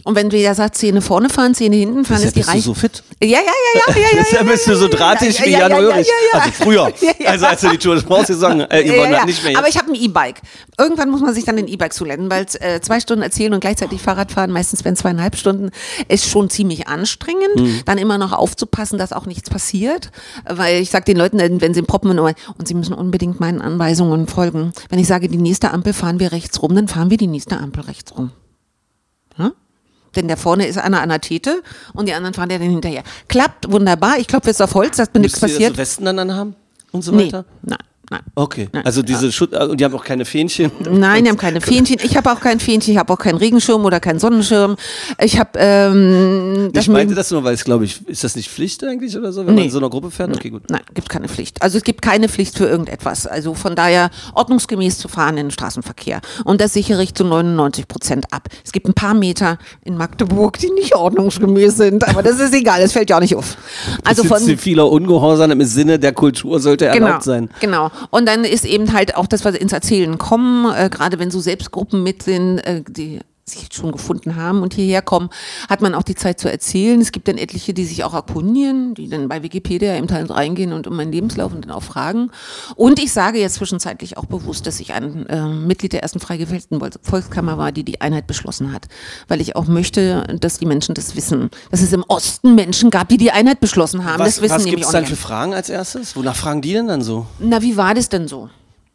Und 0.03 0.16
wenn 0.16 0.30
der 0.30 0.55
sagt, 0.55 0.76
Zähne 0.76 1.01
vorne 1.01 1.30
fahren, 1.30 1.53
Zähne 1.53 1.76
hinten 1.76 2.05
fahren, 2.05 2.22
ist 2.24 2.36
die 2.36 2.39
bist 2.39 2.49
du 2.49 2.53
reich. 2.53 2.64
so 2.64 2.74
fit. 2.74 3.03
Ja, 3.22 3.30
ja, 3.30 3.38
ja, 3.39 3.82
ja, 3.88 3.95
ja, 3.95 4.01
ja. 4.01 4.07
Deshalb 4.20 4.45
ja, 4.45 4.51
bist 4.51 4.68
du 4.68 4.76
so 4.76 4.88
drahtig 4.88 5.39
ja, 5.39 5.45
wie 5.45 5.51
ja, 5.51 5.60
Jan 5.60 5.72
ja, 5.72 5.80
ja, 5.80 5.88
Ulrich. 5.88 6.07
ja, 6.07 6.14
ja. 6.34 6.39
Also 6.39 6.51
früher. 6.64 6.93
Ja, 7.01 7.12
ja. 7.20 7.30
Also 7.30 7.45
als 7.45 7.62
du 7.62 7.70
die 7.70 7.78
Tour 7.78 7.95
de 7.95 8.03
France 8.03 8.34
gesungen 8.34 8.62
äh, 8.70 8.86
Ja, 8.86 8.93
gewonnen 8.93 9.12
ja. 9.12 9.20
hat, 9.20 9.26
nicht 9.26 9.43
mehr. 9.43 9.57
Aber 9.57 9.68
ich 9.68 9.78
habe 9.78 9.91
ein 9.91 9.95
E-Bike. 9.95 10.41
Irgendwann 10.78 11.10
muss 11.10 11.22
man 11.22 11.34
sich 11.34 11.45
dann 11.45 11.57
ein 11.57 11.68
E-Bike 11.68 11.93
zulernen, 11.93 12.30
weil 12.30 12.45
äh, 12.60 12.80
zwei 12.82 12.99
Stunden 12.99 13.24
erzählen 13.24 13.53
und 13.53 13.60
gleichzeitig 13.60 14.01
Fahrrad 14.01 14.32
fahren, 14.32 14.51
meistens 14.51 14.86
wenn 14.86 14.95
zweieinhalb 14.95 15.36
Stunden, 15.36 15.72
ist 16.07 16.30
schon 16.30 16.49
ziemlich 16.49 16.88
anstrengend. 16.88 17.55
Mhm. 17.55 17.82
Dann 17.86 17.97
immer 17.97 18.18
noch 18.18 18.34
aufzupassen, 18.34 18.97
dass 18.97 19.14
auch 19.14 19.26
nichts 19.26 19.49
passiert. 19.49 20.12
Weil 20.47 20.82
ich 20.82 20.89
sage 20.89 21.05
den 21.05 21.18
Leuten, 21.18 21.39
wenn 21.62 21.74
sie 21.74 21.82
und, 21.82 22.20
und 22.20 22.68
sie 22.68 22.74
müssen 22.74 22.93
unbedingt 22.93 23.39
meinen 23.39 23.62
Anweisungen 23.62 24.28
folgen. 24.28 24.74
Wenn 24.89 24.99
ich 24.99 25.07
sage, 25.07 25.28
die 25.28 25.38
nächste 25.38 25.72
Ampel 25.72 25.93
fahren 26.00 26.20
wir 26.20 26.32
rechts 26.32 26.62
rum, 26.62 26.76
dann 26.76 26.88
fahren 26.88 27.10
wir 27.10 27.18
die 27.18 27.28
nächste 27.28 27.58
Ampel 27.58 27.84
rechts 27.84 28.16
rum. 28.18 28.32
Hm? 29.36 29.52
Denn 30.16 30.28
da 30.28 30.36
vorne 30.36 30.66
ist 30.66 30.78
einer 30.78 31.02
an 31.02 31.10
der 31.10 31.22
Tete 31.22 31.62
und 31.93 32.08
die 32.08 32.14
anderen 32.14 32.34
fahren 32.34 32.50
ja 32.50 32.58
dann 32.58 32.70
hinterher. 32.70 33.04
Klappt 33.28 33.72
wunderbar. 33.72 34.18
Ich 34.18 34.28
klopfe 34.28 34.50
jetzt 34.50 34.62
auf 34.62 34.74
Holz, 34.74 34.97
dass 34.97 35.14
mir 35.14 35.20
nichts 35.20 35.39
Müsst 35.41 35.54
ihr 35.54 35.58
passiert. 35.58 35.74
so 35.74 35.78
Westen 35.78 36.06
dann 36.06 36.18
anhaben 36.18 36.56
und 36.91 37.04
so 37.04 37.12
nee, 37.12 37.28
weiter? 37.28 37.45
nein, 37.62 37.78
nein. 38.10 38.22
Okay. 38.36 38.70
Nein. 38.72 38.86
Also 38.86 39.01
diese 39.01 39.32
Schutz, 39.32 39.53
und 39.55 39.80
die 39.80 39.86
haben 39.86 39.93
auch 39.95 40.03
keine 40.03 40.26
Fähnchen. 40.26 40.72
Nein, 40.89 41.24
die 41.24 41.30
haben 41.30 41.38
keine 41.38 41.62
Fähnchen. 41.70 41.97
Ich 42.03 42.16
habe 42.18 42.32
auch 42.32 42.39
kein 42.39 42.60
Fähnchen. 42.60 42.93
Ich 42.93 42.97
habe 42.99 43.12
auch 43.14 43.18
keinen 43.20 43.38
Regenschirm 43.38 43.84
oder 43.86 43.99
keinen 43.99 44.20
Sonnenschirm. 44.20 44.76
Ich 45.22 45.39
habe 45.39 45.51
ähm, 45.57 46.70
das 46.74 46.84
Ich 46.86 46.89
meinte 46.89 47.16
das 47.16 47.32
nur, 47.32 47.43
weil 47.43 47.53
es 47.53 47.64
glaube 47.64 47.86
ich, 47.86 48.07
ist 48.07 48.24
das 48.24 48.36
nicht 48.36 48.49
Pflicht 48.49 48.84
eigentlich 48.84 49.18
oder 49.18 49.32
so, 49.32 49.41
wenn 49.41 49.47
man 49.47 49.55
Nee. 49.55 49.66
in 49.66 49.72
so 49.72 49.78
einer 49.80 49.89
Gruppe 49.89 50.12
fährt? 50.12 50.36
Okay, 50.36 50.49
gut. 50.49 50.64
Nein, 50.70 50.82
gibt 50.93 51.10
keine 51.10 51.28
Pflicht. 51.28 51.62
Also 51.62 51.78
es 51.78 51.84
gibt 51.84 52.01
keine 52.01 52.30
Pflicht 52.30 52.57
für 52.57 52.66
irgendetwas. 52.66 53.28
Also 53.28 53.53
von 53.53 53.76
daher 53.76 54.10
ordnungsgemäß 54.34 54.97
zu 54.97 55.07
fahren 55.07 55.38
in 55.38 55.47
den 55.47 55.51
Straßenverkehr. 55.51 56.22
Und 56.45 56.62
das 56.62 56.74
sichere 56.74 57.01
ich 57.03 57.14
zu 57.14 57.24
99 57.26 57.88
Prozent 57.88 58.26
ab. 58.34 58.47
Es 58.64 58.72
gibt 58.72 58.88
ein 58.88 58.93
paar 58.93 59.14
Meter 59.14 59.57
in 59.84 59.97
Magdeburg, 59.97 60.57
die 60.60 60.70
nicht 60.72 60.95
ordnungsgemäß 60.95 61.78
sind, 61.78 62.07
aber 62.07 62.24
das 62.24 62.39
ist 62.39 62.53
egal, 62.53 62.82
das 62.82 62.91
fällt 62.93 63.10
ja 63.10 63.18
auch 63.18 63.22
nicht 63.22 63.36
auf. 63.36 63.57
Also 64.03 64.24
von 64.24 64.39
ziviler 64.39 64.89
Ungehorsam 64.89 65.51
im 65.51 65.64
Sinne 65.64 65.99
der 65.99 66.14
Kultur 66.14 66.60
sollte 66.60 66.86
erlaubt 66.86 67.24
sein. 67.24 67.49
Genau. 67.60 67.91
Und 68.10 68.28
dann 68.28 68.43
ist 68.43 68.66
eben 68.66 68.93
halt 68.93 69.16
auch 69.16 69.28
das, 69.28 69.45
was 69.45 69.56
ins 69.56 69.74
Erzählen 69.74 70.18
kommen, 70.18 70.74
äh, 70.74 70.89
gerade 70.89 71.20
wenn 71.20 71.32
so 71.32 71.39
Selbstgruppen 71.39 72.04
mit 72.04 72.24
sind, 72.24 72.60
äh, 72.60 72.84
die 72.88 73.20
sich 73.50 73.68
schon 73.74 73.91
gefunden 73.91 74.36
haben 74.36 74.62
und 74.62 74.74
hierher 74.74 75.02
kommen, 75.02 75.30
hat 75.70 75.82
man 75.82 75.95
auch 75.95 76.04
die 76.04 76.16
Zeit 76.16 76.39
zu 76.39 76.52
erzählen. 76.52 77.02
Es 77.02 77.12
gibt 77.12 77.28
dann 77.28 77.38
etliche, 77.38 77.74
die 77.74 77.86
sich 77.86 78.04
auch 78.04 78.14
erkundigen, 78.14 78.93
die 78.93 79.10
dann 79.10 79.28
bei 79.28 79.43
Wikipedia 79.43 79.95
eben 79.97 80.10
halt 80.12 80.30
reingehen 80.32 80.74
und 80.74 80.88
um 80.88 80.95
meinen 80.95 81.12
Lebenslauf 81.12 81.54
und 81.54 81.66
dann 81.66 81.72
auch 81.72 81.84
fragen. 81.84 82.32
Und 82.76 83.00
ich 83.00 83.12
sage 83.12 83.39
jetzt 83.39 83.56
zwischenzeitlich 83.56 84.18
auch 84.18 84.26
bewusst, 84.26 84.68
dass 84.68 84.80
ich 84.80 84.93
ein 84.93 85.26
äh, 85.28 85.47
Mitglied 85.47 85.93
der 85.93 86.04
ersten 86.04 86.20
frei 86.20 86.38
gewählten 86.38 86.80
Vol- 86.80 87.00
Volkskammer 87.02 87.58
war, 87.58 87.72
die 87.72 87.84
die 87.84 88.02
Einheit 88.02 88.28
beschlossen 88.28 88.72
hat. 88.72 88.88
Weil 89.28 89.41
ich 89.41 89.56
auch 89.56 89.68
möchte, 89.68 90.24
dass 90.39 90.60
die 90.60 90.66
Menschen 90.66 90.95
das 90.95 91.16
wissen. 91.16 91.50
Dass 91.72 91.82
es 91.82 91.93
im 91.93 92.04
Osten 92.08 92.56
Menschen 92.56 92.89
gab, 92.89 93.10
die 93.10 93.18
die 93.18 93.32
Einheit 93.32 93.60
beschlossen 93.60 94.06
haben. 94.06 94.20
Was, 94.20 94.36
das 94.36 94.41
wissen 94.41 94.56
was 94.56 94.66
gibt 94.66 94.84
es 94.84 94.91
dann 94.91 95.06
für 95.06 95.16
Fragen 95.16 95.54
als 95.54 95.70
erstes? 95.70 96.16
Wonach 96.16 96.36
fragen 96.36 96.62
die 96.62 96.74
denn 96.74 96.88
dann 96.88 97.02
so? 97.02 97.26
Na, 97.39 97.62
wie 97.62 97.78
war 97.78 97.93
das 97.93 98.10
denn 98.10 98.28
so? 98.28 98.50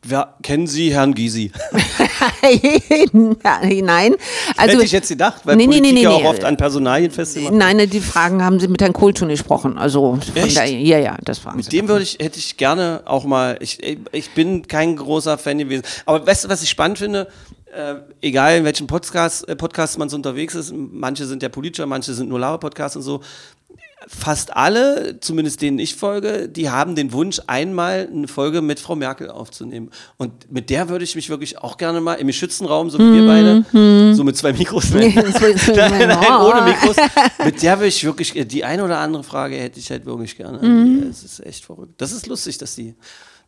Wer, 0.07 0.35
kennen 0.43 0.67
Sie 0.67 0.93
Herrn 0.93 1.15
Gysi? 1.15 1.51
Nein. 3.13 4.15
Also, 4.57 4.75
Hätte 4.75 4.85
ich 4.85 4.93
jetzt 4.93 5.09
gedacht, 5.09 5.41
weil 5.45 5.57
Nee, 5.57 5.67
nee, 5.67 5.79
Politik 5.79 5.95
nee, 5.95 6.01
nee, 6.01 6.07
auch 6.07 6.25
oft 6.25 6.45
an 6.45 6.57
Personalien 6.59 7.11
festgemacht 7.11 7.55
Nein, 7.55 7.89
die 7.89 8.01
Fragen 8.01 8.43
haben 8.45 8.61
sie 8.61 8.69
mit 8.69 8.83
Herrn 8.83 8.93
Kohl 8.93 9.17
schon 9.17 9.29
gesprochen. 9.29 9.79
Also 9.79 10.19
Echt? 10.35 10.57
daher, 10.59 10.79
ja, 10.79 10.99
ja, 10.99 11.17
das 11.25 11.45
waren 11.45 11.57
Mit 11.57 11.65
sie. 11.67 11.71
dem 11.71 11.89
würde 11.89 12.03
ich, 12.03 12.19
hätte 12.21 12.39
ich 12.39 12.57
gerne 12.59 13.03
auch 13.07 13.25
mal, 13.25 13.57
ich, 13.61 13.79
ich 14.13 14.31
bin 14.33 14.69
kein 14.69 14.97
großer 14.97 15.39
Fan 15.39 15.59
gewesen. 15.59 15.85
Aber 16.05 16.27
weißt 16.27 16.45
du, 16.45 16.49
was 16.49 16.63
ich 16.63 16.69
spannend 16.71 16.99
finde? 16.99 17.29
Äh, 17.75 17.95
egal 18.21 18.59
in 18.59 18.65
welchem 18.65 18.87
Podcast, 18.87 19.49
äh, 19.49 19.57
Podcast 19.57 19.99
man 19.99 20.09
so 20.09 20.17
unterwegs 20.17 20.55
ist, 20.55 20.73
manche 20.73 21.27
sind 21.27 21.43
ja 21.43 21.49
politischer, 21.49 21.87
manche 21.87 22.15
sind 22.15 22.29
nur 22.29 22.39
Laber-Podcasts 22.39 22.97
und 22.97 23.03
so. 23.03 23.21
Fast 24.07 24.57
alle, 24.57 25.19
zumindest 25.21 25.63
denen 25.63 25.79
ich 25.79 25.95
folge, 25.95 26.49
die 26.49 26.71
haben 26.71 26.95
den 26.95 27.13
Wunsch, 27.13 27.41
einmal 27.47 28.09
eine 28.11 28.29
Folge 28.29 28.61
mit 28.61 28.81
Frau 28.81 28.97
Merkel 28.97 29.31
aufzunehmen. 29.31 29.91
Und 30.17 30.51
mit 30.53 30.71
der 30.71 30.89
würde 30.89 31.05
ich 31.05 31.15
mich 31.15 31.31
wirklich 31.31 31.59
auch 31.59 31.77
gerne 31.77 32.01
mal 32.01 32.15
im 32.15 32.31
Schützenraum, 32.33 32.91
so 32.91 32.99
wie 32.99 33.13
wir 33.13 33.27
beide, 33.27 34.15
so 34.15 34.25
mit 34.25 34.37
zwei 34.37 34.53
Mikros, 34.53 34.91
nein, 34.95 35.13
nein, 35.15 36.19
oh. 36.31 36.51
ohne 36.51 36.63
Mikros, 36.63 36.97
mit 37.45 37.63
der 37.63 37.79
würde 37.79 37.89
ich 37.89 38.05
wirklich, 38.05 38.33
die 38.47 38.65
eine 38.65 38.85
oder 38.85 38.99
andere 38.99 39.25
Frage 39.25 39.57
hätte 39.57 39.79
ich 39.79 39.91
halt 39.91 40.07
wirklich 40.07 40.37
gerne. 40.37 40.59
Mhm. 40.59 41.09
Das 41.09 41.23
ist 41.23 41.45
echt 41.45 41.65
verrückt. 41.65 41.95
Das 41.99 42.13
ist 42.13 42.27
lustig, 42.27 42.59
dass 42.59 42.75
die, 42.75 42.95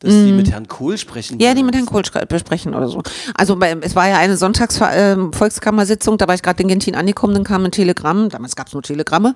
dass 0.00 0.12
die 0.12 0.32
mit 0.32 0.50
Herrn 0.50 0.68
Kohl 0.68 0.98
sprechen. 0.98 1.40
Ja, 1.40 1.54
die 1.54 1.62
mit 1.62 1.74
Herrn 1.74 1.86
Kohl 1.86 2.02
besprechen 2.28 2.74
oder 2.74 2.88
so. 2.88 3.02
Also 3.34 3.56
bei, 3.56 3.76
es 3.80 3.96
war 3.96 4.08
ja 4.08 4.18
eine 4.18 4.36
Sonntags-Volkskammersitzung, 4.36 6.18
da 6.18 6.28
war 6.28 6.34
ich 6.34 6.42
gerade 6.42 6.62
in 6.62 6.68
Gentin 6.68 6.94
angekommen, 6.94 7.34
dann 7.34 7.44
kam 7.44 7.64
ein 7.64 7.70
Telegramm, 7.70 8.28
damals 8.28 8.56
gab 8.56 8.66
es 8.66 8.72
nur 8.74 8.82
Telegramme, 8.82 9.34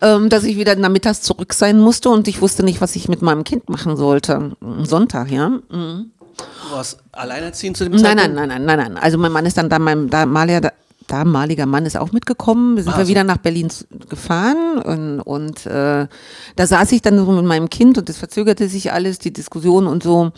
ähm, 0.00 0.28
dass 0.28 0.44
ich 0.44 0.56
wieder 0.56 0.76
nachmittags 0.76 1.22
zurück 1.22 1.54
sein 1.54 1.78
musste 1.78 2.10
und 2.10 2.28
ich 2.28 2.40
wusste 2.40 2.62
nicht, 2.62 2.80
was 2.80 2.94
ich 2.96 3.08
mit 3.08 3.22
meinem 3.22 3.44
Kind 3.44 3.68
machen 3.68 3.96
sollte. 3.96 4.52
Sonntag, 4.82 5.30
ja. 5.30 5.48
Mhm. 5.48 6.10
Du 6.36 6.76
warst 6.76 6.98
alleinerziehend 7.12 7.76
zu 7.76 7.84
dem 7.84 7.92
Nein, 7.92 8.02
nein, 8.02 8.16
Zeitpunkt? 8.16 8.36
nein, 8.36 8.48
nein, 8.48 8.64
nein, 8.64 8.92
nein. 8.94 9.02
Also 9.02 9.18
mein 9.18 9.32
Mann 9.32 9.46
ist 9.46 9.56
dann 9.58 9.68
da, 9.68 9.78
mein 9.78 10.08
damaliger, 10.08 10.72
damaliger 11.12 11.66
Mann 11.66 11.84
ist 11.84 11.96
auch 11.96 12.12
mitgekommen. 12.12 12.76
Wir 12.76 12.84
sind 12.84 12.94
Ah, 12.94 12.98
wir 12.98 13.04
so. 13.04 13.10
wieder 13.10 13.24
nach 13.24 13.36
Berlin 13.36 13.68
gefahren 14.08 14.78
und, 14.80 15.20
und 15.20 15.66
äh, 15.66 16.06
da 16.56 16.66
saß 16.66 16.92
ich 16.92 17.02
dann 17.02 17.18
so 17.18 17.30
mit 17.30 17.44
meinem 17.44 17.68
Kind 17.68 17.98
und 17.98 18.08
das 18.08 18.16
verzögerte 18.16 18.68
sich 18.68 18.92
alles, 18.92 19.18
die 19.18 19.32
Diskussion 19.32 19.86
und 19.86 20.02
so. 20.02 20.32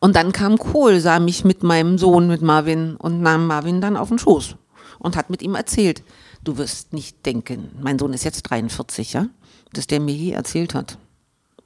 Und 0.00 0.16
dann 0.16 0.32
kam 0.32 0.56
Kohl, 0.58 1.00
sah 1.00 1.20
mich 1.20 1.44
mit 1.44 1.62
meinem 1.62 1.98
Sohn, 1.98 2.26
mit 2.28 2.40
Marvin 2.42 2.96
und 2.96 3.20
nahm 3.20 3.46
Marvin 3.46 3.80
dann 3.80 3.96
auf 3.96 4.08
den 4.08 4.18
Schoß 4.18 4.56
und 4.98 5.16
hat 5.16 5.28
mit 5.30 5.42
ihm 5.42 5.54
erzählt. 5.54 6.02
Du 6.42 6.56
wirst 6.58 6.92
nicht 6.92 7.24
denken, 7.26 7.70
mein 7.80 7.98
Sohn 7.98 8.12
ist 8.12 8.24
jetzt 8.24 8.42
43, 8.50 9.12
ja, 9.14 9.26
dass 9.72 9.86
der 9.86 10.00
mir 10.00 10.14
je 10.14 10.32
erzählt 10.32 10.74
hat, 10.74 10.98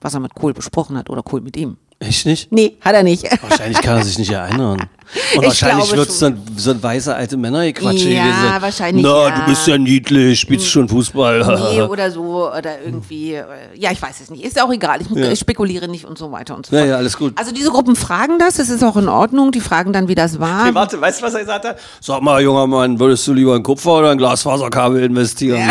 was 0.01 0.15
er 0.15 0.21
mit 0.21 0.35
Kohl 0.35 0.55
besprochen 0.55 0.97
hat 0.97 1.11
oder 1.11 1.23
Kohl 1.23 1.41
mit 1.41 1.57
ihm. 1.57 1.77
Echt 2.01 2.27
nicht? 2.27 2.53
Nee, 2.53 2.77
hat 2.81 2.95
er 2.95 3.03
nicht. 3.03 3.25
Wahrscheinlich 3.43 3.81
kann 3.83 3.97
er 3.99 4.05
sich 4.05 4.19
nicht 4.19 4.31
erinnern. 4.31 4.89
Und 5.35 5.43
Ich 5.43 5.49
wahrscheinlich 5.49 5.91
wird 5.97 6.09
es 6.11 6.19
dann 6.19 6.39
so 6.57 6.71
ein 6.71 6.83
weißer 6.83 7.17
alte 7.17 7.37
Männergequatsche 7.39 8.11
Ja, 8.11 8.25
gewesen. 8.25 8.63
wahrscheinlich, 8.63 9.03
Na, 9.07 9.29
ja. 9.29 9.41
du 9.41 9.47
bist 9.47 9.67
ja 9.67 9.79
niedlich, 9.79 10.39
spielst 10.41 10.69
schon 10.69 10.89
Fußball. 10.89 11.39
Nee, 11.73 11.81
oder 11.89 12.11
so, 12.11 12.51
oder 12.53 12.81
irgendwie, 12.85 13.33
äh, 13.35 13.45
ja, 13.75 13.91
ich 13.91 14.03
weiß 14.03 14.21
es 14.23 14.31
nicht. 14.31 14.45
Ist 14.45 14.61
auch 14.63 14.71
egal, 14.71 15.01
ich 15.01 15.09
Ja. 15.17 15.31
ich 15.31 15.39
spekuliere 15.39 15.89
nicht 15.89 16.05
und 16.05 16.19
so 16.19 16.31
weiter 16.31 16.55
und 16.57 16.67
so 16.67 16.75
Ja, 16.77 16.83
fort. 16.83 16.91
ja, 16.91 16.97
alles 16.97 17.17
gut. 17.17 17.33
Also 17.37 17.53
diese 17.53 17.71
Gruppen 17.71 17.97
fragen 17.97 18.39
das, 18.39 18.59
es 18.59 18.69
ist 18.69 18.83
auch 18.85 18.97
in 18.97 19.09
Ordnung, 19.09 19.51
die 19.51 19.61
fragen 19.61 19.93
dann, 19.95 20.09
wie 20.09 20.15
das 20.15 20.39
war. 20.41 20.65
Hey, 20.67 20.75
warte, 20.75 21.01
weißt 21.01 21.21
du, 21.23 21.25
was 21.27 21.35
er 21.35 21.41
gesagt 21.41 21.65
hat? 21.67 21.79
Sag 22.01 22.21
mal, 22.23 22.43
junger 22.43 22.67
Mann, 22.67 22.99
würdest 23.01 23.27
du 23.27 23.33
lieber 23.33 23.57
in 23.57 23.63
Kupfer 23.63 23.93
oder 23.99 24.13
in 24.13 24.19
Glasfaserkabel 24.19 25.03
investieren? 25.05 25.71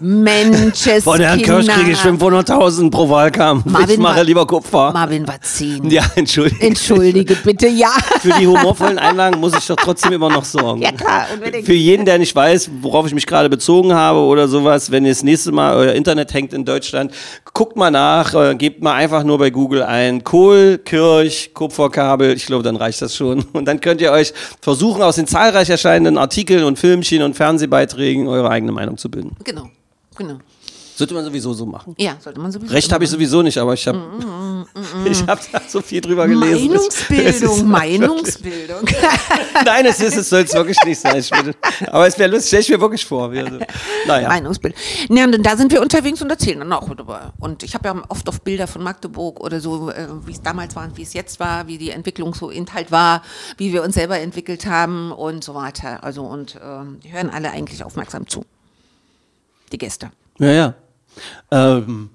Mensches 0.00 1.04
Von 1.04 1.20
Herrn 1.20 1.40
Kirsch 1.40 1.66
kriege 1.66 1.92
ich 1.92 1.98
500.000 1.98 2.90
pro 2.90 3.08
Wahlkampf. 3.08 3.64
ich 3.66 3.72
Marvin 3.72 4.00
mache 4.02 4.16
war- 4.16 4.24
lieber 4.24 4.46
Kupfer. 4.46 4.92
Marvin 4.92 5.26
war 5.26 5.40
zehn. 5.40 5.88
ja, 5.90 6.04
entschuldige. 6.14 6.60
Entschuldige 6.66 7.34
bitte, 7.36 7.68
ja. 7.68 7.90
Für 8.20 8.32
die 8.38 8.46
humorvollen 8.66 8.98
Einlagen 8.98 9.38
muss 9.40 9.56
ich 9.56 9.66
doch 9.66 9.76
trotzdem 9.76 10.12
immer 10.12 10.28
noch 10.28 10.44
sorgen. 10.44 10.82
Ja, 10.82 10.92
klar, 10.92 11.26
unbedingt. 11.32 11.66
Für 11.66 11.72
jeden, 11.72 12.04
der 12.04 12.18
nicht 12.18 12.34
weiß, 12.34 12.70
worauf 12.80 13.06
ich 13.06 13.14
mich 13.14 13.26
gerade 13.26 13.48
bezogen 13.48 13.94
habe 13.94 14.18
oder 14.20 14.48
sowas, 14.48 14.90
wenn 14.90 15.04
ihr 15.04 15.12
das 15.12 15.22
nächste 15.22 15.52
Mal 15.52 15.76
euer 15.76 15.92
Internet 15.92 16.34
hängt 16.34 16.52
in 16.52 16.64
Deutschland, 16.64 17.12
guckt 17.54 17.76
mal 17.76 17.90
nach, 17.90 18.34
äh, 18.34 18.54
gebt 18.56 18.82
mal 18.82 18.94
einfach 18.94 19.22
nur 19.22 19.38
bei 19.38 19.50
Google 19.50 19.82
ein 19.82 20.24
Kohl, 20.24 20.78
Kirch, 20.78 21.52
Kupferkabel, 21.54 22.34
ich 22.34 22.46
glaube, 22.46 22.62
dann 22.62 22.76
reicht 22.76 23.00
das 23.02 23.14
schon. 23.14 23.44
Und 23.52 23.66
dann 23.66 23.80
könnt 23.80 24.00
ihr 24.00 24.12
euch 24.12 24.32
versuchen, 24.60 25.02
aus 25.02 25.16
den 25.16 25.26
zahlreich 25.26 25.70
erscheinenden 25.70 26.18
Artikeln 26.18 26.64
und 26.64 26.78
Filmchen 26.78 27.22
und 27.22 27.34
Fernsehbeiträgen 27.34 28.26
eure 28.28 28.50
eigene 28.50 28.72
Meinung 28.72 28.96
zu 28.96 29.10
bilden. 29.10 29.36
Genau, 29.44 29.70
genau. 30.16 30.38
Sollte 30.96 31.12
man 31.12 31.26
sowieso 31.26 31.52
so 31.52 31.66
machen. 31.66 31.94
Ja, 31.98 32.16
sollte 32.18 32.40
man 32.40 32.50
sowieso. 32.50 32.72
Recht 32.72 32.90
habe 32.90 33.04
ich 33.04 33.10
sowieso 33.10 33.42
nicht, 33.42 33.58
aber 33.58 33.74
ich 33.74 33.86
habe 33.86 34.00
ich 35.04 35.22
hab 35.26 35.52
da 35.52 35.60
so 35.68 35.82
viel 35.82 36.00
drüber 36.00 36.26
gelesen. 36.26 36.68
Meinungsbildung, 36.68 37.68
Meinungsbildung. 37.68 38.80
Nein, 39.66 39.84
es 39.84 40.00
ist, 40.00 40.16
es 40.16 40.30
soll 40.30 40.44
es 40.44 40.54
wirklich 40.54 40.78
nicht 40.86 40.98
sein. 40.98 41.22
Würde, 41.22 41.54
aber 41.88 42.06
es 42.06 42.18
wäre 42.18 42.30
lustig, 42.30 42.48
stell 42.48 42.60
ich 42.60 42.70
mir 42.70 42.80
wirklich 42.80 43.04
vor. 43.04 43.30
Wie, 43.30 43.40
also, 43.40 43.58
naja. 44.06 44.28
Meinungsbildung. 44.28 44.80
Ja, 45.10 45.24
und 45.24 45.42
da 45.42 45.58
sind 45.58 45.70
wir 45.70 45.82
unterwegs 45.82 46.22
und 46.22 46.30
erzählen 46.30 46.60
dann 46.60 46.72
auch 46.72 46.88
darüber. 46.88 47.34
Und 47.40 47.62
ich 47.62 47.74
habe 47.74 47.88
ja 47.88 48.02
oft 48.08 48.26
auf 48.30 48.40
Bilder 48.40 48.66
von 48.66 48.82
Magdeburg 48.82 49.40
oder 49.40 49.60
so, 49.60 49.90
äh, 49.90 50.06
wie 50.24 50.32
es 50.32 50.40
damals 50.40 50.74
war 50.76 50.84
und 50.84 50.96
wie 50.96 51.02
es 51.02 51.12
jetzt 51.12 51.38
war, 51.40 51.68
wie 51.68 51.76
die 51.76 51.90
Entwicklung 51.90 52.32
so 52.32 52.48
Inhalt 52.48 52.90
war, 52.90 53.20
wie 53.58 53.74
wir 53.74 53.82
uns 53.82 53.96
selber 53.96 54.18
entwickelt 54.18 54.64
haben 54.64 55.12
und 55.12 55.44
so 55.44 55.54
weiter. 55.54 56.02
Also 56.02 56.22
und 56.22 56.58
ähm, 56.64 57.00
die 57.04 57.12
hören 57.12 57.28
alle 57.28 57.50
eigentlich 57.50 57.84
aufmerksam 57.84 58.26
zu. 58.26 58.46
Die 59.72 59.78
Gäste. 59.78 60.10
Ja, 60.38 60.50
ja. 60.52 60.74
Ähm, 61.50 62.10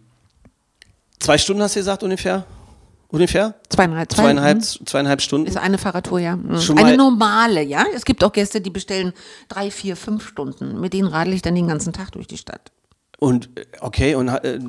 zwei 1.20 1.38
Stunden 1.38 1.62
hast 1.62 1.76
du 1.76 1.80
gesagt 1.80 2.04
ungefähr? 2.04 2.45
Ungefähr? 3.10 3.56
Zweieinhalb, 3.70 4.12
zwei- 4.12 4.24
Zweieinhalb, 4.24 4.58
mhm. 4.60 4.86
zweieinhalb 4.86 5.22
Stunden? 5.22 5.47
Ist 5.47 5.58
eine 5.58 5.78
Fahrradtour, 5.78 6.20
ja. 6.20 6.38
Mhm. 6.38 6.62
Schon 6.62 6.78
Eine 6.78 6.89
mal- 6.91 6.97
normale, 6.97 7.62
ja. 7.62 7.84
Es 7.93 8.06
gibt 8.06 8.24
auch 8.24 8.32
Gäste, 8.32 8.62
die 8.62 8.70
bestellen 8.70 9.12
drei, 9.49 9.70
vier, 9.70 9.97
fünf 9.97 10.26
Stunden. 10.28 10.80
Mit 10.80 10.93
denen 10.93 11.08
radel 11.10 11.34
ich 11.34 11.41
dann 11.41 11.56
den 11.56 11.68
ganzen 11.68 11.91
Tag 11.91 12.12
durch 12.14 12.28
die 12.28 12.38
Stadt. 12.38 12.72
Und 13.20 13.49
okay, 13.82 14.16
und 14.16 14.30
äh, 14.30 14.60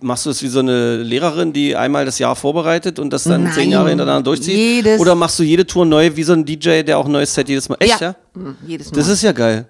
machst 0.00 0.24
du 0.26 0.30
das 0.30 0.42
wie 0.42 0.48
so 0.48 0.58
eine 0.58 0.96
Lehrerin, 0.96 1.52
die 1.52 1.76
einmal 1.76 2.04
das 2.04 2.18
Jahr 2.18 2.34
vorbereitet 2.34 2.98
und 2.98 3.12
das 3.12 3.22
dann 3.22 3.44
Nein. 3.44 3.52
zehn 3.52 3.70
Jahre 3.70 3.90
hintereinander 3.90 4.24
durchzieht? 4.24 4.56
Jedes- 4.56 4.98
Oder 5.00 5.14
machst 5.14 5.38
du 5.38 5.44
jede 5.44 5.64
Tour 5.64 5.84
neu 5.86 6.10
wie 6.16 6.24
so 6.24 6.32
ein 6.32 6.44
DJ, 6.44 6.82
der 6.82 6.98
auch 6.98 7.04
ein 7.06 7.12
neues 7.12 7.32
Set 7.34 7.48
jedes 7.48 7.68
Mal? 7.68 7.76
Echt, 7.78 8.00
ja? 8.00 8.16
Mhm, 8.34 8.56
jedes 8.66 8.90
Mal. 8.90 8.96
Das 8.96 9.06
ist 9.08 9.22
ja 9.22 9.30
geil. 9.30 9.66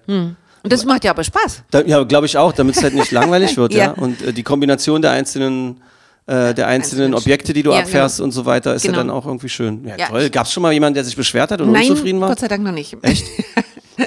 Und 0.65 0.73
das 0.73 0.83
macht 0.85 1.03
ja 1.05 1.11
aber 1.11 1.23
Spaß. 1.23 1.63
Da, 1.71 1.81
ja, 1.81 2.03
glaube 2.03 2.25
ich 2.25 2.37
auch, 2.37 2.51
damit 2.51 2.75
es 2.75 2.83
halt 2.83 2.93
nicht 2.93 3.11
langweilig 3.11 3.55
wird, 3.57 3.73
ja. 3.73 3.85
Ja. 3.85 3.91
Und 3.91 4.21
äh, 4.21 4.33
die 4.33 4.43
Kombination 4.43 5.01
der 5.01 5.11
einzelnen, 5.11 5.81
äh, 6.27 6.53
der 6.53 6.67
einzelnen 6.67 7.13
Objekte, 7.13 7.53
die 7.53 7.63
du 7.63 7.71
Ja, 7.71 7.79
abfährst 7.79 8.17
genau. 8.17 8.25
und 8.25 8.31
so 8.31 8.45
weiter, 8.45 8.75
ist 8.75 8.83
ja 8.83 8.91
Genau. 8.91 9.01
dann 9.03 9.09
auch 9.11 9.25
irgendwie 9.25 9.49
schön. 9.49 9.85
Ja, 9.85 9.95
Ja, 9.97 10.07
toll. 10.07 10.29
Gab 10.29 10.45
es 10.47 10.51
schon 10.53 10.63
mal 10.63 10.73
jemanden, 10.73 10.95
der 10.95 11.03
sich 11.05 11.15
beschwert 11.15 11.51
hat 11.51 11.61
und 11.61 11.71
Nein, 11.71 11.89
unzufrieden 11.89 12.19
war? 12.19 12.29
Gott 12.29 12.39
sei 12.39 12.47
Dank 12.47 12.63
noch 12.63 12.71
nicht. 12.71 12.97
Echt? 13.01 13.25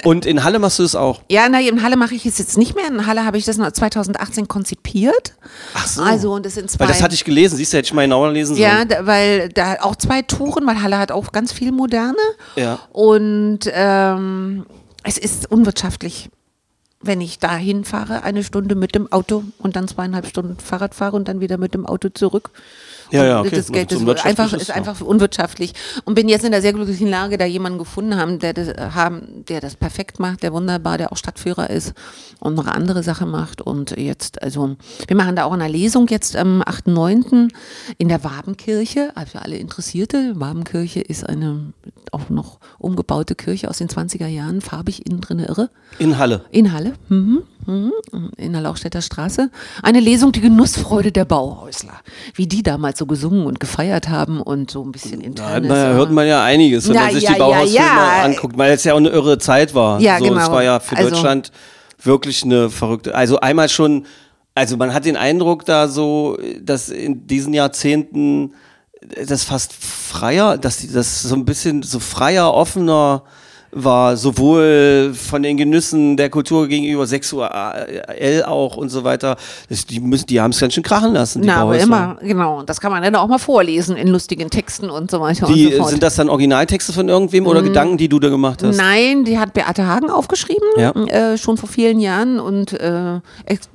Und 0.03 0.27
in 0.27 0.43
Halle 0.43 0.59
machst 0.59 0.77
du 0.77 0.83
das 0.83 0.93
auch? 0.93 1.23
Ja, 1.31 1.49
na, 1.49 1.59
in 1.59 1.81
Halle 1.81 1.97
mache 1.97 2.13
ich 2.13 2.23
es 2.23 2.37
jetzt 2.37 2.59
nicht 2.59 2.75
mehr. 2.75 2.85
In 2.87 3.07
Halle 3.07 3.25
habe 3.25 3.39
ich 3.39 3.45
das 3.45 3.57
noch 3.57 3.71
2018 3.71 4.47
konzipiert. 4.47 5.33
Ach 5.73 5.87
so. 5.87 6.03
Also, 6.03 6.31
und 6.31 6.45
das 6.45 6.53
sind 6.53 6.69
zwei. 6.69 6.81
Weil 6.83 6.89
das 6.89 7.01
hatte 7.01 7.15
ich 7.15 7.25
gelesen, 7.25 7.57
siehst 7.57 7.73
du, 7.73 7.77
hätte 7.77 7.87
ich 7.87 7.93
mal 7.93 8.03
genauer 8.03 8.31
lesen 8.31 8.55
sollen. 8.55 8.69
Ja, 8.69 8.85
da, 8.85 9.07
weil 9.07 9.49
da 9.49 9.77
auch 9.81 9.95
zwei 9.95 10.21
Touren, 10.21 10.67
weil 10.67 10.79
Halle 10.83 10.99
hat 10.99 11.11
auch 11.11 11.31
ganz 11.31 11.51
viel 11.51 11.71
Moderne. 11.71 12.19
Ja. 12.55 12.77
Und 12.91 13.61
ähm, 13.73 14.67
es 15.03 15.17
ist 15.17 15.49
unwirtschaftlich, 15.51 16.29
wenn 17.01 17.21
ich 17.21 17.39
da 17.39 17.55
hinfahre, 17.55 18.23
eine 18.23 18.43
Stunde 18.43 18.75
mit 18.75 18.93
dem 18.93 19.11
Auto 19.11 19.43
und 19.57 19.75
dann 19.75 19.87
zweieinhalb 19.87 20.27
Stunden 20.27 20.57
Fahrrad 20.57 20.93
fahre 20.93 21.15
und 21.15 21.27
dann 21.27 21.39
wieder 21.39 21.57
mit 21.57 21.73
dem 21.73 21.85
Auto 21.85 22.09
zurück. 22.09 22.51
Ja, 23.11 23.25
ja, 23.25 23.39
okay. 23.39 23.55
Das 23.55 23.71
Geld 23.71 23.91
ist 23.91 24.25
einfach, 24.25 24.53
ist, 24.53 24.71
einfach 24.71 25.01
unwirtschaftlich. 25.01 25.73
Und 26.05 26.15
bin 26.15 26.29
jetzt 26.29 26.45
in 26.45 26.51
der 26.51 26.61
sehr 26.61 26.73
glücklichen 26.73 27.09
Lage, 27.09 27.37
da 27.37 27.45
jemanden 27.45 27.79
gefunden 27.79 28.15
haben, 28.15 28.39
der 28.39 28.53
das, 28.53 28.67
äh, 28.67 28.89
haben, 28.93 29.45
der 29.47 29.61
das 29.61 29.75
perfekt 29.75 30.19
macht, 30.19 30.43
der 30.43 30.53
wunderbar, 30.53 30.97
der 30.97 31.11
auch 31.11 31.17
Stadtführer 31.17 31.69
ist 31.69 31.93
und 32.39 32.55
noch 32.55 32.67
andere 32.67 33.03
Sachen 33.03 33.29
macht. 33.31 33.61
Und 33.61 33.97
jetzt, 33.97 34.41
also, 34.41 34.75
wir 35.07 35.15
machen 35.15 35.35
da 35.35 35.45
auch 35.45 35.53
eine 35.53 35.67
Lesung 35.67 36.07
jetzt 36.07 36.35
am 36.35 36.61
8.9. 36.61 37.49
in 37.97 38.09
der 38.09 38.23
Wabenkirche. 38.23 39.11
Also 39.15 39.31
für 39.37 39.41
alle 39.41 39.57
Interessierte, 39.57 40.33
Wabenkirche 40.35 41.01
ist 41.01 41.27
eine 41.27 41.73
auch 42.11 42.29
noch 42.29 42.59
umgebaute 42.77 43.35
Kirche 43.35 43.69
aus 43.69 43.77
den 43.77 43.87
20er 43.87 44.27
Jahren, 44.27 44.61
farbig 44.61 45.05
innen 45.05 45.21
drin 45.21 45.39
irre. 45.39 45.69
In 45.97 46.17
Halle. 46.17 46.45
In 46.51 46.71
Halle, 46.71 46.93
mhm, 47.07 47.43
mhm, 47.65 47.91
in 48.37 48.53
der 48.53 48.61
Lauchstädter 48.61 49.01
Straße. 49.01 49.49
Eine 49.83 49.99
Lesung, 49.99 50.31
die 50.31 50.41
Genussfreude 50.41 51.11
der 51.11 51.25
Bauhäusler. 51.25 51.99
Wie 52.33 52.47
die 52.47 52.63
damals 52.63 52.98
so 52.99 53.07
gesungen 53.07 53.45
und 53.47 53.59
gefeiert 53.59 54.09
haben 54.09 54.41
und 54.41 54.69
so 54.69 54.83
ein 54.83 54.91
bisschen 54.91 55.21
Da 55.21 55.25
internes. 55.55 55.69
na, 55.69 55.93
hört 55.93 56.11
man 56.11 56.27
ja 56.27 56.43
einiges, 56.43 56.87
wenn 56.87 56.95
Na, 56.95 57.05
man 57.05 57.13
sich 57.13 57.23
ja, 57.23 57.33
die 57.33 57.39
Bauhausfilme 57.39 57.75
ja, 57.87 58.17
ja. 58.19 58.23
anguckt, 58.25 58.57
weil 58.57 58.71
es 58.73 58.83
ja 58.83 58.93
auch 58.93 58.97
eine 58.97 59.09
irre 59.09 59.37
Zeit 59.39 59.73
war. 59.73 59.99
Ja, 59.99 60.19
so, 60.19 60.25
genau. 60.25 60.39
Es 60.41 60.51
war 60.51 60.63
ja 60.63 60.79
für 60.79 60.95
Also- 60.97 61.09
Deutschland 61.09 61.51
wirklich 62.03 62.43
eine 62.43 62.69
verrückte. 62.69 63.15
Also 63.15 63.39
einmal 63.39 63.67
schon, 63.69 64.05
also 64.55 64.77
man 64.77 64.93
hat 64.93 65.05
den 65.05 65.17
Eindruck 65.17 65.65
da 65.65 65.87
so, 65.87 66.37
dass 66.61 66.89
in 66.89 67.25
diesen 67.27 67.53
Jahrzehnten 67.53 68.53
das 69.27 69.43
fast 69.43 69.73
freier, 69.73 70.57
dass 70.57 70.85
das 70.91 71.21
so 71.23 71.35
ein 71.35 71.45
bisschen 71.45 71.83
so 71.83 71.99
freier, 71.99 72.53
offener 72.53 73.23
war, 73.71 74.17
sowohl 74.17 75.13
von 75.13 75.43
den 75.43 75.57
Genüssen 75.57 76.17
der 76.17 76.29
Kultur 76.29 76.67
gegenüber, 76.67 77.05
sexuell 77.07 78.43
auch 78.45 78.77
und 78.77 78.89
so 78.89 79.03
weiter. 79.03 79.37
Das, 79.69 79.85
die 79.85 79.99
müssen, 79.99 80.25
die 80.27 80.41
haben 80.41 80.51
es 80.51 80.59
ganz 80.59 80.73
schön 80.73 80.83
krachen 80.83 81.13
lassen. 81.13 81.41
Na, 81.45 81.57
aber 81.57 81.77
immer, 81.77 82.17
genau. 82.21 82.63
Das 82.63 82.81
kann 82.81 82.91
man 82.91 83.03
dann 83.03 83.15
auch 83.15 83.27
mal 83.27 83.37
vorlesen 83.37 83.95
in 83.97 84.07
lustigen 84.07 84.49
Texten 84.49 84.89
und 84.89 85.11
so 85.11 85.21
weiter 85.21 85.47
Die, 85.47 85.67
und 85.67 85.71
so 85.73 85.77
fort. 85.79 85.89
sind 85.91 86.03
das 86.03 86.15
dann 86.15 86.29
Originaltexte 86.29 86.93
von 86.93 87.09
irgendwem 87.09 87.45
oder 87.47 87.61
Gedanken, 87.61 87.97
die 87.97 88.09
du 88.09 88.19
da 88.19 88.29
gemacht 88.29 88.63
hast? 88.63 88.77
Nein, 88.77 89.23
die 89.25 89.37
hat 89.37 89.53
Beate 89.53 89.85
Hagen 89.85 90.09
aufgeschrieben, 90.09 90.67
Ja. 90.77 90.91
äh, 90.91 91.37
schon 91.37 91.57
vor 91.57 91.69
vielen 91.69 91.99
Jahren 91.99 92.39
und 92.39 92.73
äh, 92.73 93.19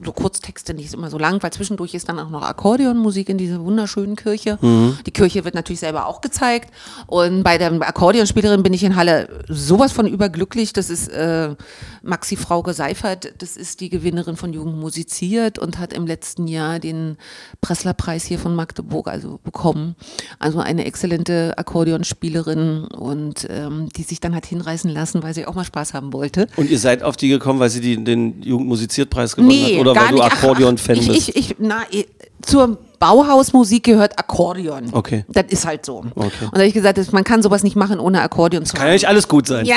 so 0.04 0.12
Kurztexte 0.12 0.74
nicht 0.74 0.92
immer 0.94 1.10
so 1.10 1.18
lang, 1.18 1.42
weil 1.42 1.52
zwischendurch 1.52 1.94
ist 1.94 2.08
dann 2.08 2.18
auch 2.18 2.30
noch 2.30 2.42
Akkordeonmusik 2.42 3.28
in 3.28 3.38
dieser 3.38 3.60
wunderschönen 3.64 4.16
Kirche. 4.16 4.58
Mhm. 4.60 4.98
Die 5.06 5.10
Kirche 5.10 5.44
wird 5.44 5.54
natürlich 5.54 5.80
selber 5.80 6.06
auch 6.06 6.20
gezeigt 6.20 6.70
und 7.06 7.42
bei 7.42 7.58
der 7.58 7.72
Akkordeonspielerin 7.72 8.62
bin 8.62 8.72
ich 8.72 8.82
in 8.84 8.96
Halle 8.96 9.28
sowas 9.48 9.83
von 9.92 10.06
überglücklich. 10.06 10.72
Das 10.72 10.90
ist 10.90 11.08
äh, 11.08 11.54
Maxi 12.02 12.36
Frauke 12.36 12.72
Seifert, 12.72 13.34
das 13.38 13.56
ist 13.56 13.80
die 13.80 13.88
Gewinnerin 13.88 14.36
von 14.36 14.52
Jugend 14.52 14.76
musiziert 14.78 15.58
und 15.58 15.78
hat 15.78 15.92
im 15.92 16.06
letzten 16.06 16.46
Jahr 16.46 16.78
den 16.78 17.16
Pressler-Preis 17.60 18.24
hier 18.24 18.38
von 18.38 18.54
Magdeburg 18.54 19.08
also 19.08 19.40
bekommen. 19.42 19.96
Also 20.38 20.58
eine 20.60 20.84
exzellente 20.84 21.56
Akkordeonspielerin 21.56 22.84
und 22.84 23.46
ähm, 23.50 23.88
die 23.96 24.02
sich 24.02 24.20
dann 24.20 24.34
hat 24.34 24.46
hinreißen 24.46 24.90
lassen, 24.90 25.22
weil 25.22 25.34
sie 25.34 25.46
auch 25.46 25.54
mal 25.54 25.64
Spaß 25.64 25.94
haben 25.94 26.12
wollte. 26.12 26.46
Und 26.56 26.70
ihr 26.70 26.78
seid 26.78 27.02
auf 27.02 27.16
die 27.16 27.28
gekommen, 27.28 27.60
weil 27.60 27.70
sie 27.70 27.80
die, 27.80 28.02
den 28.02 28.42
Jugendmusiziertpreis 28.42 29.36
gewonnen 29.36 29.64
hat? 29.64 29.80
Oder 29.80 29.96
weil 29.96 30.08
du 30.08 30.14
nicht. 30.14 30.24
Ach, 30.24 30.32
Akkordeon-Fan 30.32 30.96
bist? 30.96 31.10
ich, 31.10 31.36
ich, 31.36 31.56
na, 31.58 31.82
ich, 31.90 32.06
zur 32.42 32.78
Bauhausmusik 32.98 33.84
gehört 33.84 34.18
Akkordeon. 34.18 34.86
Okay. 34.92 35.24
Das 35.28 35.44
ist 35.48 35.66
halt 35.66 35.84
so. 35.84 36.04
Okay. 36.14 36.26
Und 36.44 36.54
da 36.54 36.58
habe 36.58 36.66
ich 36.66 36.74
gesagt, 36.74 36.98
das- 36.98 37.12
man 37.12 37.24
kann 37.24 37.42
sowas 37.42 37.62
nicht 37.62 37.76
machen, 37.76 38.00
ohne 38.00 38.22
Akkordeon 38.22 38.64
zu 38.64 38.74
Kann 38.76 38.86
ja 38.86 38.92
nicht 38.94 39.06
alles 39.08 39.28
gut 39.28 39.46
sein. 39.46 39.64
Ja, 39.66 39.76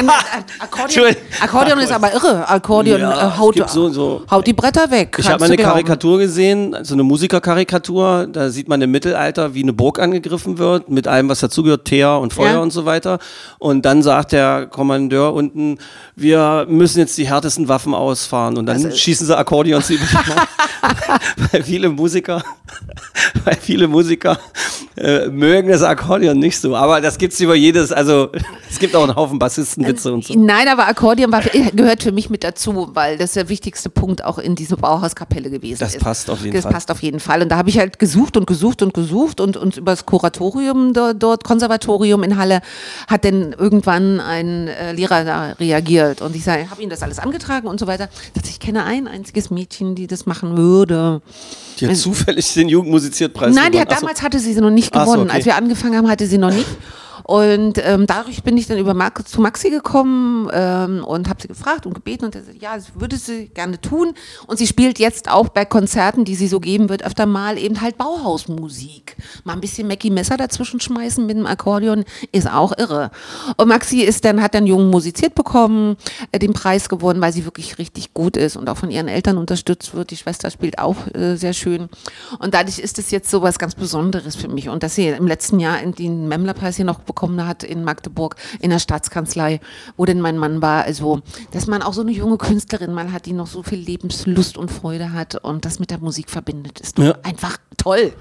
Akkordeon. 0.59 1.15
Akkordeon 1.41 1.79
ist 1.79 1.91
aber 1.91 2.13
irre. 2.13 2.47
Akkordeon 2.47 2.99
Ja, 3.01 3.27
äh, 3.35 3.37
haut, 3.37 3.55
so- 3.69 3.89
so- 3.89 4.21
haut 4.31 4.45
die 4.47 4.53
Bretter 4.53 4.89
weg. 4.91 5.17
Ich 5.19 5.27
habe 5.27 5.39
mal 5.39 5.45
eine 5.47 5.55
glauben. 5.57 5.71
Karikatur 5.71 6.19
gesehen, 6.19 6.75
so 6.83 6.93
eine 6.93 7.03
Musikerkarikatur. 7.03 8.27
Da 8.31 8.49
sieht 8.49 8.67
man 8.67 8.81
im 8.81 8.91
Mittelalter, 8.91 9.53
wie 9.53 9.63
eine 9.63 9.73
Burg 9.73 9.99
angegriffen 9.99 10.57
wird, 10.57 10.89
mit 10.89 11.07
allem, 11.07 11.29
was 11.29 11.39
dazugehört, 11.39 11.85
Teer 11.85 12.19
und 12.19 12.33
Feuer 12.33 12.53
Ja. 12.53 12.59
und 12.59 12.71
so 12.71 12.85
weiter. 12.85 13.19
Und 13.59 13.85
dann 13.85 14.03
sagt 14.03 14.31
der 14.31 14.67
Kommandeur 14.67 15.33
unten, 15.33 15.77
wir 16.15 16.65
müssen 16.69 16.99
jetzt 16.99 17.17
die 17.17 17.27
härtesten 17.27 17.67
Waffen 17.67 17.93
ausfahren. 17.93 18.57
Und 18.57 18.65
dann 18.67 18.77
Also- 18.77 18.91
schießen 18.95 19.27
sie 19.27 19.37
Akkordeons 19.37 19.89
über 19.89 20.05
die 20.05 21.47
weil 21.51 21.63
viele 21.63 21.89
Musiker, 21.89 22.41
weil 23.45 23.55
viele 23.59 23.87
Musiker 23.87 24.39
äh, 24.95 25.27
mögen 25.27 25.69
das 25.69 25.83
Akkordeon 25.83 26.37
nicht 26.39 26.59
so. 26.59 26.75
Aber 26.75 27.01
das 27.01 27.17
gibt's 27.17 27.39
über 27.39 27.55
jedes, 27.55 27.91
also 27.91 28.29
es 28.69 28.79
gibt 28.79 28.95
auch 28.95 29.03
einen 29.03 29.15
Haufen 29.15 29.39
Bassistenwitze 29.39 30.13
und 30.13 30.25
so. 30.25 30.33
Nein, 30.37 30.67
aber 30.67 30.87
Akkordeon 30.87 31.31
war, 31.31 31.41
gehört 31.75 32.03
für 32.03 32.11
mich 32.11 32.29
mit 32.29 32.43
dazu, 32.43 32.89
weil 32.93 33.17
das 33.17 33.33
der 33.33 33.49
wichtigste 33.49 33.89
Punkt 33.89 34.23
auch 34.23 34.37
in 34.37 34.55
dieser 34.55 34.77
Bauhauskapelle 34.77 35.49
gewesen 35.49 35.79
Das 35.79 35.95
ist. 35.95 36.01
passt 36.01 36.29
auf 36.29 36.41
jeden 36.41 36.53
das 36.53 36.63
Fall. 36.63 36.73
passt 36.73 36.91
auf 36.91 37.01
jeden 37.01 37.19
Fall. 37.19 37.41
Und 37.41 37.49
da 37.49 37.57
habe 37.57 37.69
ich 37.69 37.79
halt 37.79 37.99
gesucht 37.99 38.37
und 38.37 38.47
gesucht 38.47 38.81
und 38.81 38.93
gesucht 38.93 39.39
und, 39.39 39.57
und 39.57 39.77
über 39.77 39.91
das 39.91 40.05
Kuratorium 40.05 40.93
dort, 40.93 41.21
dort, 41.21 41.43
Konservatorium 41.43 42.23
in 42.23 42.37
Halle, 42.37 42.61
hat 43.07 43.25
dann 43.25 43.53
irgendwann 43.53 44.19
ein 44.19 44.67
äh, 44.67 44.93
Lehrer 44.93 45.23
da 45.23 45.51
reagiert. 45.59 46.21
Und 46.21 46.35
ich 46.35 46.47
habe 46.47 46.81
ihm 46.81 46.89
das 46.89 47.01
alles 47.03 47.19
angetragen 47.19 47.67
und 47.67 47.79
so 47.79 47.87
weiter. 47.87 48.09
Ich 48.27 48.33
dachte, 48.33 48.49
ich 48.49 48.59
kenne 48.59 48.83
ein 48.83 49.07
einziges 49.07 49.49
Mädchen, 49.49 49.95
die 49.95 50.07
das 50.07 50.25
machen 50.25 50.57
würde. 50.57 51.21
Die 51.79 51.87
hat 51.87 51.95
zufällig 51.95 52.53
den 52.53 52.69
Jugendmusiziertpreis 52.97 53.55
Nein, 53.55 53.71
die 53.71 53.77
gewonnen. 53.77 53.81
hat, 53.91 53.99
so. 53.99 54.05
damals 54.05 54.21
hatte 54.21 54.39
sie 54.39 54.53
sie 54.53 54.61
noch 54.61 54.69
nicht 54.69 54.93
Ach 54.93 55.05
so, 55.05 55.11
gewonnen. 55.11 55.29
okay. 55.29 55.37
Als 55.37 55.45
wir 55.45 55.55
angefangen 55.55 55.95
haben, 55.97 56.09
hatte 56.09 56.25
sie 56.27 56.37
noch 56.37 56.51
nicht. 56.51 56.67
Und 57.27 57.73
ähm, 57.83 58.07
dadurch 58.07 58.41
bin 58.41 58.57
ich 58.57 58.67
dann 58.67 58.77
über 58.77 58.93
Marco 58.93 59.21
zu 59.21 59.41
Maxi 59.41 59.69
gekommen 59.69 60.49
ähm, 60.53 61.03
und 61.03 61.27
habe 61.27 61.41
sie 61.41 61.49
gefragt 61.49 61.85
und 61.85 61.93
gebeten 61.93 62.23
und 62.23 62.33
er 62.35 62.43
sagt, 62.43 62.61
ja, 62.61 62.73
das 62.73 62.93
würde 62.95 63.17
sie 63.17 63.49
gerne 63.49 63.81
tun. 63.81 64.13
Und 64.47 64.57
sie 64.57 64.65
spielt 64.65 64.97
jetzt 64.97 65.29
auch 65.29 65.49
bei 65.49 65.65
Konzerten, 65.65 66.23
die 66.23 66.35
sie 66.35 66.47
so 66.47 66.61
geben 66.61 66.87
wird, 66.87 67.03
öfter 67.03 67.25
mal 67.25 67.57
eben 67.57 67.81
halt 67.81 67.97
Bauhausmusik. 67.97 69.17
Mal 69.43 69.53
ein 69.53 69.59
bisschen 69.59 69.89
Mackie 69.89 70.09
Messer 70.09 70.37
dazwischen 70.37 70.79
schmeißen 70.79 71.25
mit 71.25 71.35
dem 71.35 71.45
Akkordeon 71.45 72.05
ist 72.31 72.49
auch 72.49 72.71
irre. 72.77 73.11
Und 73.57 73.67
Maxi 73.67 74.03
ist 74.03 74.23
dann, 74.23 74.41
hat 74.41 74.53
dann 74.53 74.65
jung 74.65 74.89
musiziert 74.89 75.35
bekommen, 75.35 75.97
äh, 76.31 76.39
den 76.39 76.53
Preis 76.53 76.87
gewonnen, 76.87 77.19
weil 77.19 77.33
sie 77.33 77.43
wirklich 77.43 77.77
richtig 77.77 78.13
gut 78.13 78.37
ist 78.37 78.55
und 78.55 78.69
auch 78.69 78.77
von 78.77 78.89
ihren 78.89 79.09
Eltern 79.09 79.37
unterstützt 79.37 79.93
wird. 79.93 80.11
Die 80.11 80.17
Schwester 80.17 80.49
spielt 80.49 80.79
auch 80.79 80.95
äh, 81.13 81.35
sehr 81.35 81.51
schön. 81.51 81.89
Und 82.39 82.53
dadurch 82.53 82.79
ist 82.79 82.97
es 82.99 83.11
jetzt 83.11 83.29
so 83.29 83.41
was 83.41 83.59
ganz 83.59 83.75
Besonderes 83.75 84.37
für 84.37 84.47
mich. 84.47 84.69
Und 84.69 84.81
dass 84.81 84.95
sie 84.95 85.09
im 85.09 85.27
letzten 85.27 85.59
Jahr 85.59 85.79
den 85.81 86.29
Memler-Preis 86.29 86.77
hier 86.77 86.85
noch 86.85 86.99
bekommen 86.99 87.16
hat 87.45 87.63
in 87.63 87.83
Magdeburg 87.83 88.35
in 88.59 88.69
der 88.69 88.79
Staatskanzlei, 88.79 89.59
wo 89.97 90.05
denn 90.05 90.21
mein 90.21 90.37
Mann 90.37 90.61
war. 90.61 90.83
Also, 90.83 91.21
dass 91.51 91.67
man 91.67 91.81
auch 91.81 91.93
so 91.93 92.01
eine 92.01 92.11
junge 92.11 92.37
Künstlerin 92.37 92.93
mal 92.93 93.11
hat, 93.11 93.25
die 93.25 93.33
noch 93.33 93.47
so 93.47 93.63
viel 93.63 93.79
Lebenslust 93.79 94.57
und 94.57 94.71
Freude 94.71 95.13
hat 95.13 95.35
und 95.43 95.65
das 95.65 95.79
mit 95.79 95.91
der 95.91 95.99
Musik 95.99 96.29
verbindet, 96.29 96.79
ist 96.79 96.97
Ja. 96.99 97.15
einfach 97.23 97.57
toll. 97.77 98.13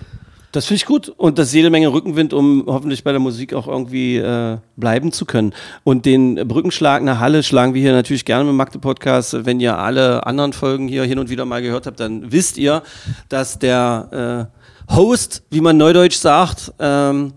Das 0.53 0.65
finde 0.65 0.77
ich 0.77 0.87
gut 0.87 1.11
und 1.11 1.39
das 1.39 1.49
ist 1.49 1.55
jede 1.55 1.69
Menge 1.69 1.93
Rückenwind, 1.93 2.33
um 2.33 2.65
hoffentlich 2.67 3.05
bei 3.05 3.11
der 3.11 3.21
Musik 3.21 3.53
auch 3.53 3.69
irgendwie 3.69 4.17
äh, 4.17 4.57
bleiben 4.77 5.13
zu 5.13 5.27
können. 5.27 5.53
Und 5.85 6.07
den 6.07 6.37
Brückenschlag 6.49 7.03
nach 7.03 7.21
Halle 7.21 7.43
schlagen 7.43 7.75
wir 7.75 7.83
hier 7.83 7.93
natürlich 7.93 8.25
gerne 8.25 8.45
mit 8.45 8.55
Magde 8.55 8.79
Podcast. 8.79 9.45
Wenn 9.45 9.61
ihr 9.61 9.77
alle 9.79 10.25
anderen 10.27 10.55
Folgen 10.55 10.89
hier 10.89 11.03
hin 11.05 11.19
und 11.19 11.29
wieder 11.29 11.45
mal 11.45 11.61
gehört 11.61 11.87
habt, 11.87 12.01
dann 12.01 12.33
wisst 12.33 12.57
ihr, 12.57 12.83
dass 13.29 13.59
der 13.59 14.49
äh, 14.89 14.95
Host, 14.95 15.43
wie 15.51 15.61
man 15.61 15.77
neudeutsch 15.77 16.17
sagt, 16.17 16.73
ähm, 16.79 17.35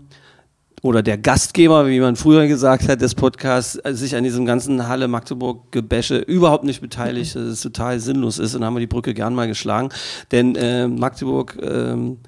oder 0.82 1.02
der 1.02 1.18
Gastgeber, 1.18 1.86
wie 1.86 2.00
man 2.00 2.16
früher 2.16 2.46
gesagt 2.46 2.88
hat, 2.88 3.00
des 3.00 3.14
Podcasts, 3.14 3.78
äh, 3.84 3.94
sich 3.94 4.16
an 4.16 4.24
diesem 4.24 4.46
ganzen 4.46 4.88
Halle-Magdeburg-Gebäsche 4.88 6.18
überhaupt 6.18 6.64
nicht 6.64 6.80
beteiligt, 6.80 7.34
dass 7.34 7.42
es 7.42 7.60
total 7.60 8.00
sinnlos 8.00 8.38
ist 8.38 8.54
und 8.54 8.64
haben 8.64 8.74
wir 8.74 8.80
die 8.80 8.86
Brücke 8.86 9.14
gern 9.14 9.34
mal 9.34 9.48
geschlagen. 9.48 9.90
Denn 10.32 10.56
äh, 10.56 10.88
Magdeburg 10.88 11.58
ähm, 11.62 12.18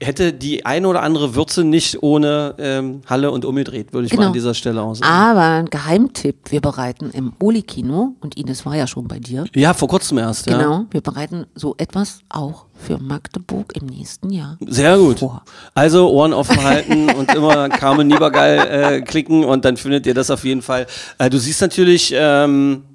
hätte 0.00 0.32
die 0.32 0.64
eine 0.66 0.88
oder 0.88 1.02
andere 1.02 1.34
Würze 1.34 1.64
nicht 1.64 2.02
ohne 2.02 2.54
ähm, 2.58 3.00
Halle 3.06 3.30
und 3.30 3.44
umgedreht, 3.44 3.92
würde 3.92 4.06
ich 4.06 4.12
mal 4.12 4.16
Genau. 4.18 4.26
an 4.28 4.32
dieser 4.32 4.54
Stelle 4.54 4.82
auch 4.82 4.94
sagen. 4.94 5.10
Aber 5.10 5.40
ein 5.42 5.66
Geheimtipp, 5.66 6.50
wir 6.50 6.60
bereiten 6.60 7.10
im 7.12 7.32
Oli-Kino, 7.40 8.14
und 8.20 8.36
Ines 8.36 8.64
war 8.66 8.76
ja 8.76 8.86
schon 8.86 9.08
bei 9.08 9.18
dir, 9.18 9.44
Ja, 9.54 9.74
vor 9.74 9.88
kurzem 9.88 10.18
erst. 10.18 10.48
Ja. 10.48 10.58
genau, 10.58 10.84
wir 10.90 11.00
bereiten 11.00 11.46
so 11.54 11.74
etwas 11.78 12.20
auch 12.28 12.66
für 12.74 12.98
Magdeburg 12.98 13.74
im 13.80 13.86
nächsten 13.86 14.30
Jahr. 14.30 14.58
Sehr 14.66 14.98
gut. 14.98 15.20
vor. 15.20 15.42
Also 15.74 16.10
Ohren 16.10 16.32
offen 16.32 16.62
halten 16.62 17.10
und 17.18 17.32
immer 17.34 17.68
Carmen 17.68 18.08
Niebergeil 18.08 18.58
äh, 18.58 19.00
klicken 19.02 19.44
und 19.44 19.64
dann 19.64 19.76
findet 19.76 20.06
ihr 20.06 20.14
das 20.14 20.30
auf 20.30 20.44
jeden 20.44 20.62
Fall. 20.62 20.86
Äh, 21.18 21.30
du 21.30 21.38
siehst 21.38 21.60
natürlich 21.60 22.12
ähm, 22.16 22.82
äh, 22.84 22.91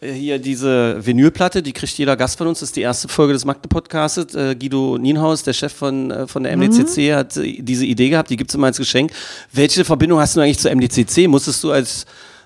hier 0.00 0.38
diese 0.38 1.04
Vinylplatte, 1.04 1.62
die 1.62 1.72
kriegt 1.72 1.96
jeder 1.98 2.16
Gast 2.16 2.38
von 2.38 2.46
uns. 2.46 2.60
Das 2.60 2.70
ist 2.70 2.76
die 2.76 2.82
erste 2.82 3.08
Folge 3.08 3.32
des 3.32 3.44
Magde-Podcastes. 3.44 4.34
Äh, 4.34 4.54
Guido 4.56 4.98
Nienhaus, 4.98 5.42
der 5.42 5.52
Chef 5.52 5.72
von, 5.72 6.10
äh, 6.10 6.26
von 6.26 6.42
der 6.42 6.56
MDCC, 6.56 7.14
hat 7.14 7.36
äh, 7.36 7.60
diese 7.62 7.84
Idee 7.86 8.08
gehabt. 8.10 8.30
Die 8.30 8.36
gibt 8.36 8.50
es 8.50 8.54
immer 8.54 8.66
als 8.68 8.78
Geschenk. 8.78 9.12
Welche 9.52 9.84
Verbindung 9.84 10.18
hast 10.20 10.36
du 10.36 10.40
eigentlich 10.40 10.58
zur 10.58 10.70
MDCC? 10.74 11.28
Musstest 11.28 11.62
du 11.64 11.70
als 11.72 12.04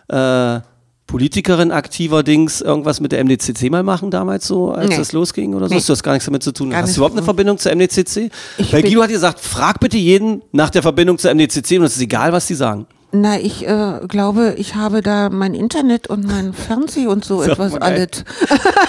äh, 0.08 0.60
Politikerin 1.06 1.72
aktiver 1.72 2.22
Dings 2.22 2.60
irgendwas 2.60 3.00
mit 3.00 3.10
der 3.10 3.24
MDCC 3.24 3.68
mal 3.68 3.82
machen 3.82 4.12
damals 4.12 4.46
so, 4.46 4.70
als 4.70 4.90
Nee. 4.90 4.96
das 4.96 5.10
losging 5.12 5.54
oder 5.54 5.66
so? 5.66 5.74
Nee. 5.74 5.80
Hast 5.80 5.88
du 5.88 5.92
das 5.92 6.02
gar 6.04 6.12
nichts 6.12 6.26
damit 6.26 6.42
zu 6.44 6.52
tun? 6.52 6.70
Gar 6.70 6.82
Hast 6.82 6.94
du 6.96 7.00
überhaupt 7.00 7.16
eine 7.16 7.24
Verbindung 7.24 7.58
zur 7.58 7.72
MDCC? 7.74 8.30
Ich 8.58 8.72
Weil 8.72 8.82
Guido 8.82 9.02
hat 9.02 9.10
gesagt, 9.10 9.40
frag 9.40 9.80
bitte 9.80 9.96
jeden 9.96 10.42
nach 10.52 10.70
der 10.70 10.82
Verbindung 10.82 11.18
zur 11.18 11.34
MDCC 11.34 11.78
und 11.78 11.84
es 11.84 11.96
ist 11.96 12.02
egal, 12.02 12.32
was 12.32 12.46
die 12.46 12.54
sagen. 12.54 12.86
Na, 13.12 13.40
ich 13.40 13.66
äh, 13.66 14.00
glaube, 14.06 14.54
ich 14.56 14.76
habe 14.76 15.02
da 15.02 15.30
mein 15.30 15.54
Internet 15.54 16.06
und 16.06 16.26
mein 16.26 16.52
Fernseh 16.66 17.06
und 17.06 17.24
so 17.24 17.40
Sag 17.42 17.52
etwas 17.52 17.74
alles. 17.74 18.24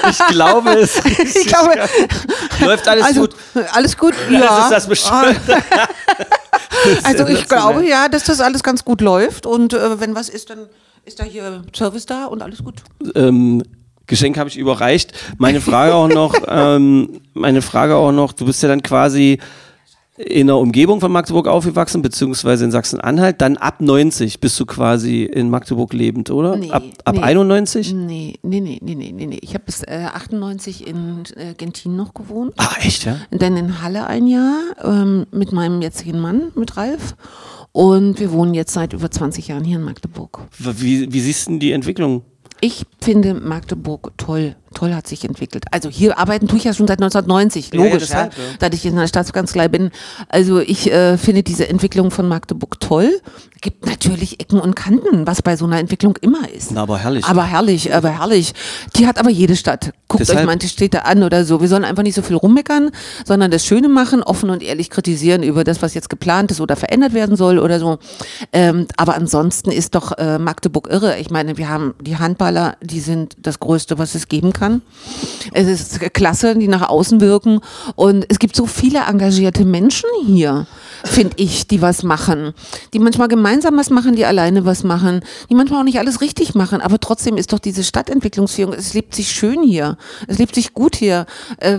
Ich 0.09 0.28
glaube 0.28 0.69
es. 0.74 1.01
Ich 1.36 1.47
glaube, 1.47 1.72
Läuft 2.65 2.88
alles 2.88 3.05
also, 3.05 3.22
gut. 3.22 3.36
Alles 3.74 3.97
gut, 3.97 4.13
Ja, 4.30 4.39
ja. 4.39 4.63
ist 4.63 4.72
das 4.72 4.88
bestimmt. 4.88 5.39
Also 7.03 7.28
ich 7.28 7.47
glaube 7.47 7.86
ja, 7.86 8.07
dass 8.09 8.24
das 8.26 8.39
alles 8.41 8.63
ganz 8.63 8.86
gut 8.86 9.01
läuft 9.01 9.45
und 9.45 9.74
äh, 9.74 9.99
wenn 9.99 10.15
was 10.15 10.30
ist, 10.30 10.49
dann 10.49 10.67
ist 11.05 11.19
da 11.19 11.24
hier 11.24 11.63
Service 11.76 12.05
da 12.05 12.26
und 12.26 12.41
alles 12.43 12.63
gut. 12.63 12.76
ähm, 13.15 13.63
Geschenk 14.07 14.38
habe 14.38 14.49
ich 14.49 14.57
überreicht. 14.57 15.13
Meine 15.38 15.61
Frage 15.61 15.95
auch 15.95 16.07
noch, 16.09 16.36
ähm, 16.47 17.22
meine 17.34 17.61
Frage 17.61 17.95
auch 17.95 18.11
noch, 18.11 18.34
du 18.34 18.45
bist 18.45 18.61
ja 18.61 18.69
dann 18.69 18.84
quasi 18.84 19.39
in 20.26 20.47
der 20.47 20.57
Umgebung 20.57 20.99
von 20.99 21.11
Magdeburg 21.11 21.47
aufgewachsen, 21.47 22.01
beziehungsweise 22.01 22.65
in 22.65 22.72
Sachsen-Anhalt, 22.72 23.41
dann 23.41 23.57
ab 23.57 23.82
90 23.82 24.39
bist 24.39 24.59
du 24.59 24.65
quasi 24.65 25.24
in 25.24 25.49
Magdeburg 25.49 25.93
lebend, 25.93 26.30
oder? 26.30 26.55
Nee, 26.55 26.72
ab 26.72 26.84
ab 27.05 27.15
nee. 27.15 27.22
91? 27.22 27.93
Nee, 27.93 28.39
nee, 28.43 28.59
nee, 28.59 28.80
nee, 28.82 28.95
nee, 28.95 29.26
nee. 29.26 29.39
Ich 29.41 29.53
habe 29.53 29.63
bis 29.65 29.84
äh, 29.84 30.07
98 30.13 30.88
in 30.88 31.24
äh, 31.36 31.53
Gentin 31.55 31.95
noch 31.95 32.13
gewohnt. 32.13 32.53
Ah, 32.57 32.76
echt, 32.82 33.05
ja? 33.05 33.17
Dann 33.32 33.57
in 33.57 33.82
Halle 33.82 34.07
ein 34.07 34.28
Jahr 34.28 34.59
ähm, 34.84 35.26
mit 35.32 35.51
meinem 35.51 35.82
jetzigen 35.82 36.19
Mann, 36.19 36.51
mit 36.55 36.78
Ralf. 36.78 37.15
Und 37.72 38.19
wir 38.19 38.32
wohnen 38.32 38.53
jetzt 38.53 38.74
seit 38.74 38.93
über 38.93 39.09
20 39.09 39.47
Jahren 39.47 39.63
hier 39.63 39.78
in 39.78 39.84
Magdeburg. 39.84 40.39
Wie, 40.57 41.11
wie 41.11 41.19
siehst 41.22 41.47
du 41.47 41.51
denn 41.51 41.59
die 41.59 41.72
Entwicklung? 41.72 42.24
Ich 42.59 42.84
finde 43.01 43.34
Magdeburg 43.34 44.11
toll. 44.17 44.55
Toll 44.74 44.93
hat 44.93 45.07
sich 45.07 45.26
entwickelt. 45.26 45.65
Also 45.72 45.89
hier 45.89 46.17
arbeiten 46.17 46.47
tue 46.47 46.57
ich 46.57 46.63
ja 46.63 46.74
schon 46.74 46.88
seit 46.88 47.01
1990, 47.01 47.72
Ja, 47.74 47.80
ja, 47.80 47.84
logisch, 47.86 48.09
ja, 48.09 48.28
deshalb, 48.30 48.38
ja. 48.38 48.43
da 48.59 48.67
ich 48.74 48.86
in 48.86 48.95
der 48.95 49.07
Staatskanzlei 49.07 49.67
bin. 49.67 49.91
Also 50.30 50.59
ich 50.59 50.91
äh, 50.91 51.17
finde 51.17 51.43
diese 51.43 51.67
Entwicklung 51.67 52.09
von 52.11 52.28
Magdeburg 52.28 52.80
toll. 52.80 53.09
Gibt 53.61 53.86
natürlich 53.86 54.39
Ecken 54.39 54.59
und 54.59 54.76
Kanten, 54.76 55.28
was 55.28 55.41
bei 55.43 55.55
so 55.55 55.65
einer 55.65 55.78
Entwicklung 55.78 56.15
immer 56.22 56.49
ist. 56.49 56.72
Na, 56.72 56.82
aber 56.84 56.97
herrlich. 56.97 57.26
Aber 57.26 57.43
herrlich, 57.45 57.93
aber 57.93 58.09
herrlich. 58.09 58.53
Die 58.95 59.05
hat 59.05 59.19
aber 59.19 59.30
jede 59.30 59.55
Stadt. 59.55 59.91
Guckt 60.07 60.22
Deshalb- 60.22 60.39
euch 60.39 60.45
manche 60.45 60.67
Städte 60.67 61.05
an 61.05 61.22
oder 61.22 61.45
so. 61.45 61.61
Wir 61.61 61.67
sollen 61.67 61.84
einfach 61.86 62.01
nicht 62.03 62.15
so 62.15 62.22
viel 62.24 62.38
rummeckern, 62.38 62.89
sondern 63.26 63.51
das 63.51 63.65
Schöne 63.65 63.88
machen, 63.88 64.24
offen 64.24 64.49
und 64.49 64.63
ehrlich 64.63 64.89
kritisieren 64.89 65.43
über 65.43 65.63
das, 65.63 65.82
was 65.84 65.93
jetzt 65.93 66.09
geplant 66.09 66.49
ist 66.51 66.59
oder 66.61 66.76
verändert 66.76 67.13
werden 67.13 67.36
soll 67.36 67.59
oder 67.59 67.80
so. 67.80 67.99
Ähm, 68.51 68.88
aber 68.97 69.15
ansonsten 69.15 69.69
ist 69.72 69.93
doch 69.95 70.17
äh, 70.17 70.39
Magdeburg 70.39 70.88
irre. 70.89 71.19
Ich 71.19 71.30
meine, 71.30 71.57
wir 71.57 71.69
haben 71.69 71.93
die 72.01 72.17
Handballer, 72.17 72.78
die 72.82 72.99
sind 72.99 73.36
das 73.41 73.59
Größte, 73.59 73.99
was 73.99 74.15
es 74.15 74.28
geben 74.28 74.53
kann. 74.53 74.61
Es 75.53 75.68
ist 75.68 75.99
klasse, 76.14 76.55
die 76.55 76.68
nach 76.68 76.88
außen 76.88 77.20
wirken. 77.22 77.59
Und 77.95 78.26
es 78.30 78.39
gibt 78.39 78.55
so 78.55 78.66
viele 78.66 78.99
engagierte 78.99 79.66
Menschen 79.66 80.09
hier, 80.26 80.68
finde 81.05 81.33
ich, 81.37 81.67
die 81.67 81.81
was 81.81 82.03
machen. 82.03 82.53
Die 82.93 82.99
manchmal 82.99 83.27
gemeinsam 83.27 83.77
was 83.77 83.89
machen, 83.89 84.15
die 84.15 84.25
alleine 84.25 84.65
was 84.65 84.83
machen, 84.83 85.21
die 85.49 85.55
manchmal 85.55 85.81
auch 85.81 85.85
nicht 85.85 85.99
alles 85.99 86.21
richtig 86.21 86.55
machen. 86.55 86.81
Aber 86.81 86.99
trotzdem 86.99 87.37
ist 87.37 87.53
doch 87.53 87.59
diese 87.59 87.83
Stadtentwicklungsführung, 87.83 88.73
es 88.73 88.93
lebt 88.93 89.15
sich 89.15 89.31
schön 89.31 89.63
hier. 89.63 89.97
Es 90.27 90.37
lebt 90.37 90.55
sich 90.55 90.73
gut 90.73 90.95
hier. 90.95 91.25
Äh, 91.57 91.77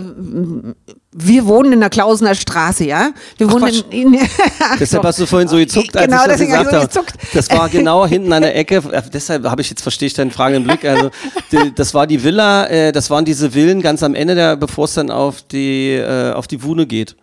wir 1.14 1.44
wohnen 1.46 1.74
in 1.74 1.80
der 1.80 1.90
Klausener 1.90 2.34
Straße, 2.34 2.84
ja? 2.86 3.10
Wir 3.36 3.50
wohnen 3.50 3.64
Quatsch. 3.64 3.82
in, 3.90 4.14
in 4.14 4.20
Deshalb 4.80 5.04
hast 5.04 5.18
du 5.20 5.26
vorhin 5.26 5.46
so 5.46 5.56
gezuckt, 5.56 5.94
als 5.94 6.06
Genau, 6.06 6.22
ich 6.22 6.28
das 6.28 6.40
gesagt 6.40 6.70
so 6.70 6.76
habe. 6.76 6.86
gezuckt. 6.86 7.12
Das 7.34 7.50
war 7.50 7.68
genau 7.68 8.06
hinten 8.06 8.32
an 8.32 8.42
der 8.42 8.56
Ecke. 8.56 8.76
Äh, 8.90 9.02
Deshalb 9.12 9.44
habe 9.44 9.60
ich 9.60 9.68
jetzt 9.68 9.82
verstehe 9.82 10.06
ich 10.06 10.14
deinen 10.14 10.30
fragenden 10.30 10.64
Blick. 10.64 10.84
Also 10.86 11.10
die, 11.52 11.74
das 11.74 11.92
war 11.92 12.06
die 12.06 12.24
Villa, 12.24 12.66
äh, 12.66 12.92
das 12.92 13.10
waren 13.10 13.26
diese 13.26 13.50
Villen 13.50 13.82
ganz 13.82 14.02
am 14.02 14.14
Ende, 14.14 14.34
der, 14.34 14.56
bevor 14.56 14.86
es 14.86 14.94
dann 14.94 15.10
auf 15.10 15.42
die 15.42 15.92
äh, 15.92 16.32
auf 16.32 16.46
die 16.46 16.62
Wune 16.62 16.86
geht. 16.86 17.14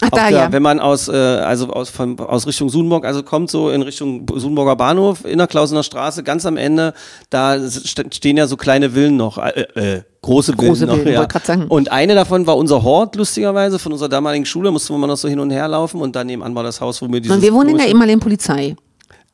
Ach, 0.00 0.10
da, 0.10 0.28
der, 0.28 0.38
ja. 0.38 0.52
Wenn 0.52 0.62
man 0.62 0.78
aus, 0.80 1.08
äh, 1.08 1.12
also 1.12 1.68
aus, 1.70 1.88
von, 1.90 2.18
aus 2.18 2.46
Richtung 2.46 2.68
Sudenburg, 2.68 3.04
also 3.04 3.22
kommt 3.22 3.50
so 3.50 3.70
in 3.70 3.82
Richtung 3.82 4.26
Sudenburger 4.34 4.76
Bahnhof, 4.76 5.24
in 5.24 5.38
der 5.38 5.46
Klausener 5.46 5.82
Straße, 5.82 6.22
ganz 6.22 6.44
am 6.44 6.56
Ende, 6.56 6.92
da 7.30 7.54
st- 7.54 8.14
stehen 8.14 8.36
ja 8.36 8.46
so 8.46 8.56
kleine 8.56 8.90
Villen 8.90 9.16
noch, 9.16 9.38
äh, 9.38 9.60
äh, 9.74 10.02
große 10.22 10.52
Villen 10.52 10.68
Große 10.68 10.86
noch. 10.86 10.96
Villen, 10.96 11.14
ja. 11.14 11.24
grad 11.24 11.46
sagen. 11.46 11.66
Und 11.68 11.90
eine 11.90 12.14
davon 12.14 12.46
war 12.46 12.56
unser 12.56 12.82
Hort, 12.82 13.16
lustigerweise, 13.16 13.78
von 13.78 13.92
unserer 13.92 14.08
damaligen 14.08 14.44
Schule, 14.44 14.70
mussten 14.70 14.92
wir 14.92 14.98
mal 14.98 15.06
noch 15.06 15.16
so 15.16 15.28
hin 15.28 15.40
und 15.40 15.50
her 15.50 15.66
laufen 15.68 16.00
und 16.00 16.14
dann 16.14 16.26
nebenan 16.26 16.54
war 16.54 16.62
das 16.62 16.80
Haus, 16.80 17.00
wo 17.00 17.08
wir 17.10 17.20
dieses 17.20 17.34
Und 17.34 17.42
wir 17.42 17.52
wohnen 17.54 17.70
in 17.70 17.78
der 17.78 17.88
ehemaligen 17.88 18.20
Polizei. 18.20 18.76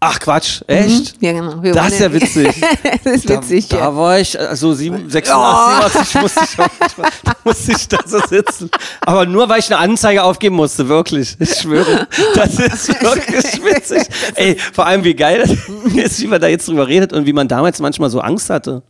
Ach 0.04 0.18
Quatsch, 0.18 0.62
echt? 0.66 1.14
Ja, 1.20 1.30
genau. 1.32 1.62
Wir 1.62 1.72
Das 1.74 1.92
ist 1.92 2.00
ja 2.00 2.12
witzig. 2.12 2.48
das 3.04 3.14
ist 3.14 3.28
witzig, 3.28 3.68
da, 3.68 3.76
ja. 3.76 3.82
da 3.84 3.96
war 3.96 4.18
ich, 4.18 4.38
also 4.38 4.74
sieben- 4.74 5.08
86, 5.08 5.32
87 5.32 6.20
musste 6.22 6.40
ich, 6.42 6.58
auch- 6.58 7.10
da 7.24 7.32
musste 7.44 7.72
ich 7.72 7.88
da 7.88 7.98
so 8.04 8.18
sitzen. 8.18 8.68
Aber 9.02 9.26
nur, 9.26 9.48
weil 9.48 9.60
ich 9.60 9.66
eine 9.72 9.78
Anzeige 9.78 10.24
aufgeben 10.24 10.56
musste, 10.56 10.88
wirklich. 10.88 11.36
Ich 11.38 11.54
schwöre. 11.54 12.08
Das 12.34 12.58
ist 12.58 12.88
wirklich 13.00 13.64
witzig. 13.64 14.02
Ey, 14.34 14.56
vor 14.72 14.86
allem 14.86 15.04
wie 15.04 15.14
geil 15.14 15.38
das 15.40 15.50
ist, 15.94 16.20
wie 16.20 16.26
man 16.26 16.40
da 16.40 16.48
jetzt 16.48 16.66
drüber 16.66 16.88
redet 16.88 17.12
und 17.12 17.24
wie 17.26 17.32
man 17.32 17.46
damals 17.46 17.78
manchmal 17.78 18.10
so 18.10 18.20
Angst 18.20 18.50
hatte. 18.50 18.82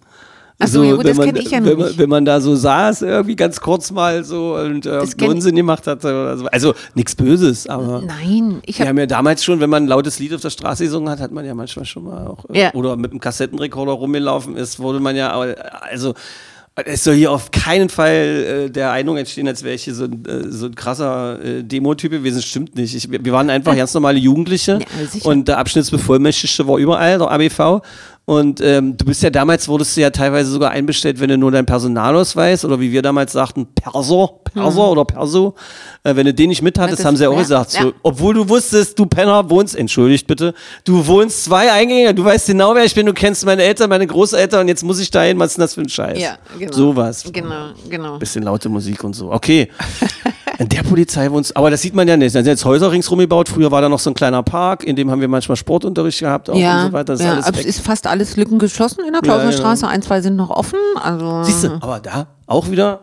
Ach 0.65 0.69
so, 0.69 0.83
ja 0.85 0.95
gut, 0.95 1.05
das 1.07 1.17
man, 1.17 1.27
kenn 1.27 1.37
ich 1.37 1.51
ja 1.51 1.65
wenn, 1.65 1.79
man, 1.79 1.87
nicht. 1.89 1.99
wenn 1.99 2.09
man 2.09 2.25
da 2.25 2.41
so 2.41 2.55
saß, 2.55 3.03
irgendwie 3.03 3.37
ganz 3.37 3.61
kurz 3.61 3.91
mal 3.91 4.25
so 4.25 4.55
und 4.57 4.87
äh, 4.87 5.01
Unsinn 5.27 5.57
gemacht 5.57 5.87
hatte 5.87 6.09
oder 6.09 6.37
so. 6.39 6.47
Also 6.47 6.75
nichts 6.95 7.15
Böses, 7.15 7.67
aber. 7.67 8.03
Nein, 8.03 8.61
ich 8.65 8.79
Wir 8.79 8.85
habe 8.87 8.91
haben 8.91 8.99
ja 8.99 9.07
damals 9.07 9.45
schon, 9.45 9.61
wenn 9.61 9.71
man 9.71 9.85
ein 9.85 9.89
lautes 9.89 10.19
Lied 10.19 10.35
auf 10.35 10.41
der 10.41 10.51
Straße 10.51 10.85
gesungen 10.85 11.09
hat, 11.11 11.21
hat 11.21 11.33
man 11.33 11.45
ja 11.45 11.55
manchmal 11.55 11.85
schon 11.85 12.05
mal 12.05 12.27
auch, 12.27 12.45
äh, 12.51 12.61
Ja. 12.61 12.75
oder 12.75 12.97
mit 12.97 13.11
einem 13.11 13.21
Kassettenrekorder 13.21 13.93
rumgelaufen 13.93 14.57
ist, 14.57 14.79
wurde 14.79 15.01
man 15.01 15.17
ja, 15.17 15.31
also 15.33 16.15
es 16.75 17.05
soll 17.05 17.17
hier 17.17 17.31
auf 17.31 17.51
keinen 17.51 17.91
Fall 17.91 18.67
äh, 18.67 18.71
der 18.71 18.93
Eindruck 18.93 19.19
entstehen, 19.19 19.47
als 19.47 19.63
wäre 19.63 19.75
ich 19.75 19.85
hier 19.85 19.95
so 19.95 20.05
ein, 20.05 20.25
äh, 20.25 20.51
so 20.51 20.67
ein 20.67 20.75
krasser 20.75 21.39
äh, 21.45 21.63
Demo-Typ 21.63 22.11
gewesen. 22.11 22.41
Stimmt 22.41 22.75
nicht. 22.77 22.95
Ich, 22.95 23.11
wir 23.11 23.33
waren 23.33 23.51
einfach 23.51 23.77
ganz 23.77 23.93
normale 23.93 24.19
Jugendliche 24.19 24.79
Ja, 24.79 25.21
und 25.31 25.49
der 25.49 25.59
Abschnittsbevollmächtigte 25.59 26.67
war 26.67 26.79
überall, 26.79 27.19
der 27.19 27.31
ABV. 27.31 27.83
Und 28.25 28.61
ähm, 28.61 28.97
du 28.97 29.05
bist 29.05 29.21
ja 29.25 29.31
damals, 29.31 29.67
wurdest 29.67 29.97
du 29.97 30.01
ja 30.01 30.11
teilweise 30.11 30.49
sogar 30.51 30.71
einbestellt, 30.71 31.19
wenn 31.19 31.29
du 31.29 31.37
nur 31.37 31.51
deinen 31.51 31.67
Personalausweis 31.67 32.65
oder 32.65 32.79
wie 32.79 32.93
wir 32.93 33.03
damals 33.03 33.33
sagten, 33.33 33.67
Perso, 33.75 34.41
Perso 34.45 34.93
oder 34.93 35.05
Perso, 35.05 35.55
äh, 36.05 36.15
wenn 36.15 36.27
du 36.27 36.33
den 36.33 36.51
nicht 36.51 36.63
mit 36.63 36.79
hattest, 36.79 37.01
Das- 37.01 37.07
haben 37.07 37.17
sie 37.17 37.25
ja 37.25 37.31
auch 37.31 37.35
ja, 37.35 37.41
gesagt, 37.43 37.71
so, 37.73 37.79
ja. 37.89 37.93
obwohl 38.05 38.35
du 38.35 38.49
wusstest, 38.49 38.97
du 38.97 39.07
Penner 39.07 39.51
wohnst, 39.51 39.75
entschuldigt 39.75 40.29
bitte, 40.29 40.55
du 40.85 41.05
wohnst 41.07 41.45
zwei 41.45 41.73
Eingänge, 41.73 42.15
du 42.15 42.25
weißt 42.25 42.47
genau, 42.47 42.75
wer 42.77 42.85
ich 42.85 42.95
bin, 42.95 43.07
du 43.07 43.13
kennst 43.13 43.45
meine 43.45 43.65
Eltern, 43.65 43.91
meine 43.91 44.07
Großeltern 44.07 44.61
und 44.61 44.69
jetzt 44.69 44.85
muss 44.85 45.01
ich 45.01 45.11
dahin, 45.11 45.37
was 45.41 45.51
ist 45.53 45.57
denn 45.57 45.63
das 45.63 45.75
für 45.75 45.81
ein 45.81 45.89
Scheiß? 45.89 46.21
Ja, 46.21 46.39
genau. 46.57 46.73
Sowas. 46.73 47.25
Genau, 47.33 47.71
genau. 47.91 48.19
Bisschen 48.19 48.45
laute 48.45 48.69
Musik 48.69 49.03
und 49.03 49.15
so. 49.15 49.33
Okay. 49.33 49.69
In 50.59 50.69
der 50.69 50.83
Polizei 50.85 51.29
wohnst 51.33 51.57
aber 51.57 51.71
das 51.71 51.81
sieht 51.83 51.95
man 51.95 52.07
ja 52.07 52.17
nicht. 52.17 52.35
Da 52.35 52.39
sind 52.41 52.47
jetzt 52.47 52.65
Häuser 52.65 52.93
ringsrum 52.93 53.19
gebaut. 53.19 53.49
Früher 53.49 53.71
war 53.73 53.81
da 53.81 53.89
noch 53.89 53.99
so 53.99 54.11
ein 54.11 54.15
kleiner 54.15 54.43
Park, 54.45 54.85
in 54.85 54.95
dem 54.95 55.11
haben 55.11 55.21
wir 55.21 55.27
manchmal 55.27 55.57
Sportunterricht 55.57 56.21
gehabt 56.21 56.51
auch 56.51 56.55
Ja, 56.57 56.83
und 56.85 56.87
so 56.89 56.93
weiter. 56.93 57.05
Das 57.17 57.21
ist 57.21 57.27
ja 57.27 57.39
es 57.61 57.65
ist 57.65 57.81
fast 57.81 58.07
alles 58.13 58.37
Lücken 58.37 58.59
geschlossen 58.59 59.01
in 59.01 59.13
der 59.13 59.17
Ja, 59.17 59.21
Klausener 59.23 59.51
ja. 59.51 59.57
Straße. 59.57 59.89
Ein, 59.89 60.03
zwei 60.03 60.21
sind 60.21 60.37
noch 60.37 60.51
offen. 60.51 60.79
Also 61.03 61.43
Siehst 61.43 61.65
du, 61.65 61.73
aber 61.81 61.99
da 62.01 62.27
auch 62.47 62.71
wieder 62.71 63.01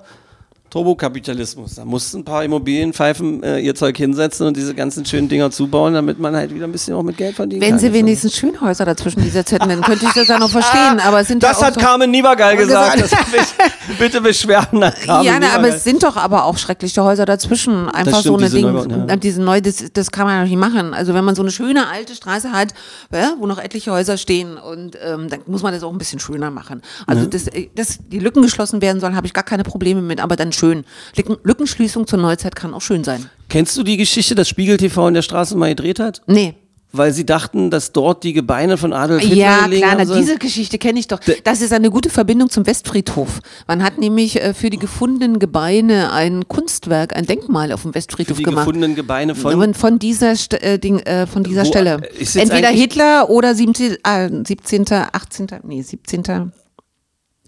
Turbokapitalismus. 0.70 1.76
Da 1.76 1.86
mussten 1.86 2.20
ein 2.20 2.24
paar 2.24 2.44
Immobilienpfeifen 2.44 3.44
äh, 3.44 3.60
ihr 3.60 3.76
Zeug 3.76 3.98
hinsetzen 3.98 4.48
und 4.48 4.56
diese 4.56 4.76
ganzen 4.76 5.06
schönen 5.06 5.28
Dinger 5.28 5.50
zubauen, 5.52 5.94
damit 5.94 6.20
man 6.20 6.36
halt 6.36 6.54
wieder 6.54 6.66
ein 6.66 6.72
bisschen 6.72 6.94
auch 6.94 7.04
mit 7.04 7.18
Geld 7.18 7.36
verdienen 7.36 7.62
wenn 7.62 7.72
kann. 7.72 7.80
sie 7.80 7.94
wenigstens 7.94 8.36
Schönhäuser 8.36 8.86
dazwischen 8.86 9.24
gesetzt 9.24 9.52
hätten, 9.52 9.70
dann 9.70 9.82
könnte 9.82 10.06
ich 10.06 10.14
das 10.14 10.28
ja 10.28 10.38
noch 10.38 10.50
verstehen. 10.50 11.00
Aber 11.04 11.22
es 11.22 11.28
sind 11.28 11.42
Das 11.42 11.60
ja 11.62 11.68
hat 11.68 11.74
so, 11.76 11.80
Carmen 11.80 12.12
Niebergeil 12.12 12.58
gesagt. 12.58 13.02
gesagt. 13.02 13.32
Mich, 13.32 13.98
bitte 13.98 14.22
beschweren 14.22 14.80
nach 14.80 14.96
Carmen 15.06 15.26
ja, 15.26 15.40
na, 15.40 15.54
aber 15.56 15.70
es 15.70 15.84
sind 15.84 16.04
doch 16.04 16.16
aber 16.16 16.46
auch 16.46 16.58
schreckliche 16.58 17.04
Häuser 17.04 17.26
dazwischen. 17.26 17.90
Einfach 17.90 18.20
stimmt, 18.20 18.24
so 18.24 18.38
eine 18.38 18.46
diese 18.46 18.58
Ding, 18.58 18.66
Neubauten, 18.66 19.10
ja. 19.10 19.16
diese 19.16 19.42
neu, 19.42 19.62
das, 19.62 19.84
das 19.94 20.12
kann 20.12 20.26
man 20.26 20.36
ja 20.38 20.44
nicht 20.44 20.56
machen. 20.58 20.94
Also 20.94 21.14
wenn 21.14 21.26
man 21.26 21.36
so 21.36 21.42
eine 21.42 21.52
schöne 21.52 21.88
alte 21.88 22.16
Straße 22.16 22.52
hat, 22.52 22.74
ja, 23.12 23.34
wo 23.40 23.48
noch 23.48 23.58
etliche 23.58 23.92
Häuser 23.92 24.18
stehen 24.18 24.58
und 24.58 24.98
ähm, 25.04 25.30
dann 25.30 25.42
muss 25.48 25.64
man 25.64 25.74
das 25.74 25.84
auch 25.84 25.92
ein 25.92 25.98
bisschen 25.98 26.20
schöner 26.20 26.52
machen. 26.52 26.82
Also 27.08 27.26
dass, 27.26 27.48
äh, 27.48 27.70
dass 27.76 28.00
die 28.08 28.20
Lücken 28.20 28.42
geschlossen 28.42 28.82
werden 28.82 29.00
sollen, 29.00 29.16
habe 29.16 29.28
ich 29.28 29.34
gar 29.34 29.44
keine 29.44 29.64
Probleme 29.64 30.02
mit, 30.02 30.20
aber 30.20 30.36
dann 30.36 30.52
schön. 30.60 30.84
Lücken, 31.16 31.38
Lückenschließung 31.44 32.06
zur 32.08 32.20
Neuzeit 32.20 32.56
kann 32.56 32.74
auch 32.74 32.82
schön 32.82 33.04
sein. 33.04 33.30
Kennst 33.50 33.76
du 33.78 33.84
die 33.84 33.98
Geschichte, 33.98 34.36
dass 34.36 34.48
Spiegel 34.48 34.78
TV 34.78 35.08
in 35.08 35.14
der 35.16 35.22
Straße 35.24 35.58
mal 35.58 35.70
gedreht 35.70 36.00
hat? 36.00 36.22
Nee. 36.28 36.56
Weil 36.92 37.14
sie 37.14 37.24
dachten, 37.24 37.70
dass 37.70 37.92
dort 37.92 38.24
die 38.24 38.34
Gebeine 38.34 38.76
von 38.76 38.94
Adolf 38.94 39.22
Hitler 39.22 39.36
Ja, 39.36 39.62
gelegen 39.66 39.82
klar, 39.84 39.92
haben 40.00 40.08
na, 40.10 40.18
diese 40.18 40.40
Geschichte 40.40 40.80
kenne 40.80 40.98
ich 41.00 41.08
doch. 41.08 41.20
Das 41.44 41.62
ist 41.62 41.72
eine 41.72 41.92
gute 41.92 42.10
Verbindung 42.10 42.50
zum 42.50 42.66
Westfriedhof. 42.66 43.42
Man 43.68 43.84
hat 43.84 44.00
nämlich 44.00 44.42
äh, 44.42 44.56
für 44.56 44.72
die 44.72 44.80
gefundenen 44.80 45.38
Gebeine 45.38 46.12
ein 46.12 46.48
Kunstwerk, 46.48 47.16
ein 47.16 47.28
Denkmal 47.28 47.72
auf 47.74 47.84
dem 47.84 47.92
Für 47.92 47.96
Westfriedhof 48.00 48.38
die 48.38 48.44
gemacht. 48.44 48.66
gefundenen 48.66 48.96
Gebeine 48.96 49.36
von 49.36 49.52
Von, 49.54 49.74
von 49.76 50.00
dieser, 50.00 50.36
St 50.36 50.56
äh, 50.64 50.80
Ding, 50.80 50.98
äh, 51.02 51.28
von 51.28 51.44
dieser 51.44 51.62
Wo- 51.64 51.68
Stelle. 51.68 52.02
Entweder 52.34 52.70
Hitler 52.70 53.30
oder 53.30 53.54
17, 53.54 53.98
äh, 54.04 54.30
17., 54.44 54.86
18., 54.92 55.48
nee, 55.66 55.84
17. 55.84 56.52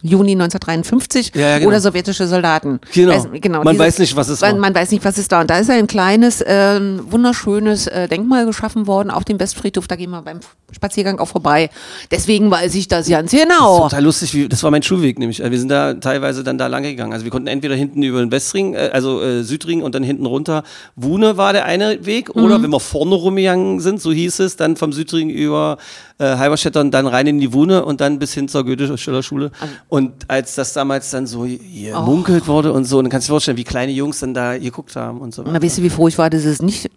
Juni 0.02 0.32
1953 0.34 1.32
Ja, 1.36 1.41
ja, 1.41 1.58
genau. 1.60 1.70
oder 1.70 1.80
sowjetische 1.80 2.28
Soldaten. 2.28 2.80
Genau. 2.93 3.14
Weiß, 3.14 3.28
genau 3.41 3.64
Man 3.64 3.78
weiß 3.78 3.99
nicht, 3.99 4.16
was 4.16 4.30
es 4.30 4.41
war. 4.41 4.54
Man 4.56 4.74
weiß 4.74 4.91
nicht, 4.91 5.04
was 5.06 5.18
es 5.18 5.28
da. 5.28 5.41
Und 5.41 5.49
da 5.49 5.58
ist 5.60 5.70
ein 5.70 5.88
kleines, 5.88 6.41
äh, 6.41 6.80
wunderschönes 7.10 7.88
äh, 7.88 8.08
Denkmal 8.08 8.45
geschaffen 8.45 8.88
worden 8.88 9.10
auf 9.12 9.24
dem 9.26 9.39
Westfriedhof. 9.39 9.88
Da 9.88 9.95
gehen 9.95 10.12
wir 10.12 10.22
beim 10.22 10.39
Spaziergang 10.72 11.20
auch 11.20 11.28
vorbei. 11.28 11.70
Deswegen 12.12 12.49
weiß 12.49 12.76
ich 12.76 12.88
das 12.88 13.10
ganz 13.10 13.32
genau. 13.32 13.84
Total 13.84 14.04
lustig, 14.04 14.34
wie, 14.34 14.47
das 14.47 14.64
war 14.64 14.72
mein 14.72 14.84
Schulweg 14.84 15.20
nämlich. 15.20 15.41
Also 15.41 15.52
Wir 15.52 15.60
sind 15.60 15.70
da 15.70 15.93
teilweise 15.95 16.43
dann 16.43 16.58
da 16.58 16.68
lang 16.68 16.84
gegangen. 16.84 17.12
Also 17.14 17.26
wir 17.26 17.32
konnten 17.32 17.47
entweder 17.47 17.76
hinten 17.76 18.02
über 18.04 18.20
den 18.20 18.32
Westring, 18.32 18.74
äh, 18.74 18.89
also 18.93 19.22
äh, 19.22 19.43
Südring 19.43 19.82
und 19.84 19.95
dann 19.95 20.04
hinten 20.04 20.26
runter. 20.26 20.64
Wune 20.95 21.38
war 21.38 21.54
der 21.54 21.66
eine 21.66 22.06
Weg. 22.06 22.30
Oder 22.36 22.58
Mhm. 22.60 22.64
wenn 22.64 22.70
wir 22.72 22.80
vorne 22.80 23.16
rumgegangen 23.16 23.80
sind, 23.82 24.02
so 24.02 24.12
hieß 24.12 24.39
es, 24.39 24.56
dann 24.56 24.76
vom 24.78 24.93
Südring 24.93 25.30
über 25.30 25.78
äh, 26.22 26.78
und 26.80 26.91
dann 26.91 27.07
rein 27.07 27.26
in 27.28 27.39
die 27.39 27.51
Wune 27.51 27.84
und 27.84 27.99
dann 27.99 28.19
bis 28.19 28.34
hin 28.34 28.47
zur 28.47 28.63
Goethe-Schiller-Schule. 28.63 29.51
Und 29.89 30.30
als 30.30 30.55
das 30.55 30.74
damals 30.74 31.09
dann 31.09 31.26
so 31.26 31.45
hier 31.45 31.97
Oh. 31.97 32.01
munkelt 32.01 32.47
wurde 32.47 32.72
und 32.74 32.86
so, 32.86 32.99
und 32.99 33.05
dann 33.05 33.11
kannst 33.11 33.28
du 33.28 33.32
dir 33.32 33.36
vorstellen, 33.36 33.57
wie 33.57 33.63
kleine 33.63 33.91
Jungs 33.91 34.19
dann 34.19 34.34
da 34.34 34.57
geguckt 34.57 34.95
haben 34.95 35.19
und 35.19 35.34
so. 35.34 35.43
Na, 35.43 35.61
weißt 35.61 35.80
du, 35.80 35.84
wie 35.84 35.89
froh 35.89 36.07
ich 36.07 36.17
war, 36.17 36.30
dass 36.30 36.45
es 36.45 36.61
nicht 36.61 36.89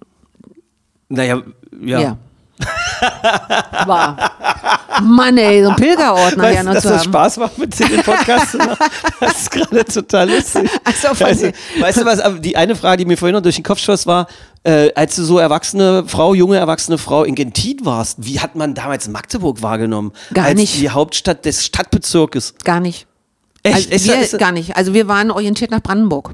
Naja, 1.08 1.42
ja. 1.82 2.00
ja. 2.00 2.18
war. 3.86 4.16
Mann, 5.02 5.36
ey, 5.38 5.62
so 5.64 5.70
ein 5.70 5.76
Pilgerort 5.76 6.36
nachher 6.36 6.54
Weißt 6.56 6.64
noch 6.64 6.74
dass 6.74 6.82
zu 6.82 6.88
das 6.90 6.98
haben. 7.00 7.08
Spaß 7.12 7.36
macht 7.38 7.58
mit 7.58 7.78
den 7.78 8.02
Podcast? 8.02 8.56
Das 9.20 9.40
ist 9.42 9.50
gerade 9.50 9.84
total 9.84 10.30
lustig. 10.30 10.68
Ach 10.84 10.94
so, 10.94 11.20
weißt, 11.24 11.42
du, 11.44 11.52
weißt 11.80 11.98
du 11.98 12.04
was, 12.04 12.20
aber 12.20 12.38
die 12.38 12.56
eine 12.56 12.76
Frage, 12.76 12.98
die 12.98 13.04
mir 13.06 13.16
vorhin 13.16 13.34
noch 13.34 13.42
durch 13.42 13.54
den 13.56 13.64
Kopf 13.64 13.78
schoss, 13.78 14.06
war, 14.06 14.26
äh, 14.64 14.92
als 14.94 15.16
du 15.16 15.24
so 15.24 15.38
erwachsene 15.38 16.04
Frau, 16.06 16.34
junge 16.34 16.56
erwachsene 16.58 16.98
Frau 16.98 17.24
in 17.24 17.34
Gentin 17.34 17.78
warst, 17.84 18.18
wie 18.24 18.40
hat 18.40 18.54
man 18.54 18.74
damals 18.74 19.08
Magdeburg 19.08 19.62
wahrgenommen? 19.62 20.12
Gar 20.34 20.46
als 20.46 20.54
nicht. 20.56 20.78
die 20.80 20.90
Hauptstadt 20.90 21.44
des 21.44 21.64
Stadtbezirkes. 21.64 22.54
Gar 22.64 22.80
nicht. 22.80 23.06
Echt? 23.62 23.76
Also 23.76 23.88
Ist 23.90 24.06
wir, 24.06 24.16
das- 24.16 24.30
das- 24.32 24.40
gar 24.40 24.52
nicht. 24.52 24.76
Also 24.76 24.92
wir 24.94 25.08
waren 25.08 25.30
orientiert 25.30 25.70
nach 25.70 25.80
Brandenburg. 25.80 26.32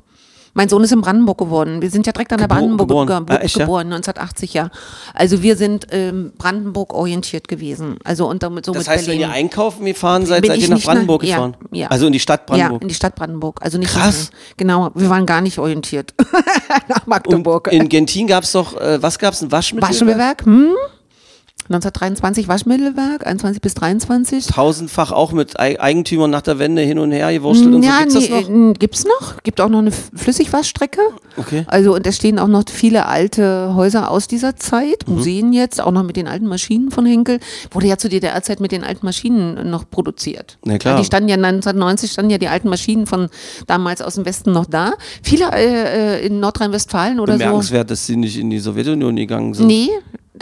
Mein 0.53 0.69
Sohn 0.69 0.83
ist 0.83 0.91
in 0.93 1.01
Brandenburg 1.01 1.39
geworden. 1.39 1.81
Wir 1.81 1.91
sind 1.91 2.07
ja 2.07 2.13
direkt 2.13 2.33
an 2.33 2.39
der 2.39 2.49
Gebo- 2.49 2.55
Brandenburg 2.55 2.89
geboren. 2.89 3.07
geboren, 3.07 3.27
Ah, 3.29 3.37
echt, 3.45 3.57
ja? 3.57 3.65
geboren 3.65 3.87
1980, 3.93 4.53
ja. 4.55 4.71
Also 5.15 5.43
wir 5.43 5.57
sind 5.57 5.87
ähm, 5.93 6.33
Brandenburg 6.39 6.93
orientiert 6.93 7.47
gewesen. 7.49 7.99
Also 8.05 8.29
und 8.29 8.43
damit 8.43 8.67
so 8.67 8.73
Das 8.73 8.89
heißt, 8.89 9.07
wenn 9.07 9.19
Berlin. 9.19 9.31
ihr 9.31 9.31
einkaufen 9.35 9.85
gefahren 9.87 10.27
seid, 10.27 10.43
Bin 10.43 10.51
seid 10.51 10.61
ihr 10.61 10.69
nach 10.69 10.75
nicht 10.77 10.87
nach- 10.87 10.93
Brandenburg 10.95 11.23
ja, 11.25 11.37
gefahren? 11.37 11.57
ja. 11.73 11.87
Also 11.89 12.07
in 12.07 12.13
die 12.13 12.21
Stadt 12.21 12.41
ja, 12.41 12.47
Brandenburg. 12.47 12.83
in 12.83 12.89
die 12.89 12.95
Stadt 12.95 13.15
Brandenburg. 13.15 13.61
Also 13.63 13.79
nicht 13.79 13.93
Krass. 13.93 14.31
nach- 14.33 14.57
Genau, 14.57 14.91
wir 14.95 15.09
waren 15.09 15.25
gar 15.27 15.41
nicht 15.41 15.59
orientiert 15.59 16.15
nach 16.89 16.99
Und 17.03 17.07
Magdeburg. 17.07 17.69
in 17.73 17.89
Gentin 17.89 18.27
gab 18.27 18.43
es 18.45 18.53
doch, 18.53 18.77
äh, 18.81 19.01
was 19.03 19.19
gab 19.19 19.35
es, 19.35 19.43
ein 19.43 19.53
Waschmittel? 19.53 19.89
Waschmittelwerk, 19.89 20.45
hm? 20.45 20.75
1923 21.69 22.49
Waschmittelwerk, 22.49 23.27
21 23.27 23.61
bis 23.63 23.75
23. 23.75 24.47
Tausendfach 24.47 25.13
auch 25.13 25.33
mit 25.33 25.59
Ei- 25.61 25.81
Eigentümern 25.81 26.31
nach 26.31 26.43
der 26.43 26.59
Wende 26.59 26.83
hin 26.83 26.99
und 26.99 27.13
her 27.13 27.33
gewurschtelt 27.33 27.75
und 27.75 27.83
so. 27.83 27.89
ja, 27.89 27.99
Gibt's 28.01 28.15
das 28.15 28.29
nee, 28.29 28.41
noch? 28.41 28.71
äh, 28.71 28.73
gibt's 28.79 29.05
noch. 29.05 29.43
Gibt 29.43 29.61
auch 29.61 29.69
noch 29.69 29.79
eine 29.79 29.93
Flüssigwaschstrecke. 29.93 31.01
Okay. 31.37 31.65
Also 31.69 31.95
und 31.95 32.07
es 32.07 32.17
stehen 32.17 32.39
auch 32.39 32.49
noch 32.49 32.65
viele 32.69 33.07
alte 33.07 33.75
Häuser 33.75 34.11
aus 34.11 34.27
dieser 34.29 34.57
Zeit, 34.57 35.07
Mhm. 35.07 35.15
Museen 35.15 35.53
jetzt, 35.53 35.81
auch 35.81 35.93
noch 35.93 36.03
mit 36.03 36.17
den 36.17 36.27
alten 36.29 36.47
Maschinen 36.47 36.91
von 36.91 37.07
Henkel. 37.07 37.39
Wurde 37.71 37.87
ja 37.87 37.97
zu 37.99 38.09
DDR-Zeit 38.09 38.61
mit 38.61 38.73
den 38.73 38.83
alten 38.85 39.05
Maschinen 39.07 39.71
noch 39.71 39.89
produziert. 39.89 40.59
Na 40.65 40.79
klar. 40.79 40.99
Die 40.99 41.05
standen 41.05 41.29
ja 41.29 41.37
1990 41.37 42.13
standen 42.13 42.31
ja 42.31 42.39
die 42.39 42.49
alten 42.49 42.69
Maschinen 42.69 43.07
von 43.07 43.29
damals 43.67 44.03
aus 44.03 44.15
dem 44.17 44.25
Westen 44.25 44.53
noch 44.53 44.67
da. 44.67 44.95
Viele 45.23 45.51
äh, 45.53 46.19
äh, 46.21 46.27
in 46.27 46.41
Nordrhein-Westfalen 46.41 47.21
oder 47.21 47.35
so. 47.35 47.39
Bemerkenswert, 47.39 47.91
dass 47.91 48.07
sie 48.07 48.17
nicht 48.17 48.39
in 48.39 48.51
die 48.51 48.59
Sowjetunion 48.59 49.15
gegangen 49.17 49.55
sind. 49.55 49.67
Nee, 49.67 49.89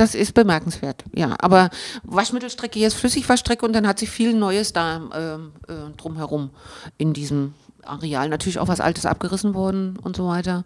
das 0.00 0.14
ist 0.14 0.34
bemerkenswert, 0.34 1.04
ja. 1.14 1.34
Aber 1.40 1.70
Waschmittelstrecke, 2.04 2.78
hier 2.78 2.88
ist 2.88 2.94
Flüssigwaschstrecke 2.94 3.64
und 3.66 3.72
dann 3.74 3.86
hat 3.86 3.98
sich 3.98 4.08
viel 4.10 4.32
Neues 4.34 4.72
da 4.72 5.00
ähm, 5.14 5.52
äh, 5.68 5.96
drumherum 5.96 6.50
in 6.96 7.12
diesem 7.12 7.54
Areal. 7.84 8.28
Natürlich 8.28 8.58
auch 8.58 8.68
was 8.68 8.80
Altes 8.80 9.06
abgerissen 9.06 9.54
worden 9.54 9.98
und 10.02 10.16
so 10.16 10.26
weiter. 10.26 10.64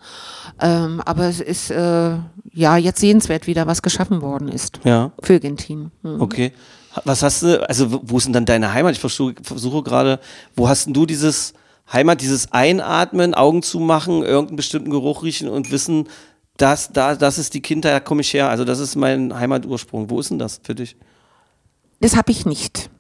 Ähm, 0.61 1.01
aber 1.05 1.25
es 1.27 1.41
ist 1.41 1.71
äh, 1.71 2.17
ja 2.53 2.77
jetzt 2.77 3.01
sehenswert 3.01 3.47
wieder, 3.47 3.67
was 3.67 3.83
geschaffen 3.83 4.23
worden 4.23 4.49
ist. 4.49 4.81
Ja. 4.85 5.13
Für 5.23 5.39
Gentin. 5.41 5.91
Hm. 6.03 6.21
Okay. 6.21 6.53
Was 7.05 7.23
hast 7.23 7.43
du, 7.43 7.67
also 7.69 7.93
wo- 7.93 8.01
wo 8.03 8.19
ist 8.19 8.25
denn 8.27 8.33
dann 8.35 8.45
deine 8.45 8.73
Heimat? 8.75 8.93
Ich 8.93 9.01
versuche, 9.01 9.35
versuche 9.43 9.83
gerade, 9.83 10.21
wo 10.57 10.69
hast 10.69 10.87
denn 10.87 10.95
du 10.95 11.07
dieses 11.07 11.55
Heimat, 11.93 12.21
dieses 12.21 12.53
Einatmen, 12.53 13.35
Augen 13.35 13.63
zumachen, 13.63 14.23
irgendeinen 14.23 14.57
bestimmten 14.57 14.91
Geruch 14.91 15.23
riechen 15.23 15.49
und 15.49 15.71
wissen, 15.71 16.09
dass 16.57 16.93
da, 16.93 17.15
das 17.15 17.39
ist 17.39 17.55
die 17.55 17.63
Kindheit, 17.63 17.93
da 17.93 18.01
komme 18.01 18.21
ich 18.21 18.33
her. 18.35 18.49
Also 18.49 18.65
das 18.65 18.79
ist 18.79 18.97
mein 18.97 19.35
Heimatursprung. 19.35 20.11
Wo 20.11 20.21
ist 20.21 20.31
denn 20.31 20.39
das 20.39 20.61
für 20.63 20.75
dich? 20.75 20.97
Das 22.01 22.17
habe 22.17 22.31
ich 22.33 22.47
nicht. 22.47 22.91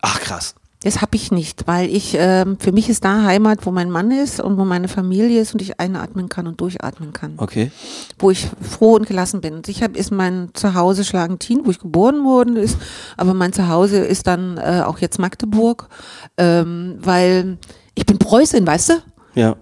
Ach 0.00 0.20
krass. 0.20 0.54
Das 0.84 1.00
habe 1.00 1.14
ich 1.14 1.30
nicht, 1.30 1.68
weil 1.68 1.88
ich, 1.94 2.16
ähm, 2.18 2.58
für 2.58 2.72
mich 2.72 2.88
ist 2.88 3.04
da 3.04 3.22
Heimat, 3.22 3.64
wo 3.66 3.70
mein 3.70 3.88
Mann 3.88 4.10
ist 4.10 4.40
und 4.40 4.58
wo 4.58 4.64
meine 4.64 4.88
Familie 4.88 5.40
ist 5.40 5.52
und 5.52 5.62
ich 5.62 5.78
einatmen 5.78 6.28
kann 6.28 6.48
und 6.48 6.60
durchatmen 6.60 7.12
kann. 7.12 7.34
Okay. 7.36 7.70
Wo 8.18 8.32
ich 8.32 8.48
froh 8.60 8.96
und 8.96 9.06
gelassen 9.06 9.40
bin. 9.40 9.62
Sicher 9.62 9.94
ist 9.94 10.10
mein 10.10 10.50
Zuhause 10.54 11.04
Schlagentin, 11.04 11.60
wo 11.64 11.70
ich 11.70 11.78
geboren 11.78 12.24
worden 12.24 12.56
ist, 12.56 12.78
aber 13.16 13.32
mein 13.32 13.52
Zuhause 13.52 13.98
ist 13.98 14.26
dann 14.26 14.58
äh, 14.58 14.82
auch 14.84 14.98
jetzt 14.98 15.20
Magdeburg, 15.20 15.88
ähm, 16.36 16.98
weil 16.98 17.58
ich 17.94 18.04
bin 18.04 18.18
Preußin, 18.18 18.66
weißt 18.66 18.88
du? 18.88 18.94
Ja. 19.34 19.56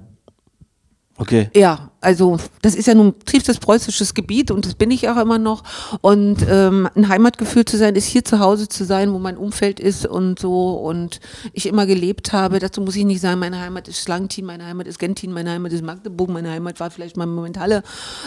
Okay. 1.18 1.50
Ja, 1.54 1.89
also 2.00 2.38
das 2.62 2.74
ist 2.74 2.86
ja 2.86 2.94
nun 2.94 3.18
tiefstes 3.20 3.58
preußisches 3.58 4.14
Gebiet 4.14 4.50
und 4.50 4.64
das 4.64 4.74
bin 4.74 4.90
ich 4.90 5.08
auch 5.08 5.18
immer 5.18 5.38
noch. 5.38 5.62
Und 6.00 6.38
ähm, 6.48 6.88
ein 6.94 7.08
Heimatgefühl 7.08 7.66
zu 7.66 7.76
sein, 7.76 7.94
ist 7.94 8.06
hier 8.06 8.24
zu 8.24 8.38
Hause 8.38 8.68
zu 8.68 8.84
sein, 8.84 9.12
wo 9.12 9.18
mein 9.18 9.36
Umfeld 9.36 9.78
ist 9.80 10.06
und 10.06 10.38
so 10.38 10.74
und 10.74 11.20
ich 11.52 11.66
immer 11.66 11.84
gelebt 11.84 12.32
habe. 12.32 12.58
Dazu 12.58 12.80
muss 12.80 12.96
ich 12.96 13.04
nicht 13.04 13.20
sagen, 13.20 13.38
meine 13.40 13.60
Heimat 13.60 13.86
ist 13.86 14.00
Schlangentin, 14.00 14.46
meine 14.46 14.64
Heimat 14.64 14.86
ist 14.86 14.98
Gentin, 14.98 15.32
meine 15.32 15.50
Heimat 15.50 15.72
ist 15.72 15.84
Magdeburg, 15.84 16.30
meine 16.30 16.50
Heimat 16.50 16.80
war 16.80 16.90
vielleicht 16.90 17.18
mal 17.18 17.26
Momentale. 17.26 17.82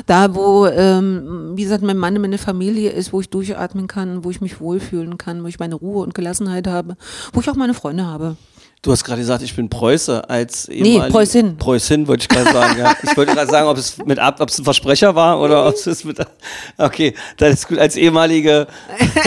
Da, 0.05 0.36
wo, 0.36 0.67
ähm, 0.67 1.53
wie 1.55 1.63
gesagt, 1.63 1.84
mein 1.84 1.97
Mann 1.97 2.15
und 2.15 2.21
meine 2.21 2.38
Familie 2.38 2.91
ist, 2.91 3.11
wo 3.11 3.21
ich 3.21 3.30
durchatmen 3.30 3.88
kann, 3.88 4.24
wo 4.24 4.30
ich 4.30 4.39
mich 4.39 4.59
wohlfühlen 4.59 5.17
kann, 5.17 5.43
wo 5.43 5.47
ich 5.47 5.59
meine 5.59 5.76
Ruhe 5.76 6.03
und 6.03 6.13
Gelassenheit 6.13 6.67
habe, 6.67 6.95
wo 7.32 7.39
ich 7.39 7.49
auch 7.49 7.55
meine 7.55 7.74
Freunde 7.74 8.05
habe. 8.05 8.38
Du 8.84 8.91
hast 8.91 9.05
gerade 9.05 9.21
gesagt, 9.21 9.41
ich 9.41 9.55
bin 9.55 9.69
Preuße 9.69 10.29
als 10.29 10.67
Nee, 10.67 10.75
ehemalige- 10.95 11.11
Preußin. 11.13 11.57
Preußin 11.57 12.05
wollte 12.05 12.23
ich 12.23 12.27
gerade 12.27 12.51
sagen. 12.51 12.77
Ja. 12.80 12.93
Ich 13.01 13.15
wollte 13.15 13.34
gerade 13.34 13.49
sagen, 13.49 13.68
ob 13.69 13.77
es 13.77 13.97
mit 14.05 14.19
ab, 14.19 14.41
ob 14.41 14.49
es 14.49 14.60
ein 14.60 14.65
Versprecher 14.65 15.15
war 15.15 15.39
oder 15.39 15.65
ob 15.65 15.73
es 15.73 16.03
mit. 16.03 16.18
Okay, 16.77 17.14
das 17.38 17.53
ist 17.53 17.68
gut. 17.69 17.80
Als 17.80 17.95
ehemalige 17.95 18.68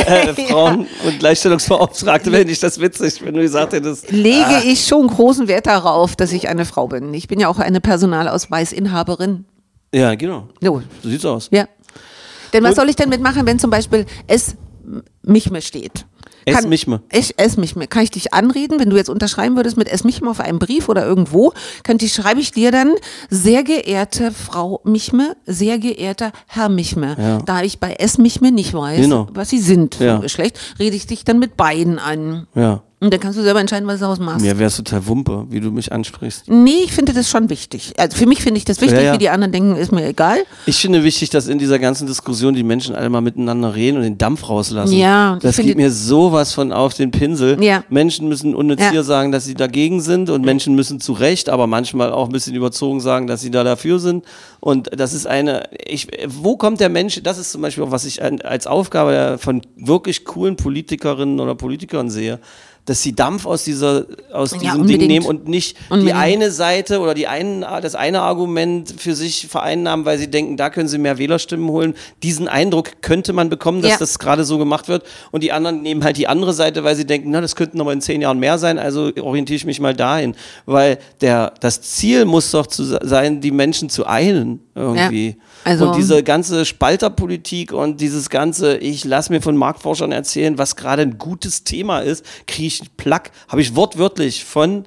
äh, 0.05 0.35
Frauen- 0.49 0.87
und 1.07 1.19
Gleichstellungsbeauftragte 1.20 2.31
finde 2.31 2.53
ich 2.53 2.61
das 2.61 2.78
witzig, 2.78 3.24
wenn 3.24 3.33
du 3.33 3.41
gesagt 3.41 3.73
hättest. 3.73 4.11
lege 4.11 4.45
ah, 4.47 4.62
ich 4.62 4.87
schon 4.87 5.07
großen 5.07 5.49
Wert 5.49 5.66
darauf, 5.66 6.16
dass 6.16 6.33
ich 6.33 6.49
eine 6.51 6.66
Frau 6.66 6.87
bin. 6.89 7.15
Ich 7.15 7.27
bin 7.27 7.41
ja 7.41 7.49
auch 7.49 7.59
eine 7.59 7.81
Personalausweisinhaberin. 7.81 9.47
Ja, 9.95 10.15
genau. 10.16 10.49
So, 10.61 10.83
So 11.03 11.09
sieht's 11.09 11.24
aus. 11.24 11.49
ja. 11.51 11.66
Denn 12.53 12.62
was 12.62 12.70
Und- 12.73 12.77
soll 12.77 12.89
ich 12.91 12.97
denn 12.97 13.09
mitmachen, 13.09 13.47
wenn 13.47 13.59
zum 13.59 13.70
Beispiel 13.70 14.05
es 14.27 14.55
Michme 16.47 16.52
steht? 16.55 16.64
Es 16.64 16.66
Michme. 16.66 17.01
Ich, 17.12 17.35
es 17.39 17.56
Michme. 17.56 17.86
Kann 17.89 18.02
ich 18.02 18.10
dich 18.10 18.32
anreden, 18.35 18.78
wenn 18.78 18.90
du 18.90 18.97
jetzt 18.97 19.10
unterschreiben 19.10 19.56
würdest 19.56 19.77
mit 19.77 19.89
es 19.89 20.05
Michme 20.05 20.31
auf 20.31 20.40
einem 20.40 20.59
Brief 20.59 20.89
oder 20.89 21.05
irgendwo, 21.05 21.52
könnte 21.82 22.05
ich, 22.05 22.12
schreibe 22.14 22.40
ich 22.40 22.52
dir 22.52 22.70
dann, 22.70 22.94
sehr 23.31 23.62
geehrte 23.64 24.31
Frau 24.32 24.81
Michme, 24.85 25.36
sehr 25.47 25.78
geehrter 25.78 26.32
Herr 26.47 26.68
Michme. 26.68 27.16
Ja. 27.18 27.39
Da 27.44 27.62
ich 27.62 27.81
bei 27.81 27.97
es 27.98 28.18
Michme 28.18 28.52
nicht 28.52 28.74
weiß, 28.74 29.01
Genau. 29.01 29.27
was 29.32 29.51
sie 29.51 29.59
sind 29.60 29.98
Ja. 29.98 30.12
vom 30.14 30.23
Geschlecht, 30.23 30.59
rede 30.78 30.97
ich 30.97 31.06
dich 31.06 31.24
dann 31.24 31.39
mit 31.39 31.56
beiden 31.56 31.98
an. 31.98 32.47
Ja. 32.55 32.82
Und 32.98 33.12
dann 33.12 33.20
kannst 33.20 33.39
du 33.39 33.43
selber 33.43 33.60
entscheiden, 33.60 33.86
was 33.86 33.97
du 33.97 34.01
daraus 34.01 34.18
machst. 34.18 34.40
Mir 34.40 34.59
wäre 34.59 34.68
es 34.68 34.77
total 34.78 35.06
Wumpe, 35.06 35.44
wie 35.51 35.60
du 35.60 35.70
mich 35.70 35.93
ansprichst. 35.93 36.48
Nee, 36.48 36.85
ich 36.85 36.93
finde 36.93 37.12
das 37.12 37.28
schon 37.28 37.51
wichtig. 37.51 37.93
Also 37.98 38.16
für 38.16 38.24
mich 38.27 38.40
finde 38.43 38.56
ich 38.56 38.64
das 38.64 38.81
wichtig, 38.81 38.97
Ja, 38.97 39.05
ja. 39.05 39.12
wie 39.12 39.18
die 39.18 39.28
anderen 39.28 39.52
denken, 39.52 39.77
ist 39.77 39.93
mir 39.93 40.06
egal. 40.06 40.39
Ich 40.64 40.78
finde 40.78 41.05
wichtig, 41.05 41.28
dass 41.28 41.47
in 41.47 41.59
dieser 41.59 41.78
ganzen 41.78 42.06
Diskussion 42.06 42.55
die 42.55 42.62
Menschen 42.62 42.94
alle 42.94 43.10
mal 43.10 43.20
miteinander 43.20 43.74
reden 43.74 43.98
und 43.98 44.02
den 44.05 44.16
Dampf 44.16 44.48
rauslassen. 44.48 44.97
Ja, 44.97 45.39
das 45.43 45.59
geht 45.59 45.77
mir 45.77 45.90
sowas 45.90 46.55
von 46.55 46.73
auf 46.73 46.94
den 46.94 47.10
Pinsel. 47.10 47.62
Ja. 47.62 47.85
Menschen 47.90 48.28
müssen 48.28 48.55
unnütz 48.55 48.82
hier 48.90 49.02
sagen, 49.02 49.31
dass 49.31 49.44
sie 49.44 49.55
dagegen 49.55 50.01
sind 50.01 50.31
und 50.31 50.47
Menschen 50.47 50.74
müssen 50.74 50.98
zu 50.98 51.12
Recht, 51.12 51.51
aber 51.51 51.66
manchmal 51.66 52.10
auch 52.12 52.27
ein 52.28 52.32
bisschen 52.32 52.55
überzogen 52.55 53.01
sagen, 53.01 53.27
dass 53.27 53.43
sie 53.43 53.51
da 53.51 53.62
dafür 53.62 53.98
sind. 53.98 54.24
Und 54.60 54.89
das 54.98 55.12
ist 55.12 55.27
eine, 55.27 55.64
ich, 55.86 56.09
wo 56.27 56.56
kommt 56.56 56.81
der 56.81 56.89
Mensch, 56.89 57.20
das 57.23 57.36
ist 57.36 57.52
zum 57.52 57.60
Beispiel 57.60 57.85
auch, 57.85 57.90
was 57.90 58.06
ich 58.06 58.23
als 58.23 58.66
Aufgabe 58.66 59.36
von 59.39 59.60
wirklich 59.77 60.24
coolen 60.24 60.56
Politikerinnen 60.56 61.40
oder 61.40 61.55
Politikern 61.55 62.09
sehe, 62.09 62.40
dass 62.87 63.03
sie 63.03 63.15
Dampf 63.15 63.45
aus 63.47 63.65
dieser, 63.65 64.07
aus 64.33 64.53
Ja, 64.53 64.59
diesem 64.59 64.73
Ding 64.73 64.81
unbedingt. 64.83 65.09
nehmen 65.09 65.27
und 65.27 65.49
nicht 65.49 65.77
die 65.77 65.93
Unbedingt. 65.93 66.17
eine 66.17 66.51
Seite 66.51 67.01
oder 67.01 67.15
die 67.15 67.27
einen, 67.27 67.61
das 67.83 67.95
eine 67.95 68.23
Argument 68.23 68.95
für 68.97 69.15
sich 69.15 69.49
vereinnahmen, 69.49 70.07
weil 70.07 70.19
sie 70.19 70.29
denken, 70.31 70.57
da 70.57 70.71
können 70.71 70.89
sie 70.89 70.99
mehr 70.99 71.19
Wählerstimmen 71.19 71.69
holen. 71.69 71.95
Diesen 72.23 72.49
Eindruck 72.49 73.03
könnte 73.03 73.33
man 73.33 73.49
bekommen, 73.51 73.83
dass 73.83 73.91
Ja. 73.93 73.97
das 73.99 74.19
gerade 74.19 74.45
so 74.45 74.57
gemacht 74.59 74.89
wird. 74.89 75.05
Und 75.33 75.43
die 75.43 75.53
anderen 75.53 75.83
nehmen 75.83 76.03
halt 76.05 76.17
die 76.17 76.29
andere 76.29 76.53
Seite, 76.53 76.83
weil 76.85 76.97
sie 76.97 77.05
denken, 77.07 77.31
na, 77.31 77.41
das 77.41 77.57
könnten 77.57 77.81
aber 77.81 77.93
in 77.93 78.01
zehn 78.01 78.21
Jahren 78.23 78.39
mehr 78.39 78.57
sein, 78.59 78.79
also 78.79 79.11
orientiere 79.21 79.57
ich 79.57 79.65
mich 79.67 79.81
mal 79.81 79.95
dahin. 79.95 80.35
Weil 80.65 80.99
der, 81.21 81.53
das 81.61 81.83
Ziel 81.83 82.25
muss 82.25 82.51
doch 82.53 82.67
zu 82.67 82.85
sein, 82.85 83.41
die 83.41 83.51
Menschen 83.51 83.91
zu 83.91 84.07
einen 84.07 84.61
irgendwie. 84.75 85.29
Ja, 85.65 85.73
also- 85.73 85.89
und 85.89 85.97
diese 85.97 86.23
ganze 86.23 86.65
Spalterpolitik 86.65 87.73
und 87.73 88.01
dieses 88.01 88.31
ganze, 88.31 88.77
ich 88.79 89.05
lasse 89.05 89.33
mir 89.33 89.41
von 89.43 89.57
Marktforschern 89.57 90.13
erzählen, 90.13 90.57
was 90.59 90.77
gerade 90.77 91.03
ein 91.03 91.19
gutes 91.19 91.65
Thema 91.65 91.99
ist, 92.01 92.25
kriege 92.47 92.69
ich 92.69 92.76
einen 92.81 92.90
Plack, 92.97 93.32
habe 93.48 93.61
ich 93.61 93.74
wortwörtlich 93.74 94.44
von 94.44 94.86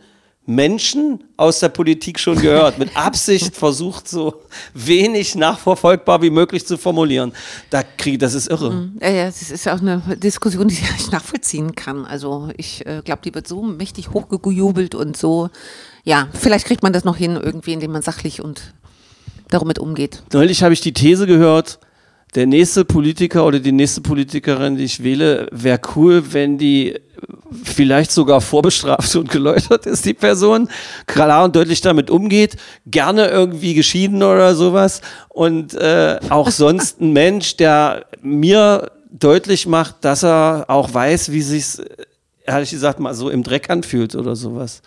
Menschen 0.50 1.24
aus 1.38 1.60
der 1.60 1.70
Politik 1.70 2.20
schon 2.20 2.42
gehört, 2.42 2.80
mit 2.80 2.98
Absicht 2.98 3.56
versucht, 3.56 4.08
so 4.08 4.42
wenig 4.74 5.36
nachverfolgbar 5.36 6.24
wie 6.24 6.32
möglich 6.32 6.66
zu 6.66 6.78
formulieren. 6.80 7.34
Da 7.70 7.84
krieg, 7.84 8.20
das 8.20 8.34
ist 8.34 8.48
irre. 8.48 8.90
Ja, 9.00 9.10
ja, 9.10 9.26
das 9.28 9.52
ist 9.52 9.68
auch 9.68 9.80
eine 9.80 10.02
Diskussion, 10.18 10.68
die 10.68 10.74
ich 10.98 11.12
nachvollziehen 11.12 11.76
kann. 11.76 12.04
Also 12.04 12.50
ich 12.58 12.84
äh, 12.88 13.04
glaube, 13.06 13.22
die 13.24 13.36
wird 13.36 13.48
so 13.48 13.62
mächtig 13.62 14.10
hochgejubelt 14.10 14.96
und 14.96 15.16
so. 15.16 15.52
Ja, 16.04 16.30
vielleicht 16.34 16.66
kriegt 16.66 16.82
man 16.82 16.94
das 16.94 17.04
noch 17.04 17.16
hin, 17.16 17.36
irgendwie, 17.36 17.74
indem 17.74 17.92
man 17.92 18.02
sachlich 18.02 18.42
und 18.42 18.74
damit 19.50 19.78
umgeht. 19.78 20.24
Neulich 20.34 20.64
habe 20.64 20.74
ich 20.74 20.82
die 20.82 20.94
These 20.94 21.28
gehört, 21.28 21.80
der 22.36 22.46
nächste 22.46 22.86
Politiker 22.86 23.46
oder 23.46 23.60
die 23.60 23.72
nächste 23.72 24.02
Politikerin, 24.02 24.78
die 24.78 24.84
ich 24.84 25.04
wähle, 25.04 25.48
wäre 25.52 25.80
cool, 25.96 26.24
wenn 26.32 26.58
die 26.58 27.00
vielleicht 27.64 28.12
sogar 28.12 28.42
vorbestraft 28.42 29.16
und 29.16 29.30
geläutert 29.32 29.86
ist, 29.86 30.06
die 30.06 30.14
Person, 30.14 30.70
klar 31.08 31.46
und 31.46 31.56
deutlich 31.56 31.82
damit 31.82 32.10
umgeht, 32.10 32.58
gerne 32.86 33.28
irgendwie 33.28 33.74
geschieden 33.74 34.22
oder 34.22 34.54
sowas. 34.56 35.02
Und 35.30 35.74
äh, 35.74 36.20
auch 36.30 36.52
sonst 36.52 37.02
ein 37.02 37.14
Mensch, 37.14 37.58
der 37.58 38.06
mir 38.22 38.92
deutlich 39.12 39.66
macht, 39.66 39.96
dass 40.02 40.24
er 40.24 40.66
auch 40.68 40.94
weiß, 40.94 41.32
wie 41.32 41.42
sich's 41.42 41.82
ehrlich 42.50 42.72
gesagt 42.72 43.00
mal 43.00 43.14
so 43.14 43.30
im 43.30 43.44
Dreck 43.44 43.70
anfühlt 43.70 44.16
oder 44.16 44.36
sowas. 44.36 44.82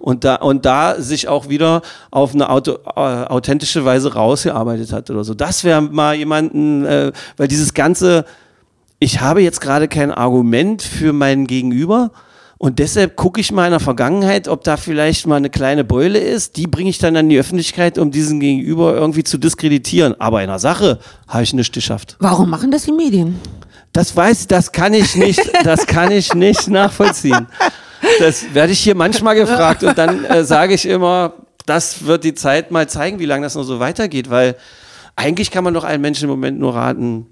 Und 0.00 0.24
da 0.24 0.36
und 0.36 0.64
da 0.64 1.00
sich 1.00 1.28
auch 1.28 1.48
wieder 1.48 1.82
auf 2.10 2.34
eine 2.34 2.50
Auto, 2.50 2.78
äh, 2.96 3.00
authentische 3.00 3.84
Weise 3.84 4.14
rausgearbeitet 4.14 4.92
hat 4.92 5.10
oder 5.10 5.24
so. 5.24 5.34
Das 5.34 5.64
wäre 5.64 5.80
mal 5.80 6.14
jemanden, 6.14 6.84
äh, 6.84 7.12
weil 7.36 7.48
dieses 7.48 7.74
ganze, 7.74 8.24
ich 8.98 9.20
habe 9.20 9.42
jetzt 9.42 9.60
gerade 9.60 9.88
kein 9.88 10.10
Argument 10.10 10.82
für 10.82 11.12
meinen 11.12 11.46
Gegenüber. 11.46 12.10
Und 12.56 12.78
deshalb 12.78 13.16
gucke 13.16 13.40
ich 13.40 13.52
mal 13.52 13.66
in 13.66 13.72
der 13.72 13.80
Vergangenheit, 13.80 14.48
ob 14.48 14.64
da 14.64 14.76
vielleicht 14.76 15.26
mal 15.26 15.36
eine 15.36 15.50
kleine 15.50 15.84
Beule 15.84 16.18
ist. 16.18 16.56
Die 16.56 16.66
bringe 16.66 16.88
ich 16.88 16.98
dann 16.98 17.16
an 17.16 17.28
die 17.28 17.38
Öffentlichkeit, 17.38 17.98
um 17.98 18.10
diesen 18.10 18.40
Gegenüber 18.40 18.94
irgendwie 18.94 19.24
zu 19.24 19.38
diskreditieren. 19.38 20.18
Aber 20.20 20.40
in 20.40 20.48
der 20.48 20.60
Sache 20.60 20.98
habe 21.28 21.42
ich 21.42 21.52
nichts 21.52 21.74
geschafft. 21.74 22.16
Warum 22.20 22.48
machen 22.48 22.70
das 22.70 22.84
die 22.84 22.92
Medien? 22.92 23.38
Das 23.94 24.14
weiß, 24.14 24.48
das 24.48 24.72
kann 24.72 24.92
ich 24.92 25.16
nicht, 25.16 25.40
das 25.64 25.86
kann 25.86 26.10
ich 26.12 26.34
nicht 26.34 26.68
nachvollziehen. 26.68 27.46
Das 28.18 28.52
werde 28.52 28.72
ich 28.72 28.80
hier 28.80 28.94
manchmal 28.94 29.34
gefragt 29.36 29.82
und 29.82 29.96
dann 29.96 30.24
äh, 30.26 30.44
sage 30.44 30.74
ich 30.74 30.84
immer, 30.86 31.32
das 31.64 32.04
wird 32.04 32.24
die 32.24 32.34
Zeit 32.34 32.70
mal 32.70 32.86
zeigen, 32.88 33.18
wie 33.18 33.24
lange 33.24 33.46
das 33.46 33.54
noch 33.54 33.62
so 33.62 33.80
weitergeht, 33.80 34.28
weil 34.28 34.56
eigentlich 35.16 35.50
kann 35.50 35.64
man 35.64 35.72
doch 35.72 35.84
allen 35.84 36.00
Menschen 36.02 36.24
im 36.24 36.30
Moment 36.30 36.58
nur 36.58 36.74
raten, 36.74 37.26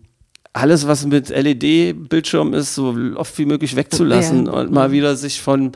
alles, 0.55 0.87
was 0.87 1.05
mit 1.05 1.31
LED-Bildschirm 1.31 2.55
ist, 2.55 2.75
so 2.75 2.95
oft 3.17 3.37
wie 3.39 3.45
möglich 3.47 3.75
wegzulassen 3.77 4.47
Ja. 4.47 4.53
und 4.53 4.71
mal 4.71 4.93
wieder 4.93 5.17
sich 5.17 5.43
von 5.43 5.73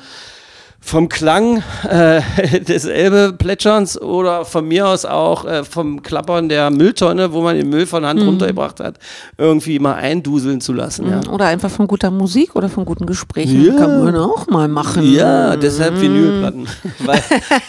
vom 0.81 1.09
Klang 1.09 1.63
äh, 1.89 2.21
des 2.61 2.85
Elbe-Plätscherns 2.85 4.01
oder 4.01 4.45
von 4.45 4.67
mir 4.69 4.87
aus 4.89 5.05
auch 5.05 5.45
äh, 5.45 5.65
vom 5.65 6.03
Klappern 6.03 6.49
der 6.49 6.71
Mülltonne, 6.71 7.33
wo 7.33 7.43
man 7.43 7.57
den 7.57 7.69
Müll 7.69 7.87
von 7.87 8.03
Mhm. 8.03 8.07
Hand 8.07 8.21
runtergebracht 8.23 8.79
hat, 8.81 8.97
irgendwie 9.39 9.79
mal 9.79 9.95
einduseln 9.95 10.61
zu 10.61 10.73
lassen. 10.73 11.09
Ja, 11.09 11.21
Oder 11.31 11.47
einfach 11.47 11.71
von 11.71 11.87
guter 11.87 12.11
Musik 12.11 12.55
oder 12.55 12.69
von 12.69 12.85
guten 12.85 13.07
Gesprächen. 13.07 13.65
Ja. 13.65 13.75
Kann 13.75 14.05
man 14.05 14.17
auch 14.17 14.47
mal 14.49 14.69
machen. 14.69 15.13
ja 15.13 15.57
deshalb 15.57 16.01
Vinylplatten. 16.01 16.67
weil, 17.05 17.21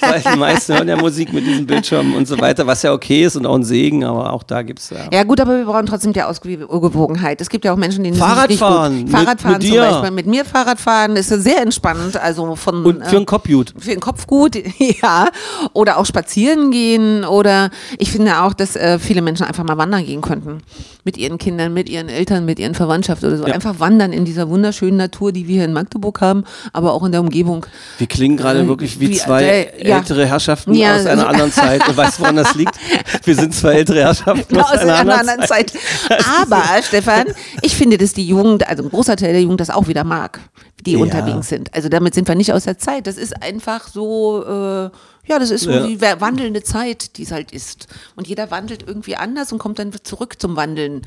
weil 0.02 0.22
die 0.34 0.38
meisten 0.38 0.76
hören 0.76 0.88
ja 0.88 0.98
Musik 0.98 1.34
mit 1.34 1.46
diesen 1.48 1.66
Bildschirmen 1.66 2.14
und 2.16 2.28
so 2.28 2.40
weiter, 2.40 2.68
was 2.68 2.84
ja 2.84 2.94
okay 2.94 3.24
ist 3.24 3.36
und 3.36 3.46
auch 3.46 3.56
ein 3.56 3.64
Segen, 3.64 4.04
aber 4.04 4.32
auch 4.34 4.44
da 4.44 4.62
gibt 4.62 4.80
es 4.80 4.90
ja. 4.92 4.98
Ja 5.12 5.24
gut, 5.24 5.40
aber 5.42 5.58
wir 5.58 5.66
brauchen 5.66 5.86
trotzdem 5.86 6.14
die 6.14 6.22
Ausgewogenheit. 6.22 7.42
Es 7.42 7.50
gibt 7.50 7.66
ja 7.66 7.74
auch 7.74 7.78
Menschen, 7.78 8.04
denen 8.04 8.16
Fahrradfahren, 8.18 8.94
nicht 8.96 9.08
mit-. 9.08 9.16
Fahrradfahren 9.16 9.58
mit 9.58 9.64
zum 9.64 9.72
dir. 9.72 9.82
Beispiel. 9.82 10.12
Mit 10.12 10.28
mir 10.28 10.46
Fahrradfahren 10.46 11.16
ist 11.16 11.30
sehr 11.30 11.62
entspannt. 11.62 12.18
Also 12.18 12.56
von 12.56 12.86
Und 12.86 12.97
für 13.02 13.14
äh, 13.14 13.18
einen 13.18 13.26
Kopfjut. 13.26 13.74
für 13.78 13.90
den 13.92 14.00
Kopf 14.00 14.28
gut, 14.28 14.56
ja. 15.02 15.30
Oder 15.74 15.98
auch 15.98 16.06
spazieren 16.06 16.72
gehen. 16.72 17.24
Oder 17.26 17.70
ich 17.98 18.12
finde 18.12 18.42
auch, 18.42 18.54
dass 18.54 18.76
äh, 18.76 19.00
viele 19.00 19.22
Menschen 19.22 19.46
einfach 19.46 19.64
mal 19.64 19.78
wandern 19.78 20.06
gehen 20.06 20.22
könnten. 20.22 20.60
Mit 21.04 21.18
ihren 21.18 21.38
Kindern, 21.38 21.74
mit 21.74 21.88
ihren 21.90 22.10
Eltern, 22.10 22.46
mit 22.46 22.60
ihren 22.60 22.76
Verwandtschaft 22.76 23.24
oder 23.24 23.38
so. 23.38 23.48
Ja. 23.48 23.54
Einfach 23.54 23.80
wandern 23.80 24.12
in 24.12 24.26
dieser 24.26 24.50
wunderschönen 24.50 24.98
Natur, 24.98 25.32
die 25.32 25.48
wir 25.48 25.56
hier 25.56 25.66
in 25.66 25.74
Magdeburg 25.74 26.20
haben, 26.20 26.44
aber 26.74 26.94
auch 26.94 27.04
in 27.06 27.12
der 27.12 27.22
Umgebung. 27.22 27.66
Wir 27.98 28.08
klingen 28.08 28.36
gerade 28.36 28.60
Äh, 28.62 28.68
wirklich 28.68 29.00
wie 29.00 29.10
wie, 29.10 29.18
zwei 29.18 29.44
äh, 29.44 29.88
ja. 29.88 29.98
ältere 29.98 30.26
Herrschaften 30.26 30.74
Ja, 30.74 30.96
aus 30.96 31.06
einer 31.06 31.28
anderen 31.28 31.52
Zeit. 31.52 31.88
Und 31.88 31.96
weißt 31.96 32.18
du, 32.18 32.24
woran 32.24 32.36
das 32.36 32.56
liegt? 32.56 32.76
Wir 33.24 33.36
sind 33.36 33.54
zwei 33.54 33.74
ältere 33.74 34.02
Herrschaften 34.02 34.58
aus, 34.58 34.66
aus 34.72 34.80
einer, 34.80 34.96
einer 34.96 35.00
anderen 35.00 35.30
anderen 35.30 35.48
Zeit. 35.48 35.72
Zeit. 35.72 36.26
Aber, 36.42 36.64
Stefan, 36.84 37.26
ich 37.62 37.76
finde, 37.76 37.98
dass 37.98 38.14
die 38.14 38.28
Jugend, 38.28 38.68
also 38.68 38.84
ein 38.84 38.90
großer 38.90 39.16
Teil 39.16 39.34
der 39.34 39.42
Jugend 39.42 39.60
das 39.60 39.70
auch 39.70 39.88
wieder 39.88 40.04
mag. 40.04 40.40
Die 40.86 40.94
Ja. 40.94 41.00
unterwegs 41.00 41.50
sind. 41.50 41.74
Also 41.74 41.90
damit 41.90 42.14
sind 42.14 42.28
wir 42.28 42.36
nicht 42.36 42.54
aus 42.54 42.64
der 42.66 42.78
Zeit. 42.78 43.08
Das 43.08 43.18
ist 43.18 43.42
einfach 43.42 43.88
so, 43.88 44.44
äh, 44.46 44.90
ja, 45.28 45.40
das 45.40 45.50
ist 45.52 45.64
so 45.64 45.72
Ja. 45.72 45.86
die 45.88 46.00
wa- 46.02 46.20
wandelnde 46.22 46.64
Zeit, 46.64 47.18
die 47.18 47.24
es 47.24 47.32
halt 47.32 47.52
ist. 47.52 47.88
Und 48.16 48.28
jeder 48.28 48.52
wandelt 48.52 48.84
irgendwie 48.88 49.16
anders 49.16 49.52
und 49.52 49.58
kommt 49.58 49.80
dann 49.80 49.92
zurück 50.04 50.36
zum 50.40 50.56
Wandeln 50.56 51.02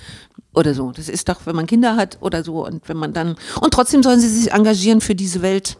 oder 0.54 0.74
so. 0.74 0.90
Das 0.90 1.08
ist 1.08 1.28
doch, 1.28 1.40
wenn 1.46 1.54
man 1.56 1.66
Kinder 1.66 1.96
hat 1.96 2.18
oder 2.20 2.42
so 2.44 2.66
und 2.66 2.88
wenn 2.88 2.96
man 2.96 3.12
dann 3.12 3.36
und 3.60 3.72
trotzdem 3.72 4.02
sollen 4.02 4.20
sie 4.20 4.28
sich 4.28 4.52
engagieren 4.52 5.00
für 5.00 5.14
diese 5.14 5.40
Welt. 5.42 5.76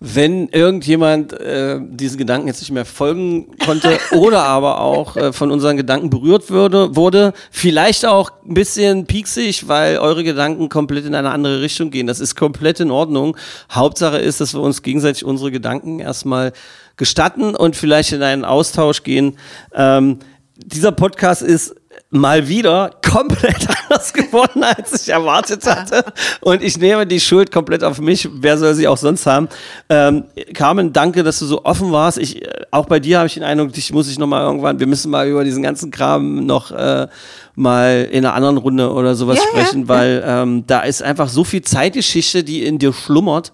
Wenn 0.00 0.48
irgendjemand 0.48 1.32
äh, 1.32 1.80
diesen 1.80 2.18
Gedanken 2.18 2.46
jetzt 2.46 2.60
nicht 2.60 2.70
mehr 2.70 2.84
folgen 2.84 3.56
konnte 3.64 3.98
oder 4.12 4.44
aber 4.44 4.80
auch 4.80 5.16
äh, 5.16 5.32
von 5.32 5.50
unseren 5.50 5.76
Gedanken 5.76 6.08
berührt 6.08 6.50
würde, 6.50 6.94
wurde, 6.94 7.32
vielleicht 7.50 8.06
auch 8.06 8.30
ein 8.46 8.54
bisschen 8.54 9.06
pieksig, 9.06 9.66
weil 9.66 9.98
eure 9.98 10.22
Gedanken 10.22 10.68
komplett 10.68 11.04
in 11.04 11.14
eine 11.14 11.30
andere 11.30 11.60
Richtung 11.60 11.90
gehen. 11.90 12.06
Das 12.06 12.20
ist 12.20 12.36
komplett 12.36 12.80
in 12.80 12.90
Ordnung. 12.90 13.36
Hauptsache 13.72 14.18
ist, 14.18 14.40
dass 14.40 14.54
wir 14.54 14.60
uns 14.60 14.82
gegenseitig 14.82 15.24
unsere 15.24 15.50
Gedanken 15.50 15.98
erstmal 15.98 16.52
gestatten 16.96 17.56
und 17.56 17.74
vielleicht 17.76 18.12
in 18.12 18.22
einen 18.22 18.44
Austausch 18.44 19.02
gehen. 19.02 19.36
Ähm, 19.74 20.18
dieser 20.56 20.92
Podcast 20.92 21.42
ist 21.42 21.74
mal 22.10 22.48
wieder 22.48 22.90
komplett 23.06 23.66
anders 23.82 24.12
geworden, 24.12 24.62
als 24.62 25.02
ich 25.02 25.08
erwartet 25.10 25.66
hatte. 25.66 26.04
Und 26.40 26.62
ich 26.62 26.78
nehme 26.78 27.06
die 27.06 27.20
Schuld 27.20 27.52
komplett 27.52 27.84
auf 27.84 28.00
mich. 28.00 28.28
Wer 28.32 28.56
soll 28.56 28.74
sie 28.74 28.88
auch 28.88 28.96
sonst 28.96 29.26
haben? 29.26 29.48
Ähm, 29.90 30.24
Carmen, 30.54 30.92
danke, 30.92 31.22
dass 31.22 31.38
du 31.38 31.46
so 31.46 31.64
offen 31.64 31.92
warst. 31.92 32.18
Ich, 32.18 32.42
äh, 32.42 32.48
auch 32.70 32.86
bei 32.86 32.98
dir 32.98 33.18
habe 33.18 33.26
ich 33.26 33.34
den 33.34 33.42
Eindruck, 33.42 33.72
dich 33.72 33.92
muss 33.92 34.10
ich 34.10 34.18
noch 34.18 34.26
mal 34.26 34.42
irgendwann, 34.42 34.80
wir 34.80 34.86
müssen 34.86 35.10
mal 35.10 35.28
über 35.28 35.44
diesen 35.44 35.62
ganzen 35.62 35.90
Kram 35.90 36.46
noch 36.46 36.70
äh, 36.70 37.08
mal 37.54 38.08
in 38.10 38.24
einer 38.24 38.34
anderen 38.34 38.56
Runde 38.56 38.90
oder 38.92 39.14
sowas 39.14 39.38
Ja, 39.38 39.42
ja, 39.44 39.48
sprechen, 39.66 39.88
weil 39.88 40.22
ähm, 40.26 40.64
da 40.66 40.80
ist 40.80 41.02
einfach 41.02 41.28
so 41.28 41.44
viel 41.44 41.62
Zeitgeschichte, 41.62 42.42
die 42.42 42.64
in 42.64 42.78
dir 42.78 42.92
schlummert. 42.92 43.52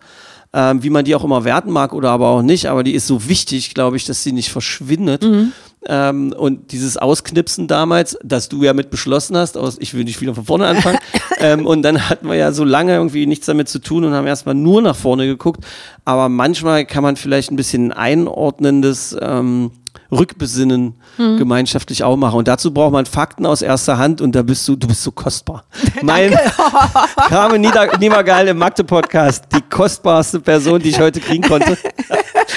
Ähm, 0.57 0.85
wie 0.85 0.91
man 0.91 1.05
die 1.05 1.17
auch 1.17 1.25
immer 1.25 1.43
werten 1.43 1.73
mag 1.73 1.93
oder 1.93 2.11
aber 2.13 2.29
auch 2.29 2.43
nicht, 2.43 2.67
aber 2.67 2.85
die 2.85 2.93
ist 2.95 3.09
so 3.09 3.27
wichtig, 3.29 3.75
glaube 3.75 3.97
ich, 3.97 4.05
dass 4.05 4.23
sie 4.23 4.31
nicht 4.31 4.53
verschwindet. 4.53 5.25
Ähm, 5.87 6.33
und 6.37 6.73
dieses 6.73 6.97
Ausknipsen 6.97 7.69
damals, 7.69 8.19
das 8.23 8.49
du 8.49 8.63
ja 8.63 8.73
mit 8.73 8.91
beschlossen 8.91 9.37
hast, 9.37 9.57
aus 9.59 9.77
ich 9.79 9.95
will 9.95 10.05
nicht 10.05 10.21
wieder 10.21 10.35
von 10.35 10.45
vorne 10.45 10.67
anfangen. 10.67 10.99
ähm, 11.39 11.67
und 11.67 11.83
dann 11.83 12.09
hatten 12.09 12.29
wir 12.29 12.37
ja 12.37 12.53
so 12.53 12.65
lange 12.65 12.95
irgendwie 12.95 13.27
nichts 13.27 13.47
damit 13.47 13.69
zu 13.69 13.81
tun 13.81 14.05
und 14.05 14.13
haben 14.13 14.27
erstmal 14.27 14.55
nur 14.55 14.81
nach 14.83 14.97
vorne 14.97 15.27
geguckt. 15.27 15.65
Aber 16.05 16.29
manchmal 16.29 16.87
kann 16.87 17.03
man 17.03 17.17
vielleicht 17.17 17.51
ein 17.51 17.57
bisschen 17.57 17.93
einordnendes 17.93 19.17
ähm, 19.21 19.73
Rückbesinnen 20.11 20.95
gemeinschaftlich 21.17 22.03
auch 22.03 22.17
machen. 22.17 22.39
Und 22.39 22.49
dazu 22.49 22.73
braucht 22.73 22.93
man 22.93 23.07
Fakten 23.07 23.47
aus 23.47 23.63
erster 23.63 23.99
Hand 23.99 24.21
und 24.21 24.35
da 24.35 24.43
bist 24.43 24.67
du, 24.69 24.77
du 24.77 24.87
bist 24.87 25.03
so 25.03 25.11
kostbar. 25.11 25.65
mein 26.03 26.37
Carmen 27.29 27.61
Nieder 27.61 27.97
Niemergeil 27.99 28.49
im 28.49 28.59
Magde-Podcast, 28.59 29.45
die 29.55 29.63
kostbarste 29.63 30.41
Person, 30.41 30.81
die 30.81 30.91
ich 30.91 31.01
heute 31.01 31.21
kriegen 31.21 31.43
konnte. 31.43 31.79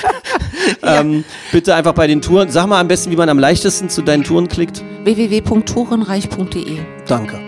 ähm, 0.84 1.24
bitte 1.52 1.76
einfach 1.76 1.94
bei 1.94 2.08
den 2.08 2.22
Touren, 2.22 2.50
sag 2.50 2.68
mal 2.68 2.80
am 2.80 2.88
besten, 2.88 3.12
wie 3.12 3.16
man 3.16 3.30
am 3.30 3.40
leichtesten 3.40 3.90
zu 3.90 4.02
deinen 4.02 4.24
Touren 4.24 4.48
klickt. 4.48 4.84
www.tourenreich.de. 5.04 6.80
Danke. 7.08 7.40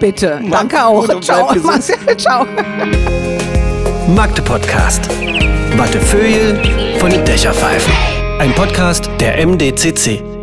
Bitte. 0.00 0.40
Mach's 0.42 0.50
Danke 0.50 0.84
auch. 0.84 1.20
Ciao. 1.20 1.54
Ciao. 2.16 2.46
Magde 4.08 4.42
Podcast. 4.42 5.08
Wattefeuille 5.76 6.98
von 6.98 7.10
den 7.10 7.24
Dächerpfeifen. 7.24 8.27
Ein 8.38 8.52
Podcast 8.54 9.10
der 9.18 9.44
MDCC. 9.44 10.37